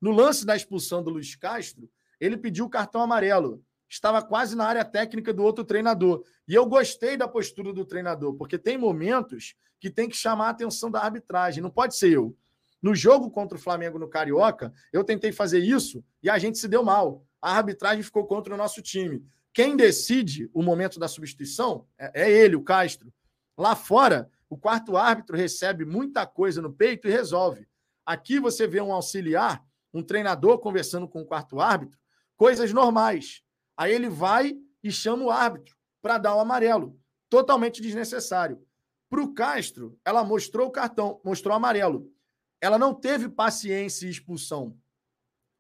No 0.01 0.13
lance 0.13 0.47
da 0.47 0.55
expulsão 0.55 1.03
do 1.03 1.11
Luiz 1.11 1.35
Castro, 1.35 1.91
ele 2.21 2.37
pediu 2.37 2.67
o 2.67 2.71
cartão 2.71 3.03
amarelo. 3.03 3.61
Estava 3.91 4.23
quase 4.23 4.57
na 4.57 4.65
área 4.65 4.85
técnica 4.85 5.33
do 5.33 5.43
outro 5.43 5.65
treinador. 5.65 6.25
E 6.49 6.55
eu 6.55 6.65
gostei 6.65 7.17
da 7.17 7.29
postura 7.29 7.73
do 7.73 7.85
treinador, 7.85 8.35
porque 8.35 8.57
tem 8.57 8.79
momentos 8.79 9.55
que 9.79 9.91
tem 9.91 10.09
que 10.09 10.17
chamar 10.17 10.47
a 10.47 10.51
atenção 10.51 10.91
da 10.91 11.01
arbitragem. 11.01 11.63
Não 11.63 11.71
pode 11.71 11.97
ser 11.97 12.13
eu. 12.13 12.35
No 12.81 12.95
jogo 12.95 13.31
contra 13.31 13.59
o 13.59 13.61
Flamengo 13.61 13.99
no 13.99 14.09
Carioca, 14.09 14.73
eu 14.93 15.05
tentei 15.05 15.33
fazer 15.33 15.59
isso 15.59 16.03
e 16.23 16.31
a 16.31 16.39
gente 16.39 16.57
se 16.57 16.69
deu 16.69 16.83
mal 16.83 17.27
a 17.41 17.57
arbitragem 17.57 18.03
ficou 18.03 18.27
contra 18.27 18.55
o 18.55 18.57
nosso 18.57 18.83
time. 18.83 19.25
Quem 19.53 19.77
decide 19.77 20.51
o 20.53 20.63
momento 20.63 21.01
da 21.01 21.09
substituição 21.09 21.87
é, 21.99 22.23
é 22.23 22.31
ele, 22.31 22.55
o 22.55 22.63
Castro. 22.63 23.13
Lá 23.57 23.75
fora, 23.75 24.31
o 24.49 24.57
quarto 24.57 24.97
árbitro 24.97 25.37
recebe 25.37 25.85
muita 25.85 26.27
coisa 26.27 26.61
no 26.61 26.73
peito 26.73 27.09
e 27.09 27.11
resolve. 27.11 27.67
Aqui 28.05 28.39
você 28.39 28.67
vê 28.67 28.81
um 28.81 28.93
auxiliar, 28.93 29.65
um 29.93 30.03
treinador 30.03 30.59
conversando 30.59 31.09
com 31.09 31.23
o 31.23 31.27
quarto 31.27 31.61
árbitro, 31.61 31.99
coisas 32.37 32.73
normais. 32.73 33.43
Aí 33.81 33.95
ele 33.95 34.11
vai 34.11 34.59
e 34.85 34.93
chama 34.93 35.25
o 35.25 35.31
árbitro 35.31 35.75
para 36.03 36.19
dar 36.19 36.37
o 36.37 36.41
amarelo. 36.41 37.01
Totalmente 37.31 37.81
desnecessário. 37.81 38.63
Para 39.09 39.23
o 39.23 39.33
Castro, 39.33 39.99
ela 40.05 40.23
mostrou 40.23 40.67
o 40.67 40.71
cartão, 40.71 41.19
mostrou 41.25 41.55
o 41.55 41.57
amarelo. 41.57 42.13
Ela 42.61 42.79
não 42.79 42.93
teve 42.93 43.27
paciência 43.27 44.05
e 44.07 44.11
expulsão 44.11 44.79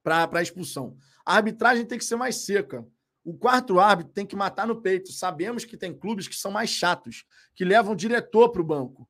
para 0.02 0.42
expulsão. 0.42 0.98
A 1.24 1.36
arbitragem 1.36 1.86
tem 1.86 1.96
que 1.96 2.04
ser 2.04 2.16
mais 2.16 2.44
seca. 2.44 2.86
O 3.24 3.32
quarto 3.32 3.80
árbitro 3.80 4.12
tem 4.12 4.26
que 4.26 4.36
matar 4.36 4.66
no 4.66 4.82
peito. 4.82 5.10
Sabemos 5.10 5.64
que 5.64 5.74
tem 5.74 5.98
clubes 5.98 6.28
que 6.28 6.36
são 6.36 6.50
mais 6.50 6.68
chatos, 6.68 7.24
que 7.54 7.64
levam 7.64 7.96
diretor 7.96 8.50
para 8.50 8.60
o 8.60 8.66
banco. 8.66 9.08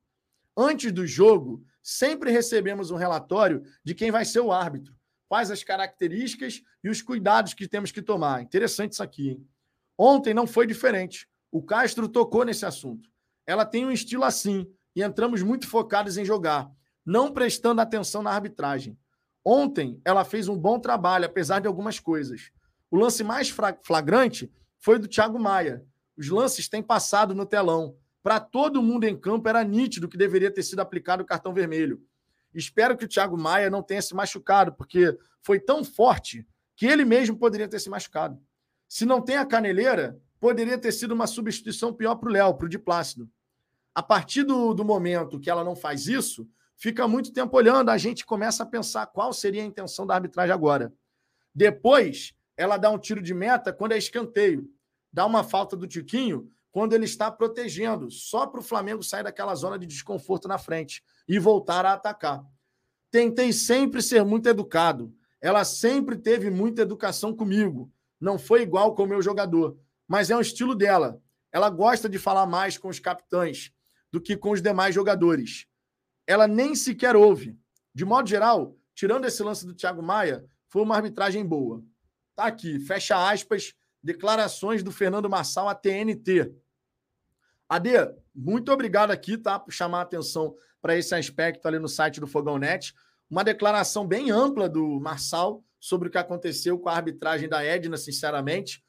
Antes 0.55 0.89
do 0.89 1.05
jogo, 1.05 1.61
sempre 1.83 2.31
recebemos 2.31 2.91
um 2.91 2.95
relatório 2.95 3.61
de 3.83 3.93
quem 3.93 4.09
vai 4.09 4.23
ser 4.23 4.39
o 4.39 4.53
árbitro, 4.53 4.95
quais 5.31 5.49
as 5.49 5.63
características 5.63 6.61
e 6.83 6.89
os 6.89 7.01
cuidados 7.01 7.53
que 7.53 7.65
temos 7.65 7.89
que 7.89 8.01
tomar. 8.01 8.41
Interessante 8.41 8.91
isso 8.91 9.01
aqui. 9.01 9.29
Hein? 9.29 9.47
Ontem 9.97 10.33
não 10.33 10.45
foi 10.45 10.67
diferente. 10.67 11.25
O 11.49 11.63
Castro 11.63 12.09
tocou 12.09 12.43
nesse 12.43 12.65
assunto. 12.65 13.09
Ela 13.47 13.63
tem 13.63 13.85
um 13.85 13.93
estilo 13.93 14.25
assim 14.25 14.69
e 14.93 15.01
entramos 15.01 15.41
muito 15.41 15.69
focados 15.69 16.17
em 16.17 16.25
jogar, 16.25 16.69
não 17.05 17.31
prestando 17.31 17.79
atenção 17.79 18.21
na 18.21 18.31
arbitragem. 18.31 18.99
Ontem 19.41 20.01
ela 20.03 20.25
fez 20.25 20.49
um 20.49 20.57
bom 20.57 20.77
trabalho, 20.77 21.27
apesar 21.27 21.61
de 21.61 21.67
algumas 21.67 21.97
coisas. 21.97 22.51
O 22.89 22.97
lance 22.97 23.23
mais 23.23 23.49
flagrante 23.83 24.51
foi 24.79 24.99
do 24.99 25.07
Thiago 25.07 25.39
Maia. 25.39 25.85
Os 26.17 26.27
lances 26.27 26.67
têm 26.67 26.83
passado 26.83 27.33
no 27.33 27.45
telão. 27.45 27.95
Para 28.21 28.41
todo 28.41 28.83
mundo 28.83 29.05
em 29.05 29.17
campo 29.17 29.47
era 29.47 29.63
nítido 29.63 30.09
que 30.09 30.17
deveria 30.17 30.51
ter 30.51 30.63
sido 30.63 30.81
aplicado 30.81 31.23
o 31.23 31.25
cartão 31.25 31.53
vermelho. 31.53 32.05
Espero 32.53 32.97
que 32.97 33.05
o 33.05 33.07
Thiago 33.07 33.37
Maia 33.37 33.69
não 33.69 33.81
tenha 33.81 34.01
se 34.01 34.13
machucado, 34.13 34.73
porque 34.73 35.17
foi 35.41 35.59
tão 35.59 35.83
forte 35.83 36.45
que 36.75 36.85
ele 36.85 37.05
mesmo 37.05 37.37
poderia 37.37 37.67
ter 37.67 37.79
se 37.79 37.89
machucado. 37.89 38.41
Se 38.87 39.05
não 39.05 39.21
tem 39.21 39.37
a 39.37 39.45
caneleira, 39.45 40.19
poderia 40.39 40.77
ter 40.77 40.91
sido 40.91 41.13
uma 41.13 41.27
substituição 41.27 41.93
pior 41.93 42.15
para 42.15 42.29
o 42.29 42.31
Léo, 42.31 42.53
para 42.55 42.65
o 42.65 42.69
Diplácido. 42.69 43.29
A 43.93 44.01
partir 44.01 44.43
do, 44.43 44.73
do 44.73 44.83
momento 44.83 45.39
que 45.39 45.49
ela 45.49 45.63
não 45.63 45.75
faz 45.75 46.07
isso, 46.07 46.49
fica 46.75 47.07
muito 47.07 47.31
tempo 47.31 47.55
olhando, 47.55 47.89
a 47.89 47.97
gente 47.97 48.25
começa 48.25 48.63
a 48.63 48.65
pensar 48.65 49.05
qual 49.05 49.31
seria 49.31 49.61
a 49.61 49.65
intenção 49.65 50.05
da 50.05 50.15
arbitragem 50.15 50.53
agora. 50.53 50.93
Depois, 51.53 52.33
ela 52.57 52.77
dá 52.77 52.89
um 52.89 52.97
tiro 52.97 53.21
de 53.21 53.33
meta 53.33 53.71
quando 53.71 53.91
é 53.91 53.97
escanteio. 53.97 54.69
Dá 55.11 55.25
uma 55.25 55.43
falta 55.43 55.75
do 55.75 55.87
Tiquinho 55.87 56.49
quando 56.71 56.93
ele 56.93 57.05
está 57.05 57.29
protegendo, 57.29 58.09
só 58.09 58.47
para 58.47 58.61
o 58.61 58.63
Flamengo 58.63 59.03
sair 59.03 59.23
daquela 59.23 59.53
zona 59.55 59.77
de 59.77 59.85
desconforto 59.85 60.47
na 60.47 60.57
frente 60.57 61.03
e 61.31 61.39
voltar 61.39 61.85
a 61.85 61.93
atacar. 61.93 62.43
Tentei 63.09 63.53
sempre 63.53 64.01
ser 64.01 64.23
muito 64.23 64.49
educado. 64.49 65.15
Ela 65.39 65.63
sempre 65.63 66.17
teve 66.17 66.49
muita 66.49 66.81
educação 66.81 67.33
comigo. 67.33 67.91
Não 68.19 68.37
foi 68.37 68.61
igual 68.61 68.93
com 68.93 69.03
o 69.03 69.07
meu 69.07 69.21
jogador, 69.21 69.77
mas 70.07 70.29
é 70.29 70.35
um 70.35 70.41
estilo 70.41 70.75
dela. 70.75 71.21
Ela 71.51 71.69
gosta 71.69 72.09
de 72.09 72.19
falar 72.19 72.45
mais 72.45 72.77
com 72.77 72.89
os 72.89 72.99
capitães 72.99 73.71
do 74.11 74.19
que 74.19 74.35
com 74.35 74.51
os 74.51 74.61
demais 74.61 74.93
jogadores 74.93 75.71
ela 76.31 76.47
nem 76.47 76.75
sequer 76.75 77.15
ouve. 77.15 77.57
De 77.93 78.05
modo 78.05 78.29
geral, 78.29 78.77
tirando 78.93 79.25
esse 79.25 79.43
lance 79.43 79.65
do 79.65 79.73
Thiago 79.73 80.01
Maia, 80.01 80.45
foi 80.67 80.81
uma 80.81 80.95
arbitragem 80.95 81.45
boa. 81.45 81.83
Tá 82.35 82.45
aqui, 82.45 82.79
fecha 82.79 83.29
aspas, 83.29 83.73
declarações 84.01 84.83
do 84.83 84.91
Fernando 84.91 85.29
Marçal 85.29 85.67
à 85.67 85.75
TNT. 85.75 86.53
Ade, 87.67 87.91
muito 88.33 88.71
obrigado 88.71 89.11
aqui, 89.11 89.37
tá, 89.37 89.59
por 89.59 89.71
chamar 89.71 89.99
a 89.99 90.03
atenção 90.03 90.55
para 90.81 90.97
esse 90.97 91.13
aspecto 91.13 91.67
ali 91.67 91.79
no 91.79 91.87
site 91.87 92.19
do 92.19 92.27
Fogão 92.27 92.57
Net. 92.57 92.93
Uma 93.29 93.43
declaração 93.43 94.05
bem 94.07 94.31
ampla 94.31 94.67
do 94.67 94.99
Marçal 94.99 95.63
sobre 95.79 96.07
o 96.07 96.11
que 96.11 96.17
aconteceu 96.17 96.77
com 96.77 96.89
a 96.89 96.95
arbitragem 96.95 97.47
da 97.47 97.63
Edna, 97.63 97.97
sinceramente. 97.97 98.83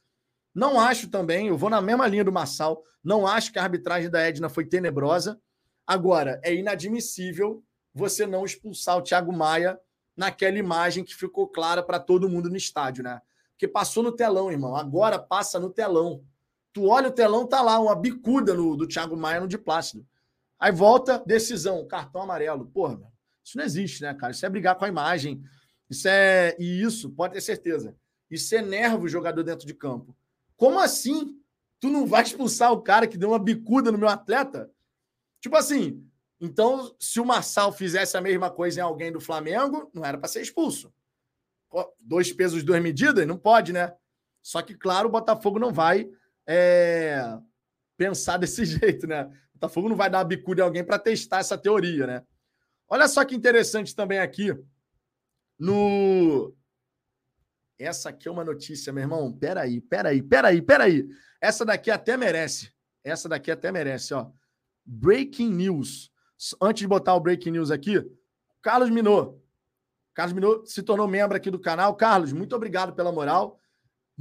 Não 0.55 0.80
acho 0.80 1.09
também, 1.09 1.49
eu 1.49 1.57
vou 1.57 1.70
na 1.70 1.80
mesma 1.80 2.07
linha 2.07 2.24
do 2.24 2.32
Marçal, 2.32 2.82
não 3.03 3.26
acho 3.26 3.53
que 3.53 3.59
a 3.59 3.62
arbitragem 3.62 4.11
da 4.11 4.20
Edna 4.20 4.49
foi 4.49 4.66
tenebrosa. 4.66 5.40
Agora, 5.86 6.40
é 6.45 6.55
inadmissível 6.55 7.64
você 7.95 8.26
não 8.26 8.45
expulsar 8.45 8.99
o 8.99 9.03
Thiago 9.03 9.32
Maia 9.32 9.78
naquela 10.16 10.59
imagem 10.59 11.05
que 11.05 11.14
ficou 11.14 11.49
clara 11.49 11.82
para 11.82 11.99
todo 11.99 12.28
mundo 12.28 12.51
no 12.51 12.57
estádio, 12.57 13.03
né? 13.03 13.20
Porque 13.53 13.66
passou 13.66 14.03
no 14.03 14.12
telão, 14.12 14.51
irmão. 14.51 14.76
Agora 14.76 15.18
passa 15.18 15.59
no 15.59 15.70
telão. 15.70 16.22
Tu 16.72 16.86
olha 16.86 17.09
o 17.09 17.12
telão, 17.12 17.47
tá 17.47 17.62
lá 17.62 17.78
uma 17.78 17.95
bicuda 17.95 18.55
no, 18.55 18.76
do 18.76 18.86
Thiago 18.86 19.16
Maia 19.16 19.40
no 19.40 19.49
de 19.49 19.59
Plácido. 19.59 20.07
Aí 20.63 20.71
volta, 20.71 21.21
decisão, 21.27 21.85
cartão 21.89 22.23
amarelo. 22.23 22.67
Porra, 22.67 23.01
isso 23.45 23.59
não 23.59 23.65
existe, 23.65 24.01
né, 24.01 24.15
cara? 24.15 24.31
Isso 24.31 24.47
é 24.47 24.49
brigar 24.49 24.77
com 24.77 24.85
a 24.85 24.89
imagem. 24.89 25.43
Isso 25.91 26.07
é. 26.07 26.55
E 26.57 26.81
isso, 26.81 27.11
pode 27.11 27.35
ter 27.35 27.41
certeza. 27.41 27.97
Isso 28.31 28.55
enerva 28.55 29.03
o 29.03 29.09
jogador 29.09 29.43
dentro 29.43 29.67
de 29.67 29.75
campo. 29.75 30.17
Como 30.57 30.79
assim? 30.79 31.37
Tu 31.81 31.89
não 31.89 32.07
vai 32.07 32.23
expulsar 32.23 32.71
o 32.71 32.81
cara 32.81 33.09
que 33.09 33.19
deu 33.19 33.31
uma 33.31 33.41
bicuda 33.41 33.91
no 33.91 33.99
meu 33.99 34.09
atleta? 34.09 34.71
Tipo 35.41 35.57
assim, 35.57 36.09
então, 36.41 36.95
se 36.97 37.19
o 37.19 37.27
Marçal 37.27 37.73
fizesse 37.73 38.17
a 38.17 38.21
mesma 38.21 38.49
coisa 38.49 38.79
em 38.79 38.85
alguém 38.85 39.11
do 39.11 39.21
Flamengo, 39.21 39.91
não 39.93 40.05
era 40.05 40.17
para 40.17 40.29
ser 40.29 40.43
expulso. 40.43 40.95
Dois 42.01 42.33
pesos, 42.33 42.63
duas 42.63 42.81
medidas? 42.81 43.27
Não 43.27 43.37
pode, 43.37 43.73
né? 43.73 43.93
Só 44.41 44.63
que, 44.63 44.77
claro, 44.77 45.09
o 45.09 45.13
Botafogo 45.13 45.59
não 45.59 45.73
vai 45.73 46.09
é, 46.47 47.37
pensar 47.97 48.37
desse 48.39 48.65
jeito, 48.65 49.09
né? 49.09 49.29
Botafogo 49.63 49.89
não 49.89 49.97
vai 49.97 50.11
dar 50.11 50.19
uma 50.19 50.25
bicuda 50.25 50.61
em 50.61 50.65
alguém 50.65 50.85
para 50.85 50.99
testar 50.99 51.39
essa 51.39 51.57
teoria, 51.57 52.05
né? 52.05 52.27
Olha 52.89 53.07
só 53.07 53.25
que 53.25 53.37
interessante 53.37 53.95
também 53.95 54.19
aqui. 54.19 54.53
No. 55.57 56.53
Essa 57.79 58.09
aqui 58.09 58.27
é 58.27 58.31
uma 58.31 58.45
notícia, 58.45 58.93
meu 58.93 59.03
irmão. 59.03 59.33
Peraí, 59.33 59.81
peraí, 59.81 60.21
peraí, 60.21 60.61
peraí. 60.61 61.09
Essa 61.41 61.65
daqui 61.65 61.93
até 61.93 62.17
merece. 62.17 62.73
Essa 63.05 63.29
daqui 63.29 63.53
até 63.53 63.71
merece, 63.71 64.13
ó. 64.13 64.31
Breaking 64.85 65.51
news. 65.51 66.11
Antes 66.61 66.81
de 66.81 66.89
botar 66.89 67.15
o 67.15 67.21
breaking 67.21 67.53
news 67.53 67.71
aqui, 67.71 68.05
Carlos 68.61 68.91
Minot. 68.91 69.41
Carlos 70.13 70.33
Minot 70.33 70.69
se 70.69 70.83
tornou 70.83 71.07
membro 71.07 71.37
aqui 71.37 71.53
do 71.53 71.61
canal. 71.61 71.95
Carlos, 71.95 72.33
muito 72.33 72.57
obrigado 72.57 72.95
pela 72.95 73.13
moral. 73.13 73.61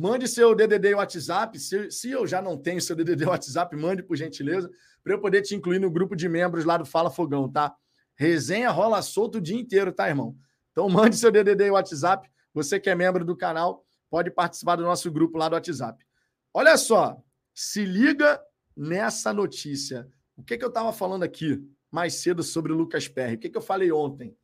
Mande 0.02 0.28
seu 0.28 0.56
DDD 0.56 0.96
WhatsApp. 0.96 1.60
Se, 1.60 1.92
se 1.92 2.10
eu 2.10 2.26
já 2.26 2.42
não 2.42 2.58
tenho 2.58 2.82
seu 2.82 2.96
DDD 2.96 3.24
WhatsApp, 3.24 3.76
mande 3.76 4.02
por 4.02 4.18
gentileza, 4.18 4.68
para 5.04 5.14
eu 5.14 5.22
poder 5.22 5.44
te 5.44 5.54
incluir 5.54 5.78
no 5.78 5.92
grupo 5.92 6.16
de 6.16 6.28
membros 6.28 6.66
lá 6.66 6.76
do 6.76 6.86
Fala 6.86 7.12
Fogão, 7.12 7.48
tá? 7.48 7.76
Resenha 8.16 8.72
rola 8.72 9.00
solto 9.04 9.38
o 9.38 9.42
dia 9.42 9.56
inteiro, 9.56 9.94
tá, 9.94 10.10
irmão? 10.10 10.36
Então 10.72 10.90
mande 10.90 11.16
seu 11.16 11.32
DDD 11.32 11.70
WhatsApp. 11.70 12.28
Você 12.52 12.80
que 12.80 12.90
é 12.90 12.96
membro 12.96 13.24
do 13.24 13.38
canal, 13.38 13.86
pode 14.10 14.32
participar 14.32 14.76
do 14.76 14.82
nosso 14.82 15.12
grupo 15.12 15.38
lá 15.38 15.48
do 15.48 15.54
WhatsApp. 15.54 16.04
Olha 16.52 16.76
só, 16.78 17.22
se 17.54 17.86
liga 17.86 18.42
nessa 18.76 19.32
notícia. 19.32 20.10
O 20.36 20.42
que, 20.42 20.58
que 20.58 20.66
eu 20.66 20.70
estava 20.70 20.92
falando 20.92 21.22
aqui 21.22 21.64
mais 21.92 22.16
cedo 22.16 22.42
sobre 22.42 22.74
o 22.74 22.76
Lucas 22.76 23.08
Perry? 23.08 23.36
O 23.36 23.38
que, 23.38 23.52
que 23.52 23.58
eu 23.58 23.62
falei 23.62 23.92
ontem? 23.92 24.36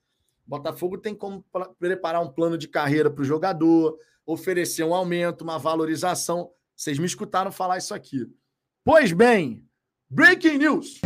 Botafogo 0.45 0.99
tem 0.99 1.15
como 1.15 1.43
preparar 1.79 2.21
um 2.21 2.29
plano 2.29 2.59
de 2.59 2.67
carreira 2.67 3.09
para 3.09 3.23
o 3.23 3.25
jogador, 3.25 3.97
oferecer 4.27 4.83
um 4.83 4.93
aumento, 4.93 5.41
uma 5.41 5.57
valorização. 5.57 6.51
Vocês 6.75 6.99
me 6.99 7.05
escutaram 7.05 7.51
falar 7.51 7.77
isso 7.77 7.93
aqui. 7.93 8.27
Pois 8.83 9.13
bem, 9.13 9.65
breaking 10.09 10.57
news. 10.57 10.99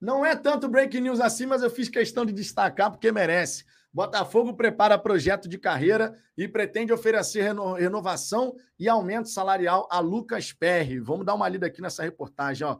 Não 0.00 0.24
é 0.24 0.36
tanto 0.36 0.68
breaking 0.68 1.00
news 1.00 1.20
assim, 1.20 1.46
mas 1.46 1.62
eu 1.62 1.70
fiz 1.70 1.88
questão 1.88 2.24
de 2.24 2.32
destacar 2.32 2.92
porque 2.92 3.10
merece. 3.10 3.64
Botafogo 3.92 4.54
prepara 4.54 4.98
projeto 4.98 5.48
de 5.48 5.58
carreira 5.58 6.14
e 6.36 6.46
pretende 6.46 6.92
oferecer 6.92 7.42
reno 7.42 7.74
renovação 7.74 8.54
e 8.78 8.88
aumento 8.88 9.28
salarial 9.28 9.88
a 9.90 10.00
Lucas 10.00 10.52
Perry. 10.52 11.00
Vamos 11.00 11.24
dar 11.24 11.34
uma 11.34 11.48
lida 11.48 11.66
aqui 11.66 11.80
nessa 11.80 12.02
reportagem. 12.02 12.66
Ó. 12.66 12.78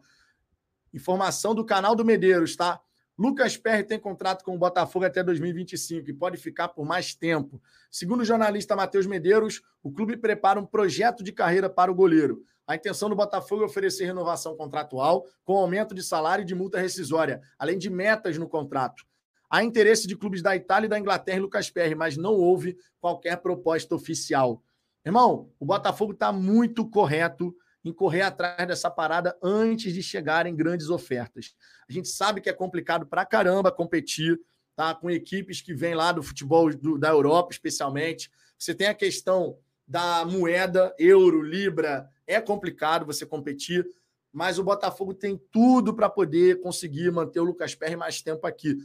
Informação 0.93 1.55
do 1.55 1.65
canal 1.65 1.95
do 1.95 2.05
Medeiros, 2.05 2.55
tá? 2.55 2.81
Lucas 3.19 3.57
Perry 3.57 3.83
tem 3.83 3.99
contrato 3.99 4.45
com 4.45 4.55
o 4.55 4.59
Botafogo 4.59 5.07
até 5.07 5.23
2025 5.23 6.11
e 6.11 6.13
pode 6.13 6.37
ficar 6.37 6.69
por 6.69 6.85
mais 6.85 7.15
tempo. 7.15 7.63
Segundo 7.91 8.21
o 8.21 8.25
jornalista 8.25 8.77
Matheus 8.77 9.07
Medeiros, 9.07 9.63
o 9.83 9.91
clube 9.91 10.19
prepara 10.19 10.61
um 10.61 10.67
projeto 10.67 11.25
de 11.25 11.33
carreira 11.33 11.71
para 11.71 11.91
o 11.91 11.95
goleiro. 11.95 12.43
A 12.67 12.75
intenção 12.75 13.09
do 13.09 13.17
Botafogo 13.17 13.63
é 13.63 13.67
oferecer 13.67 14.05
renovação 14.05 14.55
contratual 14.55 15.25
com 15.45 15.57
aumento 15.57 15.95
de 15.95 16.03
salário 16.03 16.43
e 16.43 16.47
de 16.47 16.55
multa 16.55 16.79
rescisória, 16.79 17.41
além 17.59 17.79
de 17.79 17.89
metas 17.89 18.37
no 18.37 18.47
contrato. 18.47 19.03
Há 19.49 19.63
interesse 19.63 20.07
de 20.07 20.17
clubes 20.17 20.43
da 20.43 20.57
Itália 20.57 20.87
e 20.87 20.91
da 20.91 20.99
Inglaterra 20.99 21.39
em 21.39 21.43
Lucas 21.43 21.71
Perry, 21.71 21.95
mas 21.95 22.17
não 22.17 22.35
houve 22.35 22.77
qualquer 23.01 23.37
proposta 23.37 23.95
oficial. 23.95 24.63
Irmão, 25.05 25.53
o 25.61 25.65
Botafogo 25.65 26.13
está 26.13 26.33
muito 26.33 26.89
correto 26.89 27.55
em 27.85 27.93
correr 27.93 28.23
atrás 28.23 28.67
dessa 28.67 28.91
parada 28.91 29.37
antes 29.41 29.93
de 29.93 30.03
chegarem 30.03 30.57
grandes 30.57 30.91
ofertas. 30.91 31.55
A 31.89 31.93
gente 31.93 32.09
sabe 32.09 32.41
que 32.41 32.51
é 32.51 32.53
complicado 32.53 33.07
pra 33.07 33.25
caramba 33.25 33.71
competir, 33.71 34.41
tá? 34.75 34.93
Com 34.95 35.09
equipes 35.09 35.61
que 35.61 35.73
vêm 35.73 35.95
lá 35.95 36.11
do 36.11 36.23
futebol 36.23 36.75
do, 36.75 36.99
da 36.99 37.11
Europa, 37.11 37.53
especialmente. 37.53 38.29
Você 38.59 38.75
tem 38.75 38.89
a 38.89 38.95
questão 38.95 39.57
da 39.87 40.25
moeda, 40.25 40.93
euro, 40.99 41.41
libra, 41.41 42.11
é 42.27 42.41
complicado 42.41 43.07
você 43.07 43.25
competir, 43.25 43.87
mas 44.33 44.59
o 44.59 44.65
Botafogo 44.65 45.15
tem 45.15 45.41
tudo 45.53 45.95
para 45.95 46.11
poder 46.11 46.61
conseguir 46.61 47.13
manter 47.13 47.39
o 47.39 47.45
Lucas 47.45 47.75
Perry 47.77 47.95
mais 47.95 48.21
tempo 48.21 48.47
aqui. 48.47 48.77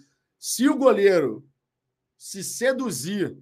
Se 0.43 0.67
o 0.67 0.75
goleiro 0.75 1.47
se 2.17 2.43
seduzir 2.43 3.37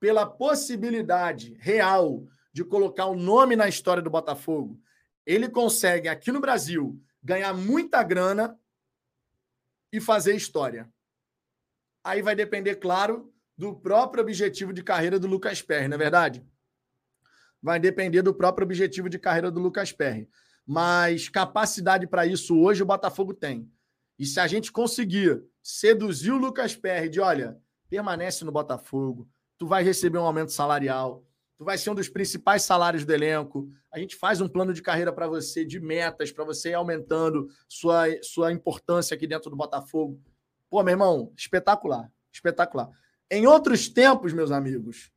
pela 0.00 0.26
possibilidade 0.26 1.54
real 1.60 2.26
de 2.52 2.64
colocar 2.64 3.06
o 3.06 3.12
um 3.12 3.16
nome 3.16 3.54
na 3.54 3.68
história 3.68 4.02
do 4.02 4.10
Botafogo, 4.10 4.82
ele 5.24 5.48
consegue 5.48 6.08
aqui 6.08 6.32
no 6.32 6.40
Brasil 6.40 7.00
ganhar 7.22 7.54
muita 7.54 8.02
grana 8.02 8.58
e 9.92 10.00
fazer 10.00 10.34
história. 10.34 10.92
Aí 12.02 12.20
vai 12.20 12.34
depender, 12.34 12.74
claro, 12.76 13.32
do 13.56 13.76
próprio 13.76 14.24
objetivo 14.24 14.72
de 14.72 14.82
carreira 14.82 15.20
do 15.20 15.28
Lucas 15.28 15.62
Perry, 15.62 15.86
não 15.86 15.94
é 15.94 15.98
verdade? 15.98 16.44
Vai 17.62 17.78
depender 17.78 18.22
do 18.22 18.34
próprio 18.34 18.64
objetivo 18.64 19.08
de 19.08 19.20
carreira 19.20 19.52
do 19.52 19.60
Lucas 19.60 19.92
Perry. 19.92 20.28
Mas 20.66 21.28
capacidade 21.28 22.08
para 22.08 22.26
isso 22.26 22.58
hoje 22.58 22.82
o 22.82 22.86
Botafogo 22.86 23.32
tem. 23.32 23.70
E 24.18 24.26
se 24.26 24.40
a 24.40 24.48
gente 24.48 24.72
conseguir 24.72 25.48
seduzir 25.62 26.32
o 26.32 26.38
Lucas 26.38 26.76
Perry 26.76 27.08
de, 27.08 27.20
olha, 27.20 27.56
permanece 27.88 28.44
no 28.44 28.52
Botafogo, 28.52 29.28
tu 29.58 29.66
vai 29.66 29.82
receber 29.82 30.18
um 30.18 30.24
aumento 30.24 30.52
salarial, 30.52 31.24
tu 31.58 31.64
vai 31.64 31.76
ser 31.76 31.90
um 31.90 31.94
dos 31.94 32.08
principais 32.08 32.62
salários 32.62 33.04
do 33.04 33.12
elenco. 33.12 33.68
A 33.92 33.98
gente 33.98 34.16
faz 34.16 34.40
um 34.40 34.48
plano 34.48 34.72
de 34.72 34.80
carreira 34.80 35.12
para 35.12 35.28
você, 35.28 35.64
de 35.64 35.78
metas, 35.78 36.32
para 36.32 36.44
você 36.44 36.70
ir 36.70 36.74
aumentando 36.74 37.48
sua, 37.68 38.06
sua 38.22 38.52
importância 38.52 39.14
aqui 39.14 39.26
dentro 39.26 39.50
do 39.50 39.56
Botafogo. 39.56 40.18
Pô, 40.70 40.82
meu 40.82 40.92
irmão, 40.92 41.32
espetacular, 41.36 42.10
espetacular. 42.32 42.88
Em 43.30 43.46
outros 43.46 43.88
tempos, 43.88 44.32
meus 44.32 44.50
amigos, 44.50 45.12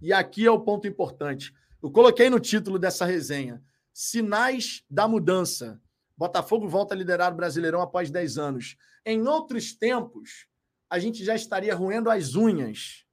e 0.00 0.12
aqui 0.12 0.46
é 0.46 0.50
o 0.50 0.60
ponto 0.60 0.86
importante, 0.86 1.52
eu 1.82 1.90
coloquei 1.90 2.30
no 2.30 2.38
título 2.38 2.78
dessa 2.78 3.04
resenha: 3.04 3.62
Sinais 3.92 4.84
da 4.88 5.08
mudança. 5.08 5.80
Botafogo 6.18 6.68
volta 6.68 6.94
a 6.94 6.96
liderar 6.96 7.32
o 7.32 7.36
Brasileirão 7.36 7.80
após 7.80 8.10
10 8.10 8.38
anos. 8.38 8.76
Em 9.06 9.26
outros 9.26 9.72
tempos, 9.72 10.48
a 10.90 10.98
gente 10.98 11.24
já 11.24 11.36
estaria 11.36 11.72
roendo 11.72 12.10
as 12.10 12.34
unhas 12.34 13.06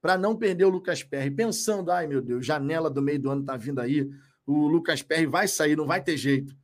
para 0.00 0.16
não 0.16 0.34
perder 0.34 0.64
o 0.64 0.70
Lucas 0.70 1.02
Perry, 1.02 1.30
pensando, 1.30 1.92
ai 1.92 2.06
meu 2.06 2.22
Deus, 2.22 2.46
janela 2.46 2.88
do 2.88 3.02
meio 3.02 3.20
do 3.20 3.30
ano 3.30 3.42
está 3.42 3.58
vindo 3.58 3.78
aí, 3.78 4.10
o 4.46 4.66
Lucas 4.66 5.02
Perry 5.02 5.26
vai 5.26 5.46
sair, 5.46 5.76
não 5.76 5.86
vai 5.86 6.02
ter 6.02 6.16
jeito. 6.16 6.56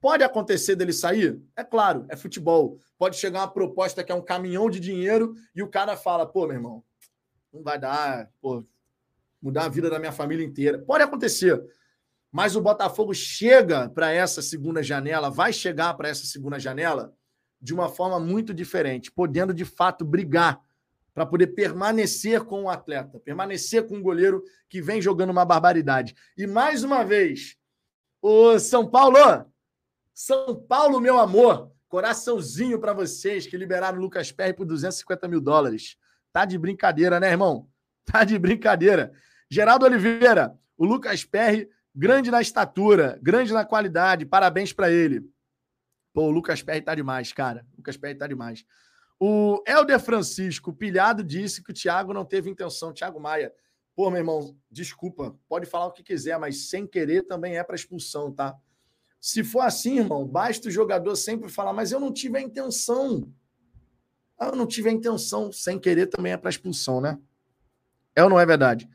Pode 0.00 0.24
acontecer 0.24 0.74
dele 0.74 0.92
sair? 0.92 1.38
É 1.54 1.62
claro, 1.62 2.06
é 2.08 2.16
futebol. 2.16 2.78
Pode 2.98 3.16
chegar 3.16 3.40
uma 3.40 3.48
proposta 3.48 4.02
que 4.02 4.10
é 4.10 4.14
um 4.14 4.24
caminhão 4.24 4.70
de 4.70 4.80
dinheiro 4.80 5.34
e 5.54 5.62
o 5.62 5.68
cara 5.68 5.96
fala, 5.96 6.26
pô, 6.26 6.46
meu 6.46 6.56
irmão, 6.56 6.84
não 7.52 7.62
vai 7.62 7.78
dar, 7.78 8.30
pô, 8.40 8.64
mudar 9.40 9.66
a 9.66 9.68
vida 9.68 9.90
da 9.90 9.98
minha 9.98 10.12
família 10.12 10.44
inteira. 10.44 10.78
Pode 10.78 11.04
acontecer. 11.04 11.62
Mas 12.34 12.56
o 12.56 12.60
Botafogo 12.60 13.14
chega 13.14 13.88
para 13.88 14.10
essa 14.10 14.42
segunda 14.42 14.82
janela, 14.82 15.30
vai 15.30 15.52
chegar 15.52 15.94
para 15.94 16.08
essa 16.08 16.26
segunda 16.26 16.58
janela 16.58 17.14
de 17.62 17.72
uma 17.72 17.88
forma 17.88 18.18
muito 18.18 18.52
diferente, 18.52 19.08
podendo 19.12 19.54
de 19.54 19.64
fato 19.64 20.04
brigar 20.04 20.60
para 21.14 21.24
poder 21.24 21.46
permanecer 21.54 22.42
com 22.42 22.64
o 22.64 22.68
atleta, 22.68 23.20
permanecer 23.20 23.86
com 23.86 23.98
o 23.98 24.02
goleiro 24.02 24.42
que 24.68 24.82
vem 24.82 25.00
jogando 25.00 25.30
uma 25.30 25.44
barbaridade. 25.44 26.12
E 26.36 26.44
mais 26.44 26.82
uma 26.82 27.04
vez, 27.04 27.56
o 28.20 28.58
São 28.58 28.90
Paulo, 28.90 29.16
São 30.12 30.56
Paulo, 30.56 30.98
meu 30.98 31.20
amor, 31.20 31.70
coraçãozinho 31.86 32.80
para 32.80 32.92
vocês 32.92 33.46
que 33.46 33.56
liberaram 33.56 33.96
o 33.96 34.00
Lucas 34.00 34.32
Perry 34.32 34.54
por 34.54 34.66
250 34.66 35.28
mil 35.28 35.40
dólares. 35.40 35.96
Tá 36.32 36.44
de 36.44 36.58
brincadeira, 36.58 37.20
né, 37.20 37.30
irmão? 37.30 37.68
Tá 38.04 38.24
de 38.24 38.36
brincadeira. 38.36 39.12
Geraldo 39.48 39.86
Oliveira, 39.86 40.52
o 40.76 40.84
Lucas 40.84 41.24
Perry, 41.24 41.70
grande 41.94 42.30
na 42.30 42.40
estatura, 42.40 43.18
grande 43.22 43.52
na 43.52 43.64
qualidade, 43.64 44.26
parabéns 44.26 44.72
para 44.72 44.90
ele. 44.90 45.30
Pô, 46.12 46.24
o 46.24 46.30
Lucas 46.30 46.62
Perry 46.62 46.80
tá 46.80 46.94
demais, 46.94 47.32
cara. 47.32 47.66
O 47.74 47.78
Lucas 47.78 47.96
Perry 47.96 48.16
tá 48.16 48.26
demais. 48.26 48.64
O 49.18 49.62
Helder 49.66 50.00
Francisco 50.00 50.72
Pilhado 50.72 51.22
disse 51.22 51.62
que 51.62 51.70
o 51.70 51.74
Thiago 51.74 52.12
não 52.12 52.24
teve 52.24 52.50
intenção. 52.50 52.92
Thiago 52.92 53.20
Maia. 53.20 53.52
Pô, 53.94 54.10
meu 54.10 54.18
irmão, 54.18 54.56
desculpa. 54.70 55.36
Pode 55.48 55.66
falar 55.66 55.86
o 55.86 55.92
que 55.92 56.02
quiser, 56.02 56.38
mas 56.38 56.68
sem 56.68 56.86
querer 56.86 57.22
também 57.22 57.56
é 57.56 57.62
para 57.62 57.76
expulsão, 57.76 58.32
tá? 58.32 58.56
Se 59.20 59.42
for 59.42 59.60
assim, 59.60 59.98
irmão, 59.98 60.26
basta 60.26 60.68
o 60.68 60.70
jogador 60.70 61.14
sempre 61.16 61.48
falar, 61.48 61.72
mas 61.72 61.92
eu 61.92 62.00
não 62.00 62.12
tive 62.12 62.38
a 62.38 62.42
intenção. 62.42 63.32
Ah, 64.38 64.48
eu 64.48 64.56
não 64.56 64.66
tive 64.66 64.88
a 64.88 64.92
intenção. 64.92 65.50
Sem 65.52 65.78
querer 65.78 66.06
também 66.08 66.32
é 66.32 66.36
para 66.36 66.50
expulsão, 66.50 67.00
né? 67.00 67.18
É 68.14 68.22
ou 68.22 68.28
não 68.28 68.38
é 68.38 68.44
verdade? 68.44 68.88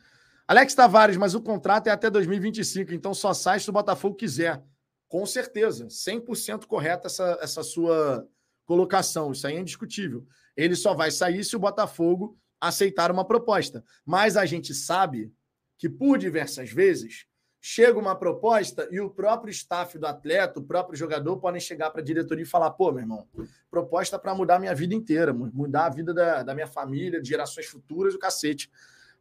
Alex 0.49 0.73
Tavares, 0.73 1.15
mas 1.15 1.35
o 1.35 1.41
contrato 1.41 1.85
é 1.85 1.91
até 1.91 2.09
2025, 2.09 2.91
então 2.91 3.13
só 3.13 3.35
sai 3.35 3.59
se 3.59 3.69
o 3.69 3.71
Botafogo 3.71 4.15
quiser. 4.15 4.59
Com 5.07 5.23
certeza, 5.23 5.85
100% 5.85 6.65
correta 6.65 7.05
essa, 7.05 7.37
essa 7.39 7.61
sua 7.61 8.27
colocação, 8.65 9.31
isso 9.31 9.45
aí 9.45 9.57
é 9.57 9.59
indiscutível. 9.59 10.25
Ele 10.57 10.75
só 10.75 10.95
vai 10.95 11.11
sair 11.11 11.43
se 11.43 11.55
o 11.55 11.59
Botafogo 11.59 12.35
aceitar 12.59 13.11
uma 13.11 13.23
proposta. 13.23 13.83
Mas 14.03 14.35
a 14.35 14.43
gente 14.43 14.73
sabe 14.73 15.31
que, 15.77 15.87
por 15.87 16.17
diversas 16.17 16.71
vezes, 16.71 17.27
chega 17.61 17.99
uma 17.99 18.15
proposta 18.15 18.87
e 18.89 18.99
o 18.99 19.07
próprio 19.07 19.51
staff 19.51 19.99
do 19.99 20.07
atleta, 20.07 20.59
o 20.59 20.63
próprio 20.63 20.97
jogador, 20.97 21.37
podem 21.37 21.61
chegar 21.61 21.91
para 21.91 22.01
a 22.01 22.03
diretoria 22.03 22.43
e 22.43 22.47
falar: 22.47 22.71
pô, 22.71 22.91
meu 22.91 23.01
irmão, 23.01 23.27
proposta 23.69 24.17
para 24.17 24.33
mudar 24.33 24.55
a 24.55 24.59
minha 24.59 24.73
vida 24.73 24.95
inteira, 24.95 25.31
mudar 25.31 25.85
a 25.85 25.89
vida 25.89 26.11
da, 26.11 26.41
da 26.41 26.55
minha 26.55 26.65
família, 26.65 27.21
de 27.21 27.29
gerações 27.29 27.67
futuras, 27.67 28.15
o 28.15 28.19
cacete. 28.19 28.67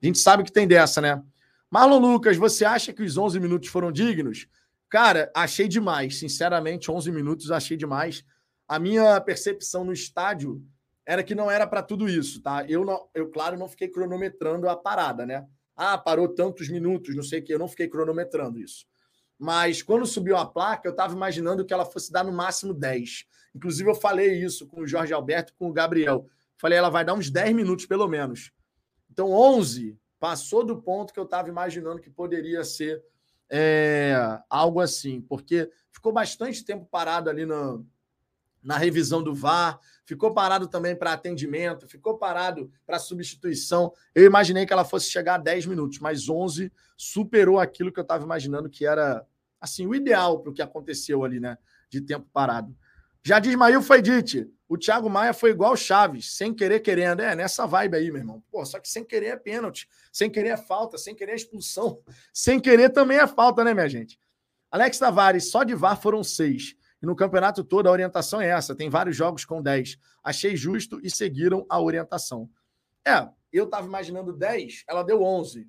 A 0.02 0.06
gente 0.06 0.18
sabe 0.18 0.44
que 0.44 0.52
tem 0.52 0.66
dessa, 0.66 1.00
né? 1.00 1.22
Marlon 1.70 1.98
Lucas, 1.98 2.36
você 2.36 2.64
acha 2.64 2.92
que 2.92 3.02
os 3.02 3.16
11 3.16 3.38
minutos 3.40 3.68
foram 3.68 3.92
dignos? 3.92 4.46
Cara, 4.88 5.30
achei 5.34 5.68
demais. 5.68 6.18
Sinceramente, 6.18 6.90
11 6.90 7.12
minutos 7.12 7.50
achei 7.50 7.76
demais. 7.76 8.24
A 8.66 8.78
minha 8.78 9.20
percepção 9.20 9.84
no 9.84 9.92
estádio 9.92 10.62
era 11.04 11.22
que 11.22 11.34
não 11.34 11.50
era 11.50 11.66
para 11.66 11.82
tudo 11.82 12.08
isso, 12.08 12.42
tá? 12.42 12.64
Eu, 12.68 12.84
não, 12.84 13.08
eu, 13.14 13.30
claro, 13.30 13.58
não 13.58 13.68
fiquei 13.68 13.88
cronometrando 13.88 14.68
a 14.68 14.76
parada, 14.76 15.24
né? 15.26 15.46
Ah, 15.74 15.96
parou 15.96 16.28
tantos 16.28 16.68
minutos, 16.68 17.14
não 17.14 17.22
sei 17.22 17.40
o 17.40 17.44
que. 17.44 17.54
Eu 17.54 17.58
não 17.58 17.68
fiquei 17.68 17.88
cronometrando 17.88 18.58
isso. 18.58 18.86
Mas 19.38 19.82
quando 19.82 20.04
subiu 20.04 20.36
a 20.36 20.44
placa, 20.44 20.88
eu 20.88 20.92
estava 20.92 21.14
imaginando 21.14 21.64
que 21.64 21.72
ela 21.72 21.84
fosse 21.84 22.10
dar 22.10 22.24
no 22.24 22.32
máximo 22.32 22.74
10. 22.74 23.24
Inclusive, 23.54 23.88
eu 23.88 23.94
falei 23.94 24.42
isso 24.42 24.66
com 24.66 24.80
o 24.80 24.86
Jorge 24.86 25.12
Alberto 25.12 25.54
com 25.58 25.68
o 25.68 25.72
Gabriel. 25.72 26.26
Falei, 26.56 26.76
ela 26.76 26.90
vai 26.90 27.04
dar 27.04 27.14
uns 27.14 27.30
10 27.30 27.54
minutos, 27.54 27.86
pelo 27.86 28.08
menos. 28.08 28.50
Então, 29.18 29.32
11 29.32 29.98
passou 30.20 30.64
do 30.64 30.80
ponto 30.80 31.12
que 31.12 31.18
eu 31.18 31.24
estava 31.24 31.48
imaginando 31.48 32.00
que 32.00 32.08
poderia 32.08 32.62
ser 32.62 33.02
é, 33.50 34.14
algo 34.48 34.78
assim, 34.78 35.20
porque 35.20 35.68
ficou 35.90 36.12
bastante 36.12 36.64
tempo 36.64 36.86
parado 36.88 37.28
ali 37.28 37.44
na, 37.44 37.80
na 38.62 38.78
revisão 38.78 39.20
do 39.20 39.34
VAR, 39.34 39.80
ficou 40.04 40.32
parado 40.32 40.68
também 40.68 40.94
para 40.94 41.14
atendimento, 41.14 41.88
ficou 41.88 42.16
parado 42.16 42.70
para 42.86 43.00
substituição. 43.00 43.92
Eu 44.14 44.24
imaginei 44.24 44.64
que 44.64 44.72
ela 44.72 44.84
fosse 44.84 45.10
chegar 45.10 45.34
a 45.34 45.38
10 45.38 45.66
minutos, 45.66 45.98
mas 45.98 46.28
11 46.28 46.70
superou 46.96 47.58
aquilo 47.58 47.90
que 47.90 47.98
eu 47.98 48.02
estava 48.02 48.22
imaginando 48.22 48.70
que 48.70 48.86
era 48.86 49.26
assim 49.60 49.84
o 49.84 49.96
ideal 49.96 50.38
para 50.38 50.50
o 50.50 50.54
que 50.54 50.62
aconteceu 50.62 51.24
ali, 51.24 51.40
né? 51.40 51.58
De 51.90 52.00
tempo 52.00 52.28
parado. 52.32 52.72
Já 53.28 53.38
diz 53.38 53.54
Mail 53.56 53.82
foi 53.82 54.00
dito. 54.00 54.50
O 54.66 54.78
Thiago 54.78 55.10
Maia 55.10 55.34
foi 55.34 55.50
igual 55.50 55.74
o 55.74 55.76
Chaves, 55.76 56.34
sem 56.34 56.54
querer 56.54 56.80
querendo. 56.80 57.20
É, 57.20 57.36
nessa 57.36 57.66
vibe 57.66 57.98
aí, 57.98 58.10
meu 58.10 58.22
irmão. 58.22 58.42
Pô, 58.50 58.64
só 58.64 58.80
que 58.80 58.88
sem 58.88 59.04
querer 59.04 59.26
é 59.26 59.36
pênalti, 59.36 59.86
sem 60.10 60.30
querer 60.30 60.48
é 60.48 60.56
falta, 60.56 60.96
sem 60.96 61.14
querer 61.14 61.32
é 61.32 61.34
expulsão. 61.34 62.00
Sem 62.32 62.58
querer 62.58 62.88
também 62.88 63.18
é 63.18 63.26
falta, 63.26 63.62
né, 63.62 63.74
minha 63.74 63.86
gente? 63.86 64.18
Alex 64.70 64.98
Tavares, 64.98 65.50
só 65.50 65.62
de 65.62 65.74
VAR 65.74 66.00
foram 66.00 66.24
seis. 66.24 66.74
E 67.02 67.04
no 67.04 67.14
campeonato 67.14 67.62
todo 67.62 67.86
a 67.86 67.92
orientação 67.92 68.40
é 68.40 68.48
essa. 68.48 68.74
Tem 68.74 68.88
vários 68.88 69.14
jogos 69.14 69.44
com 69.44 69.60
10. 69.60 69.98
Achei 70.24 70.56
justo 70.56 70.98
e 71.02 71.10
seguiram 71.10 71.66
a 71.68 71.78
orientação. 71.78 72.48
É, 73.06 73.28
eu 73.52 73.66
tava 73.66 73.86
imaginando 73.86 74.32
10, 74.32 74.84
ela 74.88 75.02
deu 75.02 75.22
11. 75.22 75.68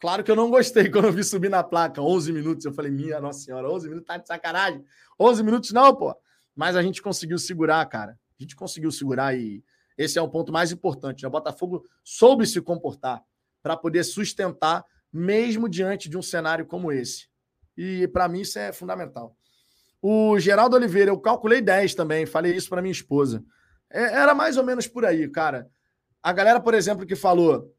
Claro 0.00 0.24
que 0.24 0.30
eu 0.30 0.36
não 0.36 0.48
gostei 0.48 0.88
quando 0.90 1.08
eu 1.08 1.12
vi 1.12 1.22
subir 1.22 1.50
na 1.50 1.62
placa 1.62 2.00
11 2.00 2.32
minutos. 2.32 2.64
Eu 2.64 2.72
falei, 2.72 2.90
minha 2.90 3.20
nossa 3.20 3.40
senhora, 3.40 3.70
11 3.70 3.88
minutos 3.90 4.06
tá 4.06 4.16
de 4.16 4.26
sacanagem. 4.26 4.82
11 5.20 5.42
minutos 5.42 5.70
não, 5.70 5.94
pô. 5.94 6.16
Mas 6.54 6.76
a 6.76 6.82
gente 6.82 7.02
conseguiu 7.02 7.38
segurar, 7.38 7.84
cara. 7.86 8.18
A 8.38 8.42
gente 8.42 8.54
conseguiu 8.54 8.90
segurar 8.90 9.36
e 9.36 9.62
esse 9.96 10.18
é 10.18 10.22
o 10.22 10.28
ponto 10.28 10.52
mais 10.52 10.72
importante. 10.72 11.22
Né? 11.22 11.28
O 11.28 11.32
Botafogo 11.32 11.84
soube 12.02 12.46
se 12.46 12.60
comportar 12.60 13.22
para 13.62 13.76
poder 13.76 14.04
sustentar, 14.04 14.84
mesmo 15.12 15.68
diante 15.68 16.08
de 16.08 16.18
um 16.18 16.22
cenário 16.22 16.66
como 16.66 16.92
esse. 16.92 17.28
E 17.76 18.06
para 18.08 18.28
mim 18.28 18.40
isso 18.40 18.58
é 18.58 18.72
fundamental. 18.72 19.36
O 20.02 20.38
Geraldo 20.38 20.76
Oliveira, 20.76 21.10
eu 21.10 21.18
calculei 21.18 21.62
10 21.62 21.94
também, 21.94 22.26
falei 22.26 22.54
isso 22.54 22.68
para 22.68 22.82
minha 22.82 22.92
esposa. 22.92 23.42
É, 23.90 24.02
era 24.02 24.34
mais 24.34 24.56
ou 24.56 24.64
menos 24.64 24.86
por 24.86 25.04
aí, 25.04 25.28
cara. 25.28 25.70
A 26.22 26.32
galera, 26.32 26.60
por 26.60 26.74
exemplo, 26.74 27.06
que 27.06 27.16
falou: 27.16 27.74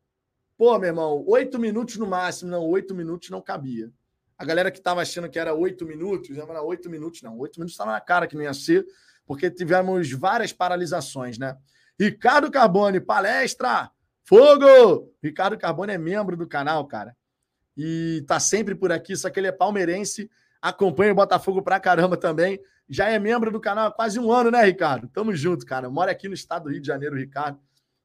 pô, 0.58 0.78
meu 0.80 0.88
irmão, 0.88 1.24
oito 1.28 1.60
minutos 1.60 1.98
no 1.98 2.08
máximo. 2.08 2.50
Não, 2.50 2.64
oito 2.64 2.96
minutos 2.96 3.30
não 3.30 3.42
cabia. 3.42 3.92
A 4.38 4.44
galera 4.46 4.70
que 4.70 4.78
estava 4.78 5.02
achando 5.02 5.30
que 5.30 5.40
era 5.40 5.54
oito 5.54 5.86
minutos, 5.86 6.36
não 6.36 6.50
era 6.50 6.62
oito 6.62 6.90
minutos, 6.90 7.22
não. 7.22 7.38
Oito 7.38 7.58
minutos 7.58 7.74
estava 7.74 7.92
na 7.92 8.02
cara 8.02 8.28
que 8.28 8.36
não 8.36 8.44
ia 8.44 8.54
ser, 8.54 8.86
porque 9.26 9.50
tivemos 9.50 10.12
várias 10.12 10.52
paralisações, 10.52 11.38
né? 11.38 11.58
Ricardo 12.00 12.52
Carbone, 12.52 13.00
palestra! 13.00 13.90
Fogo! 14.24 15.14
Ricardo 15.24 15.58
Carbone 15.58 15.94
é 15.94 15.98
membro 15.98 16.36
do 16.36 16.48
canal, 16.48 16.86
cara. 16.86 17.16
E 17.78 18.24
tá 18.28 18.40
sempre 18.40 18.76
por 18.76 18.92
aqui, 18.92 19.16
só 19.16 19.30
que 19.30 19.40
ele 19.40 19.48
é 19.48 19.52
palmeirense, 19.52 20.30
acompanha 20.62 21.12
o 21.12 21.16
Botafogo 21.16 21.62
pra 21.62 21.80
caramba 21.80 22.18
também. 22.18 22.60
Já 22.90 23.10
é 23.10 23.18
membro 23.18 23.52
do 23.52 23.60
canal 23.60 23.88
há 23.88 23.92
quase 23.92 24.20
um 24.20 24.32
ano, 24.32 24.52
né, 24.52 24.64
Ricardo? 24.64 25.08
Tamo 25.08 25.34
junto, 25.36 25.66
cara. 25.66 25.90
Mora 25.90 26.12
aqui 26.12 26.28
no 26.28 26.34
estado 26.34 26.64
do 26.64 26.70
Rio 26.72 26.82
de 26.82 26.88
Janeiro, 26.88 27.16
Ricardo. 27.16 27.60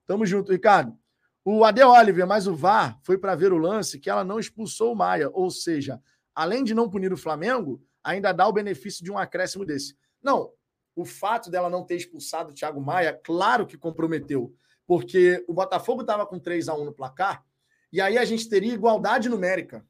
Tamo 0.06 0.24
junto, 0.24 0.52
Ricardo. 0.52 0.96
O 1.44 1.64
Ade 1.64 1.82
Oliver, 1.82 2.26
mas 2.26 2.46
o 2.46 2.54
VAR 2.54 2.98
foi 3.02 3.16
para 3.18 3.34
ver 3.34 3.52
o 3.52 3.58
lance 3.58 3.98
que 3.98 4.10
ela 4.10 4.24
não 4.24 4.38
expulsou 4.38 4.92
o 4.92 4.96
Maia. 4.96 5.30
Ou 5.32 5.50
seja, 5.50 6.00
além 6.34 6.64
de 6.64 6.74
não 6.74 6.88
punir 6.88 7.12
o 7.12 7.16
Flamengo, 7.16 7.82
ainda 8.02 8.32
dá 8.32 8.46
o 8.46 8.52
benefício 8.52 9.04
de 9.04 9.10
um 9.10 9.18
acréscimo 9.18 9.64
desse. 9.64 9.96
Não, 10.22 10.52
o 10.94 11.04
fato 11.04 11.50
dela 11.50 11.70
não 11.70 11.84
ter 11.84 11.96
expulsado 11.96 12.50
o 12.50 12.54
Thiago 12.54 12.80
Maia, 12.80 13.18
claro 13.24 13.66
que 13.66 13.76
comprometeu, 13.76 14.54
porque 14.86 15.44
o 15.48 15.54
Botafogo 15.54 16.02
estava 16.02 16.26
com 16.26 16.38
3 16.38 16.68
a 16.68 16.74
1 16.74 16.84
no 16.84 16.92
placar, 16.92 17.44
e 17.92 18.00
aí 18.00 18.16
a 18.16 18.24
gente 18.24 18.48
teria 18.48 18.72
igualdade 18.72 19.28
numérica. 19.28 19.84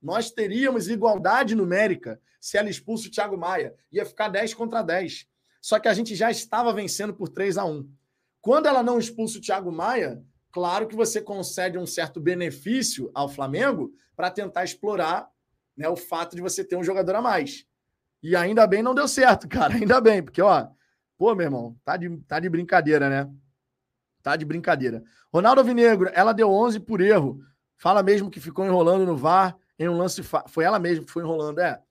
Nós 0.00 0.30
teríamos 0.30 0.88
igualdade 0.88 1.54
numérica 1.54 2.20
se 2.40 2.58
ela 2.58 2.68
expulsa 2.68 3.08
o 3.08 3.10
Thiago 3.10 3.38
Maia. 3.38 3.74
Ia 3.90 4.04
ficar 4.04 4.28
10 4.28 4.52
contra 4.52 4.82
10. 4.82 5.26
Só 5.60 5.78
que 5.80 5.88
a 5.88 5.94
gente 5.94 6.14
já 6.14 6.30
estava 6.30 6.72
vencendo 6.74 7.14
por 7.14 7.30
3 7.30 7.56
a 7.56 7.64
1 7.64 7.90
Quando 8.40 8.66
ela 8.66 8.82
não 8.82 8.98
expulsa 8.98 9.38
o 9.38 9.40
Thiago 9.40 9.72
Maia, 9.72 10.22
claro 10.52 10.86
que 10.86 10.94
você 10.94 11.22
concede 11.22 11.78
um 11.78 11.86
certo 11.86 12.20
benefício 12.20 13.10
ao 13.14 13.30
Flamengo 13.30 13.92
para 14.14 14.30
tentar 14.30 14.62
explorar 14.62 15.26
né, 15.76 15.88
o 15.88 15.96
fato 15.96 16.36
de 16.36 16.42
você 16.42 16.64
ter 16.64 16.76
um 16.76 16.84
jogador 16.84 17.16
a 17.16 17.22
mais. 17.22 17.66
E 18.22 18.34
ainda 18.34 18.66
bem 18.66 18.82
não 18.82 18.94
deu 18.94 19.06
certo, 19.06 19.46
cara. 19.48 19.74
Ainda 19.74 20.00
bem, 20.00 20.22
porque, 20.22 20.40
ó, 20.40 20.68
pô, 21.16 21.34
meu 21.34 21.46
irmão, 21.46 21.76
tá 21.84 21.96
de, 21.96 22.16
tá 22.26 22.40
de 22.40 22.48
brincadeira, 22.48 23.08
né? 23.08 23.30
Tá 24.22 24.36
de 24.36 24.44
brincadeira. 24.44 25.04
Ronaldo 25.32 25.62
Vinegro, 25.62 26.10
ela 26.14 26.32
deu 26.32 26.50
11 26.50 26.80
por 26.80 27.00
erro. 27.00 27.40
Fala 27.76 28.02
mesmo 28.02 28.30
que 28.30 28.40
ficou 28.40 28.64
enrolando 28.64 29.04
no 29.04 29.16
VAR 29.16 29.56
em 29.78 29.88
um 29.88 29.98
lance. 29.98 30.22
Fa... 30.22 30.44
Foi 30.48 30.64
ela 30.64 30.78
mesma 30.78 31.04
que 31.04 31.10
foi 31.12 31.22
enrolando, 31.22 31.58
é. 31.58 31.82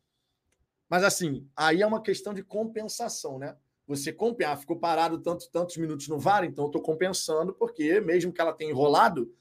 Mas 0.90 1.04
assim, 1.04 1.48
aí 1.56 1.82
é 1.82 1.88
uma 1.88 2.02
questão 2.02 2.34
de 2.34 2.44
compensação, 2.44 3.38
né? 3.38 3.56
Você 3.86 4.14
compensa, 4.14 4.54
ah, 4.54 4.58
ficou 4.58 4.80
parado 4.80 5.20
tanto, 5.20 5.50
tantos 5.52 5.76
minutos 5.78 6.08
no 6.08 6.18
VAR, 6.18 6.46
então 6.46 6.66
eu 6.66 6.72
tô 6.72 6.82
compensando, 6.82 7.54
porque 7.54 8.00
mesmo 8.00 8.32
que 8.32 8.40
ela 8.40 8.54
tenha 8.54 8.72
enrolado, 8.72 9.32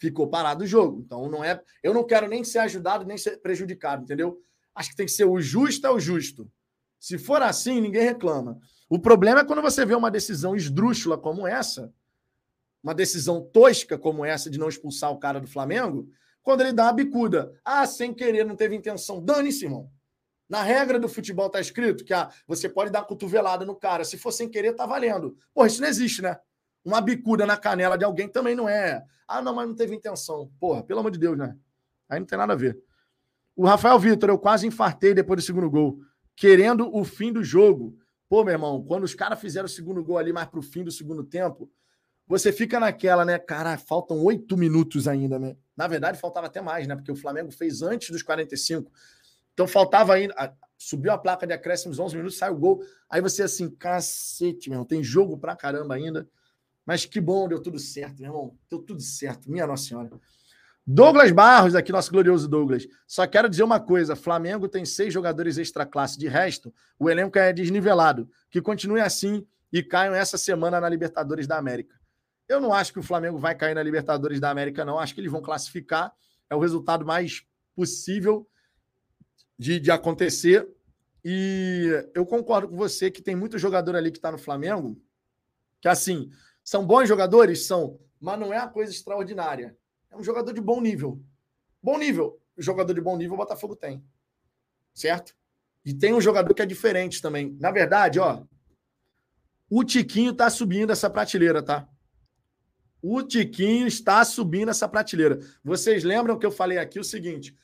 ficou 0.00 0.28
parado 0.28 0.64
o 0.64 0.66
jogo. 0.66 1.02
Então 1.04 1.28
não 1.28 1.44
é. 1.44 1.60
Eu 1.82 1.94
não 1.94 2.04
quero 2.04 2.28
nem 2.28 2.44
ser 2.44 2.58
ajudado, 2.60 3.04
nem 3.04 3.18
ser 3.18 3.40
prejudicado, 3.40 4.02
entendeu? 4.02 4.38
Acho 4.74 4.90
que 4.90 4.96
tem 4.96 5.06
que 5.06 5.12
ser 5.12 5.24
o 5.24 5.40
justo 5.40 5.86
é 5.86 5.90
o 5.90 6.00
justo. 6.00 6.50
Se 6.98 7.18
for 7.18 7.42
assim, 7.42 7.80
ninguém 7.80 8.02
reclama. 8.02 8.58
O 8.88 8.98
problema 8.98 9.40
é 9.40 9.44
quando 9.44 9.62
você 9.62 9.84
vê 9.84 9.94
uma 9.94 10.10
decisão 10.10 10.54
esdrúxula 10.54 11.18
como 11.18 11.46
essa, 11.46 11.92
uma 12.82 12.94
decisão 12.94 13.40
tosca 13.40 13.98
como 13.98 14.24
essa 14.24 14.50
de 14.50 14.58
não 14.58 14.68
expulsar 14.68 15.10
o 15.10 15.18
cara 15.18 15.40
do 15.40 15.46
Flamengo, 15.46 16.08
quando 16.42 16.60
ele 16.60 16.72
dá 16.72 16.84
uma 16.84 16.92
bicuda. 16.92 17.52
Ah, 17.64 17.86
sem 17.86 18.12
querer, 18.12 18.44
não 18.44 18.56
teve 18.56 18.74
intenção. 18.74 19.22
Dane-se, 19.22 19.64
irmão. 19.64 19.90
Na 20.48 20.62
regra 20.62 20.98
do 20.98 21.08
futebol 21.08 21.48
tá 21.48 21.60
escrito 21.60 22.04
que 22.04 22.12
ah, 22.12 22.30
você 22.46 22.68
pode 22.68 22.90
dar 22.90 23.04
cotovelada 23.04 23.64
no 23.64 23.74
cara. 23.74 24.04
Se 24.04 24.18
for 24.18 24.32
sem 24.32 24.48
querer, 24.48 24.74
tá 24.74 24.84
valendo. 24.84 25.36
Porra, 25.54 25.68
isso 25.68 25.80
não 25.80 25.88
existe, 25.88 26.20
né? 26.20 26.38
Uma 26.84 27.00
bicuda 27.00 27.46
na 27.46 27.56
canela 27.56 27.96
de 27.96 28.04
alguém 28.04 28.28
também 28.28 28.54
não 28.54 28.68
é. 28.68 29.04
Ah, 29.26 29.40
não, 29.40 29.54
mas 29.54 29.68
não 29.68 29.74
teve 29.74 29.94
intenção. 29.94 30.50
Porra, 30.58 30.82
pelo 30.82 31.00
amor 31.00 31.10
de 31.10 31.18
Deus, 31.18 31.38
né? 31.38 31.56
Aí 32.08 32.18
não 32.18 32.26
tem 32.26 32.36
nada 32.36 32.52
a 32.52 32.56
ver. 32.56 32.78
O 33.54 33.64
Rafael 33.64 33.98
Vitor, 33.98 34.30
eu 34.30 34.38
quase 34.38 34.66
infartei 34.66 35.14
depois 35.14 35.42
do 35.42 35.46
segundo 35.46 35.70
gol, 35.70 36.00
querendo 36.34 36.94
o 36.94 37.04
fim 37.04 37.32
do 37.32 37.44
jogo. 37.44 37.96
Pô, 38.28 38.42
meu 38.42 38.52
irmão, 38.52 38.82
quando 38.82 39.04
os 39.04 39.14
caras 39.14 39.40
fizeram 39.40 39.66
o 39.66 39.68
segundo 39.68 40.02
gol 40.02 40.18
ali 40.18 40.32
mais 40.32 40.48
pro 40.48 40.62
fim 40.62 40.82
do 40.82 40.90
segundo 40.90 41.22
tempo, 41.22 41.70
você 42.26 42.50
fica 42.50 42.80
naquela, 42.80 43.24
né? 43.24 43.38
Cara, 43.38 43.76
faltam 43.76 44.22
oito 44.24 44.56
minutos 44.56 45.06
ainda, 45.06 45.38
né? 45.38 45.56
Na 45.76 45.86
verdade, 45.86 46.18
faltava 46.18 46.46
até 46.46 46.60
mais, 46.60 46.86
né? 46.86 46.96
Porque 46.96 47.12
o 47.12 47.16
Flamengo 47.16 47.50
fez 47.50 47.82
antes 47.82 48.10
dos 48.10 48.22
45. 48.22 48.90
Então 49.52 49.66
faltava 49.66 50.14
ainda. 50.14 50.56
Subiu 50.78 51.12
a 51.12 51.18
placa 51.18 51.46
de 51.46 51.52
acréscimos 51.52 51.98
11 51.98 52.16
minutos, 52.16 52.38
sai 52.38 52.50
o 52.50 52.56
gol. 52.56 52.82
Aí 53.08 53.20
você 53.20 53.42
assim, 53.42 53.70
cacete, 53.70 54.68
meu 54.70 54.84
tem 54.84 55.02
jogo 55.02 55.38
pra 55.38 55.54
caramba 55.54 55.94
ainda. 55.94 56.28
Mas 56.84 57.04
que 57.04 57.20
bom, 57.20 57.48
deu 57.48 57.60
tudo 57.60 57.78
certo, 57.78 58.20
meu 58.20 58.30
irmão. 58.30 58.58
Deu 58.68 58.80
tudo 58.80 59.00
certo, 59.00 59.50
minha 59.50 59.66
Nossa 59.66 59.84
Senhora. 59.84 60.10
Douglas 60.84 61.30
Barros, 61.30 61.76
aqui, 61.76 61.92
nosso 61.92 62.10
glorioso 62.10 62.48
Douglas. 62.48 62.88
Só 63.06 63.24
quero 63.26 63.48
dizer 63.48 63.62
uma 63.62 63.78
coisa: 63.78 64.16
Flamengo 64.16 64.68
tem 64.68 64.84
seis 64.84 65.14
jogadores 65.14 65.56
extra 65.56 65.86
classe. 65.86 66.18
De 66.18 66.26
resto, 66.26 66.74
o 66.98 67.08
elenco 67.08 67.38
é 67.38 67.52
desnivelado. 67.52 68.28
Que 68.50 68.60
continue 68.60 69.00
assim 69.00 69.46
e 69.72 69.82
caiam 69.82 70.14
essa 70.14 70.36
semana 70.36 70.80
na 70.80 70.88
Libertadores 70.88 71.46
da 71.46 71.56
América. 71.56 71.94
Eu 72.48 72.60
não 72.60 72.74
acho 72.74 72.92
que 72.92 72.98
o 72.98 73.02
Flamengo 73.02 73.38
vai 73.38 73.54
cair 73.54 73.74
na 73.74 73.82
Libertadores 73.82 74.40
da 74.40 74.50
América, 74.50 74.84
não. 74.84 74.98
Acho 74.98 75.14
que 75.14 75.20
eles 75.20 75.30
vão 75.30 75.40
classificar. 75.40 76.12
É 76.50 76.54
o 76.54 76.60
resultado 76.60 77.06
mais 77.06 77.44
possível 77.76 78.46
de, 79.56 79.78
de 79.78 79.90
acontecer. 79.90 80.68
E 81.24 82.10
eu 82.12 82.26
concordo 82.26 82.68
com 82.68 82.76
você 82.76 83.10
que 83.10 83.22
tem 83.22 83.36
muito 83.36 83.56
jogador 83.56 83.94
ali 83.94 84.10
que 84.10 84.18
está 84.18 84.32
no 84.32 84.38
Flamengo, 84.38 85.00
que 85.80 85.86
assim, 85.86 86.30
são 86.64 86.86
bons 86.86 87.08
jogadores? 87.08 87.66
São, 87.66 87.98
mas 88.20 88.38
não 88.38 88.52
é 88.52 88.58
uma 88.58 88.68
coisa 88.68 88.92
extraordinária. 88.92 89.76
É 90.10 90.16
um 90.16 90.22
jogador 90.22 90.52
de 90.52 90.60
bom 90.60 90.80
nível. 90.80 91.20
Bom 91.82 91.98
nível. 91.98 92.40
Jogador 92.56 92.92
de 92.92 93.00
bom 93.00 93.16
nível 93.16 93.34
o 93.34 93.38
Botafogo 93.38 93.74
tem. 93.74 94.04
Certo? 94.94 95.34
E 95.84 95.92
tem 95.92 96.14
um 96.14 96.20
jogador 96.20 96.54
que 96.54 96.62
é 96.62 96.66
diferente 96.66 97.20
também. 97.20 97.56
Na 97.58 97.70
verdade, 97.70 98.20
ó, 98.20 98.44
o 99.68 99.82
Tiquinho 99.82 100.34
tá 100.34 100.48
subindo 100.50 100.92
essa 100.92 101.10
prateleira, 101.10 101.62
tá? 101.62 101.88
O 103.00 103.22
Tiquinho 103.22 103.86
está 103.86 104.24
subindo 104.24 104.70
essa 104.70 104.86
prateleira. 104.86 105.40
Vocês 105.64 106.04
lembram 106.04 106.38
que 106.38 106.46
eu 106.46 106.52
falei 106.52 106.78
aqui 106.78 107.00
o 107.00 107.04
seguinte: 107.04 107.56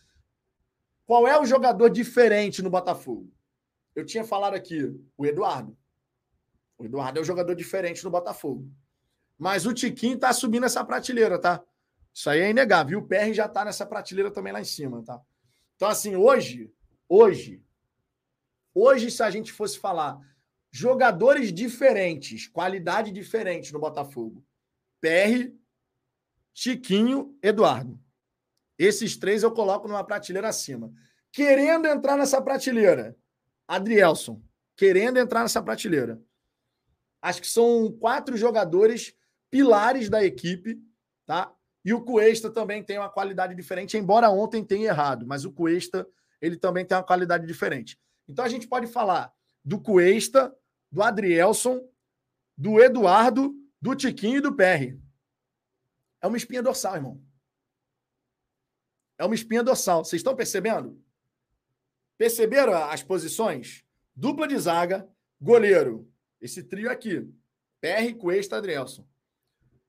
qual 1.06 1.28
é 1.28 1.38
o 1.38 1.44
jogador 1.44 1.88
diferente 1.88 2.62
no 2.62 2.70
Botafogo? 2.70 3.30
Eu 3.94 4.04
tinha 4.04 4.24
falado 4.24 4.54
aqui, 4.54 4.98
o 5.16 5.24
Eduardo. 5.24 5.76
O 6.76 6.84
Eduardo 6.84 7.18
é 7.18 7.22
o 7.22 7.24
jogador 7.24 7.54
diferente 7.54 8.02
no 8.02 8.10
Botafogo. 8.10 8.68
Mas 9.38 9.64
o 9.64 9.72
Tiquinho 9.72 10.16
está 10.16 10.32
subindo 10.32 10.66
essa 10.66 10.84
prateleira, 10.84 11.38
tá? 11.38 11.62
Isso 12.12 12.28
aí 12.28 12.40
é 12.40 12.50
inegável. 12.50 12.98
E 12.98 13.02
o 13.02 13.06
PR 13.06 13.32
já 13.32 13.46
está 13.46 13.64
nessa 13.64 13.86
prateleira 13.86 14.30
também 14.30 14.52
lá 14.52 14.60
em 14.60 14.64
cima, 14.64 15.02
tá? 15.04 15.20
Então, 15.76 15.88
assim, 15.88 16.16
hoje, 16.16 16.72
hoje, 17.08 17.62
hoje, 18.74 19.10
se 19.10 19.22
a 19.22 19.30
gente 19.30 19.52
fosse 19.52 19.78
falar 19.78 20.18
jogadores 20.70 21.52
diferentes, 21.52 22.48
qualidade 22.48 23.12
diferente 23.12 23.72
no 23.72 23.78
Botafogo, 23.78 24.44
PR, 25.00 25.52
Chiquinho, 26.52 27.38
Eduardo. 27.40 27.98
Esses 28.76 29.16
três 29.16 29.44
eu 29.44 29.52
coloco 29.52 29.86
numa 29.86 30.02
prateleira 30.02 30.48
acima. 30.48 30.92
Querendo 31.30 31.86
entrar 31.86 32.16
nessa 32.16 32.42
prateleira, 32.42 33.16
Adrielson, 33.66 34.42
querendo 34.76 35.18
entrar 35.18 35.42
nessa 35.42 35.62
prateleira. 35.62 36.20
Acho 37.22 37.40
que 37.40 37.46
são 37.46 37.92
quatro 37.92 38.36
jogadores 38.36 39.14
pilares 39.50 40.08
da 40.08 40.24
equipe, 40.24 40.80
tá? 41.26 41.54
E 41.84 41.92
o 41.92 42.02
Cuesta 42.02 42.50
também 42.50 42.82
tem 42.82 42.98
uma 42.98 43.08
qualidade 43.08 43.54
diferente, 43.54 43.96
embora 43.96 44.30
ontem 44.30 44.64
tenha 44.64 44.88
errado, 44.88 45.26
mas 45.26 45.44
o 45.44 45.52
Cuesta 45.52 46.06
ele 46.40 46.56
também 46.56 46.84
tem 46.84 46.96
uma 46.96 47.04
qualidade 47.04 47.46
diferente. 47.46 47.98
Então 48.28 48.44
a 48.44 48.48
gente 48.48 48.66
pode 48.66 48.86
falar 48.86 49.32
do 49.64 49.80
Cuesta, 49.80 50.54
do 50.90 51.02
Adrielson, 51.02 51.80
do 52.56 52.80
Eduardo, 52.80 53.54
do 53.80 53.94
Tiquinho 53.94 54.38
e 54.38 54.40
do 54.40 54.54
Perry. 54.54 55.00
É 56.20 56.26
uma 56.26 56.36
espinha 56.36 56.62
dorsal, 56.62 56.96
irmão. 56.96 57.22
É 59.16 59.24
uma 59.24 59.34
espinha 59.34 59.62
dorsal. 59.62 60.04
Vocês 60.04 60.20
estão 60.20 60.34
percebendo? 60.34 61.02
Perceberam 62.16 62.74
as 62.74 63.02
posições? 63.02 63.84
Dupla 64.14 64.48
de 64.48 64.58
zaga, 64.58 65.08
goleiro. 65.40 66.10
Esse 66.40 66.62
trio 66.62 66.90
aqui. 66.90 67.32
Perry, 67.80 68.14
Cuesta, 68.14 68.56
Adrielson. 68.56 69.06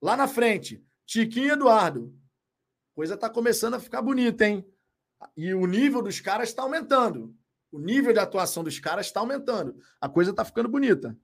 Lá 0.02 0.16
na 0.16 0.28
frente, 0.28 0.84
Tiquinho 1.06 1.54
Eduardo. 1.54 2.14
Coisa 2.96 3.18
tá 3.18 3.30
começando 3.30 3.74
a 3.76 3.80
ficar 3.80 4.02
bonita, 4.02 4.46
hein? 4.46 4.66
E 5.36 5.54
o 5.54 5.66
nível 5.66 6.02
dos 6.02 6.20
caras 6.20 6.50
está 6.50 6.64
aumentando. 6.64 7.36
O 7.72 7.80
nível 7.80 8.14
de 8.14 8.20
atuação 8.20 8.64
dos 8.64 8.80
caras 8.80 9.08
está 9.08 9.20
aumentando. 9.20 9.76
A 10.00 10.10
coisa 10.10 10.32
está 10.32 10.44
ficando 10.44 10.70
bonita. 10.70 11.16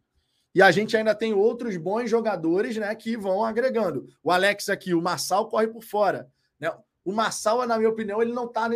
E 0.53 0.61
a 0.61 0.71
gente 0.71 0.95
ainda 0.95 1.13
tem 1.13 1.33
outros 1.33 1.75
bons 1.75 2.09
jogadores 2.09 2.77
né, 2.77 2.93
que 2.95 3.17
vão 3.17 3.43
agregando. 3.43 4.07
O 4.23 4.31
Alex 4.31 4.69
aqui, 4.69 4.93
o 4.93 5.01
Marçal 5.01 5.49
corre 5.49 5.67
por 5.67 5.83
fora. 5.83 6.31
Né? 6.59 6.71
O 7.03 7.11
Marçal, 7.11 7.65
na 7.67 7.77
minha 7.77 7.89
opinião, 7.89 8.21
ele 8.21 8.31
não 8.31 8.45
está 8.45 8.69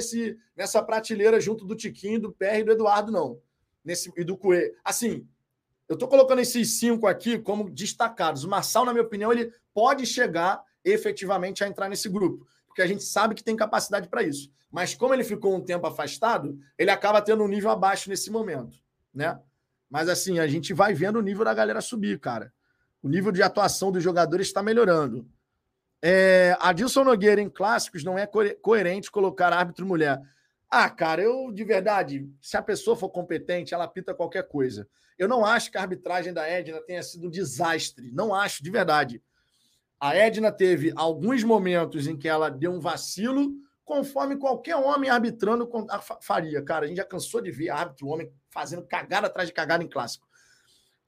nessa 0.55 0.83
prateleira 0.83 1.39
junto 1.39 1.65
do 1.65 1.75
Tiquinho, 1.75 2.19
do 2.19 2.33
PR 2.33 2.59
e 2.59 2.63
do 2.63 2.71
Eduardo, 2.71 3.11
não. 3.11 3.41
Nesse, 3.83 4.11
e 4.17 4.23
do 4.23 4.37
Coelho. 4.37 4.75
Assim, 4.83 5.27
eu 5.89 5.95
estou 5.95 6.07
colocando 6.07 6.39
esses 6.39 6.79
cinco 6.79 7.07
aqui 7.07 7.39
como 7.39 7.67
destacados. 7.67 8.43
O 8.43 8.47
Marçal, 8.47 8.85
na 8.85 8.93
minha 8.93 9.03
opinião, 9.03 9.31
ele 9.31 9.51
pode 9.73 10.05
chegar 10.05 10.63
efetivamente 10.85 11.63
a 11.63 11.67
entrar 11.67 11.89
nesse 11.89 12.07
grupo. 12.07 12.47
Porque 12.67 12.83
a 12.83 12.87
gente 12.87 13.03
sabe 13.03 13.33
que 13.33 13.43
tem 13.43 13.55
capacidade 13.55 14.07
para 14.07 14.21
isso. 14.21 14.51
Mas 14.71 14.93
como 14.93 15.15
ele 15.15 15.23
ficou 15.23 15.55
um 15.55 15.59
tempo 15.59 15.87
afastado, 15.87 16.59
ele 16.77 16.91
acaba 16.91 17.23
tendo 17.23 17.43
um 17.43 17.47
nível 17.47 17.71
abaixo 17.71 18.07
nesse 18.07 18.29
momento, 18.29 18.77
né? 19.11 19.39
Mas 19.89 20.07
assim, 20.07 20.37
a 20.37 20.47
gente 20.47 20.73
vai 20.75 20.93
vendo 20.93 21.17
o 21.17 21.23
nível 21.23 21.43
da 21.43 21.55
galera 21.55 21.81
subir, 21.81 22.19
cara. 22.19 22.53
O 23.01 23.09
nível 23.09 23.31
de 23.31 23.41
atuação 23.41 23.91
dos 23.91 24.03
jogadores 24.03 24.45
está 24.45 24.61
melhorando. 24.61 25.27
É, 26.03 26.55
Adilson 26.59 27.03
Nogueira 27.03 27.41
em 27.41 27.49
clássicos 27.49 28.03
não 28.03 28.17
é 28.17 28.27
co 28.27 28.41
coerente 28.61 29.09
colocar 29.09 29.51
árbitro 29.51 29.87
mulher. 29.87 30.21
Ah, 30.69 30.87
cara, 30.87 31.23
eu 31.23 31.51
de 31.51 31.63
verdade, 31.63 32.29
se 32.39 32.55
a 32.55 32.61
pessoa 32.61 32.95
for 32.95 33.09
competente, 33.09 33.73
ela 33.73 33.87
pita 33.87 34.13
qualquer 34.13 34.47
coisa. 34.47 34.87
Eu 35.19 35.27
não 35.27 35.45
acho 35.45 35.69
que 35.69 35.77
a 35.77 35.81
arbitragem 35.81 36.33
da 36.33 36.47
Edna 36.47 36.79
tenha 36.81 37.03
sido 37.03 37.27
um 37.27 37.29
desastre. 37.29 38.09
Não 38.13 38.33
acho, 38.33 38.63
de 38.63 38.71
verdade. 38.71 39.21
A 39.99 40.15
Edna 40.15 40.49
teve 40.49 40.93
alguns 40.95 41.43
momentos 41.43 42.07
em 42.07 42.17
que 42.17 42.29
ela 42.29 42.49
deu 42.49 42.71
um 42.71 42.79
vacilo, 42.79 43.51
conforme 43.83 44.37
qualquer 44.37 44.77
homem 44.77 45.09
arbitrando 45.09 45.69
faria. 46.21 46.63
Cara, 46.63 46.85
a 46.85 46.87
gente 46.87 46.97
já 46.97 47.03
cansou 47.03 47.41
de 47.41 47.51
ver 47.51 47.69
árbitro, 47.69 48.07
homem 48.07 48.31
fazendo 48.49 48.81
cagada 48.87 49.27
atrás 49.27 49.49
de 49.49 49.53
cagada 49.53 49.83
em 49.83 49.89
clássico. 49.89 50.25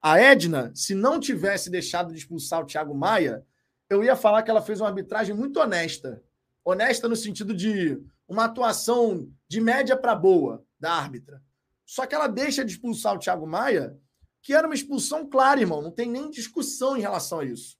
A 0.01 0.19
Edna, 0.19 0.73
se 0.75 0.93
não 0.93 1.17
tivesse 1.17 1.69
deixado 1.69 2.11
de 2.11 2.17
expulsar 2.17 2.61
o 2.61 2.65
Thiago 2.65 2.93
Maia, 2.93 3.45
eu 3.89 4.03
ia 4.03 4.15
falar 4.15 4.43
que 4.43 4.51
ela 4.51 4.61
fez 4.61 4.81
uma 4.81 4.89
arbitragem 4.89 5.33
muito 5.33 5.57
honesta. 5.57 6.21
Honesta 6.65 7.07
no 7.07 7.15
sentido 7.15 7.53
de 7.53 7.97
uma 8.27 8.45
atuação 8.45 9.31
de 9.47 9.61
média 9.61 9.95
para 9.95 10.15
boa 10.15 10.65
da 10.77 10.91
árbitra. 10.91 11.41
Só 11.85 12.05
que 12.05 12.15
ela 12.15 12.27
deixa 12.27 12.65
de 12.65 12.71
expulsar 12.71 13.15
o 13.15 13.19
Thiago 13.19 13.45
Maia, 13.45 13.99
que 14.41 14.53
era 14.53 14.67
uma 14.67 14.75
expulsão 14.75 15.27
clara, 15.27 15.59
irmão. 15.59 15.81
Não 15.81 15.91
tem 15.91 16.09
nem 16.09 16.29
discussão 16.29 16.97
em 16.97 17.01
relação 17.01 17.39
a 17.39 17.45
isso. 17.45 17.77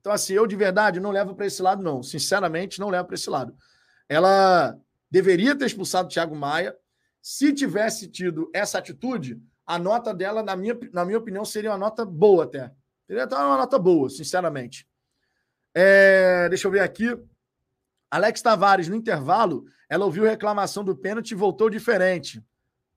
Então, 0.00 0.12
assim, 0.12 0.32
eu 0.32 0.46
de 0.46 0.56
verdade 0.56 0.98
não 0.98 1.10
levo 1.10 1.34
para 1.34 1.46
esse 1.46 1.62
lado, 1.62 1.82
não. 1.82 2.02
Sinceramente, 2.02 2.80
não 2.80 2.88
levo 2.88 3.06
para 3.06 3.14
esse 3.14 3.30
lado. 3.30 3.54
Ela 4.08 4.76
deveria 5.10 5.56
ter 5.56 5.66
expulsado 5.66 6.08
o 6.08 6.10
Thiago 6.10 6.34
Maia. 6.34 6.76
Se 7.20 7.52
tivesse 7.52 8.08
tido 8.08 8.50
essa 8.52 8.78
atitude, 8.78 9.40
a 9.64 9.78
nota 9.78 10.12
dela, 10.12 10.42
na 10.42 10.56
minha, 10.56 10.76
na 10.92 11.04
minha 11.04 11.18
opinião, 11.18 11.44
seria 11.44 11.70
uma 11.70 11.78
nota 11.78 12.04
boa 12.04 12.44
até. 12.44 12.72
Seria 13.06 13.24
até 13.24 13.36
uma 13.36 13.58
nota 13.58 13.78
boa, 13.78 14.10
sinceramente. 14.10 14.88
É, 15.74 16.48
deixa 16.48 16.66
eu 16.66 16.72
ver 16.72 16.80
aqui. 16.80 17.16
Alex 18.10 18.42
Tavares, 18.42 18.88
no 18.88 18.96
intervalo, 18.96 19.64
ela 19.88 20.04
ouviu 20.04 20.24
reclamação 20.24 20.84
do 20.84 20.96
pênalti 20.96 21.30
e 21.30 21.36
voltou 21.36 21.70
diferente. 21.70 22.44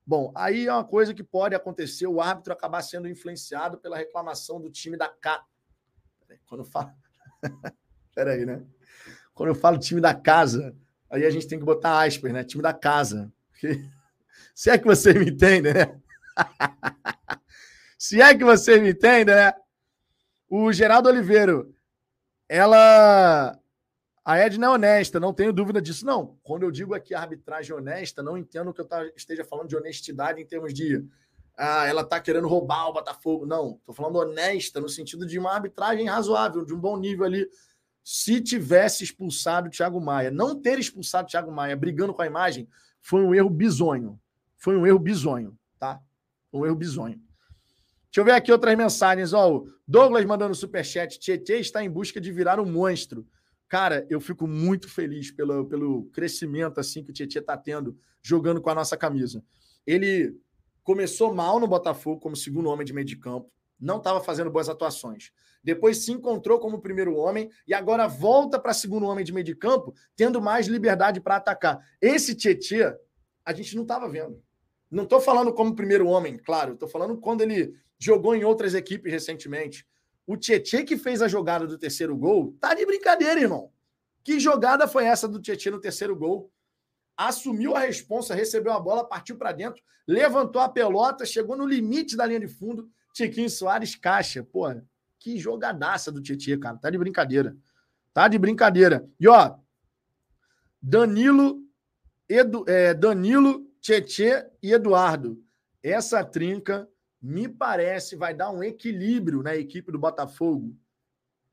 Bom, 0.06 0.32
aí 0.36 0.68
é 0.68 0.74
uma 0.74 0.84
coisa 0.84 1.14
que 1.14 1.24
pode 1.24 1.56
acontecer, 1.56 2.06
o 2.06 2.22
árbitro 2.22 2.54
acabar 2.54 2.82
sendo 2.84 3.10
influenciado 3.10 3.78
pela 3.80 3.98
reclamação 3.98 4.62
do 4.62 4.70
time 4.70 4.96
da 4.96 5.10
casa. 5.10 5.44
Quando 6.48 6.62
eu 6.62 6.66
falo. 6.66 6.92
Peraí, 8.14 8.46
né? 8.46 8.64
Quando 9.34 9.50
eu 9.50 9.56
falo 9.56 9.80
time 9.80 10.00
da 10.00 10.14
casa, 10.14 10.76
aí 11.10 11.26
a 11.26 11.30
gente 11.30 11.48
tem 11.48 11.58
que 11.58 11.66
botar 11.66 12.04
aspas, 12.04 12.32
né? 12.32 12.44
Time 12.44 12.62
da 12.62 12.74
casa. 12.74 13.32
Se 14.54 14.70
é 14.70 14.78
que 14.78 14.86
você 14.86 15.14
me 15.14 15.30
entende, 15.30 15.74
né? 15.74 16.00
Se 17.98 18.22
é 18.22 18.36
que 18.36 18.44
você 18.44 18.80
me 18.80 18.92
entende, 18.92 19.34
né? 19.34 19.54
O 20.48 20.72
Geraldo 20.72 21.10
Oliveira, 21.10 21.66
ela. 22.48 23.60
A 24.26 24.40
Edna 24.40 24.66
é 24.66 24.70
honesta, 24.72 25.20
não 25.20 25.32
tenho 25.32 25.54
dúvida 25.54 25.80
disso. 25.80 26.04
Não, 26.04 26.36
quando 26.42 26.64
eu 26.64 26.72
digo 26.72 26.96
aqui 26.96 27.14
arbitragem 27.14 27.76
honesta, 27.76 28.24
não 28.24 28.36
entendo 28.36 28.74
que 28.74 28.82
eu 28.82 28.88
esteja 29.16 29.46
falando 29.46 29.70
de 29.70 29.78
honestidade 29.78 30.42
em 30.42 30.46
termos 30.46 30.74
de 30.74 31.06
ah, 31.56 31.86
ela 31.86 32.02
está 32.02 32.20
querendo 32.20 32.48
roubar 32.48 32.90
o 32.90 32.94
Botafogo. 32.94 33.46
Não, 33.46 33.76
estou 33.76 33.94
falando 33.94 34.16
honesta, 34.16 34.82
no 34.82 34.90
sentido 34.90 35.28
de 35.28 35.38
uma 35.38 35.54
arbitragem 35.54 36.08
razoável, 36.08 36.66
de 36.66 36.74
um 36.74 36.80
bom 36.80 36.98
nível 36.98 37.24
ali. 37.24 37.48
Se 38.04 38.42
tivesse 38.42 39.04
expulsado 39.04 39.68
o 39.68 39.72
Thiago 39.72 40.02
Maia, 40.02 40.32
não 40.32 40.60
ter 40.60 40.80
expulsado 40.80 41.28
o 41.28 41.30
Thiago 41.30 41.52
Maia 41.52 41.76
brigando 41.76 42.12
com 42.12 42.24
a 42.24 42.28
imagem, 42.28 42.68
foi 43.00 43.22
um 43.22 43.34
erro 43.34 43.50
bizonho. 43.50 44.20
Foi 44.58 44.76
um 44.76 44.88
erro 44.88 44.98
bizonho, 44.98 45.56
tá? 45.78 46.02
Um 46.52 46.66
erro 46.66 46.76
bizonho. 46.76 47.22
Deixa 48.06 48.22
eu 48.22 48.26
ver 48.26 48.32
aqui 48.32 48.52
outras 48.52 48.76
mensagens. 48.76 49.34
Ó, 49.34 49.58
o 49.58 49.70
Douglas 49.88 50.26
mandando 50.26 50.56
superchat. 50.56 51.20
Tietê 51.20 51.60
está 51.60 51.84
em 51.84 51.90
busca 51.90 52.20
de 52.20 52.32
virar 52.32 52.60
um 52.60 52.66
monstro. 52.66 53.28
Cara, 53.68 54.06
eu 54.10 54.22
fico 54.22 54.48
muito 54.48 54.90
feliz 54.90 55.32
pelo, 55.32 55.66
pelo 55.66 56.06
crescimento 56.06 56.80
assim 56.80 57.04
que 57.04 57.10
o 57.10 57.14
Tietê 57.14 57.40
está 57.40 57.58
tendo 57.58 57.98
jogando 58.22 58.62
com 58.62 58.70
a 58.70 58.76
nossa 58.76 58.96
camisa. 58.96 59.44
Ele 59.86 60.36
começou 60.84 61.34
mal 61.34 61.60
no 61.60 61.68
Botafogo 61.68 62.20
como 62.20 62.36
segundo 62.36 62.70
homem 62.70 62.86
de 62.86 62.94
meio 62.94 63.06
de 63.06 63.16
campo, 63.16 63.52
não 63.80 63.98
estava 63.98 64.22
fazendo 64.22 64.52
boas 64.52 64.70
atuações. 64.70 65.32
Depois 65.64 65.98
se 65.98 66.12
encontrou 66.12 66.60
como 66.60 66.80
primeiro 66.80 67.16
homem 67.16 67.50
e 67.68 67.74
agora 67.74 68.08
volta 68.08 68.60
para 68.60 68.72
segundo 68.74 69.08
homem 69.08 69.26
de 69.26 69.34
meio 69.34 69.44
de 69.44 69.56
campo, 69.56 69.96
tendo 70.16 70.40
mais 70.40 70.68
liberdade 70.68 71.20
para 71.20 71.38
atacar. 71.38 71.80
Esse 72.00 72.36
Tietê, 72.36 72.96
a 73.44 73.52
gente 73.52 73.76
não 73.76 73.82
estava 73.82 74.08
vendo. 74.08 74.42
Não 74.92 75.04
estou 75.04 75.20
falando 75.20 75.52
como 75.52 75.76
primeiro 75.76 76.08
homem, 76.08 76.38
claro, 76.38 76.74
estou 76.74 76.88
falando 76.88 77.18
quando 77.18 77.42
ele 77.42 77.74
jogou 77.98 78.36
em 78.36 78.44
outras 78.44 78.76
equipes 78.76 79.12
recentemente. 79.12 79.86
O 80.28 80.36
Tietê 80.36 80.84
que 80.84 80.98
fez 80.98 81.22
a 81.22 81.28
jogada 81.28 81.68
do 81.68 81.78
terceiro 81.78 82.16
gol, 82.18 82.56
tá 82.60 82.74
de 82.74 82.86
brincadeira, 82.86 83.40
irmão. 83.40 83.72
Que 84.24 84.40
jogada 84.40 84.88
foi 84.88 85.06
essa 85.06 85.28
do 85.28 85.40
Tietê 85.40 85.70
no 85.70 85.80
terceiro 85.80 86.16
gol? 86.16 86.52
Assumiu 87.16 87.76
a 87.76 87.80
responsa, 87.80 88.34
recebeu 88.34 88.74
a 88.74 88.80
bola, 88.80 89.08
partiu 89.08 89.38
para 89.38 89.52
dentro, 89.52 89.82
levantou 90.08 90.62
a 90.62 90.68
pelota, 90.68 91.26
chegou 91.26 91.56
no 91.56 91.66
limite 91.66 92.18
da 92.18 92.26
linha 92.26 92.40
de 92.40 92.48
fundo. 92.48 92.90
Tiquinho 93.14 93.50
Soares 93.50 93.96
caixa. 93.96 94.44
Porra, 94.44 94.84
que 95.20 95.38
jogadaça 95.38 96.12
do 96.12 96.22
Tietê, 96.22 96.58
cara. 96.58 96.78
Tá 96.78 96.90
de 96.90 96.98
brincadeira. 96.98 97.56
Tá 98.14 98.28
de 98.28 98.38
brincadeira. 98.38 99.08
E 99.20 99.28
ó, 99.28 99.56
Danilo, 100.82 101.64
Edu, 102.28 102.66
é, 102.68 102.94
Danilo, 102.94 103.66
Tietê 103.80 104.46
e 104.62 104.74
Eduardo. 104.74 105.42
Essa 105.82 106.24
trinca 106.24 106.90
me 107.26 107.48
parece, 107.48 108.16
vai 108.16 108.36
dar 108.36 108.52
um 108.52 108.64
equilíbrio 108.64 109.42
na 109.42 109.56
equipe 109.56 109.92
do 109.92 109.98
Botafogo 109.98 110.78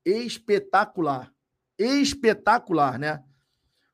espetacular. 0.05 1.33
Espetacular, 1.79 2.99
né? 2.99 3.25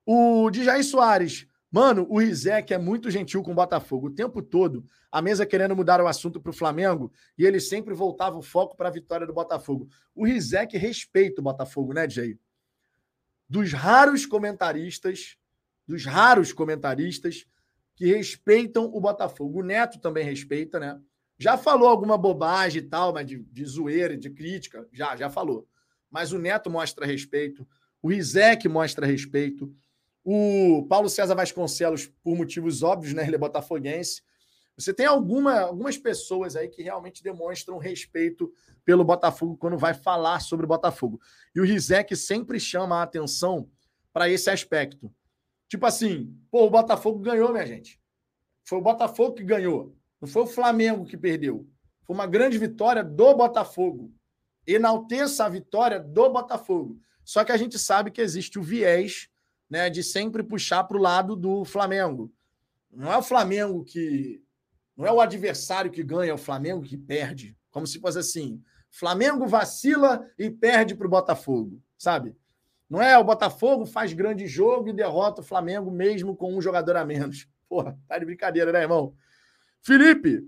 O 0.04 0.50
Djair 0.50 0.84
Soares, 0.84 1.46
mano, 1.70 2.04
o 2.10 2.18
Rizek 2.18 2.74
é 2.74 2.78
muito 2.78 3.08
gentil 3.12 3.44
com 3.44 3.52
o 3.52 3.54
Botafogo 3.54 4.08
o 4.08 4.14
tempo 4.14 4.42
todo. 4.42 4.84
A 5.12 5.22
mesa 5.22 5.46
querendo 5.46 5.76
mudar 5.76 6.00
o 6.00 6.08
assunto 6.08 6.40
para 6.40 6.50
o 6.50 6.54
Flamengo 6.54 7.12
e 7.38 7.46
ele 7.46 7.60
sempre 7.60 7.94
voltava 7.94 8.36
o 8.36 8.42
foco 8.42 8.76
para 8.76 8.88
a 8.88 8.92
vitória 8.92 9.26
do 9.26 9.32
Botafogo. 9.32 9.88
O 10.16 10.26
Rizek 10.26 10.76
respeita 10.76 11.40
o 11.40 11.44
Botafogo, 11.44 11.92
né, 11.92 12.10
Jair? 12.10 12.40
Dos 13.48 13.72
raros 13.72 14.26
comentaristas, 14.26 15.36
dos 15.86 16.04
raros 16.04 16.52
comentaristas 16.52 17.46
que 17.94 18.06
respeitam 18.06 18.86
o 18.86 19.00
Botafogo. 19.00 19.60
O 19.60 19.64
Neto 19.64 20.00
também 20.00 20.24
respeita, 20.24 20.80
né? 20.80 21.00
Já 21.38 21.56
falou 21.56 21.88
alguma 21.88 22.18
bobagem 22.18 22.82
e 22.82 22.84
tal, 22.84 23.12
mas 23.12 23.26
de, 23.26 23.38
de 23.38 23.64
zoeira, 23.64 24.16
de 24.16 24.28
crítica, 24.28 24.86
já, 24.92 25.16
já 25.16 25.30
falou. 25.30 25.68
Mas 26.10 26.32
o 26.32 26.38
Neto 26.38 26.68
mostra 26.68 27.06
respeito, 27.06 27.66
o 28.02 28.08
Rizek 28.08 28.68
mostra 28.68 29.06
respeito, 29.06 29.72
o 30.24 30.84
Paulo 30.88 31.08
César 31.08 31.34
Vasconcelos, 31.34 32.06
por 32.22 32.36
motivos 32.36 32.82
óbvios, 32.82 33.14
né? 33.14 33.26
Ele 33.26 33.36
é 33.36 33.38
botafoguense. 33.38 34.22
Você 34.76 34.92
tem 34.92 35.06
alguma, 35.06 35.60
algumas 35.60 35.96
pessoas 35.96 36.54
aí 36.54 36.68
que 36.68 36.82
realmente 36.82 37.22
demonstram 37.22 37.78
respeito 37.78 38.52
pelo 38.84 39.04
Botafogo 39.04 39.56
quando 39.56 39.76
vai 39.76 39.92
falar 39.92 40.40
sobre 40.40 40.64
o 40.64 40.68
Botafogo. 40.68 41.20
E 41.54 41.60
o 41.60 41.64
Rizek 41.64 42.14
sempre 42.14 42.60
chama 42.60 42.96
a 42.96 43.02
atenção 43.02 43.68
para 44.12 44.28
esse 44.28 44.48
aspecto. 44.50 45.12
Tipo 45.68 45.86
assim, 45.86 46.34
pô, 46.50 46.64
o 46.66 46.70
Botafogo 46.70 47.18
ganhou, 47.18 47.52
minha 47.52 47.66
gente. 47.66 48.00
Foi 48.64 48.78
o 48.78 48.82
Botafogo 48.82 49.34
que 49.34 49.44
ganhou. 49.44 49.97
Não 50.20 50.28
foi 50.28 50.42
o 50.42 50.46
Flamengo 50.46 51.04
que 51.04 51.16
perdeu. 51.16 51.66
Foi 52.04 52.14
uma 52.14 52.26
grande 52.26 52.58
vitória 52.58 53.04
do 53.04 53.34
Botafogo. 53.34 54.12
Enalteça 54.66 55.44
a 55.44 55.48
vitória 55.48 56.00
do 56.00 56.30
Botafogo. 56.30 56.98
Só 57.24 57.44
que 57.44 57.52
a 57.52 57.56
gente 57.56 57.78
sabe 57.78 58.10
que 58.10 58.20
existe 58.20 58.58
o 58.58 58.62
viés 58.62 59.28
né, 59.68 59.90
de 59.90 60.02
sempre 60.02 60.42
puxar 60.42 60.84
para 60.84 60.96
o 60.96 61.00
lado 61.00 61.36
do 61.36 61.64
Flamengo. 61.64 62.32
Não 62.90 63.12
é 63.12 63.18
o 63.18 63.22
Flamengo 63.22 63.84
que. 63.84 64.42
Não 64.96 65.06
é 65.06 65.12
o 65.12 65.20
adversário 65.20 65.90
que 65.90 66.02
ganha, 66.02 66.30
é 66.30 66.34
o 66.34 66.38
Flamengo 66.38 66.82
que 66.82 66.96
perde. 66.96 67.56
Como 67.70 67.86
se 67.86 68.00
fosse 68.00 68.18
assim: 68.18 68.62
Flamengo 68.90 69.46
vacila 69.46 70.26
e 70.38 70.50
perde 70.50 70.94
para 70.94 71.06
o 71.06 71.10
Botafogo, 71.10 71.80
sabe? 71.96 72.34
Não 72.88 73.02
é 73.02 73.18
o 73.18 73.24
Botafogo 73.24 73.84
faz 73.84 74.12
grande 74.12 74.46
jogo 74.46 74.88
e 74.88 74.94
derrota 74.94 75.42
o 75.42 75.44
Flamengo 75.44 75.90
mesmo 75.90 76.34
com 76.34 76.56
um 76.56 76.60
jogador 76.60 76.96
a 76.96 77.04
menos. 77.04 77.46
Porra, 77.68 77.98
tá 78.08 78.18
de 78.18 78.24
brincadeira, 78.24 78.72
né, 78.72 78.80
irmão? 78.80 79.14
Felipe, 79.80 80.42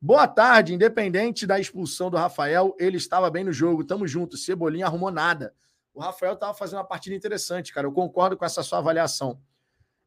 boa 0.00 0.26
tarde. 0.26 0.74
Independente 0.74 1.46
da 1.46 1.60
expulsão 1.60 2.10
do 2.10 2.16
Rafael, 2.16 2.74
ele 2.78 2.96
estava 2.96 3.30
bem 3.30 3.44
no 3.44 3.52
jogo. 3.52 3.84
Tamo 3.84 4.06
junto. 4.06 4.36
Cebolinha 4.36 4.86
arrumou 4.86 5.10
nada. 5.10 5.54
O 5.92 6.00
Rafael 6.00 6.34
estava 6.34 6.54
fazendo 6.54 6.78
uma 6.78 6.84
partida 6.84 7.14
interessante, 7.14 7.72
cara. 7.72 7.86
Eu 7.86 7.92
concordo 7.92 8.36
com 8.36 8.44
essa 8.44 8.62
sua 8.62 8.78
avaliação. 8.78 9.40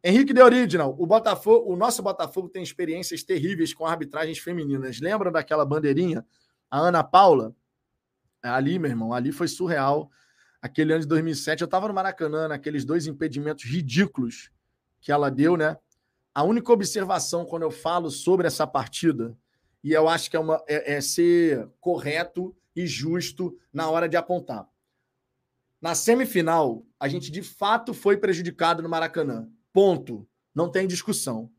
Henrique 0.04 0.34
de 0.34 0.42
Original, 0.42 0.94
o 1.00 1.06
Botafogo, 1.06 1.72
o 1.72 1.78
nosso 1.78 2.04
Botafogo 2.04 2.50
tem 2.50 2.62
experiências 2.62 3.24
terríveis 3.24 3.74
com 3.74 3.86
arbitragens 3.86 4.38
femininas. 4.38 5.00
Lembra 5.00 5.32
daquela 5.32 5.66
bandeirinha? 5.66 6.26
A 6.70 6.80
Ana 6.80 7.04
Paula? 7.04 7.56
Ali, 8.42 8.78
meu 8.78 8.92
irmão, 8.92 9.14
ali 9.14 9.32
foi 9.32 9.48
surreal. 9.48 10.12
aquele 10.62 10.94
ano 10.94 11.02
de 11.02 11.08
2007. 11.08 11.62
Eu 11.62 11.66
estava 11.66 11.88
no 11.88 11.94
Maracanã, 11.94 12.48
naqueles 12.50 12.84
dois 12.84 13.08
impedimentos 13.08 13.64
ridículos 13.64 14.50
que 15.00 15.12
ela 15.12 15.30
deu, 15.30 15.56
né? 15.56 15.78
A 16.34 16.44
única 16.44 16.72
observação 16.72 17.46
quando 17.46 17.64
eu 17.64 17.72
falo 17.72 18.10
sobre 18.10 18.48
essa 18.48 18.66
partida, 18.66 19.38
e 19.84 19.92
eu 19.92 20.08
acho 20.08 20.30
que 20.30 20.36
é, 20.36 20.40
uma, 20.40 20.64
é, 20.68 20.96
é 20.96 21.02
ser 21.02 21.70
correto 21.80 22.56
e 22.76 22.88
justo 22.88 23.58
na 23.72 23.90
hora 23.90 24.10
de 24.10 24.18
apontar. 24.18 24.68
Na 25.82 25.94
semifinal, 25.94 26.86
a 27.00 27.08
gente 27.08 27.30
de 27.30 27.44
fato 27.44 27.94
foi 27.94 28.18
prejudicado 28.18 28.82
no 28.82 28.90
Maracanã. 28.90 29.50
Ponto. 29.74 30.28
Não 30.56 30.70
tem 30.70 30.88
discussão. 30.88 31.52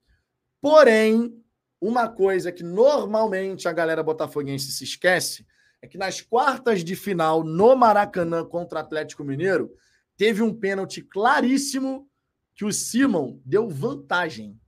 Porém, 0.61 1.45
uma 1.81 2.09
coisa 2.09 2.51
que 2.51 2.63
normalmente 2.63 3.69
a 3.69 3.73
galera 3.73 4.03
botafoguense 4.03 4.73
se 4.73 4.85
esquece 4.85 5.47
é 5.83 5.87
que 5.87 5.99
nas 5.99 6.23
quartas 6.23 6.83
de 6.83 6.97
final 6.97 7.45
no 7.45 7.77
Maracanã 7.77 8.43
contra 8.47 8.79
o 8.79 8.81
Atlético 8.83 9.23
Mineiro, 9.23 9.71
teve 10.17 10.43
um 10.43 10.55
pênalti 10.55 11.03
claríssimo 11.03 12.09
que 12.55 12.65
o 12.65 12.73
Simon 12.73 13.39
deu 13.45 13.69
vantagem. 13.69 14.59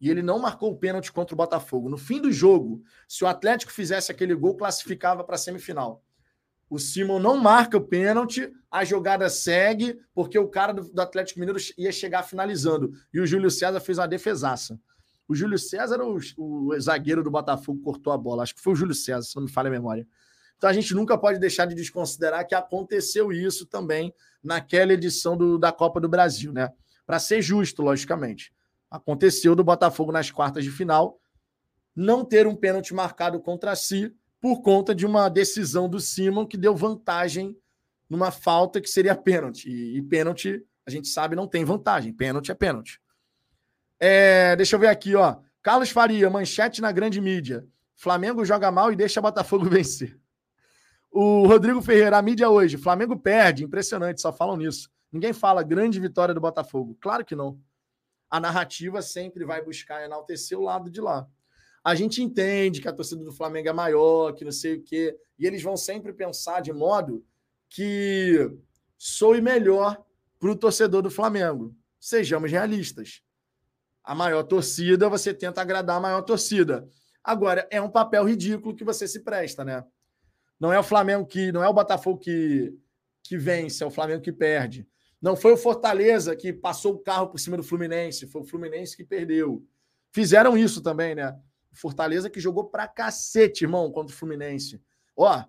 E 0.00 0.10
ele 0.10 0.22
não 0.22 0.38
marcou 0.38 0.70
o 0.70 0.76
pênalti 0.76 1.12
contra 1.12 1.34
o 1.34 1.36
Botafogo. 1.36 1.88
No 1.88 1.98
fim 1.98 2.20
do 2.20 2.30
jogo, 2.30 2.82
se 3.08 3.24
o 3.24 3.26
Atlético 3.26 3.72
fizesse 3.72 4.12
aquele 4.12 4.34
gol, 4.34 4.56
classificava 4.56 5.24
para 5.24 5.34
a 5.34 5.38
semifinal. 5.38 6.04
O 6.70 6.78
Simon 6.78 7.18
não 7.18 7.36
marca 7.36 7.78
o 7.78 7.80
pênalti, 7.80 8.52
a 8.70 8.84
jogada 8.84 9.28
segue, 9.30 9.98
porque 10.14 10.38
o 10.38 10.48
cara 10.48 10.72
do, 10.72 10.82
do, 10.92 11.00
Atlético 11.00 11.40
Mineiro 11.40 11.58
ia 11.78 11.90
chegar 11.90 12.22
finalizando. 12.22 12.92
E 13.12 13.20
o 13.20 13.26
Júlio 13.26 13.50
César 13.50 13.80
fez 13.80 13.98
uma 13.98 14.06
defesaça. 14.06 14.78
O 15.26 15.34
Júlio 15.34 15.58
César, 15.58 16.00
o, 16.02 16.18
o 16.36 16.80
zagueiro 16.80 17.22
do 17.22 17.30
Botafogo, 17.30 17.82
cortou 17.82 18.12
a 18.12 18.18
bola. 18.18 18.42
Acho 18.42 18.54
que 18.54 18.60
foi 18.60 18.74
o 18.74 18.76
Júlio 18.76 18.94
César, 18.94 19.22
se 19.22 19.36
não 19.36 19.44
me 19.44 19.50
falha 19.50 19.68
a 19.68 19.70
memória. 19.70 20.06
Então 20.58 20.68
a 20.68 20.72
gente 20.72 20.92
nunca 20.94 21.16
pode 21.16 21.38
deixar 21.38 21.66
de 21.66 21.74
desconsiderar 21.74 22.46
que 22.46 22.54
aconteceu 22.54 23.32
isso 23.32 23.64
também 23.64 24.12
naquela 24.42 24.92
edição 24.92 25.36
do, 25.36 25.58
da 25.58 25.72
Copa 25.72 26.00
do 26.00 26.08
Brasil, 26.08 26.52
né? 26.52 26.70
Para 27.06 27.18
ser 27.18 27.40
justo, 27.40 27.82
logicamente. 27.82 28.52
Aconteceu 28.90 29.54
do 29.54 29.64
Botafogo 29.64 30.12
nas 30.12 30.30
quartas 30.30 30.64
de 30.64 30.70
final 30.70 31.18
não 31.98 32.24
ter 32.24 32.46
um 32.46 32.54
pênalti 32.54 32.94
marcado 32.94 33.40
contra 33.40 33.74
si 33.74 34.14
por 34.40 34.62
conta 34.62 34.94
de 34.94 35.04
uma 35.04 35.28
decisão 35.28 35.88
do 35.88 35.98
Simon 35.98 36.46
que 36.46 36.56
deu 36.56 36.76
vantagem 36.76 37.56
numa 38.08 38.30
falta 38.30 38.80
que 38.80 38.88
seria 38.88 39.16
pênalti. 39.16 39.68
E, 39.68 39.98
e 39.98 40.02
pênalti, 40.02 40.64
a 40.86 40.90
gente 40.90 41.08
sabe, 41.08 41.34
não 41.34 41.48
tem 41.48 41.64
vantagem. 41.64 42.12
Pênalti 42.12 42.52
é 42.52 42.54
pênalti. 42.54 43.00
É, 43.98 44.54
deixa 44.54 44.76
eu 44.76 44.80
ver 44.80 44.86
aqui, 44.86 45.16
ó. 45.16 45.38
Carlos 45.60 45.90
Faria, 45.90 46.30
manchete 46.30 46.80
na 46.80 46.92
grande 46.92 47.20
mídia. 47.20 47.66
Flamengo 47.96 48.44
joga 48.44 48.70
mal 48.70 48.92
e 48.92 48.96
deixa 48.96 49.20
Botafogo 49.20 49.64
vencer. 49.68 50.16
O 51.10 51.48
Rodrigo 51.48 51.82
Ferreira, 51.82 52.16
a 52.16 52.22
mídia 52.22 52.48
hoje. 52.48 52.76
Flamengo 52.76 53.18
perde, 53.18 53.64
impressionante, 53.64 54.20
só 54.20 54.32
falam 54.32 54.56
nisso. 54.56 54.88
Ninguém 55.10 55.32
fala 55.32 55.64
grande 55.64 55.98
vitória 55.98 56.32
do 56.32 56.40
Botafogo. 56.40 56.96
Claro 57.00 57.24
que 57.24 57.34
não. 57.34 57.58
A 58.30 58.38
narrativa 58.38 59.00
sempre 59.00 59.44
vai 59.44 59.62
buscar 59.62 60.04
enaltecer 60.04 60.58
o 60.58 60.62
lado 60.62 60.90
de 60.90 61.00
lá. 61.00 61.26
A 61.82 61.94
gente 61.94 62.22
entende 62.22 62.80
que 62.80 62.88
a 62.88 62.92
torcida 62.92 63.24
do 63.24 63.32
Flamengo 63.32 63.68
é 63.68 63.72
maior, 63.72 64.32
que 64.32 64.44
não 64.44 64.52
sei 64.52 64.74
o 64.74 64.82
quê, 64.82 65.16
e 65.38 65.46
eles 65.46 65.62
vão 65.62 65.76
sempre 65.76 66.12
pensar 66.12 66.60
de 66.60 66.72
modo 66.72 67.24
que 67.68 68.50
soe 68.98 69.40
melhor 69.40 70.04
para 70.38 70.50
o 70.50 70.56
torcedor 70.56 71.02
do 71.02 71.10
Flamengo. 71.10 71.74
Sejamos 71.98 72.50
realistas. 72.50 73.22
A 74.04 74.14
maior 74.14 74.42
torcida, 74.42 75.08
você 75.08 75.34
tenta 75.34 75.60
agradar 75.60 75.96
a 75.96 76.00
maior 76.00 76.22
torcida. 76.22 76.88
Agora, 77.22 77.66
é 77.70 77.80
um 77.80 77.90
papel 77.90 78.24
ridículo 78.24 78.74
que 78.74 78.84
você 78.84 79.06
se 79.06 79.20
presta, 79.20 79.64
né? 79.64 79.84
Não 80.58 80.72
é 80.72 80.78
o 80.78 80.82
Flamengo 80.82 81.26
que. 81.26 81.52
Não 81.52 81.62
é 81.62 81.68
o 81.68 81.74
Botafogo 81.74 82.18
que, 82.18 82.72
que 83.22 83.36
vence, 83.36 83.82
é 83.82 83.86
o 83.86 83.90
Flamengo 83.90 84.22
que 84.22 84.32
perde. 84.32 84.86
Não 85.20 85.36
foi 85.36 85.52
o 85.52 85.56
Fortaleza 85.56 86.36
que 86.36 86.52
passou 86.52 86.94
o 86.94 86.98
carro 86.98 87.28
por 87.28 87.38
cima 87.38 87.56
do 87.56 87.62
Fluminense, 87.62 88.26
foi 88.26 88.42
o 88.42 88.44
Fluminense 88.44 88.96
que 88.96 89.04
perdeu. 89.04 89.66
Fizeram 90.12 90.56
isso 90.56 90.80
também, 90.80 91.14
né? 91.14 91.36
Fortaleza 91.72 92.30
que 92.30 92.40
jogou 92.40 92.64
pra 92.64 92.88
cacete, 92.88 93.64
irmão, 93.64 93.90
contra 93.90 94.14
o 94.14 94.18
Fluminense. 94.18 94.80
Ó, 95.16 95.44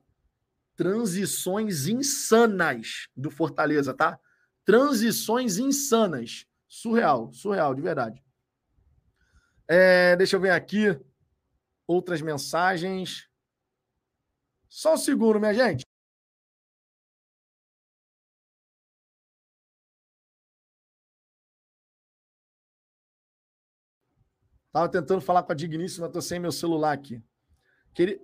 transições 0.76 1.88
insanas 1.88 3.08
do 3.16 3.30
Fortaleza, 3.32 3.94
tá? 3.94 4.20
Transições 4.64 5.58
insanas. 5.58 6.46
Surreal, 6.68 7.32
surreal, 7.34 7.74
de 7.74 7.82
verdade. 7.82 8.24
É, 9.68 10.16
deixa 10.16 10.36
eu 10.36 10.40
ver 10.40 10.52
aqui 10.52 11.00
outras 11.88 12.22
mensagens. 12.22 13.28
Só 14.68 14.94
um 14.94 14.98
segundo, 14.98 15.40
minha 15.40 15.54
gente. 15.54 15.89
Tava 24.72 24.88
tentando 24.88 25.22
falar 25.22 25.44
com 25.44 25.52
a 25.52 25.56
Digníssima, 25.56 26.10
tô 26.10 26.22
sem 26.22 26.40
meu 26.40 26.52
celular 26.52 26.94
aqui. 26.94 27.22
Queria... 27.94 28.20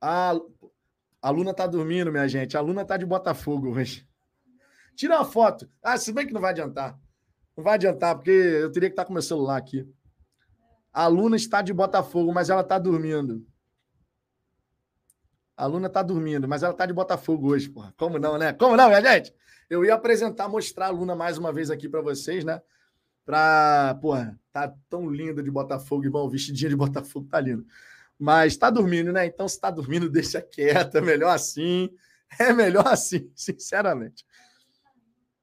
A, 0.00 0.34
a 1.20 1.30
Luna 1.30 1.52
tá 1.52 1.66
dormindo, 1.66 2.10
minha 2.10 2.26
gente. 2.28 2.56
A 2.56 2.60
Luna 2.60 2.84
tá 2.84 2.96
de 2.96 3.04
Botafogo 3.04 3.70
hoje. 3.74 4.08
Tira 4.96 5.16
uma 5.16 5.24
foto. 5.24 5.68
Ah, 5.82 5.98
se 5.98 6.12
bem 6.12 6.26
que 6.26 6.32
não 6.32 6.40
vai 6.40 6.50
adiantar. 6.50 6.98
Não 7.56 7.64
vai 7.64 7.74
adiantar, 7.74 8.14
porque 8.14 8.30
eu 8.30 8.70
teria 8.70 8.88
que 8.88 8.94
estar 8.94 9.04
com 9.04 9.12
meu 9.12 9.22
celular 9.22 9.56
aqui. 9.56 9.86
A 10.92 11.06
Luna 11.06 11.36
está 11.36 11.62
de 11.62 11.72
Botafogo, 11.72 12.32
mas 12.32 12.50
ela 12.50 12.64
tá 12.64 12.78
dormindo. 12.78 13.46
A 15.56 15.66
Luna 15.66 15.90
tá 15.90 16.02
dormindo, 16.02 16.48
mas 16.48 16.62
ela 16.62 16.72
tá 16.72 16.86
de 16.86 16.92
Botafogo 16.92 17.48
hoje, 17.48 17.68
porra. 17.68 17.92
Como 17.96 18.18
não, 18.18 18.38
né? 18.38 18.52
Como 18.52 18.76
não, 18.76 18.88
minha 18.88 19.02
gente? 19.02 19.34
Eu 19.68 19.84
ia 19.84 19.94
apresentar, 19.94 20.48
mostrar 20.48 20.86
a 20.86 20.90
Luna 20.90 21.14
mais 21.14 21.36
uma 21.36 21.52
vez 21.52 21.70
aqui 21.70 21.88
para 21.88 22.00
vocês, 22.00 22.44
né? 22.44 22.62
Pra, 23.30 23.96
porra, 24.02 24.36
tá 24.50 24.74
tão 24.88 25.08
linda 25.08 25.40
de 25.40 25.52
Botafogo, 25.52 26.02
irmão. 26.02 26.28
Vestidinha 26.28 26.68
de 26.68 26.74
Botafogo 26.74 27.28
tá 27.30 27.38
lindo. 27.38 27.64
Mas 28.18 28.56
tá 28.56 28.68
dormindo, 28.70 29.12
né? 29.12 29.24
Então, 29.24 29.46
se 29.46 29.60
tá 29.60 29.70
dormindo, 29.70 30.10
deixa 30.10 30.42
quieta. 30.42 30.98
É 30.98 31.00
melhor 31.00 31.32
assim. 31.32 31.88
É 32.40 32.52
melhor 32.52 32.88
assim, 32.88 33.30
sinceramente. 33.36 34.26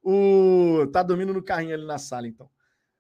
O... 0.03 0.85
Tá 0.91 1.01
dormindo 1.01 1.33
no 1.33 1.41
carrinho 1.41 1.75
ali 1.75 1.85
na 1.85 1.97
sala, 1.97 2.27
então. 2.27 2.49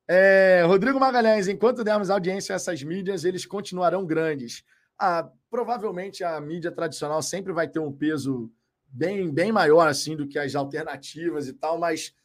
É... 0.07 0.63
Rodrigo 0.65 1.01
Magalhães, 1.01 1.49
enquanto 1.49 1.83
dermos 1.83 2.09
audiência 2.09 2.53
a 2.53 2.55
essas 2.55 2.81
mídias, 2.81 3.25
eles 3.25 3.45
continuarão 3.45 4.05
grandes. 4.05 4.63
Ah, 4.97 5.29
provavelmente 5.49 6.23
a 6.23 6.39
mídia 6.39 6.71
tradicional 6.71 7.21
sempre 7.21 7.51
vai 7.51 7.67
ter 7.67 7.79
um 7.79 7.91
peso 7.91 8.49
bem, 8.87 9.29
bem 9.33 9.51
maior 9.51 9.89
assim 9.89 10.15
do 10.15 10.29
que 10.29 10.39
as 10.39 10.55
alternativas 10.55 11.49
e 11.49 11.51
tal, 11.51 11.77
mas 11.77 12.15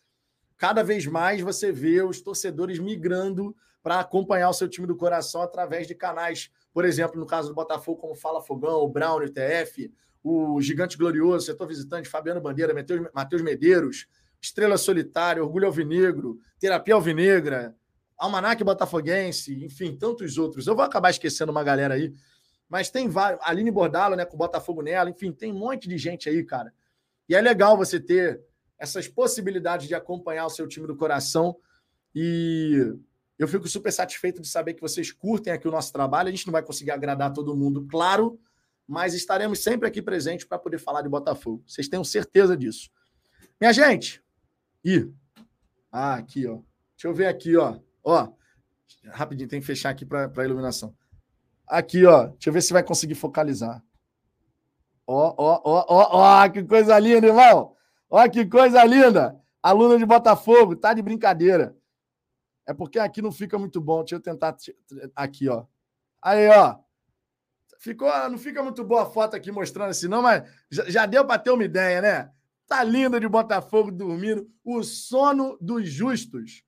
cada 0.63 0.85
vez 0.85 1.07
mais 1.07 1.41
você 1.41 1.73
vê 1.73 2.03
os 2.03 2.21
torcedores 2.21 2.79
migrando 2.79 3.53
para 3.83 3.99
acompanhar 3.99 4.49
o 4.49 4.53
seu 4.53 4.69
time 4.69 4.87
do 4.87 4.95
coração 4.95 5.43
através 5.43 5.89
de 5.89 5.95
canais, 5.97 6.53
por 6.73 6.85
exemplo, 6.85 7.19
no 7.19 7.27
caso 7.27 7.49
do 7.49 7.55
Botafogo, 7.57 8.01
como 8.01 8.15
Fala 8.15 8.41
Fogão, 8.41 8.81
o 8.81 8.89
Brown, 8.89 9.17
o 9.17 9.29
TF, 9.29 9.93
o 10.23 10.61
Gigante 10.61 10.97
Glorioso, 10.97 11.47
setor 11.47 11.67
visitante, 11.67 12.09
Fabiano 12.09 12.41
Bandeira, 12.41 12.73
Matheus 13.13 13.43
Medeiros, 13.43 14.07
Estrela 14.41 14.79
Solitária, 14.79 15.43
Orgulho 15.43 15.67
Alvinegro, 15.67 16.39
Terapia 16.61 16.95
Alvinegra, 16.95 17.75
Almanac 18.17 18.63
Botafoguense, 18.63 19.65
enfim, 19.65 19.97
tantos 19.97 20.39
outros. 20.39 20.69
Eu 20.69 20.77
vou 20.77 20.85
acabar 20.85 21.11
esquecendo 21.11 21.51
uma 21.51 21.65
galera 21.65 21.95
aí, 21.95 22.15
mas 22.69 22.89
tem 22.89 23.09
vários. 23.09 23.41
Aline 23.43 23.73
Bordalo, 23.73 24.15
né, 24.15 24.25
com 24.25 24.37
Botafogo 24.37 24.81
nela, 24.81 25.11
enfim, 25.11 25.33
tem 25.33 25.53
um 25.53 25.59
monte 25.59 25.89
de 25.89 25.99
gente 25.99 26.29
aí, 26.29 26.45
cara. 26.45 26.73
E 27.29 27.35
é 27.35 27.41
legal 27.41 27.77
você 27.77 27.99
ter 27.99 28.41
essas 28.83 29.07
possibilidades 29.07 29.87
de 29.87 29.95
acompanhar 29.95 30.45
o 30.45 30.51
seu 30.51 30.67
time 30.67 30.89
do 30.89 30.97
coração. 30.97 31.57
E 32.13 32.93
eu 33.39 33.47
fico 33.47 33.69
super 33.69 33.93
satisfeito 33.93 34.43
de 34.43 34.49
saber 34.49 34.75
que 34.75 34.81
vocês 34.81 35.13
curtem 35.13 35.53
aqui 35.53 35.69
o 35.69 35.71
nosso 35.71 35.93
trabalho. 35.93 36.27
A 36.27 36.33
gente 36.33 36.49
não 36.49 36.53
vai 36.53 36.65
conseguir 36.65 36.91
agradar 36.91 37.33
todo 37.33 37.57
mundo, 37.57 37.87
claro, 37.89 38.41
mas 38.85 39.15
estaremos 39.15 39.61
sempre 39.61 39.87
aqui 39.87 40.03
presentes 40.03 40.47
para 40.47 40.59
poder 40.59 40.79
falar 40.79 41.03
de 41.03 41.09
Botafogo. 41.09 41.63
Vocês 41.65 41.87
tenham 41.87 42.03
certeza 42.03 42.57
disso. 42.57 42.91
Minha 43.61 43.73
gente, 43.73 44.21
e 44.85 45.09
ah, 45.93 46.15
aqui, 46.15 46.49
ó. 46.49 46.59
Deixa 46.97 47.07
eu 47.07 47.15
ver 47.15 47.27
aqui, 47.29 47.57
ó. 47.57 47.79
Ó, 48.03 48.33
rapidinho, 49.13 49.49
tem 49.49 49.61
que 49.61 49.67
fechar 49.67 49.91
aqui 49.91 50.05
para 50.05 50.29
a 50.37 50.45
iluminação. 50.45 50.93
Aqui, 51.69 52.05
ó. 52.05 52.27
Deixa 52.27 52.49
eu 52.49 52.53
ver 52.53 52.63
se 52.63 52.73
vai 52.73 52.83
conseguir 52.83 53.15
focalizar. 53.15 53.81
Ó, 55.07 55.35
ó, 55.39 55.61
ó, 55.65 55.87
ó, 55.89 56.09
ó, 56.19 56.49
que 56.49 56.65
coisa 56.65 56.99
linda, 56.99 57.29
irmão. 57.29 57.77
Ó, 58.13 58.29
que 58.29 58.45
coisa 58.45 58.85
linda. 58.85 59.41
Aluna 59.63 59.97
de 59.97 60.05
Botafogo, 60.05 60.77
tá 60.77 60.93
de 60.93 61.01
brincadeira. 61.01 61.75
É 62.67 62.75
porque 62.75 62.99
aqui 62.99 63.23
não 63.23 63.33
fica 63.33 63.59
muito 63.59 63.81
bom. 63.81 64.01
Deixa 64.01 64.17
eu 64.17 64.21
tentar 64.21 64.55
aqui, 65.17 65.49
ó. 65.49 65.65
Aí, 66.21 66.47
ó. 66.51 66.77
Ficou, 67.79 68.11
não 68.29 68.37
fica 68.37 68.63
muito 68.63 68.85
boa 68.85 69.05
a 69.05 69.07
foto 69.07 69.35
aqui 69.35 69.51
mostrando 69.51 69.91
assim, 69.91 70.09
não, 70.09 70.21
mas 70.21 70.47
já, 70.71 70.91
já 70.91 71.07
deu 71.07 71.25
para 71.25 71.39
ter 71.39 71.53
uma 71.53 71.65
ideia, 71.65 72.03
né? 72.03 72.31
Tá 72.69 72.85
linda 72.85 73.19
de 73.19 73.27
Botafogo 73.27 73.91
dormindo. 73.91 74.47
O 74.63 74.83
sono 74.83 75.57
dos 75.59 75.89
justos. 75.89 76.63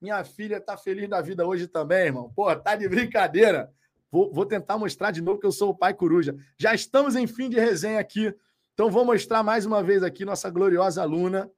Minha 0.00 0.24
filha 0.24 0.62
tá 0.62 0.78
feliz 0.78 1.10
da 1.10 1.20
vida 1.20 1.46
hoje 1.46 1.68
também, 1.68 2.06
irmão. 2.06 2.32
Pô, 2.34 2.56
tá 2.56 2.74
de 2.74 2.88
brincadeira. 2.88 3.70
Vou, 4.10 4.32
vou 4.32 4.46
tentar 4.46 4.78
mostrar 4.78 5.10
de 5.10 5.20
novo 5.20 5.38
que 5.38 5.46
eu 5.46 5.52
sou 5.52 5.68
o 5.70 5.76
pai 5.76 5.92
coruja. 5.92 6.34
Já 6.58 6.74
estamos 6.74 7.16
em 7.16 7.26
fim 7.26 7.50
de 7.50 7.60
resenha 7.60 8.00
aqui 8.00 8.34
Então 8.76 8.90
vou 8.90 9.06
mostrar 9.06 9.42
mais 9.42 9.64
uma 9.64 9.82
vez 9.82 10.02
aqui 10.02 10.22
nossa 10.22 10.50
gloriosa 10.50 11.00
aluna 11.00 11.50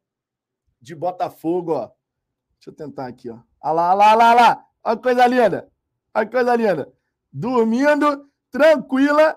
de 0.80 0.94
Botafogo, 0.94 1.72
ó. 1.72 1.90
Deixa 2.54 2.70
eu 2.70 2.72
tentar 2.72 3.08
aqui, 3.08 3.28
ó. 3.28 3.40
Olha 3.60 3.72
lá, 3.72 3.90
olha 3.90 3.96
lá, 3.96 4.14
olha 4.14 4.34
lá, 4.40 4.66
olha 4.84 4.96
que 4.96 5.02
coisa 5.02 5.26
linda. 5.26 5.68
Olha 6.14 6.26
que 6.26 6.30
coisa 6.30 6.54
linda. 6.54 6.92
Dormindo, 7.32 8.30
tranquila, 8.52 9.36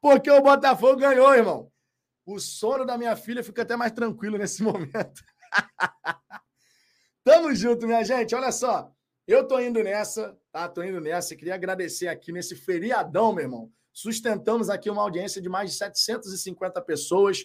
porque 0.00 0.30
o 0.30 0.40
Botafogo 0.40 1.00
ganhou, 1.00 1.34
irmão. 1.34 1.72
O 2.24 2.38
sono 2.38 2.86
da 2.86 2.96
minha 2.96 3.16
filha 3.16 3.42
fica 3.42 3.62
até 3.62 3.74
mais 3.74 3.90
tranquilo 3.90 4.38
nesse 4.38 4.62
momento. 4.62 5.20
Tamo 7.24 7.52
junto, 7.52 7.84
minha 7.84 8.04
gente. 8.04 8.32
Olha 8.32 8.52
só. 8.52 8.92
Eu 9.26 9.44
tô 9.44 9.58
indo 9.58 9.82
nessa, 9.82 10.38
tá? 10.52 10.68
Tô 10.68 10.84
indo 10.84 11.00
nessa. 11.00 11.34
Queria 11.34 11.56
agradecer 11.56 12.06
aqui 12.06 12.30
nesse 12.30 12.54
feriadão, 12.54 13.34
meu 13.34 13.42
irmão. 13.42 13.72
Sustentamos 13.98 14.70
aqui 14.70 14.88
uma 14.88 15.02
audiência 15.02 15.42
de 15.42 15.48
mais 15.48 15.72
de 15.72 15.76
750 15.76 16.80
pessoas. 16.82 17.44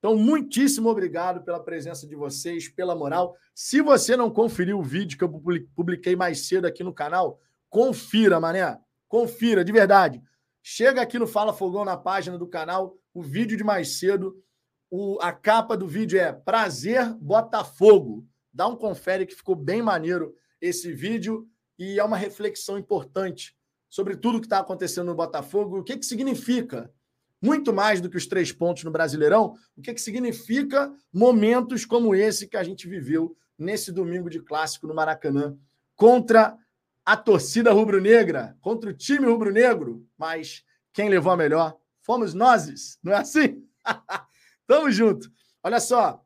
Então, 0.00 0.16
muitíssimo 0.16 0.88
obrigado 0.88 1.44
pela 1.44 1.62
presença 1.62 2.04
de 2.04 2.16
vocês, 2.16 2.68
pela 2.68 2.96
moral. 2.96 3.36
Se 3.54 3.80
você 3.80 4.16
não 4.16 4.28
conferiu 4.28 4.80
o 4.80 4.82
vídeo 4.82 5.16
que 5.16 5.22
eu 5.22 5.30
publiquei 5.72 6.16
mais 6.16 6.48
cedo 6.48 6.66
aqui 6.66 6.82
no 6.82 6.92
canal, 6.92 7.38
confira, 7.70 8.40
mané. 8.40 8.76
Confira, 9.06 9.64
de 9.64 9.70
verdade. 9.70 10.20
Chega 10.60 11.00
aqui 11.00 11.16
no 11.16 11.28
Fala 11.28 11.52
Fogão 11.52 11.84
na 11.84 11.96
página 11.96 12.36
do 12.36 12.48
canal, 12.48 12.98
o 13.14 13.22
vídeo 13.22 13.56
de 13.56 13.62
mais 13.62 13.96
cedo. 14.00 14.34
O, 14.90 15.16
a 15.22 15.32
capa 15.32 15.76
do 15.76 15.86
vídeo 15.86 16.18
é 16.18 16.32
Prazer 16.32 17.14
Botafogo. 17.20 18.26
Dá 18.52 18.66
um 18.66 18.74
confere 18.74 19.26
que 19.26 19.36
ficou 19.36 19.54
bem 19.54 19.80
maneiro 19.80 20.34
esse 20.60 20.92
vídeo 20.92 21.48
e 21.78 22.00
é 22.00 22.04
uma 22.04 22.16
reflexão 22.16 22.76
importante 22.76 23.54
sobre 23.94 24.16
tudo 24.16 24.40
que 24.40 24.46
está 24.46 24.58
acontecendo 24.58 25.06
no 25.06 25.14
Botafogo, 25.14 25.78
o 25.78 25.84
que, 25.84 25.96
que 25.96 26.04
significa 26.04 26.92
muito 27.40 27.72
mais 27.72 28.00
do 28.00 28.10
que 28.10 28.16
os 28.16 28.26
três 28.26 28.50
pontos 28.50 28.82
no 28.82 28.90
Brasileirão, 28.90 29.54
o 29.76 29.80
que, 29.80 29.94
que 29.94 30.00
significa 30.00 30.92
momentos 31.12 31.84
como 31.84 32.12
esse 32.12 32.48
que 32.48 32.56
a 32.56 32.64
gente 32.64 32.88
viveu 32.88 33.36
nesse 33.56 33.92
domingo 33.92 34.28
de 34.28 34.40
clássico 34.40 34.88
no 34.88 34.94
Maracanã 34.96 35.56
contra 35.94 36.58
a 37.06 37.16
torcida 37.16 37.70
rubro-negra, 37.70 38.56
contra 38.60 38.90
o 38.90 38.92
time 38.92 39.26
rubro-negro, 39.26 40.04
mas 40.18 40.64
quem 40.92 41.08
levou 41.08 41.30
a 41.30 41.36
melhor 41.36 41.78
fomos 42.02 42.34
nós, 42.34 42.98
não 43.00 43.12
é 43.12 43.18
assim? 43.18 43.64
Tamo 44.66 44.90
junto. 44.90 45.30
Olha 45.62 45.78
só, 45.78 46.20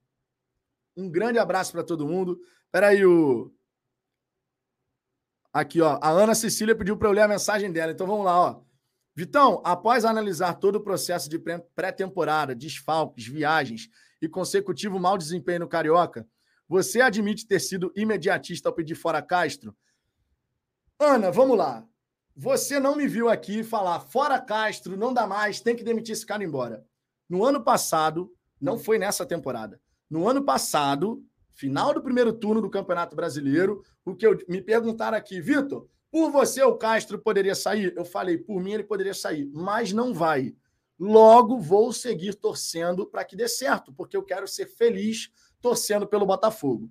um 0.97 1.11
grande 1.11 1.39
abraço 1.39 1.73
para 1.73 1.85
todo 1.85 2.09
mundo. 2.09 2.41
Peraí, 2.73 3.05
o. 3.05 3.53
Aqui, 5.59 5.81
ó. 5.81 5.99
A 6.01 6.11
Ana 6.11 6.37
Cecília 6.37 6.73
pediu 6.73 6.97
para 6.97 7.09
eu 7.09 7.13
ler 7.13 7.23
a 7.23 7.29
mensagem 7.29 7.73
dela. 7.73 7.91
Então 7.91 8.07
vamos 8.07 8.25
lá, 8.25 8.41
ó. 8.41 8.61
Vitão, 9.13 9.61
após 9.65 10.05
analisar 10.05 10.55
todo 10.55 10.77
o 10.77 10.81
processo 10.81 11.29
de 11.29 11.37
pré-temporada, 11.75 12.55
desfalques, 12.55 13.27
viagens 13.27 13.89
e 14.23 14.29
consecutivo 14.29 15.01
mau 15.01 15.19
desempenho 15.19 15.59
no 15.59 15.69
Carioca, 15.69 16.25
você 16.69 17.01
admite 17.01 17.45
ter 17.45 17.59
sido 17.59 17.93
imediatista 17.97 18.69
ao 18.69 18.73
pedir 18.73 18.95
fora 18.95 19.21
Castro? 19.21 19.77
Ana, 20.97 21.33
vamos 21.33 21.59
lá. 21.59 21.85
Você 22.37 22.79
não 22.79 22.95
me 22.95 23.09
viu 23.09 23.29
aqui 23.29 23.65
falar 23.65 23.99
fora 23.99 24.41
Castro, 24.41 24.97
não 24.97 25.13
dá 25.13 25.27
mais, 25.27 25.61
tem 25.61 25.75
que 25.75 25.83
demitir 25.83 26.13
esse 26.13 26.25
cara 26.25 26.45
embora. 26.45 26.87
No 27.29 27.45
ano 27.45 27.65
passado, 27.65 28.33
não 28.61 28.79
foi 28.79 28.97
nessa 28.97 29.27
temporada. 29.27 29.81
No 30.09 30.29
ano 30.29 30.45
passado, 30.45 31.21
final 31.59 31.93
do 31.93 32.01
primeiro 32.01 32.33
turno 32.33 32.63
do 32.63 32.71
Campeonato 32.71 33.17
Brasileiro, 33.17 33.83
o 34.05 34.15
que 34.15 34.25
eu 34.25 34.39
me 34.49 34.63
perguntaram 34.63 35.19
aqui, 35.19 35.41
Vitor, 35.41 35.89
por 36.09 36.31
você, 36.31 36.63
o 36.63 36.77
Castro 36.77 37.19
poderia 37.19 37.55
sair? 37.55 37.93
Eu 37.97 38.05
falei, 38.05 38.39
por 38.39 38.63
mim 38.63 38.75
ele 38.75 38.85
poderia 38.85 39.13
sair, 39.13 39.51
mas 39.53 39.93
não 39.93 40.15
vai. 40.15 40.55
Logo, 40.97 41.59
vou 41.59 41.93
seguir 41.93 42.35
torcendo 42.35 43.05
para 43.05 43.25
que 43.25 43.35
dê 43.35 43.49
certo, 43.49 43.93
porque 43.93 44.17
eu 44.17 44.23
quero 44.23 44.47
ser 44.47 44.67
feliz 44.67 45.31
torcendo 45.61 46.07
pelo 46.07 46.25
Botafogo. 46.25 46.89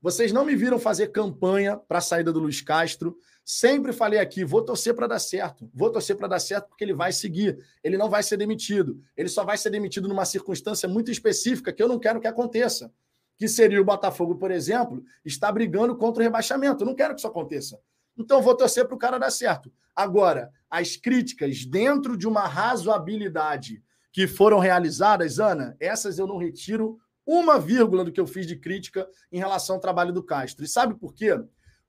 Vocês 0.00 0.32
não 0.32 0.44
me 0.44 0.56
viram 0.56 0.78
fazer 0.78 1.08
campanha 1.08 1.76
para 1.76 1.98
a 1.98 2.00
saída 2.00 2.32
do 2.32 2.40
Luiz 2.40 2.62
Castro. 2.62 3.18
Sempre 3.44 3.92
falei 3.92 4.18
aqui, 4.18 4.42
vou 4.42 4.62
torcer 4.62 4.94
para 4.94 5.06
dar 5.06 5.18
certo. 5.18 5.68
Vou 5.74 5.90
torcer 5.90 6.16
para 6.16 6.28
dar 6.28 6.38
certo 6.38 6.68
porque 6.68 6.84
ele 6.84 6.94
vai 6.94 7.12
seguir. 7.12 7.58
Ele 7.84 7.98
não 7.98 8.08
vai 8.08 8.22
ser 8.22 8.38
demitido. 8.38 9.02
Ele 9.16 9.28
só 9.28 9.44
vai 9.44 9.58
ser 9.58 9.70
demitido 9.70 10.08
numa 10.08 10.24
circunstância 10.24 10.88
muito 10.88 11.10
específica 11.10 11.72
que 11.72 11.82
eu 11.82 11.88
não 11.88 11.98
quero 11.98 12.20
que 12.20 12.26
aconteça. 12.26 12.90
Que 13.38 13.48
seria 13.48 13.80
o 13.80 13.84
Botafogo, 13.84 14.34
por 14.34 14.50
exemplo, 14.50 15.02
estar 15.24 15.52
brigando 15.52 15.96
contra 15.96 16.20
o 16.20 16.24
rebaixamento. 16.24 16.82
Eu 16.82 16.86
não 16.86 16.94
quero 16.94 17.14
que 17.14 17.20
isso 17.20 17.28
aconteça. 17.28 17.78
Então 18.16 18.42
vou 18.42 18.56
torcer 18.56 18.84
para 18.86 18.96
o 18.96 18.98
cara 18.98 19.16
dar 19.16 19.30
certo. 19.30 19.72
Agora, 19.94 20.50
as 20.68 20.96
críticas 20.96 21.64
dentro 21.64 22.16
de 22.16 22.26
uma 22.26 22.46
razoabilidade 22.46 23.82
que 24.12 24.26
foram 24.26 24.58
realizadas, 24.58 25.38
Ana, 25.38 25.76
essas 25.78 26.18
eu 26.18 26.26
não 26.26 26.36
retiro 26.36 26.98
uma 27.24 27.58
vírgula 27.58 28.04
do 28.04 28.10
que 28.10 28.20
eu 28.20 28.26
fiz 28.26 28.46
de 28.46 28.56
crítica 28.56 29.08
em 29.30 29.38
relação 29.38 29.76
ao 29.76 29.80
trabalho 29.80 30.12
do 30.12 30.22
Castro. 30.22 30.64
E 30.64 30.68
sabe 30.68 30.94
por 30.94 31.12
quê? 31.12 31.38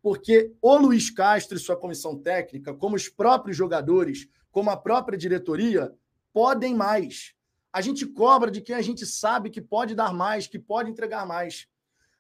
Porque 0.02 0.52
o 0.62 0.78
Luiz 0.78 1.10
Castro 1.10 1.58
e 1.58 1.60
sua 1.60 1.78
comissão 1.78 2.18
técnica, 2.18 2.74
como 2.74 2.96
os 2.96 3.10
próprios 3.10 3.56
jogadores, 3.56 4.28
como 4.52 4.70
a 4.70 4.78
própria 4.78 5.18
diretoria, 5.18 5.94
podem 6.34 6.76
mais. 6.76 7.34
A 7.72 7.82
gente 7.82 8.06
cobra 8.06 8.50
de 8.50 8.62
quem 8.62 8.76
a 8.76 8.82
gente 8.82 9.06
sabe 9.06 9.50
que 9.50 9.62
pode 9.62 9.94
dar 9.96 10.14
mais, 10.14 10.48
que 10.48 10.58
pode 10.58 10.90
entregar 10.90 11.26
mais. 11.26 11.68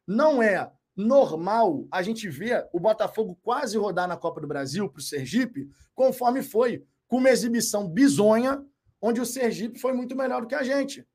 Não 0.05 0.41
é 0.41 0.71
normal 0.95 1.87
a 1.91 2.01
gente 2.01 2.29
ver 2.29 2.67
o 2.73 2.79
Botafogo 2.79 3.37
quase 3.41 3.77
rodar 3.77 4.07
na 4.07 4.17
Copa 4.17 4.41
do 4.41 4.47
Brasil 4.47 4.89
para 4.89 4.99
o 4.99 5.03
Sergipe, 5.03 5.69
conforme 5.95 6.43
foi, 6.43 6.83
com 7.07 7.17
uma 7.17 7.29
exibição 7.29 7.87
bizonha, 7.87 8.63
onde 9.01 9.19
o 9.21 9.25
Sergipe 9.25 9.79
foi 9.79 9.93
muito 9.93 10.15
melhor 10.15 10.41
do 10.41 10.47
que 10.47 10.55
a 10.55 10.63
gente. 10.63 11.07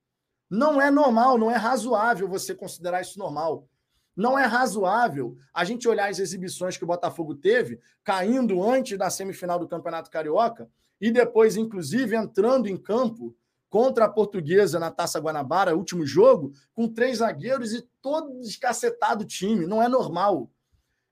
Não 0.50 0.80
é 0.80 0.90
normal, 0.90 1.38
não 1.38 1.50
é 1.50 1.56
razoável 1.56 2.28
você 2.28 2.54
considerar 2.54 3.00
isso 3.02 3.18
normal. 3.18 3.68
Não 4.16 4.38
é 4.38 4.44
razoável 4.44 5.36
a 5.52 5.64
gente 5.64 5.88
olhar 5.88 6.08
as 6.08 6.18
exibições 6.18 6.76
que 6.76 6.84
o 6.84 6.86
Botafogo 6.86 7.34
teve, 7.34 7.80
caindo 8.02 8.62
antes 8.62 8.96
da 8.96 9.10
semifinal 9.10 9.58
do 9.58 9.68
Campeonato 9.68 10.10
Carioca, 10.10 10.68
e 11.00 11.10
depois, 11.10 11.56
inclusive, 11.56 12.16
entrando 12.16 12.68
em 12.68 12.76
campo 12.76 13.36
contra 13.74 14.04
a 14.04 14.08
Portuguesa 14.08 14.78
na 14.78 14.88
Taça 14.88 15.18
Guanabara, 15.18 15.74
último 15.74 16.06
jogo, 16.06 16.52
com 16.72 16.86
três 16.86 17.18
zagueiros 17.18 17.72
e 17.72 17.82
todo 18.00 18.38
descacetado 18.38 19.24
time. 19.24 19.66
Não 19.66 19.82
é 19.82 19.88
normal. 19.88 20.48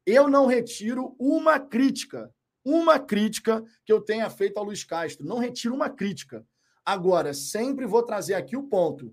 Eu 0.07 0.29
não 0.29 0.47
retiro 0.47 1.17
uma 1.19 1.59
crítica, 1.59 2.33
uma 2.65 3.01
crítica 3.01 3.65
que 3.85 3.93
eu 3.93 4.01
tenha 4.01 4.31
feito 4.31 4.59
ao 4.59 4.65
Luiz 4.65 4.85
Castro. 4.85 5.27
Não 5.27 5.39
retiro 5.39 5.75
uma 5.75 5.91
crítica. 5.91 6.47
Agora, 6.85 7.35
sempre 7.35 7.85
vou 7.85 8.05
trazer 8.05 8.35
aqui 8.35 8.57
o 8.57 8.69
ponto. 8.69 9.13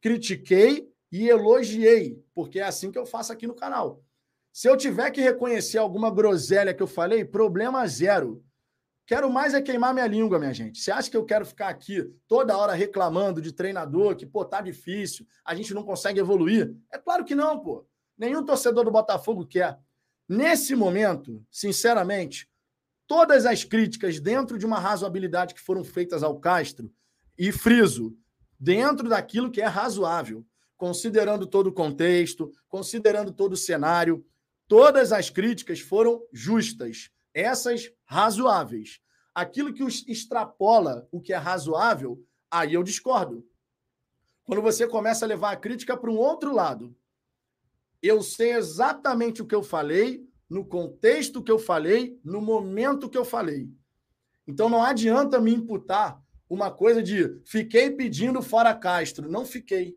Critiquei 0.00 0.92
e 1.12 1.28
elogiei, 1.28 2.20
porque 2.34 2.58
é 2.58 2.64
assim 2.64 2.90
que 2.90 2.98
eu 2.98 3.06
faço 3.06 3.32
aqui 3.32 3.46
no 3.46 3.54
canal. 3.54 4.02
Se 4.52 4.68
eu 4.68 4.76
tiver 4.76 5.12
que 5.12 5.20
reconhecer 5.20 5.78
alguma 5.78 6.10
groselha 6.10 6.74
que 6.74 6.82
eu 6.82 6.88
falei, 6.88 7.24
problema 7.24 7.86
zero. 7.86 8.44
Quero 9.10 9.28
mais 9.28 9.54
é 9.54 9.60
queimar 9.60 9.92
minha 9.92 10.06
língua, 10.06 10.38
minha 10.38 10.54
gente. 10.54 10.78
Você 10.78 10.92
acha 10.92 11.10
que 11.10 11.16
eu 11.16 11.24
quero 11.24 11.44
ficar 11.44 11.66
aqui 11.66 12.08
toda 12.28 12.56
hora 12.56 12.74
reclamando 12.74 13.42
de 13.42 13.50
treinador, 13.50 14.14
que, 14.14 14.24
pô, 14.24 14.44
tá 14.44 14.60
difícil, 14.60 15.26
a 15.44 15.52
gente 15.52 15.74
não 15.74 15.82
consegue 15.82 16.20
evoluir? 16.20 16.72
É 16.92 16.96
claro 16.96 17.24
que 17.24 17.34
não, 17.34 17.58
pô. 17.58 17.84
Nenhum 18.16 18.44
torcedor 18.44 18.84
do 18.84 18.90
Botafogo 18.92 19.44
quer. 19.44 19.76
Nesse 20.28 20.76
momento, 20.76 21.44
sinceramente, 21.50 22.48
todas 23.04 23.46
as 23.46 23.64
críticas 23.64 24.20
dentro 24.20 24.56
de 24.56 24.64
uma 24.64 24.78
razoabilidade 24.78 25.54
que 25.54 25.60
foram 25.60 25.82
feitas 25.82 26.22
ao 26.22 26.38
Castro, 26.38 26.88
e 27.36 27.50
friso, 27.50 28.16
dentro 28.60 29.08
daquilo 29.08 29.50
que 29.50 29.60
é 29.60 29.66
razoável, 29.66 30.46
considerando 30.76 31.48
todo 31.48 31.66
o 31.66 31.72
contexto, 31.72 32.52
considerando 32.68 33.32
todo 33.32 33.54
o 33.54 33.56
cenário, 33.56 34.24
todas 34.68 35.10
as 35.10 35.28
críticas 35.28 35.80
foram 35.80 36.22
justas 36.32 37.10
essas 37.34 37.90
razoáveis. 38.04 39.00
Aquilo 39.34 39.72
que 39.72 39.84
extrapola 39.84 41.08
o 41.10 41.20
que 41.20 41.32
é 41.32 41.36
razoável, 41.36 42.24
aí 42.50 42.74
eu 42.74 42.82
discordo. 42.82 43.46
Quando 44.44 44.62
você 44.62 44.86
começa 44.86 45.24
a 45.24 45.28
levar 45.28 45.52
a 45.52 45.56
crítica 45.56 45.96
para 45.96 46.10
um 46.10 46.18
outro 46.18 46.52
lado, 46.52 46.94
eu 48.02 48.22
sei 48.22 48.52
exatamente 48.52 49.42
o 49.42 49.46
que 49.46 49.54
eu 49.54 49.62
falei, 49.62 50.26
no 50.48 50.64
contexto 50.64 51.42
que 51.42 51.52
eu 51.52 51.58
falei, 51.58 52.18
no 52.24 52.40
momento 52.40 53.08
que 53.08 53.16
eu 53.16 53.24
falei. 53.24 53.70
Então 54.46 54.68
não 54.68 54.82
adianta 54.82 55.40
me 55.40 55.54
imputar 55.54 56.20
uma 56.48 56.70
coisa 56.70 57.00
de 57.00 57.40
fiquei 57.44 57.90
pedindo 57.90 58.42
fora 58.42 58.74
Castro. 58.74 59.30
Não 59.30 59.44
fiquei. 59.46 59.96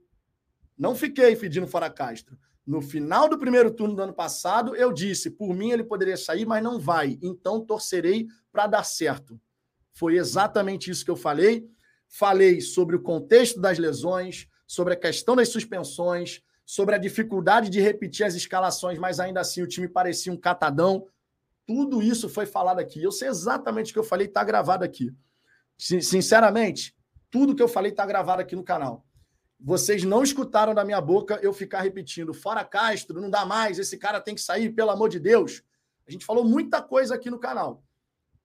Não 0.78 0.94
fiquei 0.94 1.36
pedindo 1.36 1.68
fora 1.68 1.90
Castro. 1.90 2.38
No 2.66 2.82
final 2.82 3.28
do 3.28 3.38
primeiro 3.38 3.72
turno 3.72 3.96
do 3.96 4.02
ano 4.02 4.14
passado, 4.14 4.76
eu 4.76 4.94
disse: 4.94 5.30
por 5.30 5.54
mim 5.54 5.72
ele 5.72 5.84
poderia 5.84 6.16
sair, 6.16 6.46
mas 6.46 6.64
não 6.64 6.80
vai. 6.80 7.20
Então 7.22 7.64
torcerei 7.64 8.28
para 8.52 8.68
dar 8.68 8.84
certo. 8.84 9.40
Foi 9.92 10.16
exatamente 10.16 10.90
isso 10.90 11.04
que 11.04 11.12
eu 11.12 11.16
falei. 11.16 11.70
Falei 12.08 12.62
sobre 12.62 12.96
o 12.96 13.02
contexto 13.02 13.60
das 13.60 13.78
lesões, 13.78 14.48
sobre 14.66 14.94
a 14.94 14.98
questão 14.98 15.36
das 15.36 15.50
suspensões, 15.50 16.42
sobre 16.66 16.96
a 16.96 16.98
dificuldade 16.98 17.70
de 17.70 17.82
repetir 17.82 18.26
as 18.26 18.36
escalações, 18.36 18.98
mas 18.98 19.20
ainda 19.20 19.42
assim 19.42 19.62
o 19.62 19.68
time 19.68 19.88
parecia 19.88 20.32
um 20.32 20.38
catadão. 20.38 21.08
Tudo 21.66 22.02
isso 22.02 22.30
foi 22.30 22.46
falado 22.46 22.80
aqui. 22.80 23.02
Eu 23.02 23.12
sei 23.12 23.28
exatamente 23.28 23.92
o 23.92 23.94
que 23.94 24.00
eu 24.00 24.04
falei, 24.04 24.28
está 24.28 24.44
gravado 24.44 24.84
aqui. 24.84 25.14
Sinceramente, 25.78 26.96
tudo 27.30 27.56
que 27.56 27.64
eu 27.64 27.68
falei 27.68 27.92
está 27.92 28.06
gravado 28.06 28.42
aqui 28.42 28.56
no 28.56 28.64
canal. 28.64 29.06
Vocês 29.66 30.04
não 30.04 30.22
escutaram 30.22 30.74
da 30.76 30.84
minha 30.84 31.00
boca 31.00 31.40
eu 31.42 31.54
ficar 31.54 31.82
repetindo: 31.82 32.34
fora 32.34 32.66
Castro, 32.66 33.22
não 33.22 33.30
dá 33.30 33.46
mais, 33.46 33.80
esse 33.80 33.98
cara 33.98 34.20
tem 34.20 34.36
que 34.36 34.42
sair, 34.42 34.70
pelo 34.72 34.90
amor 34.90 35.08
de 35.08 35.20
Deus. 35.20 35.64
A 36.06 36.12
gente 36.12 36.26
falou 36.26 36.44
muita 36.44 36.82
coisa 36.82 37.16
aqui 37.16 37.30
no 37.30 37.40
canal. 37.40 37.82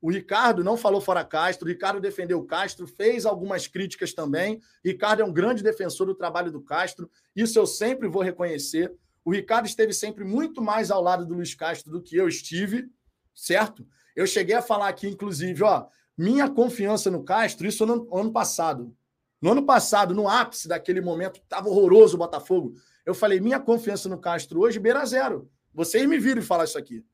O 0.01 0.12
Ricardo 0.12 0.62
não 0.62 0.77
falou 0.77 1.01
fora 1.01 1.24
Castro, 1.24 1.66
o 1.66 1.69
Ricardo 1.69 2.01
defendeu 2.01 2.39
o 2.39 2.47
Castro, 2.47 2.86
fez 2.86 3.27
algumas 3.27 3.66
críticas 3.66 4.15
também. 4.15 4.61
Ricardo 4.85 5.23
é 5.23 5.24
um 5.24 5.32
grande 5.32 5.61
defensor 5.61 6.07
do 6.07 6.15
trabalho 6.15 6.53
do 6.53 6.62
Castro, 6.62 7.11
isso 7.35 7.59
eu 7.59 7.66
sempre 7.66 8.07
vou 8.07 8.23
reconhecer. 8.23 8.95
O 9.24 9.32
Ricardo 9.32 9.66
esteve 9.66 9.93
sempre 9.93 10.24
muito 10.24 10.62
mais 10.62 10.89
ao 10.93 11.03
lado 11.03 11.27
do 11.27 11.35
Luiz 11.35 11.53
Castro 11.53 11.90
do 11.90 12.01
que 12.01 12.16
eu 12.16 12.28
estive, 12.28 12.89
certo? 13.35 13.85
Eu 14.15 14.24
cheguei 14.24 14.55
a 14.55 14.62
falar 14.62 14.86
aqui, 14.86 15.09
inclusive, 15.09 15.65
ó, 15.65 15.86
minha 16.16 16.49
confiança 16.49 17.11
no 17.11 17.24
Castro, 17.24 17.66
isso 17.66 17.85
no 17.85 18.09
ano 18.16 18.32
passado. 18.32 18.97
No 19.40 19.52
ano 19.52 19.65
passado, 19.65 20.15
no 20.15 20.28
ápice 20.28 20.66
daquele 20.66 21.01
momento, 21.01 21.40
estava 21.40 21.69
horroroso 21.69 22.16
o 22.16 22.19
Botafogo. 22.19 22.74
Eu 23.06 23.15
falei, 23.15 23.40
minha 23.40 23.60
confiança 23.60 24.09
no 24.09 24.19
Castro 24.19 24.60
hoje 24.60 24.78
beira 24.78 25.05
zero. 25.06 25.51
Vocês 25.73 26.06
me 26.09 26.19
viram 26.19 26.43
falar 26.43 26.65
isso 26.65 26.77
aqui. 26.77 27.05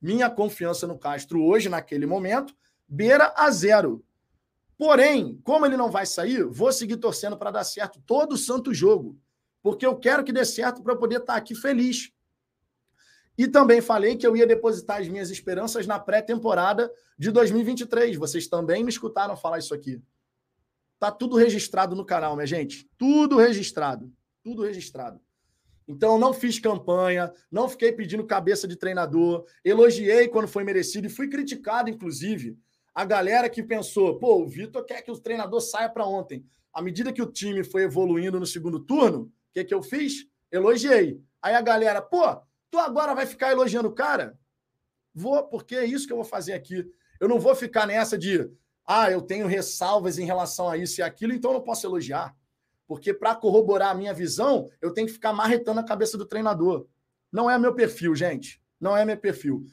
Minha 0.00 0.30
confiança 0.30 0.86
no 0.86 0.98
Castro 0.98 1.42
hoje, 1.42 1.68
naquele 1.68 2.06
momento, 2.06 2.54
beira 2.88 3.32
a 3.36 3.50
zero. 3.50 4.04
Porém, 4.78 5.40
como 5.42 5.64
ele 5.66 5.76
não 5.76 5.90
vai 5.90 6.06
sair, 6.06 6.44
vou 6.44 6.72
seguir 6.72 6.96
torcendo 6.96 7.36
para 7.36 7.50
dar 7.50 7.64
certo 7.64 8.00
todo 8.06 8.32
o 8.32 8.38
santo 8.38 8.72
jogo. 8.74 9.18
Porque 9.62 9.86
eu 9.86 9.96
quero 9.96 10.22
que 10.22 10.32
dê 10.32 10.44
certo 10.44 10.82
para 10.82 10.92
eu 10.92 10.98
poder 10.98 11.16
estar 11.16 11.34
tá 11.34 11.38
aqui 11.38 11.54
feliz. 11.54 12.10
E 13.38 13.46
também 13.46 13.80
falei 13.80 14.16
que 14.16 14.26
eu 14.26 14.36
ia 14.36 14.46
depositar 14.46 15.00
as 15.00 15.08
minhas 15.08 15.30
esperanças 15.30 15.86
na 15.86 15.98
pré-temporada 15.98 16.90
de 17.18 17.30
2023. 17.30 18.16
Vocês 18.16 18.46
também 18.46 18.82
me 18.82 18.90
escutaram 18.90 19.36
falar 19.36 19.58
isso 19.58 19.74
aqui. 19.74 20.00
Tá 20.98 21.10
tudo 21.10 21.36
registrado 21.36 21.94
no 21.94 22.04
canal, 22.04 22.34
minha 22.34 22.46
gente. 22.46 22.88
Tudo 22.96 23.36
registrado. 23.36 24.12
Tudo 24.42 24.62
registrado. 24.62 25.20
Então, 25.88 26.18
não 26.18 26.32
fiz 26.32 26.58
campanha, 26.58 27.32
não 27.50 27.68
fiquei 27.68 27.92
pedindo 27.92 28.26
cabeça 28.26 28.66
de 28.66 28.76
treinador, 28.76 29.44
elogiei 29.64 30.26
quando 30.26 30.48
foi 30.48 30.64
merecido 30.64 31.06
e 31.06 31.10
fui 31.10 31.28
criticado, 31.28 31.88
inclusive. 31.88 32.58
A 32.92 33.04
galera 33.04 33.48
que 33.48 33.62
pensou, 33.62 34.18
pô, 34.18 34.42
o 34.42 34.48
Vitor 34.48 34.84
quer 34.84 35.02
que 35.02 35.10
o 35.10 35.18
treinador 35.18 35.60
saia 35.60 35.88
para 35.88 36.06
ontem. 36.06 36.44
À 36.72 36.82
medida 36.82 37.12
que 37.12 37.22
o 37.22 37.30
time 37.30 37.62
foi 37.62 37.82
evoluindo 37.82 38.40
no 38.40 38.46
segundo 38.46 38.80
turno, 38.80 39.22
o 39.22 39.30
que, 39.52 39.64
que 39.64 39.74
eu 39.74 39.82
fiz? 39.82 40.26
Elogiei. 40.50 41.20
Aí 41.40 41.54
a 41.54 41.60
galera, 41.60 42.02
pô, 42.02 42.22
tu 42.70 42.78
agora 42.78 43.14
vai 43.14 43.26
ficar 43.26 43.52
elogiando 43.52 43.88
o 43.88 43.94
cara? 43.94 44.36
Vou, 45.14 45.44
porque 45.44 45.76
é 45.76 45.84
isso 45.84 46.06
que 46.06 46.12
eu 46.12 46.16
vou 46.16 46.24
fazer 46.24 46.52
aqui. 46.52 46.84
Eu 47.20 47.28
não 47.28 47.38
vou 47.38 47.54
ficar 47.54 47.86
nessa 47.86 48.18
de, 48.18 48.50
ah, 48.86 49.10
eu 49.10 49.20
tenho 49.20 49.46
ressalvas 49.46 50.18
em 50.18 50.24
relação 50.24 50.68
a 50.68 50.76
isso 50.76 51.00
e 51.00 51.02
aquilo, 51.02 51.32
então 51.32 51.50
eu 51.50 51.58
não 51.58 51.64
posso 51.64 51.86
elogiar. 51.86 52.34
Porque 52.86 53.12
para 53.12 53.34
corroborar 53.34 53.90
a 53.90 53.94
minha 53.94 54.14
visão, 54.14 54.70
eu 54.80 54.92
tenho 54.92 55.08
que 55.08 55.12
ficar 55.12 55.32
marretando 55.32 55.80
a 55.80 55.84
cabeça 55.84 56.16
do 56.16 56.24
treinador. 56.24 56.86
Não 57.32 57.50
é 57.50 57.58
meu 57.58 57.74
perfil, 57.74 58.14
gente. 58.14 58.62
Não 58.80 58.96
é 58.96 59.04
meu 59.04 59.16
perfil. 59.16 59.64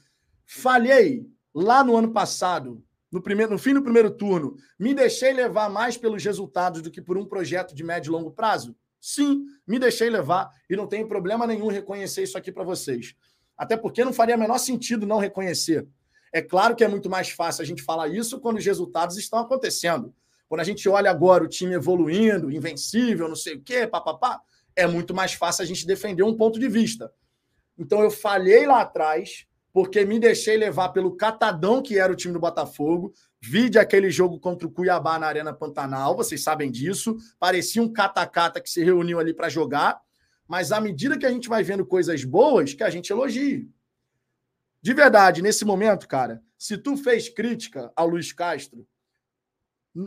Falhei 0.45 1.25
lá 1.53 1.83
no 1.83 1.95
ano 1.95 2.11
passado, 2.11 2.83
no, 3.11 3.21
primeiro, 3.21 3.51
no 3.51 3.59
fim 3.59 3.75
do 3.75 3.83
primeiro 3.83 4.09
turno. 4.09 4.55
Me 4.79 4.95
deixei 4.95 5.31
levar 5.31 5.69
mais 5.69 5.95
pelos 5.95 6.23
resultados 6.23 6.81
do 6.81 6.89
que 6.89 7.01
por 7.01 7.15
um 7.15 7.25
projeto 7.25 7.75
de 7.75 7.83
médio 7.83 8.09
e 8.09 8.13
longo 8.13 8.31
prazo? 8.31 8.75
Sim, 8.99 9.45
me 9.67 9.77
deixei 9.77 10.09
levar 10.09 10.49
e 10.67 10.75
não 10.75 10.87
tem 10.87 11.07
problema 11.07 11.45
nenhum 11.45 11.67
reconhecer 11.67 12.23
isso 12.23 12.37
aqui 12.37 12.51
para 12.51 12.63
vocês. 12.63 13.13
Até 13.55 13.77
porque 13.77 14.03
não 14.03 14.11
faria 14.11 14.35
menor 14.35 14.57
sentido 14.57 15.05
não 15.05 15.19
reconhecer. 15.19 15.87
É 16.33 16.41
claro 16.41 16.75
que 16.75 16.83
é 16.83 16.87
muito 16.87 17.07
mais 17.11 17.29
fácil 17.29 17.61
a 17.61 17.65
gente 17.65 17.83
falar 17.83 18.07
isso 18.07 18.39
quando 18.39 18.57
os 18.57 18.65
resultados 18.65 19.17
estão 19.17 19.37
acontecendo. 19.37 20.13
Quando 20.49 20.61
a 20.61 20.63
gente 20.63 20.89
olha 20.89 21.11
agora 21.11 21.43
o 21.43 21.47
time 21.47 21.75
evoluindo, 21.75 22.51
invencível, 22.51 23.29
não 23.29 23.35
sei 23.35 23.55
o 23.55 23.61
quê, 23.61 23.85
papapá, 23.85 24.41
é 24.75 24.87
muito 24.87 25.13
mais 25.13 25.33
fácil 25.33 25.61
a 25.61 25.65
gente 25.65 25.85
defender 25.85 26.23
um 26.23 26.35
ponto 26.35 26.59
de 26.59 26.67
vista. 26.67 27.13
Então 27.77 28.01
eu 28.01 28.09
falhei 28.09 28.65
lá 28.65 28.81
atrás, 28.81 29.45
porque 29.71 30.03
me 30.05 30.19
deixei 30.19 30.57
levar 30.57 30.89
pelo 30.89 31.15
catadão 31.15 31.83
que 31.83 31.99
era 31.99 32.11
o 32.11 32.15
time 32.15 32.33
do 32.33 32.39
Botafogo. 32.39 33.13
Vide 33.39 33.77
aquele 33.77 34.09
jogo 34.09 34.39
contra 34.39 34.67
o 34.67 34.71
Cuiabá 34.71 35.19
na 35.19 35.27
Arena 35.27 35.53
Pantanal, 35.53 36.15
vocês 36.15 36.43
sabem 36.43 36.71
disso. 36.71 37.15
Parecia 37.39 37.81
um 37.81 37.91
cata-cata 37.91 38.59
que 38.59 38.69
se 38.69 38.83
reuniu 38.83 39.19
ali 39.19 39.33
para 39.33 39.49
jogar. 39.49 40.01
Mas 40.47 40.71
à 40.71 40.81
medida 40.81 41.17
que 41.17 41.25
a 41.25 41.31
gente 41.31 41.47
vai 41.47 41.63
vendo 41.63 41.85
coisas 41.85 42.23
boas, 42.23 42.73
que 42.73 42.83
a 42.83 42.89
gente 42.89 43.11
elogie. 43.11 43.69
De 44.83 44.93
verdade, 44.93 45.41
nesse 45.41 45.63
momento, 45.63 46.05
cara, 46.09 46.43
se 46.57 46.77
tu 46.77 46.97
fez 46.97 47.29
crítica 47.29 47.89
ao 47.95 48.05
Luiz 48.05 48.33
Castro, 48.33 48.85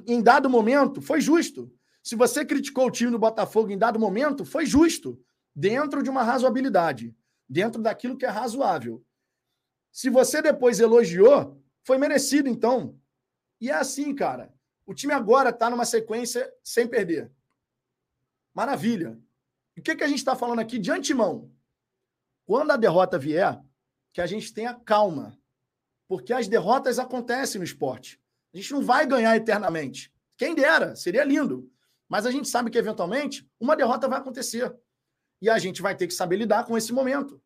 em 0.06 0.22
dado 0.22 0.50
momento, 0.50 1.00
foi 1.00 1.18
justo. 1.18 1.72
Se 2.02 2.14
você 2.14 2.44
criticou 2.44 2.86
o 2.86 2.90
time 2.90 3.10
do 3.10 3.18
Botafogo 3.18 3.70
em 3.70 3.78
dado 3.78 3.98
momento, 3.98 4.44
foi 4.44 4.66
justo. 4.66 5.18
Dentro 5.54 6.02
de 6.02 6.10
uma 6.10 6.22
razoabilidade. 6.22 7.16
Dentro 7.48 7.80
daquilo 7.80 8.18
que 8.18 8.26
é 8.26 8.28
razoável. 8.28 9.02
Se 9.90 10.10
você 10.10 10.42
depois 10.42 10.78
elogiou, 10.78 11.58
foi 11.82 11.96
merecido, 11.96 12.46
então. 12.46 13.00
E 13.58 13.70
é 13.70 13.74
assim, 13.74 14.14
cara. 14.14 14.52
O 14.84 14.92
time 14.92 15.14
agora 15.14 15.48
está 15.48 15.70
numa 15.70 15.86
sequência 15.86 16.52
sem 16.62 16.86
perder. 16.86 17.32
Maravilha. 18.52 19.18
E 19.74 19.80
o 19.80 19.82
que, 19.82 19.96
que 19.96 20.04
a 20.04 20.08
gente 20.08 20.18
está 20.18 20.36
falando 20.36 20.58
aqui 20.58 20.78
de 20.78 20.90
antemão? 20.90 21.50
Quando 22.44 22.72
a 22.72 22.76
derrota 22.76 23.18
vier, 23.18 23.58
que 24.16 24.20
a 24.22 24.26
gente 24.26 24.50
tenha 24.50 24.72
calma. 24.72 25.38
Porque 26.08 26.32
as 26.32 26.48
derrotas 26.48 26.98
acontecem 26.98 27.58
no 27.58 27.66
esporte. 27.66 28.18
A 28.54 28.56
gente 28.56 28.72
não 28.72 28.80
vai 28.80 29.06
ganhar 29.06 29.36
eternamente. 29.36 30.10
Quem 30.38 30.54
dera, 30.54 30.96
seria 30.96 31.22
lindo. 31.22 31.70
Mas 32.08 32.24
a 32.24 32.30
gente 32.30 32.48
sabe 32.48 32.70
que, 32.70 32.78
eventualmente, 32.78 33.46
uma 33.60 33.76
derrota 33.76 34.08
vai 34.08 34.18
acontecer. 34.18 34.74
E 35.42 35.50
a 35.50 35.58
gente 35.58 35.82
vai 35.82 35.94
ter 35.94 36.06
que 36.06 36.14
saber 36.14 36.36
lidar 36.36 36.64
com 36.64 36.78
esse 36.78 36.94
momento. 36.94 37.42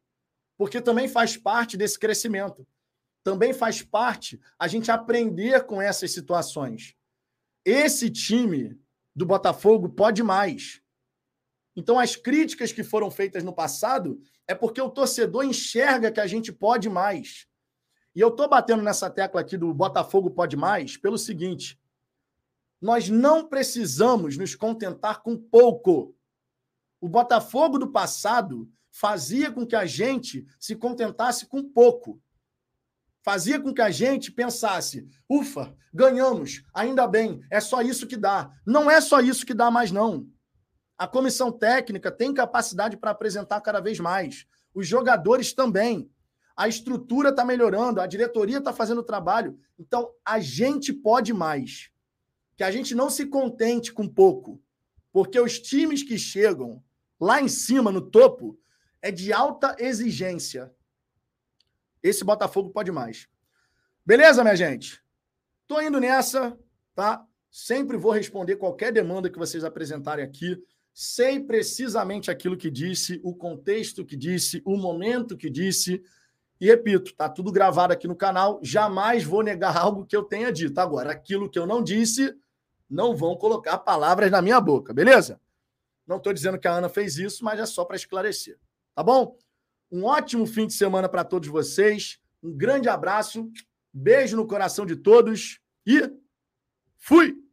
Porque 0.56 0.80
também 0.80 1.08
faz 1.08 1.36
parte 1.36 1.76
desse 1.76 1.98
crescimento. 1.98 2.64
Também 3.24 3.52
faz 3.52 3.82
parte 3.82 4.40
a 4.56 4.68
gente 4.68 4.92
aprender 4.92 5.66
com 5.66 5.82
essas 5.82 6.12
situações. 6.12 6.94
Esse 7.64 8.08
time 8.08 8.80
do 9.12 9.26
Botafogo 9.26 9.88
pode 9.88 10.22
mais. 10.22 10.80
Então, 11.76 11.98
as 11.98 12.16
críticas 12.16 12.72
que 12.72 12.82
foram 12.82 13.10
feitas 13.10 13.44
no 13.44 13.52
passado 13.52 14.20
é 14.46 14.54
porque 14.54 14.80
o 14.80 14.90
torcedor 14.90 15.44
enxerga 15.44 16.10
que 16.10 16.20
a 16.20 16.26
gente 16.26 16.52
pode 16.52 16.88
mais. 16.88 17.46
E 18.14 18.20
eu 18.20 18.28
estou 18.28 18.48
batendo 18.48 18.82
nessa 18.82 19.08
tecla 19.08 19.40
aqui 19.40 19.56
do 19.56 19.72
Botafogo 19.72 20.30
pode 20.30 20.56
mais 20.56 20.96
pelo 20.96 21.16
seguinte: 21.16 21.80
nós 22.80 23.08
não 23.08 23.46
precisamos 23.46 24.36
nos 24.36 24.54
contentar 24.54 25.22
com 25.22 25.36
pouco. 25.36 26.14
O 27.00 27.08
Botafogo 27.08 27.78
do 27.78 27.90
passado 27.90 28.68
fazia 28.90 29.52
com 29.52 29.66
que 29.66 29.76
a 29.76 29.86
gente 29.86 30.46
se 30.58 30.74
contentasse 30.74 31.46
com 31.46 31.62
pouco. 31.62 32.20
Fazia 33.22 33.60
com 33.60 33.72
que 33.72 33.82
a 33.82 33.90
gente 33.90 34.32
pensasse: 34.32 35.06
ufa, 35.28 35.76
ganhamos, 35.92 36.64
ainda 36.74 37.06
bem, 37.06 37.40
é 37.50 37.60
só 37.60 37.82
isso 37.82 38.06
que 38.06 38.16
dá. 38.16 38.50
Não 38.66 38.90
é 38.90 39.00
só 39.00 39.20
isso 39.20 39.46
que 39.46 39.54
dá 39.54 39.70
mais, 39.70 39.92
não. 39.92 40.26
A 41.00 41.08
comissão 41.08 41.50
técnica 41.50 42.12
tem 42.12 42.34
capacidade 42.34 42.94
para 42.94 43.10
apresentar 43.10 43.58
cada 43.62 43.80
vez 43.80 43.98
mais. 43.98 44.46
Os 44.74 44.86
jogadores 44.86 45.54
também. 45.54 46.12
A 46.54 46.68
estrutura 46.68 47.30
está 47.30 47.42
melhorando, 47.42 48.02
a 48.02 48.06
diretoria 48.06 48.58
está 48.58 48.70
fazendo 48.70 48.98
o 48.98 49.02
trabalho. 49.02 49.58
Então, 49.78 50.12
a 50.22 50.38
gente 50.40 50.92
pode 50.92 51.32
mais. 51.32 51.90
Que 52.54 52.62
a 52.62 52.70
gente 52.70 52.94
não 52.94 53.08
se 53.08 53.24
contente 53.24 53.94
com 53.94 54.06
pouco. 54.06 54.62
Porque 55.10 55.40
os 55.40 55.58
times 55.58 56.02
que 56.02 56.18
chegam 56.18 56.84
lá 57.18 57.40
em 57.40 57.48
cima, 57.48 57.90
no 57.90 58.02
topo, 58.02 58.60
é 59.00 59.10
de 59.10 59.32
alta 59.32 59.74
exigência. 59.78 60.70
Esse 62.02 62.22
Botafogo 62.22 62.68
pode 62.68 62.92
mais. 62.92 63.26
Beleza, 64.04 64.42
minha 64.42 64.54
gente? 64.54 65.02
Tô 65.66 65.80
indo 65.80 65.98
nessa, 65.98 66.58
tá? 66.94 67.26
Sempre 67.50 67.96
vou 67.96 68.12
responder 68.12 68.56
qualquer 68.56 68.92
demanda 68.92 69.30
que 69.30 69.38
vocês 69.38 69.64
apresentarem 69.64 70.22
aqui 70.22 70.62
sei 70.92 71.40
precisamente 71.40 72.30
aquilo 72.30 72.56
que 72.56 72.70
disse, 72.70 73.20
o 73.22 73.34
contexto 73.34 74.04
que 74.04 74.16
disse, 74.16 74.62
o 74.64 74.76
momento 74.76 75.36
que 75.36 75.48
disse. 75.48 76.02
E 76.60 76.66
repito, 76.66 77.14
tá 77.14 77.28
tudo 77.28 77.50
gravado 77.50 77.92
aqui 77.92 78.06
no 78.06 78.16
canal. 78.16 78.60
Jamais 78.62 79.24
vou 79.24 79.42
negar 79.42 79.76
algo 79.78 80.04
que 80.04 80.16
eu 80.16 80.22
tenha 80.22 80.52
dito. 80.52 80.78
Agora, 80.78 81.12
aquilo 81.12 81.48
que 81.48 81.58
eu 81.58 81.66
não 81.66 81.82
disse, 81.82 82.34
não 82.88 83.16
vão 83.16 83.36
colocar 83.36 83.78
palavras 83.78 84.30
na 84.30 84.42
minha 84.42 84.60
boca, 84.60 84.92
beleza? 84.92 85.40
Não 86.06 86.16
estou 86.16 86.32
dizendo 86.32 86.58
que 86.58 86.66
a 86.66 86.72
Ana 86.72 86.88
fez 86.88 87.16
isso, 87.18 87.44
mas 87.44 87.60
é 87.60 87.66
só 87.66 87.84
para 87.84 87.96
esclarecer. 87.96 88.58
Tá 88.94 89.02
bom? 89.02 89.38
Um 89.90 90.04
ótimo 90.04 90.46
fim 90.46 90.66
de 90.66 90.72
semana 90.72 91.08
para 91.08 91.24
todos 91.24 91.48
vocês. 91.48 92.20
Um 92.42 92.52
grande 92.52 92.88
abraço, 92.88 93.50
beijo 93.92 94.36
no 94.36 94.46
coração 94.46 94.84
de 94.84 94.96
todos 94.96 95.60
e 95.86 96.10
fui! 96.96 97.49